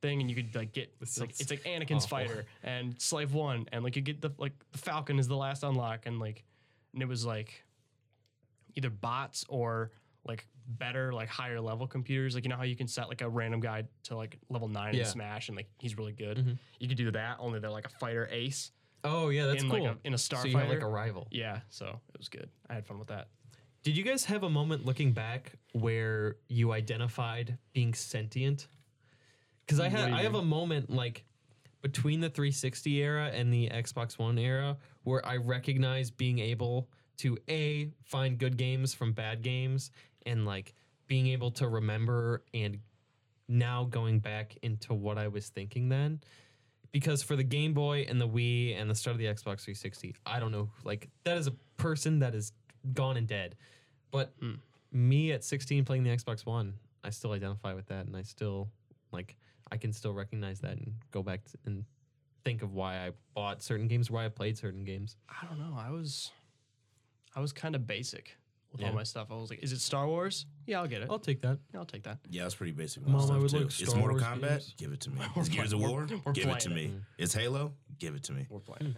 thing, 0.01 0.21
and 0.21 0.29
you 0.29 0.35
could 0.35 0.53
like 0.55 0.71
get 0.73 0.93
it's 1.01 1.19
like 1.19 1.31
it's 1.39 1.49
like 1.49 1.63
Anakin's 1.63 2.05
awful. 2.05 2.17
fighter 2.19 2.45
and 2.63 2.99
Slave 3.01 3.33
One, 3.33 3.67
and 3.71 3.83
like 3.83 3.95
you 3.95 4.01
get 4.01 4.21
the 4.21 4.31
like 4.37 4.53
the 4.71 4.77
Falcon 4.77 5.19
is 5.19 5.27
the 5.27 5.35
last 5.37 5.63
unlock, 5.63 6.05
and 6.05 6.19
like 6.19 6.43
and 6.93 7.01
it 7.01 7.07
was 7.07 7.25
like 7.25 7.63
either 8.75 8.89
bots 8.89 9.45
or 9.49 9.91
like 10.25 10.45
better 10.67 11.13
like 11.13 11.29
higher 11.29 11.61
level 11.61 11.87
computers 11.87 12.35
like 12.35 12.43
you 12.43 12.49
know 12.49 12.57
how 12.57 12.63
you 12.63 12.75
can 12.75 12.87
set 12.87 13.07
like 13.07 13.21
a 13.21 13.29
random 13.29 13.59
guy 13.61 13.83
to 14.03 14.15
like 14.15 14.37
level 14.49 14.67
9 14.67 14.93
Yeah. 14.93 14.99
in 15.01 15.05
smash 15.05 15.47
and 15.47 15.55
like 15.55 15.69
he's 15.79 15.97
really 15.97 16.11
good 16.11 16.37
Mhm. 16.37 16.57
you 16.79 16.87
could 16.89 16.97
do 16.97 17.09
that 17.11 17.37
only 17.39 17.59
they're 17.59 17.69
like 17.69 17.85
a 17.85 17.89
fighter 17.89 18.27
ace 18.29 18.71
Oh 19.05 19.29
yeah, 19.29 19.45
that's 19.45 19.63
in 19.63 19.69
cool. 19.69 19.83
like 19.83 19.91
a, 19.95 19.97
in 20.03 20.13
a 20.13 20.17
starfighter 20.17 20.51
so 20.63 20.67
like 20.73 20.81
a 20.81 20.87
rival. 20.87 21.27
yeah 21.31 21.61
so 21.69 22.01
it 22.13 22.17
was 22.17 22.27
good 22.27 22.49
i 22.69 22.73
had 22.73 22.85
fun 22.85 22.99
with 22.99 23.07
that 23.07 23.29
Did 23.83 23.95
you 23.95 24.03
guys 24.03 24.25
have 24.25 24.43
a 24.43 24.49
moment 24.49 24.85
looking 24.85 25.13
back 25.13 25.53
where 25.71 26.35
you 26.49 26.73
identified 26.73 27.57
being 27.71 27.93
sentient? 27.93 28.67
Because 29.67 29.81
I 29.81 29.89
had 29.89 30.11
I 30.11 30.23
have 30.23 30.35
a 30.35 30.41
moment 30.41 30.89
like 30.89 31.25
between 31.81 32.21
the 32.21 32.29
360 32.29 32.95
era 33.03 33.29
and 33.33 33.51
the 33.53 33.69
Xbox 33.69 34.17
One 34.17 34.37
era 34.39 34.77
where 35.03 35.25
I 35.25 35.37
recognize 35.37 36.09
being 36.09 36.39
able 36.39 36.87
to 37.17 37.37
a 37.49 37.89
find 38.03 38.37
good 38.37 38.57
games 38.57 38.93
from 38.93 39.11
bad 39.11 39.41
games 39.41 39.91
and 40.25 40.45
like 40.45 40.73
being 41.07 41.27
able 41.27 41.51
to 41.51 41.67
remember 41.67 42.43
and 42.53 42.79
now 43.47 43.85
going 43.85 44.19
back 44.19 44.57
into 44.61 44.93
what 44.93 45.17
I 45.17 45.27
was 45.27 45.49
thinking 45.49 45.89
then. 45.89 46.21
Because 46.91 47.21
for 47.21 47.35
the 47.35 47.43
Game 47.43 47.73
Boy 47.73 48.05
and 48.07 48.19
the 48.19 48.27
Wii 48.27 48.79
and 48.79 48.89
the 48.89 48.95
start 48.95 49.13
of 49.13 49.19
the 49.19 49.25
Xbox 49.25 49.61
360, 49.65 50.15
I 50.25 50.39
don't 50.39 50.51
know, 50.51 50.69
like 50.83 51.09
that 51.25 51.37
is 51.37 51.47
a 51.47 51.53
person 51.75 52.19
that 52.19 52.33
is 52.33 52.53
gone 52.93 53.17
and 53.17 53.27
dead. 53.27 53.55
But 54.11 54.33
Hmm. 54.39 54.55
me 54.91 55.33
at 55.33 55.43
16 55.43 55.83
playing 55.83 56.03
the 56.03 56.09
Xbox 56.09 56.45
One, 56.45 56.75
I 57.03 57.09
still 57.09 57.33
identify 57.33 57.73
with 57.73 57.87
that, 57.87 58.05
and 58.05 58.15
I 58.15 58.21
still 58.21 58.69
like 59.11 59.35
I 59.71 59.77
can 59.77 59.91
still 59.93 60.13
recognize 60.13 60.59
that 60.61 60.71
and 60.73 60.93
go 61.11 61.21
back 61.23 61.45
t- 61.45 61.57
and 61.65 61.83
think 62.43 62.61
of 62.61 62.73
why 62.73 62.95
I 63.05 63.11
bought 63.35 63.61
certain 63.61 63.87
games, 63.87 64.09
why 64.09 64.25
I 64.25 64.29
played 64.29 64.57
certain 64.57 64.83
games. 64.85 65.17
i 65.29 65.45
don't 65.45 65.59
know 65.59 65.75
i 65.77 65.89
was 65.91 66.31
i 67.35 67.39
was 67.41 67.51
kind 67.51 67.75
of 67.75 67.85
basic 67.85 68.37
with 68.71 68.81
Yeah. 68.81 68.87
all 68.87 68.93
my 68.93 69.03
stuff 69.03 69.27
i 69.31 69.35
was 69.35 69.49
like 69.49 69.61
is 69.63 69.71
it 69.73 69.79
star 69.79 70.07
wars 70.07 70.45
yeah 70.65 70.79
i'll 70.79 70.87
get 70.87 71.01
it 71.01 71.07
I'll 71.09 71.19
take 71.19 71.41
that. 71.41 71.57
yeah, 71.73 71.79
i'll 71.79 71.85
take 71.85 72.03
that 72.03 72.19
Yeah, 72.29 72.45
it's 72.45 72.55
pretty 72.55 72.71
basic. 72.71 73.03
with 73.03 73.11
my 73.11 73.19
Mom, 73.19 73.23
I 73.23 73.25
stuff, 73.27 73.41
would 73.41 73.51
too. 73.51 73.57
like 73.59 73.81
It's 73.81 73.95
Mortal 73.95 74.17
Wars 74.17 74.23
Kombat. 74.23 74.49
games. 74.49 74.73
Give 74.77 74.91
it 74.93 74.99
to 75.01 75.09
me. 75.09 75.19
We're 75.35 75.41
It's 75.41 75.49
Gears 75.49 75.73
of 75.73 75.79
War. 75.79 75.89
we're- 76.05 76.21
we're 76.25 76.31
Give 76.33 76.47
it 76.47 76.59
to 76.61 76.69
playing 76.69 76.91
me. 76.91 76.97
it. 77.17 77.23
It's 77.23 77.33
Halo. 77.33 77.73
Give 77.99 78.15
it 78.15 78.23
to 78.23 78.33
me. 78.33 78.45
we're 78.49 78.59
playing 78.59 78.95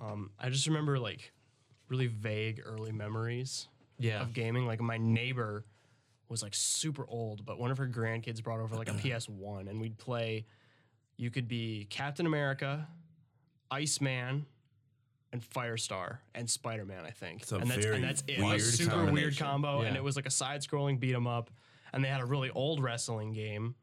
um 0.00 0.30
i 0.38 0.48
just 0.48 0.66
remember 0.66 0.98
like 0.98 1.32
really 1.88 2.06
vague 2.06 2.62
early 2.64 2.92
memories 2.92 3.68
Yeah. 3.98 4.22
of 4.22 4.32
gaming. 4.32 4.64
Like 4.66 4.80
my 4.80 4.96
neighbor 4.96 5.64
was 6.30 6.42
like 6.42 6.54
super 6.54 7.04
old, 7.08 7.44
but 7.44 7.58
one 7.58 7.70
of 7.70 7.78
her 7.78 7.86
grandkids 7.88 8.42
brought 8.42 8.60
over 8.60 8.76
like 8.76 8.88
a 8.88 8.92
PS1 9.04 9.68
and 9.68 9.80
we'd 9.80 9.98
play 9.98 10.46
you 11.16 11.30
could 11.30 11.48
be 11.48 11.86
Captain 11.90 12.24
America, 12.24 12.88
Iceman, 13.70 14.46
and 15.32 15.42
Firestar 15.42 16.18
and 16.34 16.48
Spider-Man, 16.48 17.04
I 17.04 17.10
think. 17.10 17.42
It's 17.42 17.52
a 17.52 17.56
and 17.56 17.70
that's 17.70 17.84
very 17.84 17.96
and 17.96 18.04
that's 18.04 18.24
it. 18.26 18.38
weird 18.38 18.58
a 18.58 18.62
super 18.62 19.04
weird 19.04 19.36
combo. 19.36 19.82
And 19.82 19.96
it 19.96 20.02
was 20.02 20.16
like 20.16 20.26
a 20.26 20.30
side-scrolling 20.30 20.98
beat 20.98 21.14
'em 21.14 21.26
up. 21.26 21.50
And 21.92 22.02
they 22.02 22.08
had 22.08 22.20
a 22.20 22.24
really 22.24 22.50
old 22.50 22.82
wrestling 22.82 23.32
game. 23.32 23.74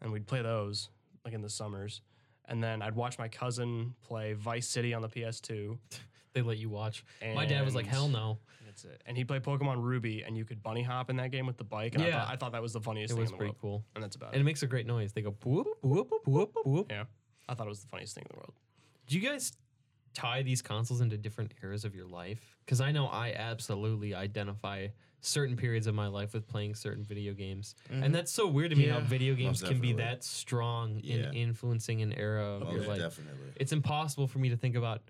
And 0.00 0.12
we'd 0.12 0.26
play 0.26 0.42
those 0.42 0.90
like 1.24 1.34
in 1.34 1.40
the 1.42 1.50
summers. 1.50 2.02
And 2.46 2.62
then 2.62 2.82
I'd 2.82 2.94
watch 2.94 3.18
my 3.18 3.28
cousin 3.28 3.94
play 4.02 4.34
Vice 4.34 4.68
City 4.68 4.94
on 4.94 5.02
the 5.02 5.08
PS2. 5.08 5.78
They 6.34 6.42
let 6.42 6.58
you 6.58 6.68
watch. 6.68 7.04
My 7.34 7.46
dad 7.46 7.64
was 7.64 7.74
like, 7.74 7.86
"Hell 7.86 8.08
no." 8.08 8.38
That's 8.66 8.84
it. 8.84 9.00
And 9.06 9.16
he 9.16 9.24
played 9.24 9.44
Pokemon 9.44 9.80
Ruby, 9.82 10.22
and 10.26 10.36
you 10.36 10.44
could 10.44 10.60
bunny 10.60 10.82
hop 10.82 11.08
in 11.08 11.16
that 11.18 11.30
game 11.30 11.46
with 11.46 11.56
the 11.56 11.62
bike. 11.64 11.94
And 11.94 12.02
I, 12.02 12.08
Yeah. 12.08 12.18
thought, 12.24 12.32
I 12.32 12.36
thought 12.36 12.52
that 12.52 12.62
was 12.62 12.72
the 12.72 12.80
funniest 12.80 13.12
It 13.12 13.14
thing 13.14 13.20
was 13.22 13.30
in 13.30 13.36
the 13.36 13.44
world. 13.44 13.50
It 13.50 13.52
was 13.54 13.60
pretty 13.60 13.68
world. 13.72 13.82
cool, 13.84 13.92
And 13.94 14.02
that's 14.02 14.16
about 14.16 14.26
it. 14.26 14.34
and 14.34 14.36
it 14.38 14.40
it. 14.40 14.44
makes 14.44 14.62
a 14.64 14.66
great 14.66 14.86
noise. 14.86 15.12
They 15.12 15.22
go 15.22 15.30
whoop 15.44 15.68
whoop 15.82 16.10
whoop 16.26 16.52
whoop. 16.64 16.86
Yeah. 16.90 17.04
I 17.48 17.54
thought 17.54 17.66
it 17.66 17.70
was 17.70 17.82
the 17.82 17.88
funniest 17.88 18.16
thing 18.16 18.24
in 18.28 18.34
the 18.34 18.38
world. 18.40 18.54
Do 19.06 19.16
you 19.16 19.28
guys 19.28 19.52
tie 20.12 20.42
these 20.42 20.60
consoles 20.60 21.00
into 21.00 21.16
different 21.16 21.54
eras 21.62 21.84
of 21.84 21.94
your 21.94 22.06
life? 22.06 22.56
Because 22.64 22.80
I 22.80 22.90
know 22.90 23.06
I 23.06 23.32
absolutely 23.32 24.12
identify 24.12 24.88
certain 25.20 25.56
periods 25.56 25.86
of 25.86 25.94
my 25.94 26.06
life 26.08 26.34
with 26.34 26.46
playing 26.48 26.74
certain 26.74 27.02
video 27.04 27.32
games, 27.32 27.74
and 27.88 28.02
mm-hmm. 28.02 28.12
that's 28.12 28.32
so 28.32 28.46
weird 28.48 28.70
to 28.70 28.76
me 28.76 28.86
how 28.88 28.98
Yeah, 28.98 29.04
video 29.04 29.34
games 29.34 29.62
can 29.62 29.80
be 29.80 29.92
definitely. 29.92 30.02
that 30.04 30.24
strong 30.24 31.00
Yeah. 31.02 31.14
in 31.30 31.34
influencing 31.34 32.02
an 32.02 32.12
era 32.12 32.42
of 32.56 32.62
Most 32.64 32.72
your 32.74 32.84
life. 32.88 32.98
definitely. 32.98 33.52
It's 33.56 33.72
impossible 33.72 34.26
for 34.26 34.38
me 34.40 34.48
to 34.50 34.56
think 34.56 34.74
about 34.74 35.02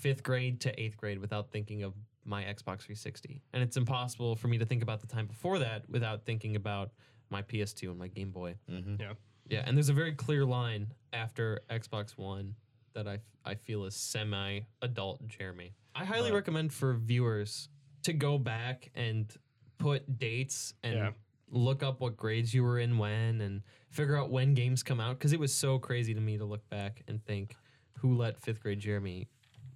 fifth 0.00 0.22
grade 0.22 0.60
to 0.60 0.80
eighth 0.80 0.96
grade 0.96 1.18
without 1.18 1.50
thinking 1.50 1.82
of 1.82 1.94
my 2.24 2.42
Xbox 2.42 2.80
360, 2.82 3.42
and 3.52 3.62
it's 3.62 3.76
impossible 3.76 4.36
for 4.36 4.48
me 4.48 4.58
to 4.58 4.64
think 4.66 4.82
about 4.82 5.00
the 5.00 5.06
time 5.06 5.26
before 5.26 5.58
that 5.58 5.88
without 5.88 6.24
thinking 6.24 6.56
about 6.56 6.90
my 7.30 7.42
PS2 7.42 7.90
and 7.90 7.98
my 7.98 8.08
Game 8.08 8.30
Boy. 8.30 8.54
Mm-hmm. 8.70 8.96
Yeah. 9.00 9.12
Yeah, 9.48 9.64
and 9.66 9.76
there's 9.76 9.88
a 9.88 9.92
very 9.94 10.12
clear 10.12 10.44
line 10.44 10.92
after 11.12 11.60
Xbox 11.70 12.10
One 12.16 12.54
that 12.94 13.08
I, 13.08 13.14
f- 13.14 13.20
I 13.44 13.54
feel 13.54 13.84
is 13.84 13.96
semi 13.96 14.60
adult 14.82 15.26
Jeremy. 15.26 15.72
I 15.94 16.04
highly 16.04 16.30
But- 16.30 16.36
recommend 16.36 16.72
for 16.72 16.94
viewers 16.94 17.68
to 18.04 18.12
go 18.12 18.38
back 18.38 18.90
and 18.94 19.32
put 19.78 20.18
dates 20.18 20.74
and 20.84 20.94
Yeah. 20.94 21.10
look 21.50 21.82
up 21.82 22.00
what 22.00 22.16
grades 22.16 22.54
you 22.54 22.62
were 22.62 22.78
in 22.78 22.96
when 22.98 23.40
and 23.40 23.62
figure 23.90 24.16
out 24.16 24.30
when 24.30 24.54
games 24.54 24.82
come 24.82 25.00
out 25.00 25.18
because 25.18 25.32
it 25.32 25.40
was 25.40 25.52
so 25.52 25.78
crazy 25.78 26.14
to 26.14 26.20
me 26.20 26.36
to 26.38 26.44
look 26.44 26.68
back 26.68 27.02
and 27.08 27.24
think 27.24 27.56
who 27.98 28.14
let 28.14 28.40
fifth 28.40 28.60
grade 28.60 28.78
Jeremy 28.78 29.26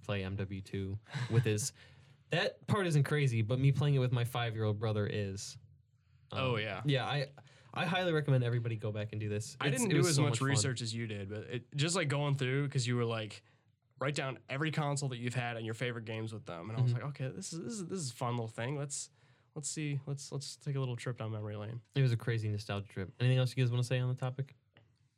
play 0.05 0.21
MW2 0.21 0.97
with 1.31 1.43
his. 1.43 1.71
That 2.31 2.65
part 2.67 2.87
isn't 2.87 3.03
crazy, 3.03 3.43
but 3.43 3.59
me 3.59 3.71
playing 3.71 3.93
it 3.95 3.99
with 3.99 4.11
my 4.11 4.23
five 4.25 4.55
year 4.55 4.63
old 4.65 4.79
brother 4.79 5.07
is. 5.09 5.57
Oh, 6.31 6.57
yeah. 6.57 6.81
Yeah, 6.83 7.05
I 7.05 7.27
I 7.73 7.85
highly 7.85 8.11
recommend 8.13 8.43
everybody 8.43 8.75
go 8.77 8.91
back 8.91 9.09
and 9.11 9.21
do 9.21 9.29
this. 9.29 9.55
I 9.61 9.69
didn't 9.69 9.89
do 9.89 9.99
as 9.99 10.15
so 10.15 10.23
much, 10.23 10.39
fun. 10.39 10.47
research 10.47 10.81
as 10.81 10.93
you 10.93 11.05
did, 11.05 11.29
but 11.29 11.43
it, 11.51 11.63
just 11.75 11.95
like 11.95 12.07
going 12.07 12.33
through 12.35 12.63
because 12.65 12.85
you 12.87 12.95
were 12.95 13.05
like, 13.05 13.43
write 13.99 14.15
down 14.15 14.39
every 14.49 14.71
console 14.71 15.07
that 15.09 15.17
you've 15.19 15.35
had 15.35 15.55
and 15.55 15.65
your 15.65 15.75
favorite 15.75 16.05
games 16.05 16.33
with 16.33 16.45
them, 16.47 16.69
and 16.71 16.79
I 16.79 16.81
was 16.81 16.93
Mm-hmm. 16.93 17.03
like, 17.05 17.21
okay, 17.21 17.31
this 17.35 17.53
is 17.53 17.59
this 17.61 17.73
is 17.73 17.85
this 17.85 17.99
is 17.99 18.09
a 18.11 18.15
fun 18.15 18.31
little 18.31 18.47
thing. 18.47 18.75
Let's 18.75 19.11
let's 19.53 19.69
see, 19.69 19.99
let's 20.07 20.31
let's 20.31 20.55
take 20.57 20.75
a 20.75 20.79
little 20.79 20.95
trip 20.95 21.19
down 21.19 21.31
memory 21.31 21.55
lane. 21.55 21.79
It 21.93 22.01
was 22.01 22.11
a 22.11 22.17
crazy 22.17 22.49
nostalgia 22.49 22.87
trip. 22.87 23.11
Anything 23.19 23.37
else 23.37 23.53
you 23.55 23.63
guys 23.63 23.71
want 23.71 23.83
to 23.83 23.87
say 23.87 23.99
on 23.99 24.09
the 24.09 24.15
topic? 24.15 24.55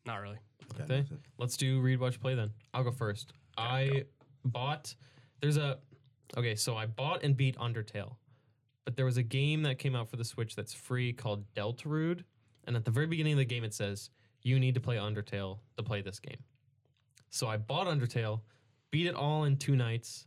Not 0.05 0.17
really. 0.17 0.37
Got 0.77 0.91
Okay. 0.91 1.05
Let's 1.37 1.55
do 1.55 1.79
read, 1.79 1.99
watch, 2.01 2.19
play 2.19 2.35
then. 2.35 2.51
I'll 2.73 2.83
go 2.83 2.91
first. 2.91 3.31
I 3.57 4.03
bought. 4.51 4.95
There's 5.41 5.57
a. 5.57 5.79
Okay, 6.37 6.55
so 6.55 6.75
I 6.75 6.85
bought 6.85 7.23
and 7.23 7.37
beat 7.37 7.57
Undertale, 7.57 8.15
but 8.85 8.95
there 8.95 9.05
was 9.05 9.17
a 9.17 9.23
game 9.23 9.63
that 9.63 9.79
came 9.79 9.95
out 9.95 10.09
for 10.09 10.17
the 10.17 10.25
Switch 10.25 10.55
that's 10.55 10.73
free 10.73 11.13
called 11.13 11.45
Deltarune, 11.55 12.23
and 12.65 12.75
at 12.75 12.83
the 12.83 12.91
very 12.91 13.07
beginning 13.07 13.33
of 13.33 13.39
the 13.39 13.45
game 13.45 13.63
it 13.63 13.73
says 13.73 14.09
you 14.41 14.59
need 14.59 14.75
to 14.75 14.81
play 14.81 14.97
Undertale 14.97 15.59
to 15.77 15.83
play 15.83 16.01
this 16.01 16.19
game. 16.19 16.43
So 17.29 17.47
I 17.47 17.57
bought 17.57 17.87
Undertale, 17.87 18.41
beat 18.91 19.07
it 19.07 19.15
all 19.15 19.45
in 19.45 19.57
two 19.57 19.75
nights, 19.75 20.25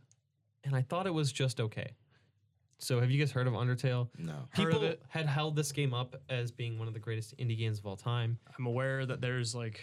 and 0.63 0.75
I 0.75 0.81
thought 0.81 1.07
it 1.07 1.13
was 1.13 1.31
just 1.31 1.59
okay. 1.59 1.95
So 2.79 2.99
have 2.99 3.11
you 3.11 3.19
guys 3.19 3.31
heard 3.31 3.45
of 3.45 3.53
Undertale? 3.53 4.09
No. 4.17 4.33
Heard 4.49 4.67
of 4.67 4.71
People 4.73 4.83
it. 4.83 5.01
had 5.07 5.27
held 5.27 5.55
this 5.55 5.71
game 5.71 5.93
up 5.93 6.15
as 6.29 6.51
being 6.51 6.79
one 6.79 6.87
of 6.87 6.95
the 6.95 6.99
greatest 6.99 7.37
indie 7.37 7.57
games 7.57 7.77
of 7.77 7.85
all 7.85 7.95
time. 7.95 8.39
I'm 8.57 8.65
aware 8.65 9.05
that 9.05 9.21
there's 9.21 9.53
like 9.53 9.81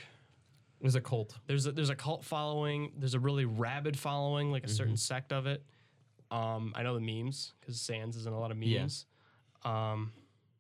It 0.81 0.85
was 0.85 0.95
a 0.95 1.01
cult. 1.01 1.35
there's 1.47 1.67
a, 1.67 1.73
there's 1.73 1.91
a 1.91 1.97
cult 1.97 2.25
following. 2.25 2.93
There's 2.97 3.15
a 3.15 3.21
really 3.21 3.45
rabid 3.45 3.99
following, 3.99 4.53
like 4.53 4.65
a 4.65 4.69
certain 4.69 4.97
sect 4.97 5.33
of 5.33 5.47
it. 5.47 5.65
Um, 6.31 6.73
I 6.77 6.83
know 6.83 6.95
the 6.95 7.01
memes 7.01 7.55
because 7.61 7.81
Sans 7.81 8.15
is 8.17 8.27
in 8.27 8.33
a 8.33 8.39
lot 8.39 8.51
of 8.53 8.63
Yeah. 8.63 8.83
memes. 8.83 9.07
Um, 9.65 10.13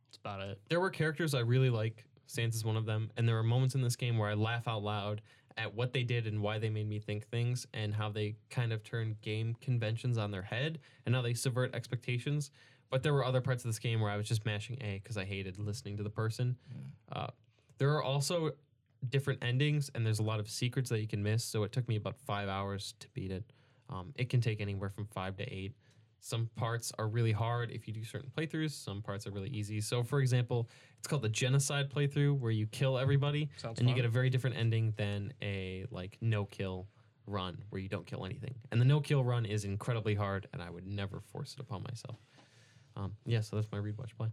that's 0.08 0.16
about 0.16 0.40
it. 0.40 0.60
there 0.68 0.80
were 0.80 0.90
characters 0.90 1.34
I 1.34 1.40
really 1.40 1.70
like. 1.70 2.04
Sans 2.26 2.54
is 2.54 2.64
one 2.64 2.76
of 2.76 2.84
them, 2.84 3.10
and 3.16 3.28
there 3.28 3.36
were 3.36 3.42
moments 3.42 3.74
in 3.74 3.80
this 3.82 3.96
game 3.96 4.18
where 4.18 4.28
I 4.28 4.34
laugh 4.34 4.66
out 4.66 4.82
loud 4.82 5.22
at 5.56 5.74
what 5.74 5.92
they 5.92 6.02
did 6.04 6.26
and 6.26 6.40
why 6.42 6.58
they 6.58 6.68
made 6.70 6.88
me 6.88 6.98
think 6.98 7.26
things, 7.28 7.66
and 7.72 7.94
how 7.94 8.08
they 8.10 8.36
kind 8.50 8.72
of 8.72 8.82
turn 8.82 9.16
game 9.22 9.56
conventions 9.60 10.18
on 10.18 10.30
their 10.30 10.42
head, 10.42 10.78
and 11.06 11.14
how 11.14 11.22
they 11.22 11.34
subvert 11.34 11.74
expectations. 11.74 12.50
But 12.90 13.02
there 13.02 13.12
were 13.14 13.24
other 13.24 13.40
parts 13.40 13.64
of 13.64 13.68
this 13.68 13.78
game 13.78 14.00
where 14.00 14.10
I 14.10 14.16
was 14.16 14.26
just 14.28 14.44
mashing 14.46 14.78
A 14.82 15.00
because 15.02 15.16
I 15.16 15.24
hated 15.24 15.58
listening 15.58 15.96
to 15.98 16.02
the 16.02 16.10
person. 16.10 16.56
Uh, 17.12 17.28
there 17.78 17.90
are 17.94 18.02
also 18.02 18.52
different 19.08 19.42
endings, 19.44 19.90
and 19.94 20.04
there's 20.04 20.18
a 20.18 20.24
lot 20.24 20.40
of 20.40 20.48
secrets 20.48 20.90
that 20.90 21.00
you 21.00 21.06
can 21.06 21.22
miss. 21.22 21.44
So 21.44 21.62
it 21.62 21.72
took 21.72 21.88
me 21.88 21.96
about 21.96 22.16
five 22.16 22.48
hours 22.48 22.94
to 23.00 23.08
beat 23.14 23.30
it. 23.30 23.44
Um, 23.90 24.12
it 24.16 24.28
can 24.28 24.40
take 24.40 24.60
anywhere 24.60 24.88
from 24.88 25.06
five 25.06 25.36
to 25.36 25.44
eight. 25.44 25.74
Some 26.20 26.50
parts 26.56 26.92
are 26.98 27.06
really 27.06 27.32
hard 27.32 27.70
if 27.70 27.86
you 27.86 27.94
do 27.94 28.04
certain 28.04 28.30
playthroughs. 28.36 28.72
Some 28.72 29.02
parts 29.02 29.26
are 29.26 29.30
really 29.30 29.50
easy. 29.50 29.80
So, 29.80 30.02
for 30.02 30.20
example, 30.20 30.68
it's 30.98 31.06
called 31.06 31.22
the 31.22 31.28
genocide 31.28 31.90
playthrough, 31.90 32.38
where 32.38 32.50
you 32.50 32.66
kill 32.66 32.98
everybody, 32.98 33.48
Sounds 33.56 33.78
and 33.78 33.88
you 33.88 33.94
get 33.94 34.04
a 34.04 34.08
very 34.08 34.28
different 34.28 34.56
ending 34.56 34.92
than 34.96 35.32
a 35.40 35.86
like 35.90 36.18
no 36.20 36.44
kill 36.44 36.88
run, 37.26 37.62
where 37.70 37.80
you 37.80 37.88
don't 37.88 38.06
kill 38.06 38.24
anything. 38.24 38.54
And 38.72 38.80
the 38.80 38.84
no 38.84 39.00
kill 39.00 39.22
run 39.22 39.46
is 39.46 39.64
incredibly 39.64 40.14
hard, 40.14 40.48
and 40.52 40.60
I 40.60 40.70
would 40.70 40.86
never 40.86 41.20
force 41.20 41.54
it 41.54 41.60
upon 41.60 41.84
myself. 41.84 42.18
Um, 42.96 43.12
yeah, 43.24 43.40
so 43.40 43.56
that's 43.56 43.70
my 43.70 43.78
read, 43.78 43.96
watch, 43.96 44.16
play. 44.18 44.28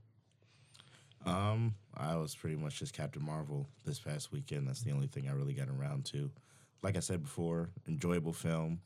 Um, 1.26 1.76
I 1.96 2.16
was 2.18 2.36
pretty 2.36 2.56
much 2.56 2.80
just 2.80 2.94
Captain 2.94 3.24
Marvel 3.24 3.68
this 3.86 4.00
past 4.00 4.32
weekend. 4.32 4.68
That's 4.68 4.82
the 4.82 4.92
only 4.92 5.08
thing 5.08 5.28
I 5.28 5.34
really 5.34 5.54
got 5.54 5.70
around 5.70 6.06
to. 6.06 6.30
Like 6.82 6.96
I 6.96 7.00
said 7.00 7.24
before, 7.24 7.70
enjoyable 7.88 8.34
film. 8.34 8.80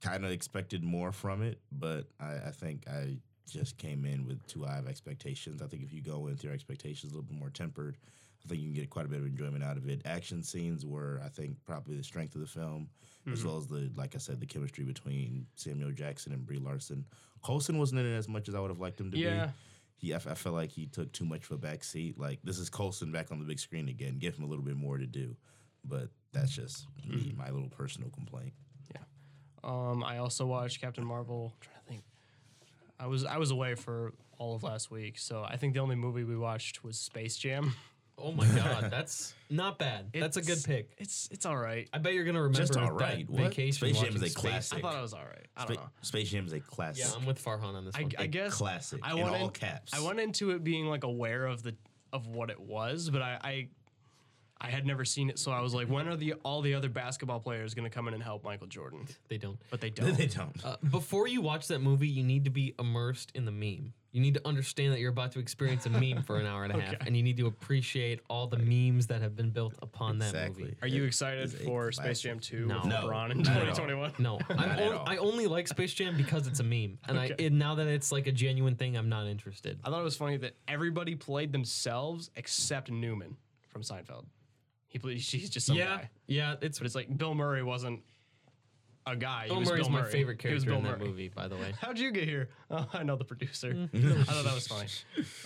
Kind 0.00 0.24
of 0.24 0.30
expected 0.32 0.82
more 0.82 1.12
from 1.12 1.42
it, 1.42 1.60
but 1.70 2.06
I, 2.18 2.34
I 2.46 2.50
think 2.50 2.88
I 2.88 3.18
just 3.48 3.76
came 3.78 4.04
in 4.04 4.26
with 4.26 4.44
too 4.46 4.64
high 4.64 4.78
of 4.78 4.88
expectations. 4.88 5.62
I 5.62 5.66
think 5.66 5.82
if 5.82 5.92
you 5.92 6.00
go 6.00 6.16
in 6.26 6.32
with 6.32 6.42
your 6.42 6.52
expectations 6.52 7.12
a 7.12 7.14
little 7.14 7.28
bit 7.30 7.38
more 7.38 7.50
tempered, 7.50 7.96
I 8.44 8.48
think 8.48 8.60
you 8.60 8.66
can 8.66 8.74
get 8.74 8.90
quite 8.90 9.04
a 9.06 9.08
bit 9.08 9.20
of 9.20 9.26
enjoyment 9.26 9.62
out 9.62 9.76
of 9.76 9.88
it. 9.88 10.02
Action 10.04 10.42
scenes 10.42 10.84
were, 10.84 11.20
I 11.24 11.28
think, 11.28 11.56
probably 11.64 11.96
the 11.96 12.02
strength 12.02 12.34
of 12.34 12.40
the 12.40 12.48
film, 12.48 12.88
as 13.30 13.44
well 13.44 13.56
as 13.58 13.68
the, 13.68 13.90
like 13.94 14.16
I 14.16 14.18
said, 14.18 14.40
the 14.40 14.46
chemistry 14.46 14.82
between 14.84 15.46
Samuel 15.54 15.92
Jackson 15.92 16.32
and 16.32 16.44
Brie 16.44 16.58
Larson. 16.58 17.04
Coulson 17.44 17.78
wasn't 17.78 18.00
in 18.00 18.06
it 18.12 18.16
as 18.16 18.28
much 18.28 18.48
as 18.48 18.56
I 18.56 18.60
would 18.60 18.70
have 18.70 18.80
liked 18.80 18.98
him 19.00 19.12
to 19.12 19.18
Yeah. 19.18 19.46
be 19.46 19.52
he 20.02 20.12
I, 20.12 20.16
I 20.16 20.34
felt 20.34 20.56
like 20.56 20.70
he 20.70 20.86
took 20.86 21.12
too 21.12 21.24
much 21.24 21.44
of 21.44 21.52
a 21.52 21.58
back 21.58 21.84
seat. 21.84 22.18
Like 22.18 22.40
this 22.42 22.58
is 22.58 22.68
Coulson 22.68 23.12
back 23.12 23.30
on 23.30 23.38
the 23.38 23.44
big 23.44 23.60
screen 23.60 23.88
again. 23.88 24.18
Give 24.18 24.36
him 24.36 24.44
a 24.44 24.48
little 24.48 24.64
bit 24.64 24.76
more 24.76 24.98
to 24.98 25.06
do, 25.06 25.36
but 25.84 26.08
that's 26.32 26.50
just 26.50 26.86
me, 27.08 27.32
my 27.38 27.50
little 27.50 27.68
personal 27.68 28.10
complaint. 28.10 28.52
Yeah. 28.92 29.02
Um, 29.62 30.02
I 30.02 30.18
also 30.18 30.44
watched 30.44 30.80
Captain 30.80 31.04
Marvel. 31.04 31.54
I'm 31.54 31.60
trying 31.60 31.76
to 31.76 31.88
think. 31.88 32.04
I 32.98 33.06
was 33.06 33.24
I 33.24 33.38
was 33.38 33.52
away 33.52 33.76
for 33.76 34.12
all 34.38 34.56
of 34.56 34.64
last 34.64 34.90
week, 34.90 35.18
so 35.18 35.46
I 35.48 35.56
think 35.56 35.74
the 35.74 35.80
only 35.80 35.96
movie 35.96 36.24
we 36.24 36.36
watched 36.36 36.82
was 36.82 36.98
Space 36.98 37.36
Jam. 37.36 37.74
Oh 38.18 38.32
my 38.32 38.46
god, 38.46 38.88
that's 38.90 39.34
not 39.50 39.78
bad. 39.78 40.10
that's 40.14 40.36
a 40.36 40.42
good 40.42 40.62
pick. 40.64 40.90
It's 40.98 41.28
it's 41.32 41.46
all 41.46 41.56
right. 41.56 41.88
I 41.92 41.98
bet 41.98 42.14
you're 42.14 42.24
gonna 42.24 42.42
remember 42.42 42.58
Just 42.58 42.76
all 42.76 42.94
that. 42.96 43.28
What? 43.28 43.48
vacation. 43.48 43.72
Space 43.72 43.94
Jam 43.94 44.02
watching 44.04 44.16
is 44.16 44.22
a 44.22 44.28
Space- 44.28 44.34
classic. 44.34 44.78
I 44.78 44.80
thought 44.82 44.96
it 44.98 45.02
was 45.02 45.14
all 45.14 45.24
right. 45.24 45.46
I 45.56 45.64
don't 45.64 45.74
Spa- 45.74 45.82
know. 45.82 45.90
Space 46.02 46.30
Jam 46.30 46.46
is 46.46 46.52
a 46.52 46.60
classic. 46.60 47.04
Yeah, 47.04 47.12
I'm 47.16 47.26
with 47.26 47.42
Farhan 47.42 47.74
on 47.74 47.84
this 47.84 47.94
I, 47.96 48.02
one. 48.02 48.12
I 48.18 48.26
guess 48.26 48.54
classic 48.54 49.00
I 49.02 49.12
in 49.12 49.22
went 49.22 49.36
all 49.36 49.48
caps. 49.50 49.92
I 49.94 50.00
went 50.00 50.20
into 50.20 50.50
it 50.50 50.62
being 50.62 50.86
like 50.86 51.04
aware 51.04 51.46
of 51.46 51.62
the 51.62 51.74
of 52.12 52.26
what 52.26 52.50
it 52.50 52.60
was, 52.60 53.08
but 53.10 53.22
I, 53.22 53.38
I 53.42 53.68
I 54.64 54.70
had 54.70 54.86
never 54.86 55.04
seen 55.04 55.28
it, 55.28 55.40
so 55.40 55.50
I 55.50 55.60
was 55.60 55.74
like, 55.74 55.88
when 55.88 56.06
are 56.06 56.14
the 56.16 56.34
all 56.44 56.62
the 56.62 56.74
other 56.74 56.88
basketball 56.88 57.40
players 57.40 57.74
going 57.74 57.84
to 57.84 57.90
come 57.90 58.06
in 58.06 58.14
and 58.14 58.22
help 58.22 58.44
Michael 58.44 58.68
Jordan? 58.68 59.06
they 59.28 59.36
don't. 59.36 59.58
But 59.70 59.80
they 59.80 59.90
don't. 59.98 60.16
they 60.16 60.26
don't. 60.26 60.54
Uh, 60.64 60.76
before 60.90 61.26
you 61.26 61.40
watch 61.40 61.66
that 61.68 61.80
movie, 61.80 62.06
you 62.06 62.22
need 62.22 62.44
to 62.44 62.50
be 62.50 62.74
immersed 62.78 63.32
in 63.34 63.44
the 63.44 63.50
meme. 63.50 63.92
You 64.12 64.20
need 64.20 64.34
to 64.34 64.46
understand 64.46 64.92
that 64.92 65.00
you're 65.00 65.10
about 65.10 65.32
to 65.32 65.38
experience 65.40 65.86
a 65.86 65.90
meme 65.90 66.22
for 66.22 66.38
an 66.38 66.46
hour 66.46 66.62
and 66.64 66.72
a 66.74 66.80
half, 66.80 66.94
Okay. 66.94 67.06
and 67.06 67.16
you 67.16 67.22
need 67.24 67.38
to 67.38 67.46
appreciate 67.46 68.20
all 68.28 68.46
the 68.46 68.58
memes 68.58 69.06
that 69.08 69.20
have 69.22 69.34
been 69.34 69.50
built 69.50 69.74
upon 69.82 70.18
that 70.18 70.32
movie. 70.34 70.76
Are 70.82 70.86
you 70.86 71.04
excited 71.04 71.42
is 71.44 71.54
a 71.54 71.56
for 71.64 71.90
Space 71.90 72.04
classic. 72.22 72.22
Jam 72.22 72.38
2 72.38 72.66
No. 72.66 72.76
with 72.76 72.84
No, 72.86 72.96
LeBron 73.08 73.30
in 73.32 73.38
not 73.38 73.56
at 73.56 73.68
all. 73.70 73.74
2021? 73.74 74.12
No, 74.20 74.38
I'm 74.50 74.58
at 74.70 74.80
on- 74.82 74.92
all. 74.98 75.08
I 75.08 75.16
only 75.16 75.46
like 75.48 75.66
Space 75.66 75.92
Jam 75.94 76.16
because 76.16 76.46
it's 76.46 76.60
a 76.60 76.64
meme, 76.64 76.98
and 77.08 77.18
I 77.18 77.30
Okay. 77.30 77.46
and 77.46 77.58
now 77.58 77.74
that 77.76 77.86
it's 77.88 78.12
like 78.12 78.26
a 78.28 78.32
genuine 78.32 78.76
thing, 78.76 78.96
I'm 78.96 79.08
not 79.08 79.26
interested. 79.26 79.80
I 79.82 79.88
thought 79.90 80.00
it 80.02 80.04
was 80.04 80.16
funny 80.16 80.36
that 80.36 80.54
everybody 80.68 81.14
played 81.16 81.50
themselves 81.52 82.30
except 82.36 82.90
Newman 82.90 83.36
from 83.70 83.80
Seinfeld. 83.82 84.26
He 84.92 84.98
played, 84.98 85.18
he's 85.18 85.48
just 85.50 85.66
some 85.66 85.76
yeah, 85.76 85.84
guy. 85.96 86.10
yeah, 86.26 86.54
it's. 86.60 86.78
But 86.78 86.86
it's 86.86 86.94
like 86.94 87.16
Bill 87.16 87.34
Murray 87.34 87.62
wasn't 87.62 88.02
a 89.06 89.16
guy. 89.16 89.46
Bill 89.46 89.56
he 89.56 89.60
was 89.60 89.68
Murray's 89.70 89.82
Bill 89.86 89.90
my 89.90 90.00
Murray. 90.02 90.12
favorite 90.12 90.42
He 90.42 90.52
was 90.52 90.64
character 90.64 90.70
Bill 90.70 90.78
in 90.78 90.84
that 90.84 90.98
Murray. 91.00 91.08
movie, 91.08 91.28
by 91.28 91.48
the 91.48 91.56
way. 91.56 91.72
How'd 91.80 91.98
you 91.98 92.10
get 92.12 92.24
here? 92.28 92.50
Oh, 92.70 92.86
I 92.92 93.02
know 93.02 93.16
the 93.16 93.24
producer. 93.24 93.88
I 93.94 93.98
thought 94.24 94.44
that 94.44 94.54
was 94.54 94.68
funny. 94.68 94.88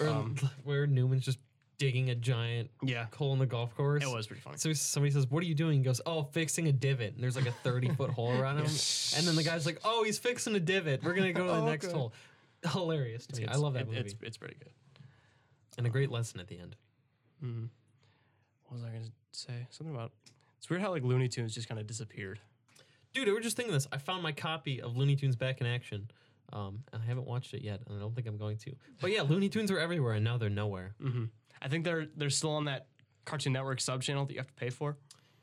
Or 0.01 0.09
Um, 0.09 0.37
where 0.65 0.87
Newman's 0.87 1.25
just 1.25 1.39
digging 1.79 2.09
a 2.11 2.15
giant 2.15 2.71
Yeah, 2.83 3.07
hole 3.15 3.35
in 3.35 3.39
the 3.39 3.47
golf 3.47 3.75
course. 3.77 4.03
it 4.03 4.09
was 4.13 4.27
pretty 4.27 4.41
funny. 4.43 4.57
So 4.59 4.73
somebody 4.73 5.13
says, 5.13 5.27
"What 5.29 5.43
are 5.43 5.47
you 5.47 5.55
doing?" 5.55 5.79
He 5.79 5.85
goes, 5.85 6.01
"Oh, 6.07 6.25
fixing 6.25 6.67
a 6.69 6.73
divot." 6.73 7.15
And 7.15 7.23
there's 7.23 7.37
like 7.37 7.47
a 7.47 7.53
30 7.53 7.91
foot 7.91 8.11
hole 8.11 8.33
around 8.33 8.57
him. 8.59 8.65
And 8.67 9.27
then 9.29 9.37
the 9.37 9.45
guy's 9.45 9.65
like, 9.67 9.79
"Oh, 9.85 10.03
he's 10.03 10.19
fixing 10.19 10.55
a 10.57 10.61
divot. 10.61 11.05
We're 11.05 11.15
gonna 11.15 11.33
go 11.33 11.45
to 11.47 11.53
the 11.53 11.59
Oh, 11.59 11.67
next 11.67 11.87
okay. 11.87 11.95
hole." 11.95 12.13
Hilarious 12.73 13.27
to 13.29 13.37
me. 13.37 13.43
I 13.43 13.51
It's- 13.51 13.61
love 13.61 13.75
that 13.75 13.83
it- 13.83 13.87
movie, 13.89 14.01
It's, 14.01 14.15
it's 14.23 14.37
pretty 14.39 14.57
good. 14.59 14.73
and 15.79 15.87
a 15.87 15.91
great 15.91 16.11
lesson 16.11 16.41
at 16.41 16.49
the 16.49 16.59
end. 16.59 16.75
What 18.69 18.77
was 18.77 18.85
I 18.85 18.91
going 18.91 19.05
to 19.05 19.11
say? 19.33 19.67
Something 19.71 19.95
about. 19.95 20.13
It's 20.59 20.69
weird 20.71 20.83
how 20.83 20.91
like 20.91 21.05
Looney 21.05 21.29
Tunes 21.29 21.55
just 21.55 21.69
kind 21.69 21.81
of 21.81 21.87
disappeared. 21.87 22.41
Dude, 23.15 23.29
I 23.29 23.33
was 23.33 23.43
just 23.43 23.57
thinking 23.57 23.73
this. 23.73 23.87
I 23.93 23.99
found 23.99 24.23
my 24.23 24.33
copy 24.33 24.81
of 24.83 24.97
Looney 24.97 25.17
Tunes 25.17 25.37
Back 25.37 25.61
in 25.61 25.67
Action, 25.67 26.11
um, 26.53 26.81
and 26.93 27.03
I 27.03 27.07
haven't 27.07 27.27
watched 27.27 27.55
it 27.55 27.63
yet, 27.63 27.81
and 27.87 27.97
I 27.97 28.01
don't 28.01 28.15
think 28.15 28.27
I'm 28.27 28.37
going 28.37 28.57
to. 28.59 28.73
But 29.01 29.11
yeah, 29.13 29.23
Looney 29.23 29.49
Tunes 29.49 29.71
are 29.71 29.79
everywhere, 29.79 30.15
and 30.15 30.25
now 30.25 30.37
they're 30.39 30.51
nowhere, 30.51 30.95
I 31.63 31.69
think 31.69 31.85
they're 31.85 32.07
they're 32.17 32.31
still 32.31 32.51
on 32.51 32.65
that 32.67 32.87
Cartoon 33.25 33.53
Network 33.53 33.81
sub 33.81 34.03
channel 34.03 34.27
that 34.27 34.33
you 34.33 34.39
have 34.39 34.47
to 34.49 34.55
pay 34.55 34.71
for. 34.71 34.97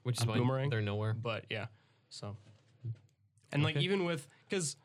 which 0.03 0.19
is 0.19 0.25
why 0.27 0.37
Boomerang? 0.37 0.69
they're 0.69 0.81
nowhere. 0.81 1.13
But 1.13 1.45
yeah, 1.49 1.67
so. 2.09 2.35
And 3.51 3.63
like 3.63 3.77
even 3.77 4.03
with 4.05 4.27
because 4.49 4.75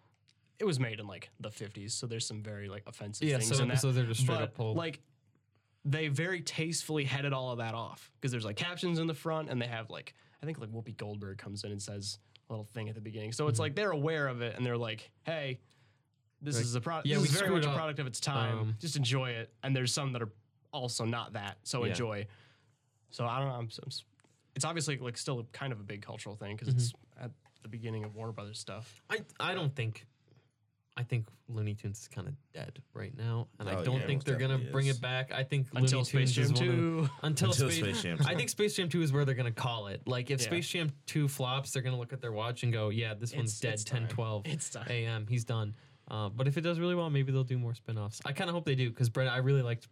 it 0.58 0.64
was 0.64 0.78
made 0.80 1.00
in 1.00 1.06
like 1.06 1.30
the 1.40 1.48
50s, 1.50 1.92
so 1.92 2.06
there's 2.06 2.26
some 2.26 2.42
very 2.42 2.68
like 2.68 2.82
offensive 2.86 3.26
Yeah, 3.28 3.38
things 3.38 3.48
some 3.56 3.62
in 3.62 3.68
that. 3.68 3.80
so 3.80 3.92
they're 3.92 4.04
just 4.04 4.20
straight 4.20 4.36
but, 4.36 4.44
up 4.44 4.54
pulled. 4.54 4.76
Like 4.76 5.00
they 5.90 6.08
very 6.08 6.40
tastefully 6.40 7.04
headed 7.04 7.32
all 7.32 7.50
of 7.52 7.58
that 7.58 7.74
off 7.74 8.10
because 8.20 8.30
there's 8.32 8.44
like 8.44 8.56
captions 8.56 8.98
in 8.98 9.06
the 9.06 9.14
front 9.14 9.48
and 9.48 9.60
they 9.60 9.66
have 9.66 9.88
like 9.90 10.14
I 10.42 10.46
think 10.46 10.58
like 10.58 10.70
Whoopi 10.70 10.96
Goldberg 10.96 11.38
comes 11.38 11.64
in 11.64 11.70
and 11.72 11.80
says 11.82 12.18
a 12.48 12.52
little 12.52 12.64
thing 12.66 12.88
at 12.88 12.94
the 12.94 13.00
beginning. 13.00 13.32
So 13.32 13.44
Mm-hmm. 13.44 13.50
it's 13.50 13.58
like 13.60 13.74
they're 13.74 13.90
aware 13.90 14.28
of 14.28 14.40
it 14.42 14.56
and 14.56 14.64
they're 14.64 14.76
like, 14.76 15.10
hey, 15.24 15.58
this 16.40 16.56
Like, 16.56 16.64
is 16.64 16.74
a 16.74 16.80
product. 16.80 17.06
yeah, 17.08 17.18
this 17.18 17.30
is 17.32 17.40
very 17.40 17.50
much 17.50 17.64
a 17.66 17.72
product 17.74 17.98
of 17.98 18.06
its 18.06 18.20
time. 18.20 18.58
Um, 18.58 18.76
Just 18.80 18.96
enjoy 18.96 19.30
it. 19.30 19.52
And 19.62 19.74
there's 19.74 19.92
some 19.92 20.12
that 20.12 20.22
are 20.22 20.30
also 20.72 21.04
not 21.04 21.32
that. 21.32 21.56
So 21.64 21.84
Yeah. 21.84 21.90
enjoy. 21.90 22.26
So 23.10 23.24
I 23.26 23.38
don't 23.40 23.48
know. 23.48 23.54
I'm, 23.54 23.68
I'm 23.82 23.90
it's 24.54 24.64
obviously 24.64 24.98
like 24.98 25.16
still 25.16 25.46
kind 25.52 25.72
of 25.72 25.80
a 25.80 25.84
big 25.84 26.02
cultural 26.02 26.36
thing 26.36 26.54
because 26.56 26.68
it's 26.74 26.92
Mm-hmm. 26.92 27.24
at 27.24 27.30
the 27.62 27.68
beginning 27.68 28.04
of 28.04 28.14
Warner 28.14 28.32
Brothers 28.32 28.58
stuff. 28.58 29.02
I 29.10 29.18
I 29.40 29.54
don't 29.54 29.74
think. 29.74 30.06
I 30.98 31.04
think 31.04 31.28
Looney 31.48 31.74
Tunes 31.74 32.00
is 32.00 32.08
kind 32.08 32.26
of 32.26 32.34
dead 32.52 32.82
right 32.92 33.16
now, 33.16 33.46
and 33.60 33.68
I 33.68 33.76
Oh, 33.76 33.84
don't 33.84 34.00
yeah, 34.00 34.06
think 34.06 34.18
most 34.18 34.26
they're 34.26 34.34
gonna 34.36 34.54
definitely 34.54 34.72
bring 34.72 34.86
is. 34.88 34.96
it 34.96 35.00
back. 35.00 35.30
I 35.32 35.44
think 35.44 35.68
Until 35.72 35.98
Looney 36.00 36.04
Space 36.04 36.34
Tunes 36.34 36.34
Jam 36.34 36.44
is 36.44 36.60
one 36.60 36.68
of 36.68 36.74
2. 36.74 37.10
until, 37.22 37.50
Until 37.52 37.70
Space, 37.70 37.78
Space 37.78 38.02
Jam 38.02 38.18
I 38.26 38.34
think 38.34 38.48
Space 38.48 38.74
Jam 38.74 38.88
2 38.88 39.02
is 39.02 39.12
where 39.12 39.24
they're 39.24 39.36
going 39.36 39.52
to 39.52 39.60
call 39.60 39.86
it. 39.86 40.02
Like, 40.08 40.30
if 40.32 40.40
Yeah. 40.40 40.46
Space 40.46 40.68
Jam 40.68 40.90
2 41.06 41.28
flops, 41.28 41.70
they're 41.70 41.82
going 41.82 41.94
to 41.94 41.98
look 42.00 42.12
at 42.12 42.20
their 42.20 42.32
watch 42.32 42.64
and 42.64 42.72
go, 42.72 42.88
yeah, 42.88 43.14
this 43.14 43.32
one's 43.32 43.60
dead 43.60 43.74
it's 43.74 43.84
10, 43.84 44.00
time. 44.02 44.08
12 44.08 44.46
It's 44.46 44.70
time. 44.70 44.86
a.m. 44.90 45.26
He's 45.28 45.44
done. 45.44 45.74
Uh, 46.08 46.30
but 46.30 46.48
if 46.48 46.56
it 46.56 46.62
does 46.62 46.80
really 46.80 46.96
well, 46.96 47.10
maybe 47.10 47.30
they'll 47.30 47.44
do 47.44 47.58
more 47.58 47.74
spin 47.74 47.96
offs. 47.96 48.20
I 48.24 48.32
kind 48.32 48.50
of 48.50 48.54
hope 48.54 48.64
they 48.64 48.74
do 48.74 48.90
because, 48.90 49.08
Brett, 49.08 49.28
I 49.28 49.36
really 49.36 49.62
liked 49.62 49.86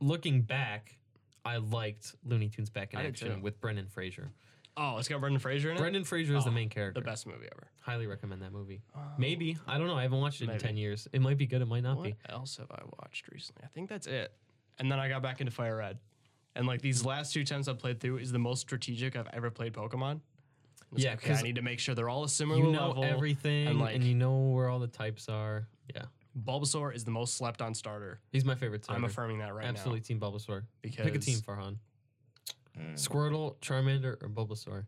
looking 0.00 0.42
back, 0.42 0.98
I 1.44 1.56
liked 1.56 2.14
Looney 2.24 2.48
Tunes 2.50 2.70
Back 2.70 2.92
in 2.92 2.98
I 2.98 3.02
did 3.04 3.08
Action 3.14 3.36
too. 3.36 3.40
with 3.40 3.60
Brendan 3.60 3.86
Fraser. 3.88 4.30
Oh, 4.78 4.98
it's 4.98 5.08
got 5.08 5.20
Brendan 5.20 5.38
Fraser 5.40 5.70
in 5.70 5.76
it. 5.76 5.80
Brendan 5.80 6.04
Fraser 6.04 6.36
is 6.36 6.44
the 6.44 6.50
Oh, 6.50 6.52
main 6.52 6.68
character. 6.68 7.00
the 7.00 7.04
best 7.04 7.26
movie 7.26 7.46
ever. 7.50 7.68
Highly 7.80 8.06
recommend 8.06 8.42
that 8.42 8.52
movie. 8.52 8.82
Maybe 9.16 9.56
I 9.66 9.78
don't 9.78 9.86
know. 9.86 9.96
I 9.96 10.02
haven't 10.02 10.20
watched 10.20 10.42
it 10.42 10.46
Maybe. 10.46 10.54
in 10.56 10.60
ten 10.60 10.76
years. 10.76 11.08
It 11.12 11.22
might 11.22 11.38
be 11.38 11.46
good. 11.46 11.62
It 11.62 11.66
might 11.66 11.82
not 11.82 12.02
be. 12.02 12.10
What 12.10 12.30
else 12.30 12.56
have 12.58 12.70
I 12.70 12.82
watched 13.00 13.28
recently? 13.32 13.62
I 13.64 13.68
think 13.68 13.88
that's 13.88 14.06
it. 14.06 14.32
And 14.78 14.92
then 14.92 14.98
I 14.98 15.08
got 15.08 15.22
back 15.22 15.40
into 15.40 15.50
Fire 15.52 15.76
Red. 15.78 15.98
And 16.54 16.66
like 16.66 16.82
these 16.82 17.04
last 17.04 17.32
two 17.32 17.44
times 17.44 17.68
I've 17.68 17.78
played 17.78 18.00
through 18.00 18.18
is 18.18 18.32
the 18.32 18.38
most 18.38 18.60
strategic 18.60 19.16
I've 19.16 19.28
ever 19.32 19.50
played 19.50 19.72
Pokemon. 19.72 20.20
It's 20.92 21.02
Yeah, 21.04 21.10
like, 21.10 21.24
okay, 21.24 21.34
I 21.34 21.42
need 21.42 21.56
to 21.56 21.62
make 21.62 21.78
sure 21.80 21.94
they're 21.94 22.08
all 22.08 22.24
a 22.24 22.28
similar 22.28 22.64
You 22.64 22.72
know 22.72 22.88
level. 22.88 23.04
everything, 23.04 23.62
and, 23.66 23.70
and, 23.70 23.80
like- 23.80 24.00
you 24.02 24.14
know 24.14 24.36
where 24.50 24.68
all 24.68 24.78
the 24.78 24.86
types 24.86 25.28
are. 25.28 25.66
Yeah, 25.94 26.04
Bulbasaur 26.44 26.94
is 26.94 27.02
the 27.04 27.10
most 27.10 27.34
slept 27.34 27.60
on 27.62 27.74
starter. 27.74 28.20
he's 28.30 28.44
my 28.44 28.54
favorite. 28.54 28.84
Starter. 28.84 28.98
I'm 28.98 29.04
affirming 29.04 29.38
that 29.38 29.52
right 29.54 29.64
now. 29.64 29.70
Absolutely. 29.70 30.00
Team 30.02 30.20
Bulbasaur. 30.20 30.62
Because 30.82 31.04
Pick 31.04 31.14
a 31.14 31.18
team, 31.18 31.38
Farhan. 31.38 31.76
Mm, 32.78 32.94
Squirtle, 32.94 33.56
Charmander, 33.60 34.22
or 34.22 34.28
Bulbasaur. 34.28 34.84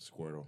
Squirtle. 0.00 0.46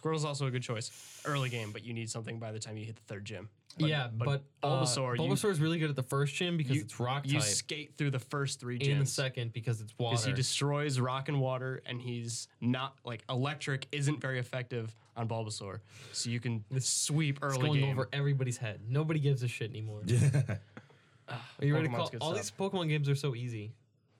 Squirtle's 0.00 0.24
also 0.24 0.46
a 0.46 0.50
good 0.50 0.62
choice. 0.62 1.20
Early 1.26 1.48
game, 1.50 1.72
but 1.72 1.84
you 1.84 1.92
need 1.92 2.08
something 2.08 2.38
by 2.38 2.52
the 2.52 2.58
time 2.58 2.76
you 2.78 2.84
hit 2.86 2.96
the 2.96 3.02
third 3.02 3.24
gym. 3.24 3.48
But- 3.78 3.88
yeah, 3.88 4.08
but 4.12 4.24
but, 4.24 4.44
Bulbasaur, 4.62 5.10
uh, 5.18 5.22
you- 5.22 5.28
Bulbasaur 5.30 5.50
is 5.50 5.60
really 5.60 5.78
good 5.78 5.90
at 5.90 5.96
the 5.96 6.02
first 6.02 6.34
gym 6.34 6.56
because 6.56 6.76
you- 6.76 6.82
it's 6.82 6.98
rock 6.98 7.26
You 7.26 7.40
skate 7.40 7.96
through 7.96 8.10
the 8.10 8.18
first 8.18 8.58
three 8.60 8.76
and 8.80 9.00
the 9.00 9.04
gyms. 9.04 9.08
second 9.08 9.52
because 9.52 9.80
it's 9.80 9.96
water. 9.98 10.14
Because 10.14 10.24
he 10.24 10.32
destroys 10.32 10.98
rock 10.98 11.28
and 11.28 11.40
water, 11.40 11.82
and 11.86 12.00
he's 12.00 12.48
not 12.60 12.96
like 13.04 13.24
electric 13.28 13.86
isn't 13.92 14.20
very 14.20 14.38
effective 14.38 14.96
on 15.16 15.28
Bulbasaur. 15.28 15.80
So 16.12 16.30
you 16.30 16.40
can 16.40 16.64
sweep 16.80 17.36
it's 17.36 17.44
early 17.44 17.66
going 17.68 17.80
game. 17.80 17.90
over 17.90 18.08
everybody's 18.12 18.56
head. 18.56 18.80
Nobody 18.88 19.20
gives 19.20 19.42
a 19.42 19.48
shit 19.48 19.70
anymore. 19.70 20.02
Yeah. 20.06 20.56
Are 21.28 21.64
you 21.64 21.74
ready 21.74 21.86
to 21.88 21.92
Pokemon's 21.94 21.96
call? 21.98 22.08
good 22.10 22.22
All 22.22 22.30
stuff. 22.34 22.42
these 22.42 22.50
Pokemon 22.52 22.88
games 22.88 23.08
are 23.08 23.14
so 23.14 23.34
easy. 23.36 23.72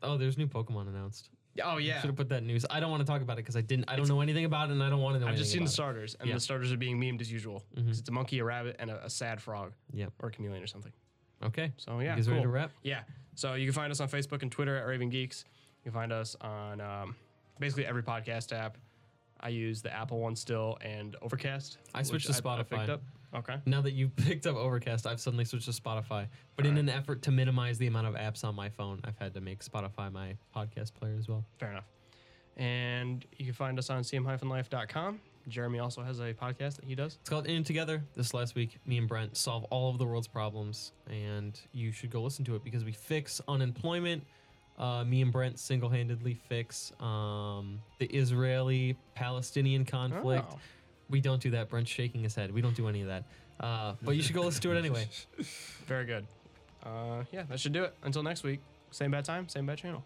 Oh, 0.03 0.17
there's 0.17 0.39
new 0.39 0.47
Pokemon 0.47 0.89
announced. 0.89 1.29
Oh 1.65 1.79
yeah, 1.79 2.01
Should 2.01 2.07
have 2.09 2.17
put 2.17 2.29
that 2.29 2.43
news. 2.45 2.65
I 2.71 2.79
don't 2.81 2.91
want 2.91 3.01
to 3.01 3.07
talk 3.07 3.23
about 3.23 3.35
it 3.35 3.43
because 3.43 3.57
I 3.57 3.61
didn't. 3.61 3.87
I 3.89 3.97
don't 3.97 4.09
know 4.09 4.21
anything 4.21 4.45
about 4.45 4.71
it, 4.71 4.73
and 4.73 4.83
I 4.83 4.89
don't 4.89 5.01
want 5.01 5.17
to 5.17 5.21
know. 5.21 5.27
I've 5.27 5.37
just 5.37 5.51
seen 5.53 5.65
the 5.65 5.71
starters, 5.71 6.15
and 6.21 6.29
Yeah. 6.29 6.35
the 6.37 6.41
starters 6.41 6.73
are 6.73 6.77
being 6.77 6.99
memed 7.01 7.21
as 7.21 7.31
usual. 7.31 7.65
'Cause 7.75 7.85
Mhm. 7.85 7.99
It's 7.99 8.09
a 8.09 8.13
monkey, 8.13 8.39
a 8.39 8.45
rabbit, 8.45 8.77
and 8.79 8.91
a, 8.91 9.05
a 9.07 9.11
sad 9.11 9.41
frog. 9.43 9.73
Yep. 9.93 10.13
or 10.21 10.29
a 10.29 10.33
chameleon 10.33 10.63
or 10.63 10.67
something. 10.69 10.93
Okay. 11.43 11.73
So 11.77 11.99
yeah, 12.01 12.11
you 12.11 12.17
guys 12.17 12.27
cool. 12.27 12.35
ready 12.35 12.45
to 12.45 12.49
wrap? 12.51 12.71
Yeah. 12.83 13.03
So 13.35 13.55
you 13.55 13.67
can 13.67 13.73
find 13.75 13.91
us 13.91 14.01
on 14.01 14.09
Facebook 14.09 14.43
and 14.43 14.53
Twitter 14.53 14.77
at 14.77 14.87
Raven 14.87 15.09
Geeks. 15.09 15.45
You 15.85 15.91
can 15.91 15.93
find 15.93 16.13
us 16.13 16.37
on 16.41 16.81
um, 16.81 17.17
basically 17.59 17.87
every 17.87 18.03
podcast 18.03 18.53
app. 18.53 18.77
I 19.41 19.49
use 19.49 19.81
the 19.83 19.93
Apple 19.93 20.21
one 20.21 20.37
still 20.37 20.77
and 20.83 21.17
Overcast. 21.23 21.79
I 21.95 22.03
switched 22.03 22.29
which 22.29 22.37
to 22.37 22.49
I- 22.49 22.53
I 22.55 22.63
picked 22.63 22.71
Spotify. 22.71 23.01
Okay. 23.35 23.57
Now 23.67 23.81
that 23.83 23.93
you've 23.93 24.15
picked 24.17 24.47
up 24.47 24.57
Overcast, 24.57 25.07
I've 25.07 25.21
suddenly 25.21 25.45
switched 25.45 25.67
to 25.67 25.73
Spotify. 25.73 26.27
But 26.57 26.67
in 26.67 26.73
Alright. 26.73 26.85
an 26.85 26.89
effort 26.89 27.23
to 27.23 27.31
minimize 27.31 27.79
the 27.79 27.87
amount 27.87 28.07
of 28.07 28.15
apps 28.15 28.45
on 28.45 28.55
my 28.55 28.69
phone, 28.69 29.01
I've 29.05 29.19
had 29.19 29.35
to 29.35 29.41
make 29.41 29.65
Spotify 29.65 30.13
my 30.13 30.37
podcast 30.55 30.95
player 30.95 31.17
as 31.19 31.29
well. 31.29 31.45
Fair 31.59 31.71
enough. 31.71 31.85
And 32.57 33.25
you 33.37 33.45
can 33.47 33.55
find 33.55 33.79
us 33.79 33.89
on 33.91 34.03
cm-life.com. 34.03 35.21
Jeremy 35.49 35.79
also 35.79 36.03
has 36.03 36.21
a 36.21 36.35
podcast 36.35 36.77
that 36.77 36.85
he 36.85 36.95
does. 36.95 37.17
It's 37.21 37.31
called 37.31 37.47
In 37.47 37.63
It 37.63 37.67
Together. 37.67 38.03
This 38.15 38.35
last 38.35 38.55
week, 38.55 38.79
me 38.87 38.99
and 38.99 39.09
Brent 39.09 39.37
solve 39.37 39.65
all 39.65 39.91
of 39.91 39.99
the 39.99 40.05
world's 40.05 40.29
problems, 40.29 40.93
and 41.09 41.59
you 41.73 41.93
should 41.93 42.11
go 42.11 42.23
listen 42.23 42.45
to 42.45 42.57
it 42.57 42.65
because 42.65 42.85
we 42.85 42.93
fix 42.93 43.41
unemployment. 43.49 44.25
Uh, 44.79 45.05
me 45.05 45.23
and 45.23 45.33
Brent 45.33 45.59
single-handedly 45.59 46.35
fix 46.35 46.93
um, 47.01 47.81
the 47.99 48.07
Israeli-Palestinian 48.07 49.85
conflict. 49.85 50.47
Oh. 50.53 50.59
We 51.11 51.21
don't 51.21 51.43
do 51.43 51.51
that. 51.51 51.69
Brent's 51.69 51.91
shaking 51.91 52.23
his 52.23 52.35
head. 52.35 52.53
We 52.53 52.61
don't 52.61 52.77
do 52.77 52.89
any 52.89 53.03
of 53.03 53.09
that. 53.09 53.25
Uh, 53.59 53.95
but 54.03 54.17
you 54.17 54.23
should 54.23 54.35
go 54.35 54.43
listen 54.43 54.63
to 54.63 54.73
it 54.73 54.79
anyway. 54.79 55.09
Very 55.87 56.07
good. 56.07 56.27
Uh, 56.83 57.25
yeah, 57.33 57.43
that 57.49 57.61
should 57.61 57.73
do 57.73 57.85
it. 57.85 57.95
Until 58.03 58.23
next 58.23 58.43
week. 58.43 58.61
Same 58.91 59.11
bad 59.11 59.25
time, 59.25 59.49
same 59.49 59.67
bad 59.67 59.79
channel. 59.79 60.03